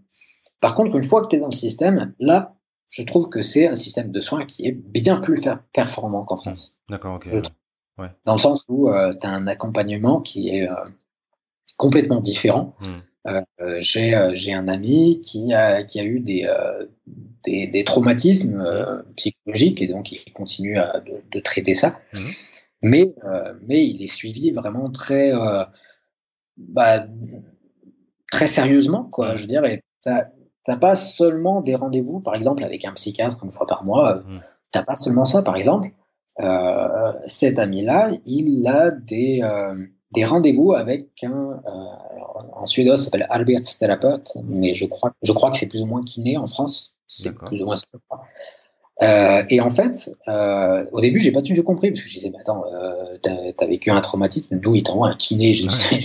Par 0.60 0.74
contre, 0.74 0.96
une 0.96 1.02
fois 1.02 1.22
que 1.22 1.28
tu 1.28 1.36
es 1.36 1.40
dans 1.40 1.48
le 1.48 1.52
système, 1.52 2.12
là, 2.18 2.56
je 2.88 3.02
trouve 3.02 3.28
que 3.28 3.42
c'est 3.42 3.68
un 3.68 3.76
système 3.76 4.10
de 4.10 4.20
soins 4.20 4.44
qui 4.44 4.66
est 4.66 4.72
bien 4.72 5.20
plus 5.20 5.48
performant 5.72 6.24
qu'en 6.24 6.36
France. 6.36 6.74
Mm. 6.88 6.92
D'accord, 6.92 7.14
ok. 7.14 7.28
Dans 8.24 8.32
le 8.32 8.38
sens 8.38 8.64
où 8.68 8.88
euh, 8.88 9.12
tu 9.20 9.26
as 9.26 9.30
un 9.30 9.46
accompagnement 9.46 10.22
qui 10.22 10.48
est 10.48 10.66
euh, 10.66 10.74
complètement 11.76 12.20
différent. 12.20 12.74
Euh, 13.26 13.42
j'ai, 13.80 14.14
euh, 14.14 14.30
j'ai 14.34 14.52
un 14.52 14.68
ami 14.68 15.20
qui 15.20 15.52
a, 15.52 15.82
qui 15.82 16.00
a 16.00 16.04
eu 16.04 16.20
des, 16.20 16.46
euh, 16.46 16.86
des, 17.44 17.66
des, 17.66 17.84
traumatismes 17.84 18.64
psychologiques 19.16 19.82
et 19.82 19.86
donc 19.86 20.12
il 20.12 20.32
continue 20.32 20.76
à, 20.76 21.00
de, 21.00 21.22
de 21.30 21.40
traiter 21.40 21.74
ça. 21.74 22.00
Mais, 22.82 23.14
mais 23.62 23.86
il 23.86 24.02
est 24.02 24.12
suivi 24.12 24.50
vraiment 24.52 24.90
très, 24.90 25.32
bah, 26.56 27.06
très 28.30 28.46
sérieusement, 28.46 29.04
quoi. 29.04 29.32
Mmh. 29.32 29.36
Je 29.36 29.40
veux 29.42 29.46
dire, 29.46 29.62
t'as 30.02 30.76
pas 30.76 30.94
seulement 30.94 31.60
des 31.60 31.74
rendez-vous, 31.74 32.20
par 32.20 32.34
exemple, 32.34 32.64
avec 32.64 32.84
un 32.84 32.92
psychiatre 32.94 33.38
une 33.44 33.50
fois 33.50 33.66
par 33.66 33.84
mois. 33.84 34.16
Mmh. 34.16 34.40
T'as 34.70 34.82
pas 34.82 34.96
seulement 34.96 35.24
ça, 35.24 35.42
par 35.42 35.56
exemple. 35.56 35.90
Euh, 36.40 37.12
cet 37.26 37.58
ami-là, 37.58 38.12
il 38.24 38.66
a 38.66 38.90
des, 38.90 39.42
des 40.12 40.24
rendez-vous 40.24 40.72
avec 40.72 41.22
un, 41.22 41.60
en 42.54 42.66
suédois, 42.66 42.96
ça 42.96 43.04
s'appelle 43.04 43.26
Arbetsthérapeute, 43.28 44.38
mais 44.44 44.74
je 44.74 44.86
crois, 44.86 45.12
je 45.22 45.32
crois 45.32 45.50
que 45.50 45.58
c'est 45.58 45.68
plus 45.68 45.82
ou 45.82 45.86
moins 45.86 46.02
kiné 46.02 46.36
en 46.36 46.46
France. 46.46 46.96
C'est 47.08 47.34
plus 47.34 47.60
ou 47.60 47.64
moins 47.64 47.76
ça. 47.76 47.86
Euh, 49.02 49.42
et 49.48 49.60
en 49.60 49.70
fait, 49.70 50.10
euh, 50.28 50.84
au 50.92 51.00
début, 51.00 51.20
j'ai 51.20 51.32
pas 51.32 51.40
tout 51.40 51.54
compris 51.62 51.90
parce 51.90 52.02
que 52.02 52.08
je 52.08 52.14
disais, 52.14 52.30
mais 52.30 52.40
attends, 52.40 52.64
euh, 52.66 53.16
t'as 53.22 53.64
as 53.64 53.66
vécu 53.66 53.90
un 53.90 54.00
traumatisme, 54.00 54.58
d'où 54.58 54.74
il 54.74 54.82
t'envoie 54.82 55.08
un 55.08 55.14
kiné 55.14 55.54
je 55.54 55.68
sais. 55.68 56.00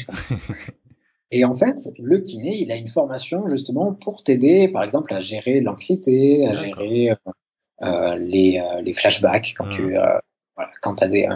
Et 1.32 1.44
en 1.44 1.54
fait, 1.54 1.92
le 2.00 2.20
kiné, 2.20 2.56
il 2.62 2.72
a 2.72 2.76
une 2.76 2.88
formation 2.88 3.50
justement 3.50 3.94
pour 3.94 4.24
t'aider, 4.24 4.70
par 4.70 4.84
exemple, 4.84 5.14
à 5.14 5.20
gérer 5.20 5.60
l'anxiété, 5.60 6.48
à 6.48 6.54
gérer 6.54 7.12
euh, 7.82 8.16
les, 8.16 8.64
les, 8.82 8.94
flashbacks 8.94 9.54
quand 9.58 9.68
tu 9.68 9.82
mmh. 9.82 10.22
voilà, 10.56 10.72
quand 10.82 11.02
as 11.02 11.10
des, 11.10 11.28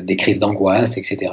des 0.00 0.16
crises 0.16 0.38
d'angoisse, 0.38 0.96
etc. 0.96 1.30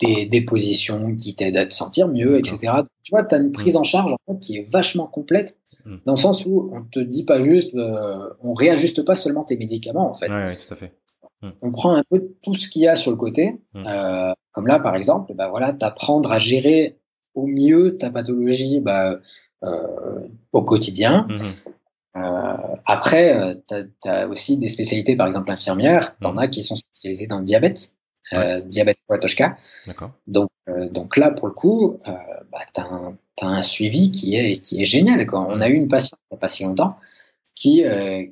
Des, 0.00 0.26
des, 0.26 0.40
positions 0.40 1.14
qui 1.14 1.36
t'aident 1.36 1.58
à 1.58 1.66
te 1.66 1.74
sentir 1.74 2.08
mieux, 2.08 2.38
etc. 2.38 2.72
Tu 3.04 3.10
vois, 3.10 3.22
tu 3.22 3.34
as 3.36 3.38
une 3.38 3.52
prise 3.52 3.76
en 3.76 3.84
charge 3.84 4.12
en 4.12 4.32
fait, 4.32 4.40
qui 4.40 4.56
est 4.56 4.68
vachement 4.68 5.06
complète, 5.06 5.56
mm. 5.84 5.96
dans 6.06 6.12
le 6.12 6.18
sens 6.18 6.46
où 6.46 6.70
on 6.74 6.82
te 6.82 7.00
dit 7.00 7.24
pas 7.24 7.40
juste, 7.40 7.74
euh, 7.74 8.28
on 8.40 8.54
réajuste 8.54 9.04
pas 9.04 9.16
seulement 9.16 9.44
tes 9.44 9.56
médicaments 9.56 10.10
en 10.10 10.14
fait. 10.14 10.28
tout 10.28 10.74
à 10.74 10.76
fait. 10.76 10.92
Mm. 11.42 11.50
On 11.62 11.72
prend 11.72 11.94
un 11.94 12.02
peu 12.08 12.34
tout 12.42 12.54
ce 12.54 12.68
qu'il 12.68 12.82
y 12.82 12.88
a 12.88 12.96
sur 12.96 13.10
le 13.10 13.16
côté, 13.16 13.60
mm. 13.74 13.86
euh, 13.86 14.32
comme 14.52 14.66
là 14.66 14.78
par 14.78 14.96
exemple, 14.96 15.34
bah 15.34 15.48
voilà, 15.48 15.72
t'apprendre 15.72 16.32
à 16.32 16.38
gérer 16.38 16.98
au 17.34 17.46
mieux 17.46 17.96
ta 17.96 18.10
pathologie 18.10 18.80
bah, 18.80 19.18
euh, 19.64 20.28
au 20.52 20.62
quotidien. 20.62 21.26
Mm-hmm. 21.28 22.80
après, 22.86 23.62
tu 23.68 24.08
as, 24.08 24.28
aussi 24.28 24.58
des 24.58 24.68
spécialités, 24.68 25.16
par 25.16 25.26
exemple 25.26 25.50
infirmière, 25.50 26.18
tu 26.18 26.26
en 26.26 26.36
as 26.36 26.48
qui 26.48 26.62
sont 26.62 26.76
spécialisées 26.76 27.26
dans 27.26 27.38
le 27.38 27.44
diabète. 27.44 27.94
Euh, 28.34 28.60
diabète 28.60 28.98
Watoshka. 29.08 29.56
Donc, 30.26 30.50
euh, 30.68 30.88
donc 30.88 31.16
là, 31.16 31.32
pour 31.32 31.48
le 31.48 31.52
coup, 31.52 31.98
bah, 32.04 32.60
tu 32.72 32.80
as, 32.80 33.12
un 33.46 33.62
suivi 33.62 34.10
qui 34.10 34.36
est, 34.36 34.58
qui 34.58 34.82
est 34.82 34.84
génial. 34.84 35.26
Quoi. 35.26 35.46
On 35.48 35.60
a 35.60 35.68
eu 35.68 35.74
une 35.74 35.88
patiente 35.88 36.18
il 36.30 36.34
n'y 36.34 36.38
a 36.38 36.40
pas 36.40 36.48
si 36.48 36.64
longtemps 36.64 36.96
qui, 37.54 37.84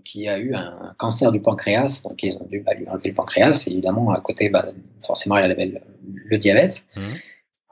qui 0.05 0.29
a 0.29 0.39
eu 0.39 0.55
un 0.55 0.95
cancer 0.97 1.33
du 1.33 1.41
pancréas. 1.41 2.03
Donc, 2.05 2.23
ils 2.23 2.37
ont 2.37 2.47
dû 2.47 2.61
bah, 2.61 2.75
lui 2.75 2.89
enlever 2.89 3.09
le 3.09 3.15
pancréas. 3.15 3.65
évidemment, 3.67 4.11
à 4.11 4.21
côté, 4.21 4.49
bah, 4.49 4.67
forcément, 5.05 5.37
elle 5.37 5.51
avait 5.51 5.81
le, 6.31 6.39
diabète. 6.39 6.83
Mmh. 6.97 7.01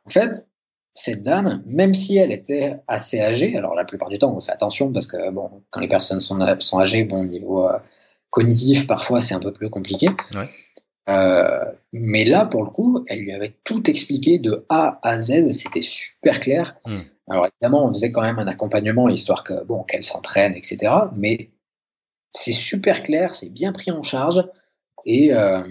En 0.05 0.11
fait, 0.11 0.49
cette 0.93 1.23
dame, 1.23 1.63
même 1.67 1.95
si 1.95 2.19
elle 2.19 2.33
était 2.33 2.77
assez 2.89 3.21
âgée, 3.21 3.57
alors 3.57 3.75
la 3.75 3.85
plupart 3.85 4.09
du 4.09 4.19
temps, 4.19 4.35
on 4.37 4.41
fait 4.41 4.53
attention 4.53 4.93
parce 4.93 5.07
que 5.07 5.31
bon, 5.31 5.51
quand 5.71 5.81
les 5.81 5.89
personnes 5.89 6.21
sont, 6.21 6.39
sont 6.61 6.79
âgées, 6.79 7.05
bon, 7.05 7.23
au 7.23 7.27
niveau 7.27 7.69
cognitif, 8.31 8.87
parfois, 8.87 9.21
c'est 9.21 9.35
un 9.35 9.41
peu 9.41 9.53
plus 9.53 9.71
compliqué. 9.71 10.09
Ouais. 10.35 10.47
Euh, 11.09 11.65
mais 11.93 12.25
là, 12.25 12.47
pour 12.47 12.65
le 12.65 12.71
coup, 12.71 13.05
elle 13.07 13.21
lui 13.21 13.33
avait 13.33 13.55
tout 13.65 13.89
expliqué 13.89 14.39
de 14.39 14.67
A 14.69 14.99
à 15.03 15.21
Z, 15.21 15.51
c'était 15.51 15.83
super 15.83 16.41
clair. 16.41 16.77
Hmm. 16.85 17.01
Alors 17.29 17.47
évidemment, 17.47 17.87
on 17.87 17.93
faisait 17.93 18.13
quand 18.13 18.23
même 18.23 18.39
un 18.39 18.47
accompagnement 18.47 19.09
histoire 19.09 19.43
que 19.43 19.65
bon 19.65 19.83
qu'elle 19.83 20.05
s'entraîne, 20.05 20.55
etc. 20.55 20.93
Mais 21.15 21.51
c'est 22.31 22.53
super 22.53 23.03
clair, 23.03 23.35
c'est 23.35 23.53
bien 23.53 23.73
pris 23.73 23.91
en 23.91 24.03
charge 24.03 24.45
et 25.05 25.33
euh, 25.35 25.63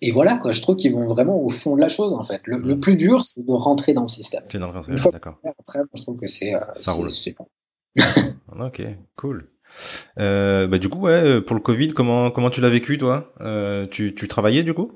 et 0.00 0.10
voilà 0.10 0.38
quoi. 0.38 0.50
Je 0.50 0.60
trouve 0.60 0.76
qu'ils 0.76 0.92
vont 0.92 1.06
vraiment 1.06 1.40
au 1.40 1.48
fond 1.48 1.76
de 1.76 1.80
la 1.80 1.88
chose 1.88 2.12
en 2.12 2.22
fait. 2.22 2.40
Le, 2.44 2.58
hmm. 2.58 2.80
plus 2.80 2.96
dur, 2.96 3.24
c'est 3.24 3.44
de 3.44 3.52
rentrer 3.52 3.92
dans 3.92 4.02
le 4.02 4.08
système. 4.08 4.42
C'est 4.50 4.58
dans 4.58 4.72
le 4.72 5.12
d'accord. 5.12 5.38
Après, 5.60 5.80
je 5.94 6.02
trouve 6.02 6.16
que 6.16 6.26
c'est 6.26 6.54
euh, 6.54 6.60
ça 6.74 6.92
roule. 6.92 7.10
ok, 8.60 8.82
cool. 9.16 9.50
Euh, 10.18 10.66
bah, 10.66 10.78
du 10.78 10.88
coup, 10.88 10.98
ouais, 10.98 11.12
euh, 11.12 11.40
pour 11.40 11.56
le 11.56 11.62
Covid, 11.62 11.88
comment, 11.88 12.30
comment 12.30 12.50
tu 12.50 12.60
l'as 12.60 12.68
vécu, 12.68 12.98
toi? 12.98 13.32
Tu, 13.90 14.14
tu 14.14 14.28
travaillais, 14.28 14.62
du 14.62 14.74
coup? 14.74 14.92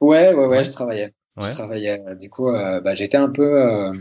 Ouais, 0.00 0.34
ouais, 0.34 0.46
ouais, 0.46 0.64
je 0.64 0.72
travaillais. 0.72 1.14
Je 1.40 1.50
travaillais. 1.50 2.02
Du 2.16 2.28
coup, 2.30 2.50
bah, 2.50 2.94
j'étais 2.94 3.16
un 3.16 3.28
peu, 3.28 3.92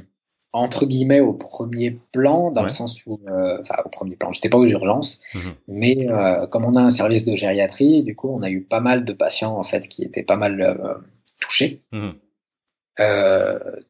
entre 0.51 0.85
guillemets, 0.85 1.19
au 1.19 1.33
premier 1.33 1.99
plan, 2.11 2.51
dans 2.51 2.63
le 2.63 2.69
sens 2.69 3.05
où, 3.05 3.19
enfin, 3.59 3.75
au 3.85 3.89
premier 3.89 4.15
plan, 4.15 4.31
j'étais 4.31 4.49
pas 4.49 4.57
aux 4.57 4.65
urgences, 4.65 5.21
mmh 5.35 5.39
mais 5.67 6.07
comme 6.49 6.65
on 6.65 6.73
a 6.73 6.81
un 6.81 6.89
service 6.89 7.25
de 7.25 7.35
gériatrie, 7.35 8.03
du 8.03 8.15
coup, 8.15 8.29
on 8.29 8.41
a 8.41 8.49
eu 8.49 8.61
pas 8.61 8.79
mal 8.79 9.05
de 9.05 9.13
patients, 9.13 9.57
en 9.57 9.63
fait, 9.63 9.87
qui 9.87 10.03
étaient 10.03 10.23
pas 10.23 10.37
mal 10.37 10.99
touchés. 11.39 11.81
Mmh 11.91 12.09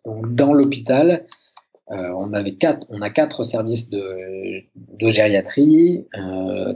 donc, 0.06 0.36
dans 0.36 0.54
l'hôpital, 0.54 1.26
euh, 1.92 2.14
on 2.20 2.34
avait 2.34 2.52
quatre, 2.52 2.86
on 2.90 3.02
a 3.02 3.10
quatre 3.10 3.44
services 3.44 3.90
de, 3.90 4.62
de 4.76 5.10
gériatrie 5.10 6.06
euh, 6.16 6.74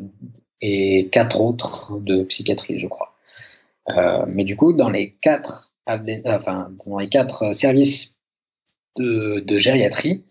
et 0.62 1.10
quatre 1.10 1.40
autres 1.40 2.00
de 2.00 2.24
psychiatrie, 2.24 2.80
je 2.80 2.88
crois. 2.88 3.14
Euh, 3.90 4.26
mais 4.28 4.44
du 4.44 4.56
coup, 4.56 4.74
dans 4.74 4.90
les 4.90 5.12
quatre, 5.12 5.72
enfin, 5.86 6.72
dans 6.88 6.98
les 6.98 7.10
quatre 7.10 7.54
services 7.54 8.18
de, 8.98 9.40
de 9.40 9.60
gériatrie, 9.60 10.26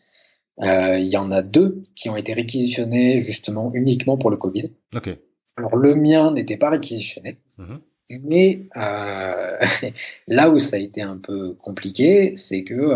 il 0.61 1.09
y 1.09 1.17
en 1.17 1.31
a 1.31 1.43
deux 1.43 1.83
qui 1.97 2.09
ont 2.09 2.17
été 2.17 2.35
réquisitionnés 2.35 3.21
justement 3.21 3.73
uniquement 3.75 4.17
pour 4.17 4.31
le 4.31 4.37
Covid. 4.37 4.71
Okay. 4.95 5.19
Alors 5.57 5.77
le 5.77 5.95
mien 5.95 6.33
n'était 6.33 6.57
pas 6.57 6.71
réquisitionné. 6.71 7.39
Mhm. 7.59 7.81
Mais 8.25 8.67
euh, 8.77 9.59
là 10.27 10.51
où 10.51 10.59
ça 10.59 10.77
a 10.77 10.79
été 10.79 11.03
un 11.03 11.19
peu 11.19 11.55
compliqué, 11.55 12.35
c'est 12.37 12.65
que 12.65 12.95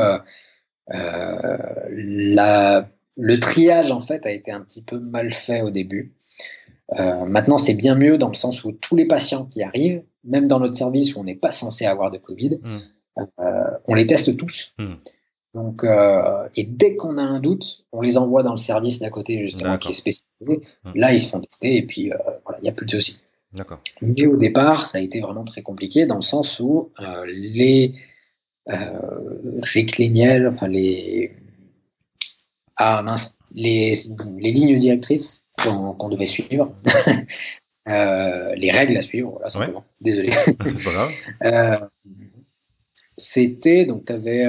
la, 0.89 2.89
le 3.17 3.41
triage 3.41 3.91
en 3.91 4.01
fait 4.01 4.27
a 4.27 4.31
été 4.31 4.51
un 4.51 4.61
petit 4.61 4.83
peu 4.83 5.01
mal 5.01 5.33
fait 5.33 5.63
au 5.63 5.71
début. 5.71 6.15
maintenant, 6.91 7.59
c'est 7.59 7.75
bien 7.75 7.95
mieux 7.95 8.19
dans 8.19 8.29
le 8.29 8.35
sens 8.35 8.65
où 8.65 8.73
tous 8.73 8.97
les 8.97 9.07
patients 9.07 9.47
qui 9.47 9.63
arrivent, 9.63 10.03
même 10.25 10.49
dans 10.49 10.61
notre 10.61 10.77
service 10.77 11.15
où 11.15 11.21
on 11.21 11.25
n'est 11.25 11.35
pas 11.35 11.53
censé 11.53 11.87
avoir 11.87 12.11
de 12.11 12.19
Covid, 12.19 12.61
mmh. 12.63 12.79
on 13.87 13.95
les 13.95 14.07
teste 14.07 14.37
tous. 14.37 14.75
Mmh. 14.79 14.95
Donc, 15.57 15.85
euh, 15.85 16.47
et 16.55 16.65
dès 16.65 16.97
qu'on 16.97 17.17
a 17.17 17.23
un 17.23 17.41
doute, 17.41 17.87
on 17.91 18.03
les 18.03 18.19
envoie 18.19 18.43
dans 18.43 18.51
le 18.51 18.59
service 18.59 18.99
d'à 18.99 19.09
côté, 19.09 19.39
justement, 19.39 19.79
qui 19.79 19.89
est 19.89 19.95
spécialisé. 19.95 20.61
Hum. 20.85 20.93
Là, 20.95 21.15
ils 21.15 21.21
se 21.21 21.31
font 21.31 21.41
tester 21.41 21.79
et 21.79 21.87
puis 21.87 22.13
euh, 22.13 22.17
voilà, 22.45 22.59
il 22.61 22.65
n'y 22.65 22.69
a 22.69 22.73
plus 22.73 22.85
de 22.85 22.91
soucis. 22.91 23.23
D'accord. 23.55 23.81
Mais 24.03 24.27
au 24.27 24.37
départ, 24.37 24.87
ça 24.87 24.99
a 24.99 25.01
été 25.01 25.23
vraiment 25.23 25.45
très 25.45 25.63
compliqué 25.63 26.05
dans 26.05 26.17
le 26.17 26.21
sens 26.21 26.61
où 26.61 26.91
euh, 27.01 27.25
les, 27.25 27.95
les 28.69 30.47
enfin 30.47 30.69
les. 30.69 31.33
Ah 32.77 33.03
mince, 33.03 33.39
les, 33.55 33.95
les 34.37 34.53
lignes 34.53 34.79
directrices 34.79 35.47
qu'on 35.63 36.11
devait 36.11 36.27
suivre, 36.27 36.75
les 37.87 38.71
règles 38.71 38.99
à 38.99 39.03
suivre, 39.03 39.31
voilà, 39.31 39.49
simplement. 39.49 39.85
Désolé. 40.03 40.33
C'était, 43.17 43.87
donc, 43.87 44.05
tu 44.05 44.13
avais 44.13 44.45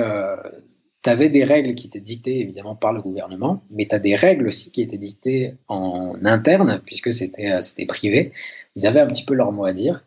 tu 1.08 1.12
avais 1.12 1.30
des 1.30 1.46
règles 1.46 1.74
qui 1.74 1.88
étaient 1.88 2.02
dictées 2.02 2.42
évidemment 2.42 2.76
par 2.76 2.92
le 2.92 3.02
gouvernement, 3.02 3.64
mais 3.70 3.88
tu 3.88 3.96
as 3.96 4.00
des 4.00 4.14
règles 4.14 4.48
aussi 4.48 4.72
qui 4.74 4.82
étaient 4.82 4.98
dictées 4.98 5.56
en 5.70 6.16
interne, 6.26 6.82
puisque 6.86 7.14
c'était 7.14 7.50
euh, 7.50 7.62
c'était 7.62 7.86
privé. 7.86 8.34
Ils 8.76 8.86
avaient 8.86 9.00
un 9.00 9.08
petit 9.08 9.24
peu 9.24 9.34
leur 9.34 9.54
mot 9.54 9.64
à 9.64 9.72
dire. 9.72 10.04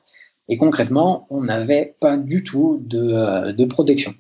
Et 0.49 0.59
concrètement, 0.59 1.27
on 1.31 1.43
n'avait 1.43 1.97
pas 2.01 2.19
du 2.19 2.45
tout 2.45 2.83
de, 2.85 3.15
euh, 3.15 3.53
de 3.53 3.65
protection. 3.65 4.13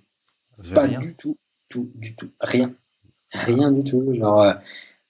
Pas 0.74 0.88
du 0.88 1.14
tout, 1.16 1.36
tout, 1.68 1.90
du 1.96 2.16
tout. 2.16 2.30
Rien. 2.40 2.74
Rien 3.34 3.72
du 3.72 3.84
tout. 3.84 4.14
Genre, 4.14 4.40
euh, 4.40 4.54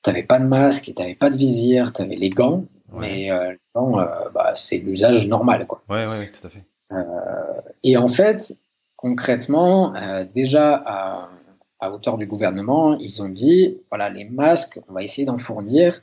tu 0.03 0.11
n'avais 0.11 0.25
pas 0.25 0.41
de 0.41 0.47
masque, 0.47 0.87
tu 0.87 1.01
n'avais 1.01 1.15
pas 1.15 1.31
de 1.31 1.37
visière, 1.37 1.93
tu 1.93 2.03
avais 2.03 2.17
les 2.17 2.31
gants, 2.31 2.65
mais 2.93 3.29
gants, 3.77 3.93
bah, 4.35 4.55
c'est 4.57 4.79
l'usage 4.79 5.29
normal. 5.29 5.69
Quoi. 5.69 5.85
Ouais, 5.89 6.05
ouais, 6.07 6.33
tout 6.33 6.45
à 6.49 6.51
fait. 6.51 6.65
et 7.85 7.97
en 7.97 8.09
fait, 8.09 8.55
concrètement, 8.97 9.95
déjà 10.35 10.83
à 10.85 11.31
à 11.81 11.91
hauteur 11.91 12.19
du 12.19 12.27
gouvernement, 12.27 12.97
ils 12.99 13.23
ont 13.23 13.29
dit 13.29 13.79
voilà, 13.91 14.11
les 14.11 14.25
masques, 14.25 14.81
on 14.89 14.93
va 14.93 15.03
essayer 15.03 15.25
d'en 15.25 15.39
fournir, 15.39 16.01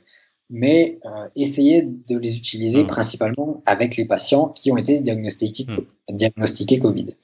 mais 0.50 0.98
euh, 1.04 1.28
essayer 1.36 1.82
de 1.82 2.18
les 2.18 2.36
utiliser 2.36 2.82
mmh. 2.82 2.88
principalement 2.88 3.62
avec 3.66 3.96
les 3.96 4.04
patients 4.04 4.48
qui 4.48 4.72
ont 4.72 4.76
été 4.76 5.00
diagnostiqués, 5.00 5.66
mmh. 5.68 6.16
diagnostiqués 6.16 6.78
Covid. 6.78 7.14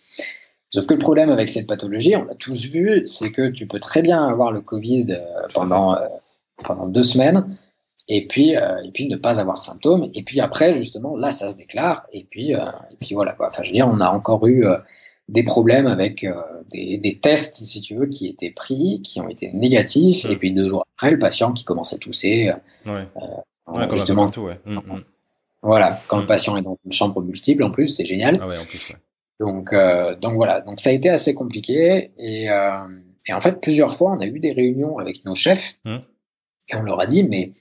Sauf 0.71 0.87
que 0.87 0.95
le 0.95 1.01
problème 1.01 1.31
avec 1.31 1.51
cette 1.51 1.67
pathologie, 1.67 2.17
on 2.17 2.25
l'a 2.25 2.35
tous 2.35 2.67
vu, 2.67 3.07
c'est 3.07 3.31
que 3.31 3.49
tu 3.49 3.67
peux 3.67 3.81
très 3.81 4.03
bien 4.03 4.25
avoir 4.25 4.53
le 4.53 4.61
Covid 4.61 5.07
euh, 5.11 5.49
pendant, 5.53 5.97
euh, 5.97 6.07
pendant 6.65 6.89
deux 6.89 7.03
semaines 7.05 7.59
et 8.07 8.27
puis, 8.27 8.51
et 8.51 8.91
puis 8.93 9.09
ne 9.09 9.17
pas 9.17 9.41
avoir 9.41 9.57
de 9.57 9.63
symptômes. 9.63 10.11
Et 10.13 10.23
puis 10.23 10.39
après, 10.39 10.77
justement, 10.77 11.17
là, 11.17 11.31
ça 11.31 11.49
se 11.49 11.57
déclare. 11.57 12.07
Et 12.13 12.25
puis, 12.25 12.51
et 12.51 12.97
puis 13.01 13.15
voilà. 13.15 13.33
Quoi. 13.33 13.47
Enfin, 13.47 13.63
je 13.63 13.71
veux 13.71 13.75
dire, 13.75 13.89
on 13.91 13.99
a 13.99 14.11
encore 14.11 14.47
eu 14.47 14.67
des 15.29 15.43
problèmes 15.43 15.87
avec 15.87 16.25
euh, 16.25 16.35
des, 16.71 16.99
des, 16.99 17.19
tests, 17.19 17.57
si 17.57 17.81
tu 17.81 17.95
veux, 17.95 18.07
qui 18.07 18.27
étaient 18.27 18.51
pris, 18.51 19.01
qui 19.03 19.21
ont 19.21 19.29
été 19.29 19.51
négatifs, 19.53 20.25
et 20.27 20.37
puis 20.37 20.53
deux 20.53 20.69
jours 20.69 20.87
après, 20.97 21.11
le 21.11 21.19
patient 21.19 21.53
qui 21.53 21.65
commence 21.65 21.93
à 21.93 21.99
tousser. 21.99 22.53
Ouais. 22.87 23.09
Euh, 23.17 23.91
justement. 23.91 24.31
ouais. 24.37 24.61
Mmh, 24.65 24.77
mmh. 24.77 25.05
Voilà, 25.63 26.03
quand 26.09 26.21
le 26.21 26.27
patient 26.27 26.57
est 26.59 26.63
dans 26.63 26.79
une 26.85 26.93
chambre 26.93 27.23
multiple, 27.23 27.63
en 27.63 27.71
plus, 27.71 27.89
c'est 27.89 28.05
génial. 28.05 28.39
Ah 28.41 28.45
en 28.45 28.65
plus, 28.65 28.93
donc, 29.41 29.73
euh, 29.73 30.15
donc 30.17 30.35
voilà, 30.35 30.61
donc 30.61 30.79
ça 30.79 30.91
a 30.91 30.93
été 30.93 31.09
assez 31.09 31.35
compliqué, 31.35 32.13
et, 32.19 32.51
euh, 32.51 32.87
et, 33.27 33.33
en 33.33 33.41
fait, 33.41 33.61
plusieurs 33.61 33.97
fois, 33.97 34.13
on 34.13 34.21
a 34.21 34.27
eu 34.27 34.39
des 34.39 34.53
réunions 34.53 34.99
avec 34.99 35.25
nos 35.25 35.35
chefs, 35.35 35.79
et 35.87 36.77
on 36.77 36.83
leur 36.83 37.01
a 37.01 37.07
dit, 37.07 37.25
mais 37.25 37.53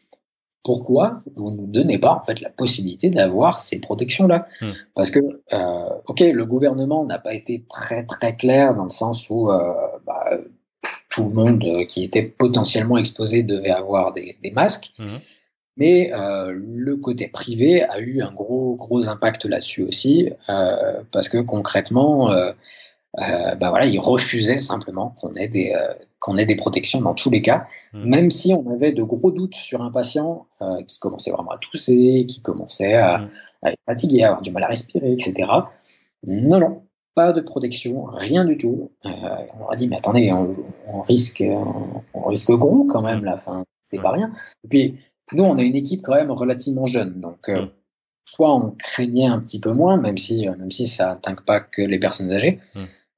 pourquoi 0.63 1.21
vous 1.35 1.51
ne 1.51 1.57
nous 1.57 1.67
donnez 1.67 1.97
pas 1.97 2.13
en 2.13 2.23
fait 2.23 2.39
la 2.41 2.49
possibilité 2.49 3.09
d'avoir 3.09 3.59
ces 3.59 3.81
protections-là 3.81 4.47
hmm. 4.61 4.71
Parce 4.95 5.11
que, 5.11 5.19
euh, 5.51 5.89
ok, 6.07 6.21
le 6.21 6.45
gouvernement 6.45 7.05
n'a 7.05 7.19
pas 7.19 7.33
été 7.33 7.65
très 7.69 8.05
très 8.05 8.35
clair 8.35 8.73
dans 8.73 8.85
le 8.85 8.89
sens 8.89 9.29
où 9.29 9.51
euh, 9.51 9.73
bah, 10.07 10.37
tout 11.09 11.27
le 11.27 11.35
monde 11.35 11.85
qui 11.87 12.03
était 12.03 12.23
potentiellement 12.23 12.97
exposé 12.97 13.43
devait 13.43 13.69
avoir 13.69 14.13
des, 14.13 14.37
masques, 14.51 14.93
hmm. 14.97 15.17
mais 15.77 16.11
euh, 16.13 16.57
le 16.57 16.95
côté 16.95 17.27
privé 17.27 17.83
a 17.83 17.99
eu 17.99 18.21
un 18.21 18.33
gros 18.33 18.75
gros 18.75 19.09
impact 19.09 19.45
là-dessus 19.45 19.83
aussi, 19.83 20.31
parce 21.11 21.29
que 21.29 21.39
concrètement, 21.39 22.29
bah 23.15 23.69
voilà, 23.69 23.85
ils 23.85 23.99
refusaient 23.99 24.57
simplement 24.57 25.09
qu'on 25.09 25.33
ait 25.35 25.49
des 25.49 25.75
qu'on 26.23 26.37
ait 26.37 26.45
des 26.45 26.55
protections 26.55 27.01
dans 27.01 27.13
tous 27.13 27.29
les 27.29 27.41
cas, 27.41 27.67
mmh. 27.91 28.09
même 28.09 28.31
si 28.31 28.53
on 28.53 28.71
avait 28.71 28.93
de 28.93 29.03
gros 29.03 29.29
doutes 29.29 29.55
sur 29.55 29.81
un 29.81 29.91
patient 29.91 30.47
euh, 30.61 30.81
qui 30.87 30.97
commençait 30.97 31.31
vraiment 31.31 31.51
à 31.51 31.57
tousser, 31.57 32.25
qui 32.29 32.41
commençait 32.41 32.93
à, 32.93 33.17
mmh. 33.17 33.29
être 33.65 33.79
fatigué, 33.85 34.23
à 34.23 34.27
avoir 34.27 34.41
du 34.41 34.51
mal 34.51 34.63
à 34.63 34.67
respirer, 34.67 35.11
etc. 35.11 35.33
Non, 36.25 36.59
non, 36.61 36.83
pas 37.13 37.33
de 37.33 37.41
protection, 37.41 38.05
rien 38.05 38.45
du 38.45 38.57
tout. 38.57 38.91
Euh, 39.05 39.09
on 39.53 39.59
leur 39.59 39.73
a 39.73 39.75
dit, 39.75 39.89
mais 39.89 39.97
attendez, 39.97 40.31
on, 40.31 41.01
risque, 41.01 41.43
on, 42.13 42.23
risque 42.23 42.53
gros 42.53 42.85
quand 42.85 43.01
même, 43.01 43.25
la 43.25 43.37
fin, 43.37 43.65
c'est 43.83 44.01
pas 44.01 44.11
rien. 44.11 44.31
Et 44.63 44.69
puis, 44.69 44.99
nous, 45.33 45.43
on 45.43 45.57
a 45.57 45.61
une 45.61 45.75
équipe 45.75 46.03
quand 46.03 46.15
même 46.15 46.31
relativement 46.31 46.85
jeune, 46.85 47.19
donc 47.19 47.49
euh, 47.49 47.63
mmh. 47.63 47.69
soit 48.23 48.55
on 48.55 48.71
craignait 48.71 49.27
un 49.27 49.41
petit 49.41 49.59
peu 49.59 49.73
moins, 49.73 49.97
même 49.97 50.17
si, 50.17 50.47
même 50.47 50.71
si 50.71 50.87
ça 50.87 51.07
n'atteint 51.07 51.35
pas 51.45 51.59
que 51.59 51.81
les 51.81 51.99
personnes 51.99 52.31
âgées. 52.31 52.61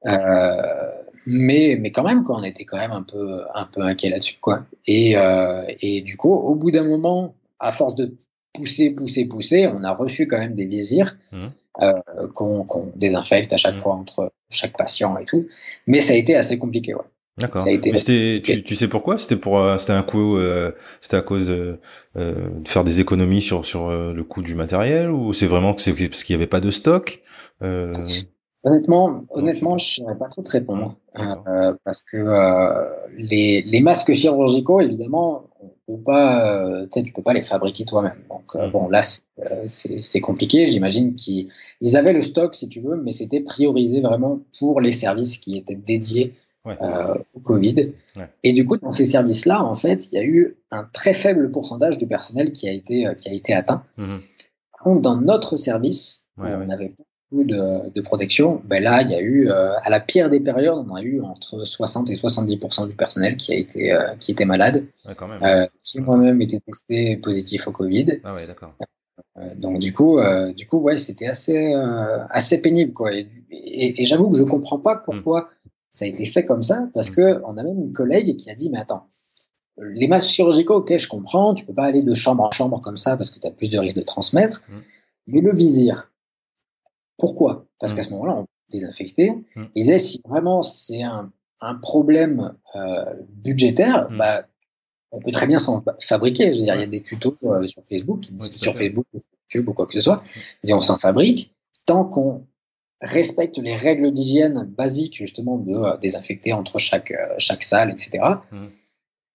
Euh, 0.08 0.92
mais, 1.26 1.78
mais 1.80 1.92
quand 1.92 2.04
même, 2.04 2.24
quoi, 2.24 2.38
on 2.38 2.44
était 2.44 2.66
quand 2.66 2.78
même 2.78 2.92
un 2.92 3.04
peu, 3.04 3.42
un 3.54 3.66
peu 3.66 3.82
inquiet 3.82 4.10
là-dessus. 4.10 4.38
Quoi. 4.40 4.66
Et, 4.88 5.18
euh, 5.18 5.64
et 5.82 6.02
du 6.02 6.18
coup, 6.18 6.32
au 6.32 6.56
bout 6.56 6.72
d'un 6.72 6.84
moment, 6.84 7.36
à 7.60 7.72
force 7.72 7.96
de 7.96 8.16
pousser, 8.54 8.96
pousser, 8.96 9.28
pousser, 9.28 9.68
on 9.68 9.84
a 9.84 9.92
reçu 9.94 10.28
quand 10.28 10.38
même 10.38 10.56
des 10.56 10.66
visirs 10.66 11.18
mmh. 11.32 11.46
euh, 11.82 12.28
qu'on 12.34 12.92
désinfecte 12.96 13.54
à 13.54 13.58
chaque 13.58 13.76
mmh. 13.76 13.80
fois 13.80 13.94
entre 13.96 14.32
chaque 14.50 14.78
patient 14.78 15.18
et 15.18 15.26
tout. 15.26 15.48
Mais 15.88 16.02
ça 16.02 16.14
a 16.14 16.16
été 16.16 16.36
assez 16.36 16.58
compliqué. 16.58 16.94
Ouais. 16.94 17.02
D'accord. 17.38 17.66
Tu, 17.66 18.64
tu, 18.64 18.76
sais 18.76 18.88
pourquoi? 18.88 19.18
C'était 19.18 19.36
pour 19.36 19.60
euh, 19.60 19.78
c'était 19.78 19.92
un 19.92 20.04
coup 20.04 20.38
euh, 20.38 20.72
c'était 21.02 21.18
à 21.18 21.22
cause 21.22 21.48
de, 21.48 21.80
euh, 22.16 22.50
de, 22.50 22.68
faire 22.68 22.86
des 22.86 23.02
économies 23.02 23.42
sur 23.42 23.66
sur 23.66 23.90
euh, 23.90 24.14
le 24.14 24.24
coût 24.24 24.42
du 24.42 24.56
matériel 24.56 25.12
ou 25.12 25.34
c'est 25.34 25.46
vraiment 25.46 25.74
que 25.74 25.82
c'est 25.82 25.92
parce 25.94 26.24
qu'il 26.24 26.34
n'y 26.34 26.42
avait 26.42 26.48
pas 26.48 26.62
de 26.62 26.72
stock 26.72 27.22
Honnêtement, 28.66 29.26
honnêtement, 29.30 29.78
je 29.78 30.02
ne 30.02 30.06
saurais 30.06 30.18
pas 30.18 30.28
trop 30.28 30.42
te 30.42 30.50
répondre 30.50 30.98
euh, 31.20 31.76
parce 31.84 32.02
que 32.02 32.18
euh, 32.18 32.90
les, 33.16 33.62
les, 33.62 33.80
masques 33.80 34.12
chirurgicaux, 34.14 34.82
évidemment, 34.82 35.44
on 35.88 35.98
peut 35.98 36.04
pas, 36.04 36.82
euh, 36.82 36.88
tu 36.92 37.14
peux 37.14 37.22
pas 37.22 37.34
les 37.34 37.44
fabriquer 37.44 37.86
toi-même. 37.86 38.18
Donc 38.28 38.72
bon, 38.72 38.90
là, 38.90 39.04
c'est 39.68 40.20
compliqué. 40.20 40.66
J'imagine 40.66 41.14
qu'ils 41.14 41.52
ils 41.80 41.96
avaient 41.96 42.12
le 42.12 42.24
stock, 42.24 42.56
si 42.56 42.68
tu 42.68 42.80
veux, 42.80 42.96
mais 42.96 43.12
c'était 43.12 43.42
priorisé 43.42 44.02
vraiment 44.02 44.40
pour 44.58 44.82
les 44.82 44.92
services 44.92 45.38
qui 45.38 45.58
étaient 45.58 45.76
dédiés 45.76 46.34
au 46.66 47.40
Covid. 47.44 47.94
Et 48.42 48.52
du 48.52 48.66
coup, 48.66 48.78
dans 48.78 48.90
ces 48.90 49.06
services-là, 49.06 49.64
en 49.64 49.76
fait, 49.76 50.12
il 50.12 50.16
y 50.16 50.18
a 50.18 50.24
eu 50.24 50.58
un 50.72 50.90
très 50.92 51.14
faible 51.14 51.52
pourcentage 51.52 52.00
du 52.00 52.08
personnel 52.08 52.52
qui 52.52 52.68
a 52.68 52.72
été 52.72 53.08
qui 53.16 53.30
a 53.30 53.34
été 53.34 53.54
atteint. 53.54 53.84
Mmh 53.98 54.16
Par 54.72 54.82
contre, 54.82 55.02
dans 55.02 55.22
notre 55.22 55.56
service, 55.56 56.26
on 56.40 56.68
avait 56.68 56.96
de, 57.32 57.90
de, 57.90 58.02
protection, 58.02 58.62
ben 58.66 58.82
là, 58.82 59.02
il 59.02 59.10
y 59.10 59.16
a 59.16 59.22
eu, 59.22 59.50
euh, 59.50 59.74
à 59.82 59.90
la 59.90 60.00
pire 60.00 60.30
des 60.30 60.40
périodes, 60.40 60.86
on 60.88 60.94
a 60.94 61.02
eu 61.02 61.22
entre 61.22 61.66
60 61.66 62.10
et 62.10 62.14
70% 62.14 62.88
du 62.88 62.96
personnel 62.96 63.36
qui 63.36 63.54
a 63.54 63.56
été, 63.56 63.92
euh, 63.92 64.16
qui 64.20 64.32
était 64.32 64.46
malade, 64.46 64.86
euh, 65.08 65.68
qui 65.84 66.00
moi-même 66.00 66.42
était 66.42 66.60
testé 66.60 67.18
positif 67.18 67.68
au 67.68 67.72
Covid. 67.72 68.20
Ah 68.24 68.36
ouais, 68.36 68.48
d'accord. 68.48 68.74
donc 69.56 69.80
du 69.80 69.92
coup, 69.92 70.20
du 70.56 70.68
coup, 70.68 70.80
ouais, 70.80 70.98
c'était 70.98 71.28
assez, 71.28 71.74
assez 72.30 72.62
pénible, 72.62 72.94
quoi. 72.94 73.12
Et, 73.14 73.28
et, 73.50 74.06
j'avoue 74.06 74.30
que 74.30 74.38
je 74.38 74.44
comprends 74.44 74.80
pas 74.80 74.98
pourquoi 74.98 75.42
hmm. 75.42 75.70
ça 75.92 76.06
a 76.06 76.08
été 76.08 76.26
fait 76.26 76.46
comme 76.46 76.62
ça, 76.62 76.88
parce 76.94 77.10
hmm. 77.10 77.16
que 77.16 77.42
on 77.46 77.58
a 77.58 77.64
même 77.64 77.80
une 77.80 77.94
collègue 77.94 78.36
qui 78.38 78.50
a 78.50 78.56
dit, 78.56 78.70
mais 78.70 78.80
attends, 78.80 79.08
les 79.78 80.08
masques 80.08 80.30
chirurgicaux, 80.30 80.76
ok, 80.76 80.98
je 80.98 81.08
comprends, 81.08 81.54
tu 81.54 81.66
peux 81.66 81.74
pas 81.74 81.84
aller 81.84 82.04
de 82.04 82.14
chambre 82.14 82.44
en 82.44 82.52
chambre 82.52 82.80
comme 82.80 82.98
ça 82.98 83.18
parce 83.18 83.30
que 83.30 83.40
tu 83.40 83.48
as 83.48 83.52
plus 83.52 83.70
de 83.70 83.80
risques 83.80 83.98
de 83.98 84.04
transmettre, 84.04 84.62
hmm. 84.70 84.82
mais 85.28 85.42
le 85.42 85.54
visir, 85.54 86.12
pourquoi? 87.18 87.66
Parce 87.80 87.94
qu'à 87.94 88.02
mmh. 88.02 88.06
ce 88.06 88.10
moment-là, 88.12 88.36
on 88.38 88.48
désinfectait. 88.72 89.32
Mmh. 89.56 89.64
Ils 89.76 89.82
disaient 89.82 90.00
si 90.00 90.22
vraiment 90.28 90.62
c'est 90.62 91.04
un, 91.04 91.32
un, 91.62 91.76
problème 91.76 92.54
euh, 92.76 93.06
budgétaire, 93.30 94.10
mmh. 94.10 94.18
bah, 94.18 94.46
on 95.12 95.22
peut 95.22 95.32
très 95.32 95.48
bien 95.48 95.60
s'en 95.60 95.84
fabriquer. 96.02 96.54
Je 96.54 96.60
veux 96.60 96.66
dire, 96.66 96.76
il 96.76 96.82
y 96.82 96.84
a 96.84 96.88
des 96.88 97.02
tutos 97.02 97.38
euh, 97.44 97.68
sur 97.68 97.84
Facebook, 97.86 98.26
sur 98.56 98.76
Facebook, 98.76 99.06
YouTube 99.14 99.70
ou 99.70 99.74
quoi 99.74 99.86
que 99.86 99.94
ce 99.94 100.02
soit. 100.02 100.24
Ils 100.64 100.74
on 100.74 100.82
s'en 100.82 100.98
fabrique 100.98 101.54
tant 101.86 102.06
qu'on 102.06 102.48
respecte 103.02 103.58
les 103.58 103.76
règles 103.76 104.12
d'hygiène 104.12 104.74
basiques 104.78 105.16
justement 105.16 105.58
de 105.58 105.74
euh, 105.74 105.98
désinfecter 105.98 106.54
entre 106.54 106.80
chaque 106.80 107.14
chaque 107.38 107.64
salle, 107.64 107.92
etc. 107.92 108.24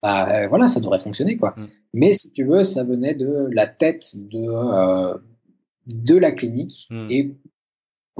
Bah, 0.03 0.47
voilà, 0.49 0.67
ça 0.67 0.79
devrait 0.79 0.99
fonctionner 0.99 1.37
quoi. 1.37 1.55
Mais 1.93 2.13
si 2.13 2.31
tu 2.31 2.43
veux, 2.43 2.63
ça 2.63 2.83
venait 2.83 3.15
de 3.15 3.47
la 3.51 3.67
tête 3.67 4.11
de 4.15 5.19
de 5.87 6.17
la 6.17 6.31
clinique 6.31 6.89
et 7.09 7.35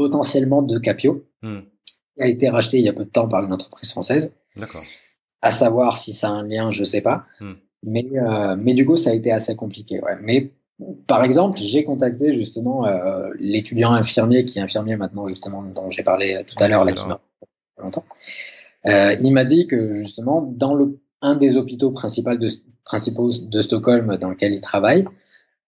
potentiellement 0.02 0.64
de 0.64 0.80
Capio, 0.80 1.28
hmm. 1.44 1.60
qui 2.16 2.24
a 2.24 2.28
été 2.28 2.50
racheté 2.50 2.80
il 2.80 2.86
y 2.86 2.90
a 2.90 2.94
peu 2.94 3.06
de 3.06 3.10
temps 3.10 3.28
par 3.28 3.44
une 3.44 3.54
entreprise 3.54 3.92
française. 3.92 4.34
D'accord. 4.56 4.82
À 5.44 5.52
savoir 5.52 5.98
si 5.98 6.14
ça 6.14 6.30
a 6.30 6.32
un 6.32 6.44
lien, 6.44 6.72
je 6.72 6.84
sais 6.84 7.02
pas. 7.02 7.26
Hmm. 7.40 7.54
Mais, 7.84 8.08
euh, 8.16 8.56
mais 8.58 8.74
du 8.74 8.84
coup, 8.86 8.98
ça 8.98 9.12
a 9.12 9.14
été 9.14 9.32
assez 9.32 9.56
compliqué. 9.56 10.02
Ouais. 10.02 10.18
Mais 10.24 10.52
par 11.06 11.24
exemple, 11.24 11.60
j'ai 11.60 11.84
contacté 11.84 12.32
justement 12.32 12.88
euh, 12.88 13.30
l'étudiant 13.38 13.92
infirmier 13.92 14.44
qui 14.44 14.58
est 14.58 14.62
infirmier 14.64 14.96
maintenant, 14.96 15.28
justement, 15.28 15.62
dont 15.62 15.92
j'ai 15.92 16.04
parlé 16.04 16.44
tout 16.48 16.56
à 16.64 16.68
l'heure, 16.68 16.84
là, 16.84 16.94
qui 16.94 17.06
m'a 17.06 17.22
longtemps. 17.78 18.06
Euh, 18.88 19.16
il 19.22 19.32
m'a 19.32 19.46
dit 19.46 19.68
que 19.68 19.92
justement, 19.92 20.42
dans 20.42 20.74
le, 20.74 21.00
un 21.22 21.36
des 21.36 21.58
hôpitaux 21.58 21.92
principaux 21.92 22.36
de, 22.36 22.50
principaux 22.84 23.30
de 23.32 23.62
Stockholm 23.62 24.18
dans 24.18 24.30
lequel 24.32 24.54
il 24.54 24.62
travaille, 24.62 25.06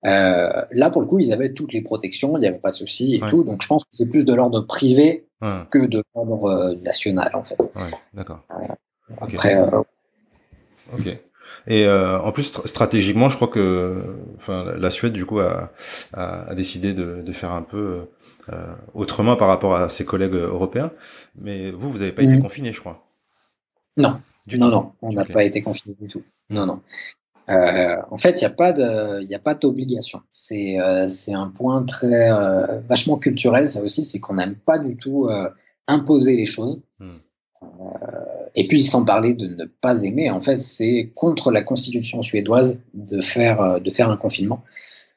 euh, 0.05 0.65
là, 0.71 0.89
pour 0.89 1.01
le 1.01 1.07
coup, 1.07 1.19
ils 1.19 1.31
avaient 1.31 1.53
toutes 1.53 1.73
les 1.73 1.81
protections, 1.81 2.37
il 2.37 2.41
n'y 2.41 2.47
avait 2.47 2.59
pas 2.59 2.71
de 2.71 2.75
souci 2.75 3.15
et 3.15 3.19
tout. 3.21 3.43
Donc, 3.43 3.61
je 3.61 3.67
pense 3.67 3.83
que 3.83 3.89
c'est 3.93 4.09
plus 4.09 4.25
de 4.25 4.33
l'ordre 4.33 4.61
privé 4.61 5.27
que 5.69 5.85
de 5.85 6.03
l'ordre 6.15 6.45
euh, 6.45 6.75
national, 6.83 7.29
en 7.33 7.43
fait. 7.43 7.59
Ouais, 7.59 7.81
d'accord. 8.13 8.41
Après. 9.19 9.61
ok. 10.93 11.17
Et 11.67 11.85
euh, 11.85 12.19
en 12.19 12.31
plus, 12.31 12.59
stratégiquement, 12.65 13.29
je 13.29 13.35
crois 13.35 13.47
que, 13.47 14.01
enfin, 14.37 14.73
la 14.77 14.91
Suède 14.91 15.13
du 15.13 15.25
coup 15.25 15.39
a, 15.39 15.71
a, 16.13 16.49
a 16.49 16.55
décidé 16.55 16.93
de, 16.93 17.21
de, 17.21 17.33
faire 17.33 17.51
un 17.51 17.61
peu 17.61 18.07
euh, 18.51 18.73
autrement 18.93 19.35
par 19.35 19.47
rapport 19.47 19.75
à 19.75 19.89
ses 19.89 20.05
collègues 20.05 20.35
européens. 20.35 20.91
Mais 21.35 21.71
vous, 21.71 21.91
vous 21.91 21.99
n'avez 21.99 22.11
pas 22.11 22.23
été 22.23 22.35
mhm. 22.35 22.41
confiné, 22.41 22.73
je 22.73 22.79
crois. 22.79 23.05
Non. 23.97 24.19
Du 24.45 24.57
non, 24.57 24.69
non, 24.69 24.91
on 25.01 25.13
n'a 25.13 25.23
pas 25.23 25.43
été 25.43 25.61
confiné 25.61 25.95
du 25.99 26.07
tout. 26.07 26.23
Non, 26.49 26.65
non. 26.65 26.81
Euh, 27.49 27.97
en 28.09 28.17
fait, 28.17 28.41
il 28.41 28.45
n'y 28.45 28.51
a 28.51 28.55
pas 28.55 28.71
de, 28.71 29.21
il 29.21 29.33
a 29.33 29.39
pas 29.39 29.55
d'obligation. 29.55 30.21
C'est, 30.31 30.79
euh, 30.79 31.07
c'est 31.07 31.33
un 31.33 31.49
point 31.49 31.83
très 31.83 32.31
euh, 32.31 32.79
vachement 32.89 33.17
culturel, 33.17 33.67
ça 33.67 33.81
aussi, 33.81 34.05
c'est 34.05 34.19
qu'on 34.19 34.35
n'aime 34.35 34.55
pas 34.55 34.79
du 34.79 34.97
tout 34.97 35.29
imposer 35.87 36.35
les 36.35 36.45
choses. 36.45 36.81
Hmm. 36.99 37.17
et 38.55 38.67
puis, 38.67 38.83
sans 38.83 39.05
parler 39.05 39.33
de 39.33 39.47
ne 39.47 39.65
pas 39.65 40.03
aimer, 40.03 40.29
en 40.29 40.41
fait, 40.41 40.59
c'est 40.59 41.11
contre 41.15 41.51
la 41.51 41.61
constitution 41.61 42.21
suédoise 42.21 42.81
de 42.93 43.19
faire, 43.21 43.81
de 43.81 43.89
faire 43.89 44.09
un 44.09 44.17
confinement. 44.17 44.63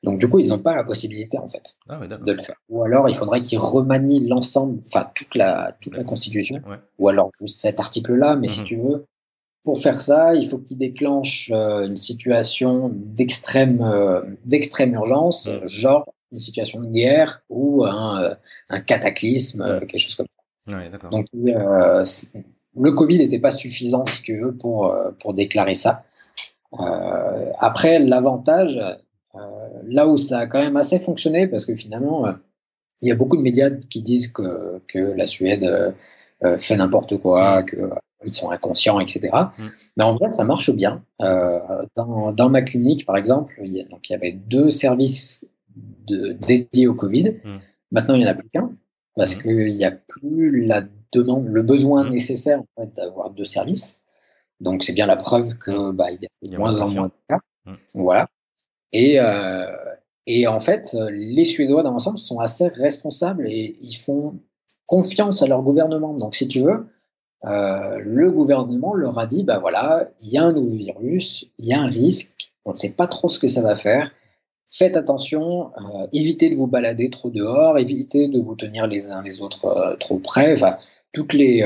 Donc, 0.02 0.20
du 0.20 0.28
coup, 0.28 0.38
ils 0.38 0.50
n'ont 0.50 0.58
pas 0.58 0.74
la 0.74 0.84
possibilité, 0.84 1.38
en 1.38 1.48
fait, 1.48 1.76
ah 1.88 1.98
de 2.06 2.32
le 2.32 2.38
faire. 2.38 2.56
Ou 2.68 2.82
alors, 2.82 3.08
il 3.08 3.16
faudrait 3.16 3.40
qu'ils 3.40 3.58
remanient 3.58 4.20
l'ensemble, 4.28 4.80
enfin, 4.86 5.10
toute 5.14 5.34
la, 5.34 5.76
toute 5.80 5.96
la 5.96 6.04
constitution. 6.04 6.60
Ou 6.98 7.08
alors, 7.08 7.30
juste 7.40 7.60
cet 7.60 7.80
article-là, 7.80 8.36
mais 8.36 8.48
si 8.48 8.60
mhm. 8.60 8.66
tu 8.66 8.76
veux, 8.76 9.06
pour 9.66 9.82
faire 9.82 10.00
ça, 10.00 10.36
il 10.36 10.46
faut 10.48 10.58
qu'il 10.58 10.78
déclenche 10.78 11.50
euh, 11.52 11.88
une 11.88 11.96
situation 11.96 12.88
d'extrême 12.94 13.82
euh, 13.82 14.22
d'extrême 14.44 14.94
urgence, 14.94 15.48
mm. 15.48 15.66
genre 15.66 16.14
une 16.30 16.38
situation 16.38 16.80
de 16.80 16.86
guerre 16.86 17.42
ou 17.48 17.84
un, 17.84 18.22
euh, 18.22 18.34
un 18.70 18.80
cataclysme, 18.80 19.80
quelque 19.80 19.98
chose 19.98 20.14
comme 20.14 20.28
ça. 20.68 20.76
Ouais, 20.76 20.88
Donc 21.10 21.26
le 21.32 22.90
Covid 22.92 23.18
n'était 23.18 23.40
pas 23.40 23.50
suffisant, 23.50 24.06
si 24.06 24.22
tu 24.22 24.40
veux, 24.40 24.56
pour, 24.56 24.94
pour 25.18 25.34
déclarer 25.34 25.74
ça. 25.74 26.04
après, 27.58 27.98
l'avantage, 27.98 28.78
là 29.84 30.06
où 30.06 30.16
ça 30.16 30.40
a 30.40 30.46
quand 30.46 30.60
même 30.60 30.76
assez 30.76 31.00
fonctionné, 31.00 31.48
parce 31.48 31.64
que 31.64 31.74
finalement, 31.74 32.26
il 33.02 33.08
y 33.08 33.12
a 33.12 33.16
beaucoup 33.16 33.36
de 33.36 33.42
médias 33.42 33.70
qui 33.70 34.02
disent 34.02 34.28
que, 34.28 34.80
que 34.86 34.98
la 35.16 35.26
Suède 35.26 35.94
fait 36.58 36.76
n'importe 36.76 37.16
quoi, 37.18 37.62
mm. 37.62 37.64
que 37.64 37.76
ils 38.24 38.32
sont 38.32 38.50
inconscients, 38.50 39.00
etc. 39.00 39.30
Mm. 39.58 39.64
Mais 39.96 40.04
en 40.04 40.14
vrai, 40.14 40.30
ça 40.30 40.44
marche 40.44 40.70
bien. 40.70 41.04
Euh, 41.22 41.84
dans, 41.96 42.32
dans, 42.32 42.48
ma 42.48 42.62
clinique, 42.62 43.06
par 43.06 43.16
exemple, 43.16 43.54
il 43.62 43.72
y, 43.72 43.80
a, 43.80 43.84
donc, 43.84 44.08
il 44.08 44.12
y 44.12 44.16
avait 44.16 44.32
deux 44.32 44.70
services 44.70 45.46
de, 46.06 46.32
dédiés 46.32 46.86
au 46.86 46.94
Covid. 46.94 47.36
Mm. 47.44 47.58
Maintenant, 47.92 48.14
il 48.14 48.18
n'y 48.18 48.26
en 48.26 48.30
a 48.30 48.34
plus 48.34 48.48
qu'un 48.48 48.72
parce 49.16 49.36
mm. 49.36 49.42
qu'il 49.42 49.74
n'y 49.74 49.84
a 49.84 49.92
plus 49.92 50.66
la 50.66 50.82
demande, 51.12 51.46
le 51.46 51.62
besoin 51.62 52.08
nécessaire 52.08 52.60
en 52.60 52.82
fait, 52.82 52.94
d'avoir 52.94 53.30
deux 53.30 53.44
services. 53.44 54.02
Donc, 54.60 54.82
c'est 54.82 54.92
bien 54.92 55.06
la 55.06 55.16
preuve 55.16 55.54
que 55.58 55.92
bah, 55.92 56.10
il 56.10 56.18
y 56.22 56.26
a 56.26 56.50
de 56.50 56.56
moins 56.56 56.80
en 56.80 56.88
moins 56.88 57.06
de 57.06 57.12
cas. 57.28 57.40
Voilà. 57.94 58.28
Et, 58.92 59.16
euh, 59.18 59.66
et 60.26 60.46
en 60.46 60.60
fait, 60.60 60.96
les 61.10 61.44
Suédois 61.44 61.82
dans 61.82 61.90
l'ensemble 61.90 62.16
sont 62.16 62.38
assez 62.38 62.68
responsables 62.68 63.46
et 63.46 63.76
ils 63.80 63.96
font 63.96 64.38
confiance 64.86 65.42
à 65.42 65.46
leur 65.46 65.62
gouvernement. 65.62 66.14
Donc, 66.14 66.36
si 66.36 66.48
tu 66.48 66.60
veux, 66.60 66.86
euh, 67.44 67.98
le 68.02 68.30
gouvernement 68.30 68.94
leur 68.94 69.18
a 69.18 69.26
dit, 69.26 69.44
bah 69.44 69.58
voilà, 69.58 70.08
il 70.20 70.30
y 70.30 70.38
a 70.38 70.44
un 70.44 70.52
nouveau 70.52 70.76
virus, 70.76 71.46
il 71.58 71.66
y 71.66 71.72
a 71.72 71.80
un 71.80 71.86
risque, 71.86 72.52
on 72.64 72.70
ne 72.70 72.76
sait 72.76 72.94
pas 72.94 73.06
trop 73.06 73.28
ce 73.28 73.38
que 73.38 73.48
ça 73.48 73.62
va 73.62 73.76
faire. 73.76 74.10
Faites 74.68 74.96
attention, 74.96 75.70
euh, 75.76 76.06
évitez 76.12 76.50
de 76.50 76.56
vous 76.56 76.66
balader 76.66 77.08
trop 77.10 77.30
dehors, 77.30 77.78
évitez 77.78 78.26
de 78.28 78.40
vous 78.40 78.56
tenir 78.56 78.86
les 78.86 79.10
uns 79.10 79.22
les 79.22 79.42
autres 79.42 79.66
euh, 79.66 79.96
trop 79.96 80.18
près, 80.18 80.52
enfin, 80.52 80.78
toutes 81.12 81.34
les 81.34 81.64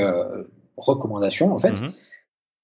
recommandations 0.77 1.53
en 1.53 1.57
fait. 1.57 1.79
Mhm. 1.79 1.91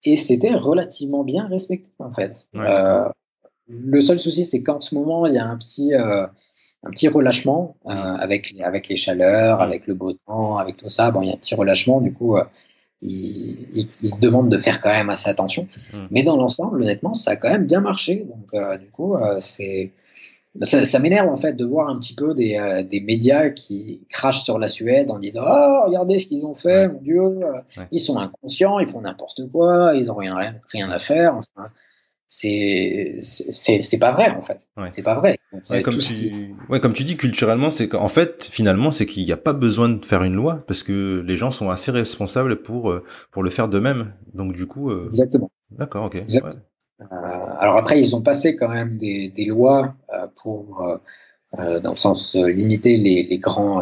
Et 0.03 0.15
c'était 0.15 0.53
relativement 0.53 1.23
bien 1.23 1.47
respecté 1.47 1.89
en 1.99 2.11
fait. 2.11 2.47
le 2.53 4.01
seul 4.01 4.19
souci, 4.19 4.45
c'est 4.45 4.63
qu'en 4.63 4.79
ce 4.79 4.95
moment, 4.95 5.25
il 5.25 5.33
y 5.33 5.37
a 5.37 5.45
un 5.45 5.57
petit, 5.57 5.93
un 5.93 6.91
petit 6.91 7.07
relâchement 7.07 7.77
mhm. 7.85 7.97
avec, 7.97 8.53
avec 8.63 8.89
les 8.89 8.95
chaleurs, 8.95 9.57
mhm. 9.57 9.63
avec 9.63 9.87
le 9.87 9.95
beau 9.95 10.13
temps, 10.13 10.57
avec 10.57 10.77
tout 10.77 10.89
ça. 10.89 11.09
Bon, 11.09 11.21
il 11.21 11.29
y 11.29 11.31
a 11.31 11.33
un 11.33 11.37
petit 11.37 11.55
relâchement, 11.55 11.99
du 11.99 12.13
coup 12.13 12.37
il, 13.01 13.67
il, 14.01 14.19
demande 14.19 14.49
de 14.49 14.57
faire 14.57 14.81
quand 14.81 14.89
même 14.89 15.09
assez 15.09 15.29
attention. 15.29 15.67
Mmh. 15.93 15.97
Mais 16.11 16.23
dans 16.23 16.35
l'ensemble, 16.35 16.81
honnêtement, 16.81 17.13
ça 17.13 17.31
a 17.31 17.35
quand 17.35 17.49
même 17.49 17.65
bien 17.65 17.81
marché. 17.81 18.25
Donc, 18.27 18.53
euh, 18.53 18.77
du 18.77 18.89
coup, 18.89 19.15
euh, 19.15 19.37
c'est 19.39 19.91
ça, 20.63 20.83
ça 20.85 20.99
m'énerve 20.99 21.29
en 21.29 21.35
fait 21.35 21.53
de 21.53 21.63
voir 21.65 21.89
un 21.89 21.99
petit 21.99 22.15
peu 22.15 22.33
des, 22.33 22.55
euh, 22.55 22.81
des, 22.81 22.99
médias 22.99 23.51
qui 23.51 24.01
crachent 24.09 24.43
sur 24.43 24.57
la 24.57 24.67
Suède 24.67 25.11
en 25.11 25.19
disant 25.19 25.43
Oh, 25.45 25.83
regardez 25.85 26.17
ce 26.17 26.25
qu'ils 26.25 26.45
ont 26.45 26.55
fait, 26.55 26.87
mon 26.87 27.01
Dieu, 27.01 27.21
ils 27.91 27.99
sont 27.99 28.17
inconscients, 28.17 28.79
ils 28.79 28.87
font 28.87 29.01
n'importe 29.01 29.47
quoi, 29.51 29.93
ils 29.95 30.07
n'ont 30.07 30.15
rien, 30.15 30.55
rien 30.71 30.89
à 30.89 30.97
faire. 30.97 31.35
Enfin, 31.35 31.69
c'est 32.29 33.19
c'est 33.21 33.99
pas 33.99 34.11
vrai 34.11 34.31
en 34.31 34.41
fait. 34.41 34.59
C'est 34.91 35.03
pas 35.03 35.15
vrai. 35.15 35.37
Ouais, 35.69 35.81
comme, 35.81 35.97
tu, 35.97 36.55
ouais, 36.69 36.79
comme 36.79 36.93
tu 36.93 37.03
dis 37.03 37.15
culturellement 37.15 37.71
c'est 37.71 37.87
qu'en 37.87 38.09
fait 38.09 38.43
finalement 38.51 38.91
c'est 38.91 39.05
qu'il 39.05 39.23
n'y 39.23 39.31
a 39.31 39.37
pas 39.37 39.53
besoin 39.53 39.89
de 39.89 40.05
faire 40.05 40.23
une 40.23 40.35
loi 40.35 40.63
parce 40.67 40.83
que 40.83 41.23
les 41.25 41.37
gens 41.37 41.51
sont 41.51 41.69
assez 41.69 41.89
responsables 41.89 42.61
pour 42.61 42.91
euh, 42.91 43.03
pour 43.31 43.43
le 43.43 43.49
faire 43.49 43.69
d'eux-mêmes. 43.69 44.13
Donc 44.33 44.53
du 44.53 44.67
coup 44.67 44.91
euh... 44.91 45.07
exactement. 45.07 45.49
d'accord 45.71 46.05
ok. 46.05 46.15
Euh, 46.15 47.05
alors 47.59 47.77
après 47.77 47.99
ils 47.99 48.15
ont 48.15 48.21
passé 48.21 48.55
quand 48.57 48.69
même 48.69 48.97
des, 48.97 49.29
des 49.29 49.45
lois 49.45 49.95
euh, 50.13 50.27
pour 50.41 50.99
dans 51.57 51.91
le 51.91 51.97
sens 51.97 52.35
limiter 52.35 52.97
les, 52.97 53.23
les 53.23 53.39
grands 53.39 53.81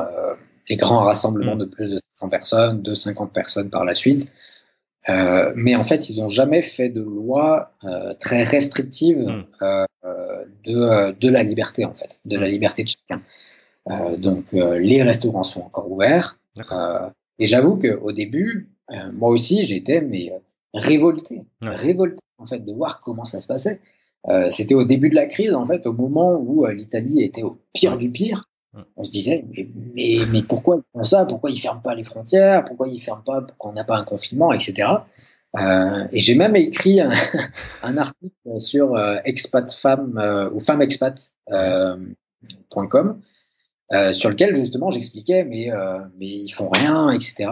les 0.69 0.75
grands 0.75 1.03
rassemblements 1.03 1.55
mm. 1.55 1.59
de 1.59 1.65
plus 1.65 1.89
de 1.89 1.97
100 2.13 2.29
personnes 2.29 2.81
de 2.83 2.93
50 2.93 3.33
personnes 3.33 3.69
par 3.71 3.85
la 3.85 3.95
suite 3.95 4.31
euh, 5.09 5.53
mais 5.55 5.75
en 5.75 5.83
fait, 5.83 6.09
ils 6.09 6.21
n'ont 6.21 6.29
jamais 6.29 6.61
fait 6.61 6.89
de 6.89 7.01
loi 7.01 7.71
euh, 7.83 8.13
très 8.19 8.43
restrictive 8.43 9.19
hmm. 9.19 9.43
euh, 9.61 9.85
de, 10.65 11.11
de, 11.19 11.29
la 11.29 11.43
liberté, 11.43 11.85
en 11.85 11.93
fait, 11.93 12.19
de 12.25 12.37
la 12.37 12.47
hmm. 12.47 12.51
liberté 12.51 12.83
de 12.83 12.89
chacun. 12.89 13.21
donc, 14.17 14.45
les 14.53 15.03
restaurants 15.03 15.43
sont 15.43 15.61
encore 15.61 15.91
ouverts. 15.91 16.39
et 17.39 17.45
j'avoue 17.45 17.77
qu'au 17.77 18.11
début, 18.11 18.69
moi 19.13 19.29
aussi, 19.29 19.65
j'étais 19.65 20.01
mais 20.01 20.31
révolté, 20.73 21.41
révolté 21.61 22.21
en 22.37 22.45
fait 22.45 22.65
de 22.65 22.73
voir 22.73 22.99
comment 22.99 23.25
ça 23.25 23.39
se 23.39 23.47
passait. 23.47 23.79
C'était 24.49 24.73
au 24.73 24.85
début 24.85 25.09
de 25.09 25.15
la 25.15 25.27
crise, 25.27 25.53
en 25.53 25.65
fait, 25.65 25.85
au 25.85 25.93
moment 25.93 26.33
où 26.33 26.65
l'Italie 26.65 27.21
était 27.21 27.43
au 27.43 27.59
pire 27.73 27.97
du 27.97 28.11
pire. 28.11 28.41
On 28.97 29.03
se 29.03 29.11
disait, 29.11 29.45
mais, 29.95 30.19
mais, 30.31 30.41
pourquoi 30.41 30.77
ils 30.77 30.83
font 30.93 31.03
ça? 31.03 31.25
Pourquoi 31.25 31.49
ils 31.49 31.59
ferment 31.59 31.81
pas 31.81 31.95
les 31.95 32.03
frontières? 32.03 32.65
Pourquoi 32.65 32.87
ils 32.87 32.99
ferment 32.99 33.23
pas 33.23 33.41
Pourquoi 33.41 33.71
on 33.71 33.73
n'a 33.73 33.83
pas 33.83 33.97
un 33.97 34.03
confinement, 34.03 34.51
etc. 34.51 34.87
Euh, 35.57 36.07
et 36.11 36.19
j'ai 36.19 36.35
même 36.35 36.55
écrit 36.55 36.99
un, 36.99 37.11
article 37.97 38.59
sur 38.59 38.95
euh, 38.95 39.17
expatfemme 39.23 40.17
euh, 40.17 40.49
ou 40.51 40.59
femmeexpat.com 40.59 43.21
euh, 43.93 44.13
sur 44.13 44.29
lequel 44.29 44.55
justement 44.55 44.89
j'expliquais, 44.91 45.45
mais 45.45 45.71
mais 46.17 46.27
ils 46.27 46.51
font 46.51 46.69
rien, 46.69 47.09
etc. 47.11 47.49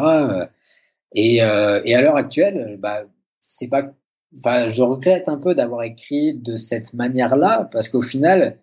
Et, 1.14 1.38
et 1.38 1.44
à 1.44 2.02
l'heure 2.02 2.18
actuelle, 2.18 2.78
bah 2.80 3.04
c'est 3.44 3.70
pas, 3.70 3.94
enfin 4.38 4.68
je 4.68 4.82
regrette 4.82 5.30
un 5.30 5.38
peu 5.38 5.56
d'avoir 5.56 5.84
écrit 5.84 6.34
de 6.34 6.58
cette 6.58 6.94
manière-là 6.94 7.70
parce 7.72 7.88
qu'au 7.88 8.02
final 8.02 8.58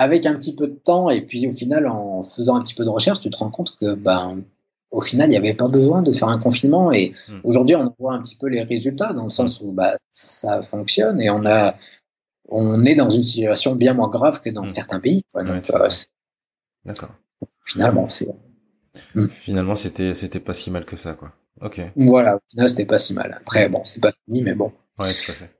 avec 0.00 0.24
un 0.24 0.34
petit 0.34 0.56
peu 0.56 0.66
de 0.66 0.74
temps 0.82 1.10
et 1.10 1.20
puis 1.20 1.46
au 1.46 1.52
final 1.52 1.86
en 1.86 2.22
faisant 2.22 2.56
un 2.56 2.62
petit 2.62 2.74
peu 2.74 2.84
de 2.84 2.88
recherche, 2.88 3.20
tu 3.20 3.28
te 3.28 3.36
rends 3.36 3.50
compte 3.50 3.76
que 3.76 3.94
ben 3.94 4.42
au 4.90 5.02
final 5.02 5.28
il 5.28 5.32
n'y 5.32 5.36
avait 5.36 5.52
pas 5.52 5.68
besoin 5.68 6.00
de 6.00 6.10
faire 6.10 6.28
un 6.28 6.38
confinement 6.38 6.90
et 6.90 7.12
hmm. 7.28 7.40
aujourd'hui 7.44 7.76
on 7.76 7.94
voit 7.98 8.14
un 8.14 8.22
petit 8.22 8.36
peu 8.36 8.48
les 8.48 8.62
résultats 8.62 9.12
dans 9.12 9.24
le 9.24 9.30
sens 9.30 9.60
où 9.60 9.72
bah, 9.72 9.98
ça 10.14 10.62
fonctionne 10.62 11.20
et 11.20 11.28
on 11.28 11.44
a 11.44 11.74
on 12.48 12.82
est 12.82 12.94
dans 12.94 13.10
une 13.10 13.22
situation 13.22 13.76
bien 13.76 13.92
moins 13.92 14.08
grave 14.08 14.40
que 14.40 14.48
dans 14.48 14.64
hmm. 14.64 14.68
certains 14.68 15.00
pays. 15.00 15.22
Euh, 15.36 15.88
D'accord. 16.86 17.14
Finalement 17.66 18.08
c'est 18.08 18.28
hmm. 19.14 19.28
finalement 19.28 19.76
c'était 19.76 20.14
c'était 20.14 20.40
pas 20.40 20.54
si 20.54 20.70
mal 20.70 20.86
que 20.86 20.96
ça 20.96 21.12
quoi. 21.12 21.32
Ok. 21.60 21.78
Voilà, 21.94 22.36
au 22.36 22.40
final 22.50 22.70
c'était 22.70 22.86
pas 22.86 22.98
si 22.98 23.12
mal. 23.12 23.36
Après 23.38 23.68
bon 23.68 23.82
c'est 23.84 24.00
pas 24.00 24.12
fini 24.24 24.40
mais 24.40 24.54
bon. 24.54 24.72
Ouais 24.98 25.12
tout 25.12 25.30
à 25.30 25.34
fait. 25.34 25.50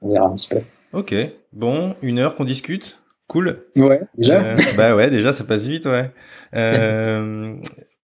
On 0.00 0.08
verra 0.10 0.26
un 0.26 0.34
petit 0.34 0.48
peu. 0.48 0.62
Ok, 0.92 1.14
bon, 1.54 1.96
une 2.02 2.18
heure 2.18 2.36
qu'on 2.36 2.44
discute 2.44 3.01
Cool. 3.28 3.66
Ouais, 3.76 4.02
déjà. 4.16 4.42
Euh, 4.42 4.56
bah 4.76 4.94
ouais, 4.94 5.10
déjà 5.10 5.32
ça 5.32 5.44
passe 5.44 5.66
vite, 5.66 5.86
ouais. 5.86 6.12
Euh, 6.54 7.56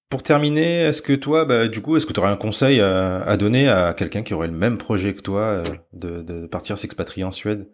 Pour 0.09 0.23
terminer, 0.23 0.81
est-ce 0.81 1.03
que 1.03 1.13
toi, 1.13 1.45
bah, 1.45 1.69
du 1.69 1.83
coup, 1.83 1.97
est-ce 1.97 2.07
que 2.07 2.15
tu 2.15 2.21
aurais 2.21 2.31
un 2.31 2.37
conseil 2.37 2.81
à, 2.81 3.37
donner 3.37 3.69
à 3.69 3.93
quelqu'un 3.93 4.23
qui 4.23 4.33
aurait 4.33 4.47
le 4.47 4.55
même 4.55 4.79
projet 4.79 5.13
que 5.13 5.21
toi 5.21 5.41
euh, 5.43 5.75
de, 5.93 6.47
partir 6.47 6.79
s'expatrier 6.79 7.25
en 7.25 7.31
Suède? 7.31 7.69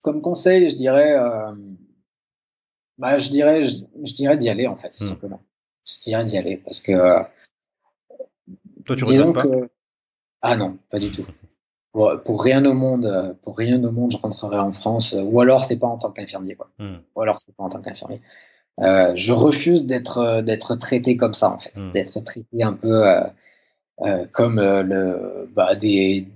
Comme 0.00 0.22
conseil, 0.22 0.70
je 0.70 0.76
dirais, 0.76 1.18
euh, 1.18 1.52
bah, 2.96 3.18
je 3.18 3.28
dirais, 3.28 3.62
je, 3.64 4.14
dirais 4.14 4.38
d'y 4.38 4.48
aller 4.48 4.66
en 4.66 4.76
fait, 4.76 4.98
hmm. 4.98 5.08
simplement. 5.08 5.42
Je 5.86 6.00
dirais 6.04 6.24
d'y 6.24 6.38
aller 6.38 6.56
parce 6.56 6.80
que. 6.80 6.92
Euh, 6.92 7.20
toi, 8.86 8.96
tu 8.96 9.04
disons 9.04 9.34
pas? 9.34 9.42
que... 9.42 9.68
Ah 10.40 10.56
non, 10.56 10.78
pas 10.90 10.98
du 10.98 11.10
tout. 11.10 11.26
Pour, 12.24 12.42
rien 12.42 12.64
au 12.64 12.74
monde, 12.74 13.36
pour 13.42 13.56
rien 13.56 13.82
au 13.84 13.92
monde, 13.92 14.10
je 14.10 14.16
rentrerai 14.16 14.58
en 14.58 14.72
France. 14.72 15.14
Ou 15.16 15.40
alors, 15.40 15.64
c'est 15.64 15.78
pas 15.78 15.86
en 15.86 15.96
tant 15.96 16.10
qu'infirmier, 16.10 16.56
quoi. 16.56 16.68
Hmm. 16.78 16.96
Ou 17.14 17.20
alors, 17.22 17.38
c'est 17.38 17.54
pas 17.54 17.62
en 17.62 17.68
tant 17.68 17.80
qu'infirmier. 17.80 18.20
Euh, 18.80 19.12
je 19.14 19.32
refuse 19.32 19.86
d'être 19.86 20.18
euh, 20.18 20.42
d'être 20.42 20.74
traité 20.74 21.16
comme 21.16 21.34
ça 21.34 21.50
en 21.50 21.58
fait, 21.60 21.78
hmm. 21.78 21.92
d'être 21.92 22.18
traité 22.24 22.64
un 22.64 22.72
peu 22.72 23.06
euh, 23.06 23.22
euh 24.00 24.26
comme 24.32 24.60
le 24.60 25.48
bah, 25.54 25.76
des 25.76 26.26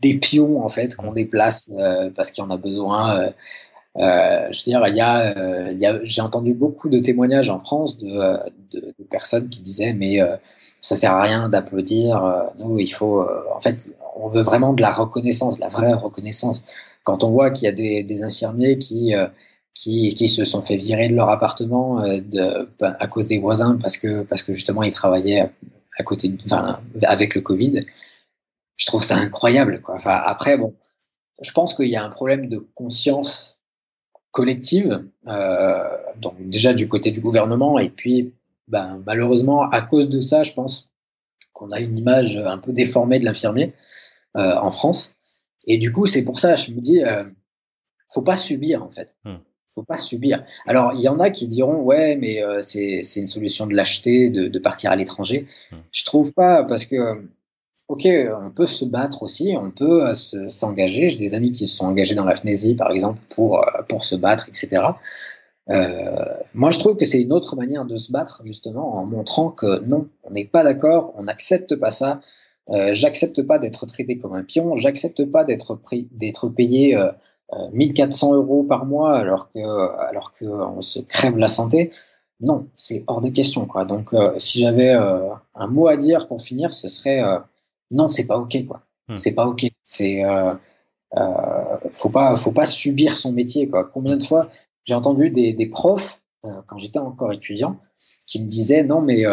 des 0.00 0.18
pions 0.18 0.62
en 0.64 0.68
fait 0.70 0.96
qu'on 0.96 1.10
hmm. 1.10 1.14
déplace 1.14 1.70
parce 2.14 2.30
qu'il 2.30 2.42
y 2.42 2.46
en 2.46 2.50
a 2.50 2.56
besoin. 2.56 3.32
Euh, 3.96 4.46
je 4.52 4.58
veux 4.58 4.64
dire, 4.64 4.86
il 4.86 4.94
y 4.96 5.00
a, 5.00 5.72
y 5.72 5.86
a 5.86 5.98
j'ai 6.04 6.20
entendu 6.20 6.54
beaucoup 6.54 6.88
de 6.88 6.98
témoignages 7.00 7.48
en 7.48 7.58
France 7.58 7.98
de, 7.98 8.06
de, 8.72 8.94
de 8.98 9.04
personnes 9.10 9.48
qui 9.48 9.60
disaient 9.60 9.92
mais 9.94 10.18
ça 10.80 10.94
sert 10.94 11.12
à 11.12 11.22
rien 11.22 11.48
d'applaudir. 11.48 12.52
nous, 12.58 12.78
il 12.78 12.88
faut, 12.88 13.26
en 13.54 13.60
fait, 13.60 13.90
on 14.16 14.28
veut 14.28 14.42
vraiment 14.42 14.72
de 14.72 14.82
la 14.82 14.92
reconnaissance, 14.92 15.58
la 15.58 15.68
vraie 15.68 15.94
reconnaissance. 15.94 16.62
Quand 17.02 17.24
on 17.24 17.30
voit 17.30 17.50
qu'il 17.50 17.64
y 17.64 17.68
a 17.68 17.72
des, 17.72 18.02
des 18.02 18.22
infirmiers 18.22 18.78
qui 18.78 19.14
qui, 19.78 20.12
qui, 20.14 20.28
se 20.28 20.44
sont 20.44 20.60
fait 20.60 20.76
virer 20.76 21.08
de 21.08 21.14
leur 21.14 21.28
appartement 21.28 22.00
euh, 22.02 22.20
de, 22.20 22.68
à 22.82 23.06
cause 23.06 23.28
des 23.28 23.38
voisins 23.38 23.78
parce 23.80 23.96
que, 23.96 24.22
parce 24.22 24.42
que 24.42 24.52
justement 24.52 24.82
ils 24.82 24.92
travaillaient 24.92 25.52
à 25.96 26.02
côté, 26.02 26.36
enfin, 26.44 26.80
avec 27.04 27.34
le 27.36 27.40
Covid. 27.40 27.80
Je 28.76 28.86
trouve 28.86 29.04
ça 29.04 29.16
incroyable. 29.16 29.80
Quoi. 29.80 29.94
Enfin, 29.96 30.20
après, 30.24 30.56
bon, 30.56 30.74
je 31.40 31.50
pense 31.52 31.74
qu'il 31.74 31.88
y 31.88 31.96
a 31.96 32.04
un 32.04 32.08
problème 32.08 32.46
de 32.46 32.58
conscience 32.74 33.57
collective, 34.30 35.04
euh, 35.26 35.84
donc 36.16 36.34
déjà 36.48 36.74
du 36.74 36.88
côté 36.88 37.10
du 37.10 37.20
gouvernement, 37.20 37.78
et 37.78 37.88
puis 37.88 38.34
ben, 38.68 39.02
malheureusement, 39.06 39.62
à 39.62 39.80
cause 39.82 40.08
de 40.08 40.20
ça, 40.20 40.42
je 40.42 40.52
pense 40.52 40.88
qu'on 41.52 41.70
a 41.70 41.80
une 41.80 41.96
image 41.96 42.36
un 42.36 42.58
peu 42.58 42.72
déformée 42.72 43.18
de 43.18 43.24
l'infirmier 43.24 43.74
euh, 44.36 44.56
en 44.56 44.70
France. 44.70 45.14
Et 45.66 45.78
du 45.78 45.92
coup, 45.92 46.06
c'est 46.06 46.24
pour 46.24 46.38
ça, 46.38 46.56
je 46.56 46.70
me 46.70 46.80
dis, 46.80 47.02
euh, 47.02 47.24
faut 48.10 48.22
pas 48.22 48.36
subir 48.36 48.82
en 48.82 48.90
fait. 48.90 49.14
Hmm 49.24 49.38
faut 49.78 49.84
pas 49.84 49.98
subir. 49.98 50.44
Alors, 50.66 50.92
il 50.94 51.00
y 51.00 51.08
en 51.08 51.20
a 51.20 51.30
qui 51.30 51.46
diront, 51.46 51.82
ouais, 51.82 52.16
mais 52.16 52.42
euh, 52.42 52.62
c'est 52.62 53.02
une 53.16 53.28
solution 53.28 53.66
de 53.66 53.74
l'acheter, 53.74 54.30
de, 54.30 54.48
de, 54.48 54.58
partir 54.58 54.90
à 54.90 54.96
l'étranger. 54.96 55.46
Je 55.70 55.76
hmm. 55.76 55.80
Je 55.92 56.04
trouve 56.04 56.32
pas, 56.32 56.64
parce 56.64 56.84
que, 56.84 56.96
ok, 57.88 58.06
on 58.42 58.50
peut 58.50 58.66
se 58.66 58.84
battre 58.84 59.22
aussi, 59.22 59.54
on 59.60 59.70
peut 59.70 60.06
euh, 60.06 60.14
s'engager. 60.48 61.10
J'ai 61.10 61.18
des 61.18 61.34
amis 61.34 61.52
qui 61.52 61.66
se 61.66 61.76
sont 61.76 61.86
engagés 61.86 62.14
dans 62.14 62.24
la 62.24 62.34
par 62.76 62.90
exemple, 62.90 63.20
pour, 63.34 63.58
euh, 63.58 63.82
pour 63.88 64.04
se 64.04 64.14
battre, 64.14 64.48
etc. 64.48 64.82
moi, 66.54 66.70
je 66.70 66.78
trouve 66.78 66.96
que 66.96 67.04
c'est 67.04 67.20
une 67.22 67.32
autre 67.32 67.56
manière 67.56 67.84
de 67.84 67.96
se 67.96 68.10
battre, 68.12 68.42
justement, 68.44 68.94
en 68.96 69.04
montrant 69.04 69.50
que 69.50 69.80
non, 69.84 70.06
on 70.24 70.30
n'est 70.30 70.46
pas 70.46 70.64
d'accord, 70.64 71.12
on 71.16 71.24
n'accepte 71.24 71.76
pas 71.76 71.90
ça. 71.90 72.20
j'accepte 72.92 73.42
pas 73.46 73.58
d'être 73.58 73.86
traité 73.86 74.18
comme 74.18 74.34
un 74.34 74.44
pion, 74.44 74.76
j'accepte 74.76 75.30
pas 75.30 75.44
d'être 75.44 75.78
d'être 76.12 76.48
payé 76.48 76.96
1400 77.72 78.32
euh, 78.32 78.36
euros 78.36 78.62
par 78.62 78.86
mois 78.86 79.16
alors 79.16 79.50
que 79.50 79.58
alors 80.00 80.32
se 80.82 81.00
crève 81.00 81.36
la 81.38 81.48
santé, 81.48 81.90
non, 82.40 82.68
c'est 82.76 83.04
hors 83.06 83.20
de 83.20 83.30
question 83.30 83.66
quoi. 83.66 83.84
Donc 83.84 84.12
euh, 84.14 84.38
si 84.38 84.60
j'avais 84.60 84.94
euh, 84.94 85.30
un 85.54 85.66
mot 85.66 85.88
à 85.88 85.96
dire 85.96 86.28
pour 86.28 86.40
finir, 86.40 86.72
ce 86.72 86.88
serait 86.88 87.22
non, 87.90 88.08
c'est 88.08 88.26
pas 88.26 88.38
ok 88.38 88.66
quoi. 88.66 88.82
Hmm. 89.08 89.16
C'est 89.16 89.34
pas 89.34 89.46
ok. 89.46 89.66
C'est 89.84 90.22
faut 91.92 92.10
pas 92.10 92.34
faut 92.36 92.52
pas 92.52 92.66
subir 92.66 93.16
son 93.16 93.32
métier 93.32 93.68
quoi. 93.68 93.84
Combien 93.84 94.16
de 94.16 94.22
fois 94.22 94.48
j'ai 94.84 94.94
entendu 94.94 95.30
des, 95.30 95.52
des 95.52 95.66
profs 95.66 96.22
quand 96.42 96.78
j'étais 96.78 96.98
encore 96.98 97.32
étudiant 97.32 97.78
qui 98.26 98.42
me 98.42 98.48
disaient 98.48 98.82
non 98.82 99.00
mais 99.00 99.24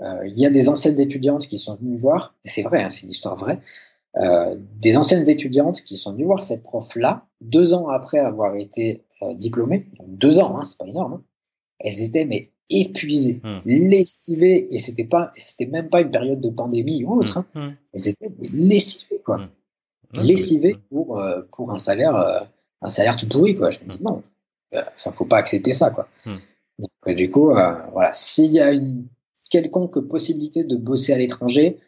il 0.00 0.38
y 0.38 0.46
a 0.46 0.50
des 0.50 0.68
anciennes 0.68 0.98
étudiantes 0.98 1.46
qui 1.46 1.58
sont 1.58 1.76
venues 1.76 1.96
voir, 1.96 2.34
c'est 2.44 2.62
vrai, 2.62 2.82
hein, 2.82 2.88
c'est 2.88 3.04
une 3.04 3.10
histoire 3.10 3.36
vraie, 3.36 3.60
euh, 4.18 4.56
des 4.76 4.98
anciennes 4.98 5.26
étudiantes 5.28 5.80
qui 5.82 5.96
sont 5.96 6.12
venues 6.12 6.26
voir 6.26 6.44
cette 6.44 6.62
prof-là, 6.62 7.26
deux 7.40 7.72
ans 7.72 7.88
après 7.88 8.18
avoir 8.18 8.56
été 8.56 9.06
euh, 9.22 9.34
diplômées, 9.34 9.88
deux 10.06 10.38
ans, 10.38 10.58
hein, 10.58 10.64
c'est 10.64 10.76
pas 10.76 10.86
énorme, 10.86 11.14
hein, 11.14 11.24
elles 11.78 12.02
étaient 12.02 12.26
mais 12.26 12.50
épuisées, 12.80 13.40
hmm. 13.42 13.60
lessivées, 13.64 14.74
et 14.74 14.78
c'était 14.78 15.04
pas, 15.04 15.32
c'était 15.36 15.70
même 15.70 15.88
pas 15.88 16.00
une 16.00 16.10
période 16.10 16.40
de 16.40 16.50
pandémie 16.50 17.04
ou 17.04 17.18
autre, 17.18 17.40
hmm. 17.54 17.58
hein. 17.58 17.74
Elles 17.92 18.08
étaient 18.08 18.30
lessivées, 18.52 19.20
quoi. 19.24 19.48
lessivées 20.14 20.76
pour, 20.90 21.18
euh, 21.18 21.42
pour 21.52 21.72
un 21.72 21.78
salaire, 21.78 22.48
un 22.80 22.88
salaire 22.88 23.16
tout 23.16 23.28
pourri, 23.28 23.56
quoi. 23.56 23.70
Je 23.70 23.80
me 23.80 23.88
dis, 23.88 23.98
non, 24.02 24.22
enfin, 24.72 25.12
faut 25.12 25.24
pas 25.24 25.38
accepter 25.38 25.72
ça, 25.72 25.90
quoi. 25.90 26.08
Donc, 26.78 27.16
du 27.16 27.30
coup, 27.30 27.52
voilà, 27.92 28.10
s'il 28.14 28.52
y 28.52 28.60
a 28.60 28.72
une 28.72 29.06
quelconque 29.50 30.00
possibilité 30.08 30.64
de 30.64 30.76
bosser 30.76 31.12
à 31.12 31.18
l'étranger, 31.18 31.78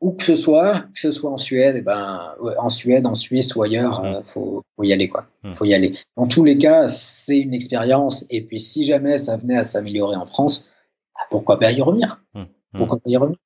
où 0.00 0.12
que 0.12 0.22
ce 0.22 0.36
soit, 0.36 0.80
que 0.94 1.00
ce 1.00 1.10
soit 1.10 1.30
en 1.30 1.38
Suède, 1.38 1.76
et 1.76 1.78
eh 1.78 1.82
ben, 1.82 2.34
en 2.58 2.68
Suède, 2.68 3.06
en 3.06 3.14
Suisse 3.14 3.54
ou 3.56 3.62
ailleurs, 3.62 4.00
il 4.04 4.10
mmh. 4.10 4.14
euh, 4.14 4.22
faut, 4.22 4.62
faut, 4.76 4.84
y 4.84 4.92
aller 4.92 5.08
quoi. 5.08 5.26
Mmh. 5.42 5.54
Faut 5.54 5.64
y 5.64 5.74
aller. 5.74 5.96
Dans 6.16 6.26
tous 6.26 6.44
les 6.44 6.56
cas, 6.56 6.86
c'est 6.88 7.38
une 7.38 7.54
expérience. 7.54 8.24
Et 8.30 8.44
puis, 8.44 8.60
si 8.60 8.86
jamais 8.86 9.18
ça 9.18 9.36
venait 9.36 9.56
à 9.56 9.64
s'améliorer 9.64 10.16
en 10.16 10.26
France, 10.26 10.70
bah, 11.14 11.22
pourquoi 11.30 11.58
pas 11.58 11.72
y 11.72 11.82
revenir? 11.82 12.22
Mmh. 12.34 12.44
Pourquoi 12.74 12.98
pas 12.98 13.10
y 13.10 13.16
revenir? 13.16 13.38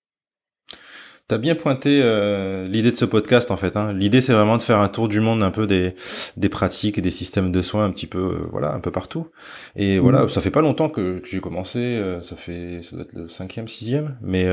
T'as 1.29 1.39
bien 1.39 1.55
pointé 1.55 2.01
euh, 2.03 2.67
l'idée 2.69 2.91
de 2.91 2.97
ce 2.97 3.05
podcast 3.05 3.51
en 3.51 3.57
fait. 3.57 3.77
Hein. 3.77 3.93
L'idée 3.93 4.21
c'est 4.21 4.33
vraiment 4.33 4.57
de 4.57 4.63
faire 4.63 4.79
un 4.79 4.89
tour 4.89 5.09
du 5.09 5.21
monde 5.21 5.43
un 5.43 5.51
peu 5.51 5.67
des, 5.67 5.95
des 6.37 6.49
pratiques 6.49 6.99
et 6.99 7.01
des 7.01 7.11
systèmes 7.11 7.53
de 7.53 7.63
soins 7.63 7.85
un 7.85 7.91
petit 7.91 8.07
peu 8.07 8.19
euh, 8.19 8.49
voilà 8.51 8.73
un 8.75 8.81
peu 8.81 8.91
partout. 8.91 9.29
Et 9.77 9.99
voilà, 9.99 10.29
ça 10.29 10.41
fait 10.41 10.51
pas 10.51 10.61
longtemps 10.61 10.89
que, 10.89 11.21
que 11.21 11.29
j'ai 11.29 11.41
commencé. 11.41 11.79
Euh, 11.79 12.21
ça 12.23 12.37
fait 12.37 12.81
ça 12.83 12.97
doit 12.97 13.05
être 13.05 13.15
le 13.15 13.29
cinquième, 13.29 13.69
sixième. 13.69 14.19
Mais 14.21 14.47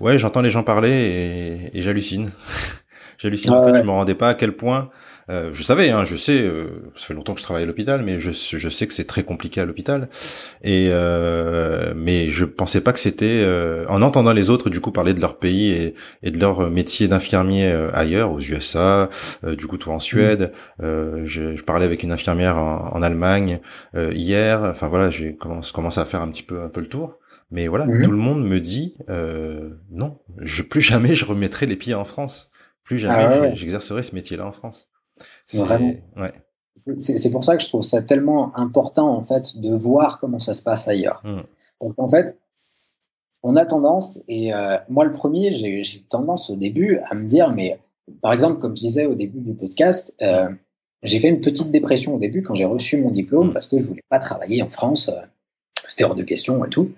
ouais, 0.00 0.18
j'entends 0.18 0.40
les 0.40 0.50
gens 0.50 0.64
parler 0.64 0.90
et, 1.72 1.78
et 1.78 1.82
j'hallucine. 1.82 2.30
j'hallucine. 3.18 3.52
en 3.52 3.64
fait, 3.64 3.76
je 3.76 3.84
me 3.84 3.90
rendais 3.90 4.14
pas 4.14 4.30
à 4.30 4.34
quel 4.34 4.52
point 4.52 4.90
euh, 5.30 5.50
je 5.52 5.62
savais, 5.62 5.90
hein, 5.90 6.04
je 6.04 6.16
sais, 6.16 6.40
euh, 6.40 6.90
ça 6.94 7.06
fait 7.06 7.14
longtemps 7.14 7.34
que 7.34 7.40
je 7.40 7.44
travaille 7.44 7.64
à 7.64 7.66
l'hôpital, 7.66 8.02
mais 8.02 8.18
je, 8.18 8.30
je 8.32 8.68
sais 8.68 8.86
que 8.86 8.94
c'est 8.94 9.04
très 9.04 9.22
compliqué 9.22 9.60
à 9.60 9.66
l'hôpital. 9.66 10.08
Et 10.62 10.88
euh, 10.90 11.92
mais 11.94 12.28
je 12.28 12.44
pensais 12.44 12.80
pas 12.80 12.92
que 12.92 12.98
c'était 12.98 13.46
en 13.88 14.02
entendant 14.02 14.32
les 14.32 14.50
autres 14.50 14.70
du 14.70 14.80
coup 14.80 14.90
parler 14.90 15.14
de 15.14 15.20
leur 15.20 15.38
pays 15.38 15.70
et, 15.70 15.94
et 16.22 16.30
de 16.30 16.38
leur 16.38 16.70
métier 16.70 17.08
d'infirmier 17.08 17.66
ailleurs, 17.92 18.32
aux 18.32 18.40
USA, 18.40 19.08
du 19.46 19.66
coup 19.66 19.76
toi 19.76 19.94
en 19.94 19.98
Suède. 19.98 20.52
Je, 20.80 21.24
je, 21.56 21.62
parlais 21.62 21.84
avec 21.84 22.02
une 22.02 22.12
infirmière 22.12 22.56
en, 22.56 22.94
en 22.94 23.02
Allemagne 23.02 23.60
hier. 23.94 24.62
Enfin 24.62 24.88
voilà, 24.88 25.10
j'ai 25.10 25.34
commencé, 25.34 25.72
commencé 25.72 26.00
à 26.00 26.04
faire 26.04 26.22
un 26.22 26.30
petit 26.30 26.42
peu 26.42 26.62
un 26.62 26.68
peu 26.68 26.80
le 26.80 26.88
tour. 26.88 27.18
Mais 27.50 27.66
voilà, 27.66 27.86
mhm. 27.86 28.04
tout 28.04 28.10
le 28.10 28.18
monde 28.18 28.44
me 28.44 28.60
dit 28.60 28.94
non, 29.90 30.18
je 30.38 30.62
plus 30.62 30.80
jamais 30.80 31.14
je 31.14 31.24
remettrai 31.24 31.66
les 31.66 31.76
pieds 31.76 31.94
en 31.94 32.04
France. 32.04 32.50
Plus 32.84 32.98
jamais 32.98 33.28
ah 33.30 33.54
j'exercerai 33.54 34.02
ce 34.02 34.14
métier-là 34.14 34.46
en 34.46 34.52
France. 34.52 34.88
Vraiment. 35.52 35.94
C'est 36.98 37.30
pour 37.30 37.44
ça 37.44 37.56
que 37.56 37.62
je 37.62 37.68
trouve 37.68 37.82
ça 37.82 38.02
tellement 38.02 38.56
important 38.56 39.08
en 39.08 39.22
fait 39.22 39.58
de 39.58 39.74
voir 39.74 40.18
comment 40.18 40.38
ça 40.38 40.54
se 40.54 40.62
passe 40.62 40.86
ailleurs. 40.88 41.22
Mmh. 41.24 41.92
en 41.96 42.08
fait, 42.08 42.38
on 43.42 43.56
a 43.56 43.64
tendance, 43.64 44.22
et 44.28 44.52
euh, 44.52 44.76
moi 44.88 45.04
le 45.04 45.12
premier, 45.12 45.52
j'ai 45.52 45.80
eu 45.80 45.84
tendance 46.08 46.50
au 46.50 46.56
début 46.56 46.98
à 47.10 47.14
me 47.14 47.24
dire, 47.24 47.52
mais 47.52 47.78
par 48.20 48.32
exemple, 48.32 48.58
comme 48.58 48.76
je 48.76 48.82
disais 48.82 49.06
au 49.06 49.14
début 49.14 49.40
du 49.40 49.54
podcast, 49.54 50.14
euh, 50.22 50.48
j'ai 51.02 51.20
fait 51.20 51.28
une 51.28 51.40
petite 51.40 51.70
dépression 51.70 52.14
au 52.14 52.18
début 52.18 52.42
quand 52.42 52.54
j'ai 52.54 52.64
reçu 52.64 52.96
mon 52.96 53.10
diplôme 53.10 53.48
mmh. 53.48 53.52
parce 53.52 53.66
que 53.66 53.78
je 53.78 53.86
voulais 53.86 54.04
pas 54.08 54.18
travailler 54.18 54.62
en 54.62 54.70
France, 54.70 55.08
euh, 55.08 55.20
c'était 55.86 56.04
hors 56.04 56.14
de 56.14 56.24
question 56.24 56.64
et 56.64 56.68
tout. 56.68 56.92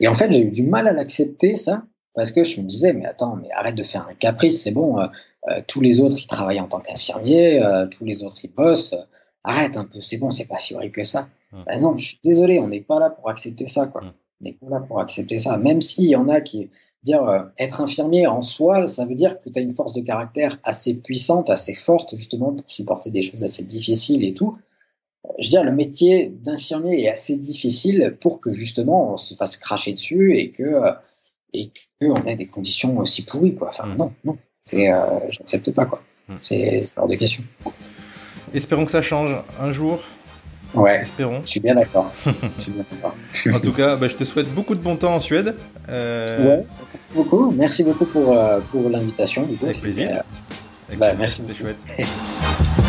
Et 0.00 0.08
en 0.08 0.14
fait, 0.14 0.30
j'ai 0.30 0.42
eu 0.42 0.50
du 0.50 0.66
mal 0.66 0.86
à 0.86 0.92
l'accepter 0.92 1.56
ça 1.56 1.84
parce 2.14 2.30
que 2.30 2.44
je 2.44 2.60
me 2.60 2.66
disais, 2.66 2.92
mais 2.92 3.06
attends, 3.06 3.36
mais 3.36 3.50
arrête 3.52 3.74
de 3.74 3.82
faire 3.82 4.06
un 4.08 4.14
caprice, 4.14 4.62
c'est 4.62 4.72
bon, 4.72 4.98
tous 5.66 5.80
les 5.80 6.00
autres, 6.00 6.16
ils 6.18 6.26
travaillent 6.26 6.60
en 6.60 6.68
tant 6.68 6.80
qu'infirmiers, 6.80 7.62
euh, 7.62 7.86
tous 7.86 8.04
les 8.04 8.22
autres, 8.22 8.38
ils 8.44 8.52
bossent, 8.52 8.94
arrête 9.42 9.76
un 9.76 9.84
peu, 9.84 10.00
c'est 10.00 10.16
bon, 10.16 10.30
c'est 10.30 10.46
pas 10.46 10.58
si 10.58 10.74
horrible 10.74 10.92
que 10.92 11.04
ça. 11.04 11.28
Ben 11.66 11.80
non, 11.80 11.96
je 11.96 12.06
suis 12.06 12.20
désolé, 12.24 12.58
on 12.58 12.66
n'est 12.66 12.80
pas 12.80 12.98
là 12.98 13.10
pour 13.10 13.30
accepter 13.30 13.68
ça, 13.68 13.86
quoi. 13.86 14.02
On 14.04 14.44
n'est 14.44 14.54
pas 14.54 14.68
là 14.68 14.80
pour 14.80 14.98
accepter 14.98 15.38
ça. 15.38 15.56
Même 15.56 15.80
s'il 15.80 16.08
y 16.08 16.16
en 16.16 16.28
a 16.28 16.40
qui 16.40 16.68
dire 17.04 17.48
être 17.58 17.80
infirmier 17.80 18.26
en 18.26 18.42
soi, 18.42 18.88
ça 18.88 19.06
veut 19.06 19.14
dire 19.14 19.38
que 19.38 19.48
tu 19.50 19.58
as 19.60 19.62
une 19.62 19.70
force 19.70 19.92
de 19.92 20.00
caractère 20.00 20.58
assez 20.64 21.00
puissante, 21.00 21.50
assez 21.50 21.74
forte, 21.74 22.16
justement, 22.16 22.52
pour 22.54 22.68
supporter 22.72 23.12
des 23.12 23.22
choses 23.22 23.44
assez 23.44 23.64
difficiles 23.64 24.24
et 24.24 24.34
tout. 24.34 24.56
Je 25.38 25.46
veux 25.46 25.50
dire, 25.50 25.62
le 25.62 25.72
métier 25.72 26.28
d'infirmier 26.28 27.04
est 27.04 27.08
assez 27.08 27.38
difficile 27.38 28.16
pour 28.20 28.40
que 28.40 28.52
justement 28.52 29.12
on 29.12 29.16
se 29.16 29.34
fasse 29.34 29.56
cracher 29.56 29.92
dessus 29.92 30.36
et 30.36 30.50
que 30.50 30.80
et 31.54 31.70
qu'on 32.00 32.22
ait 32.24 32.36
des 32.36 32.48
conditions 32.48 32.98
aussi 32.98 33.24
pourries, 33.24 33.54
quoi. 33.54 33.68
Enfin, 33.68 33.86
mm. 33.86 33.96
non, 33.96 34.12
non, 34.24 34.36
c'est, 34.64 34.92
euh, 34.92 35.18
j'accepte 35.28 35.70
pas, 35.72 35.84
quoi. 35.86 36.02
Mm. 36.28 36.34
C'est 36.36 36.82
hors 36.96 37.08
de 37.08 37.14
question. 37.16 37.42
Espérons 38.52 38.84
que 38.84 38.90
ça 38.90 39.02
change 39.02 39.36
un 39.60 39.70
jour. 39.70 40.00
Ouais. 40.74 41.00
Espérons. 41.00 41.42
Je 41.44 41.50
suis 41.50 41.60
bien 41.60 41.74
d'accord. 41.74 42.10
en 42.26 43.60
tout 43.60 43.72
cas, 43.72 43.96
bah, 43.96 44.08
je 44.08 44.14
te 44.14 44.24
souhaite 44.24 44.52
beaucoup 44.52 44.74
de 44.74 44.80
bon 44.80 44.96
temps 44.96 45.14
en 45.14 45.20
Suède. 45.20 45.54
Euh, 45.88 46.58
ouais, 46.58 46.66
merci 46.92 47.08
beaucoup. 47.14 47.50
Merci 47.52 47.84
beaucoup 47.84 48.06
pour, 48.06 48.32
euh, 48.36 48.60
pour 48.70 48.88
l'invitation. 48.88 49.46
Avec 49.62 49.80
plaisir. 49.80 50.22
Bah, 50.96 51.14
merci. 51.14 51.42
C'était 51.42 51.54
chouette. 51.54 51.76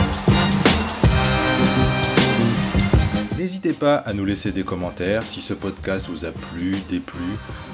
N'hésitez 3.45 3.73
pas 3.73 3.97
à 3.97 4.13
nous 4.13 4.25
laisser 4.25 4.51
des 4.51 4.63
commentaires 4.63 5.21
si 5.21 5.39
ce 5.39 5.53
podcast 5.53 6.07
vous 6.09 6.25
a 6.25 6.31
plu, 6.31 6.77
déplu. 6.89 7.21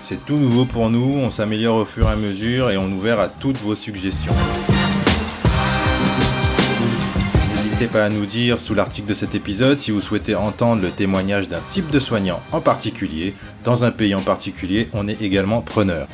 C'est 0.02 0.26
tout 0.26 0.36
nouveau 0.36 0.66
pour 0.66 0.90
nous, 0.90 1.16
on 1.18 1.32
s'améliore 1.32 1.78
au 1.78 1.86
fur 1.86 2.10
et 2.10 2.12
à 2.12 2.18
mesure 2.18 2.72
et 2.72 2.76
on 2.76 2.90
est 2.90 2.94
ouvert 2.94 3.22
à 3.22 3.30
toutes 3.30 3.56
vos 3.56 3.74
suggestions. 3.74 4.34
N'hésitez 7.56 7.88
pas 7.88 8.04
à 8.04 8.10
nous 8.10 8.26
dire 8.26 8.60
sous 8.60 8.74
l'article 8.74 9.08
de 9.08 9.14
cet 9.14 9.34
épisode 9.34 9.80
si 9.80 9.92
vous 9.92 10.02
souhaitez 10.02 10.36
entendre 10.36 10.82
le 10.82 10.90
témoignage 10.90 11.48
d'un 11.48 11.62
type 11.70 11.90
de 11.90 12.00
soignant 12.00 12.42
en 12.52 12.60
particulier. 12.60 13.34
Dans 13.64 13.86
un 13.86 13.92
pays 13.92 14.14
en 14.14 14.22
particulier, 14.22 14.90
on 14.92 15.08
est 15.08 15.22
également 15.22 15.62
preneur. 15.62 16.10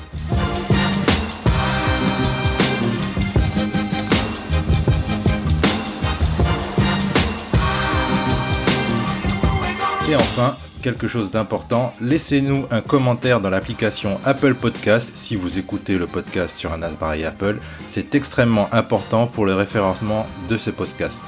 Et 10.09 10.15
enfin, 10.15 10.55
quelque 10.81 11.09
chose 11.09 11.31
d'important, 11.31 11.93
laissez-nous 11.99 12.65
un 12.71 12.79
commentaire 12.79 13.41
dans 13.41 13.49
l'application 13.49 14.21
Apple 14.23 14.55
Podcast 14.55 15.11
si 15.15 15.35
vous 15.35 15.57
écoutez 15.57 15.97
le 15.97 16.07
podcast 16.07 16.55
sur 16.55 16.71
un 16.71 16.81
appareil 16.81 17.25
Apple. 17.25 17.57
C'est 17.87 18.15
extrêmement 18.15 18.69
important 18.71 19.27
pour 19.27 19.45
le 19.45 19.53
référencement 19.53 20.25
de 20.47 20.55
ce 20.55 20.69
podcast. 20.69 21.23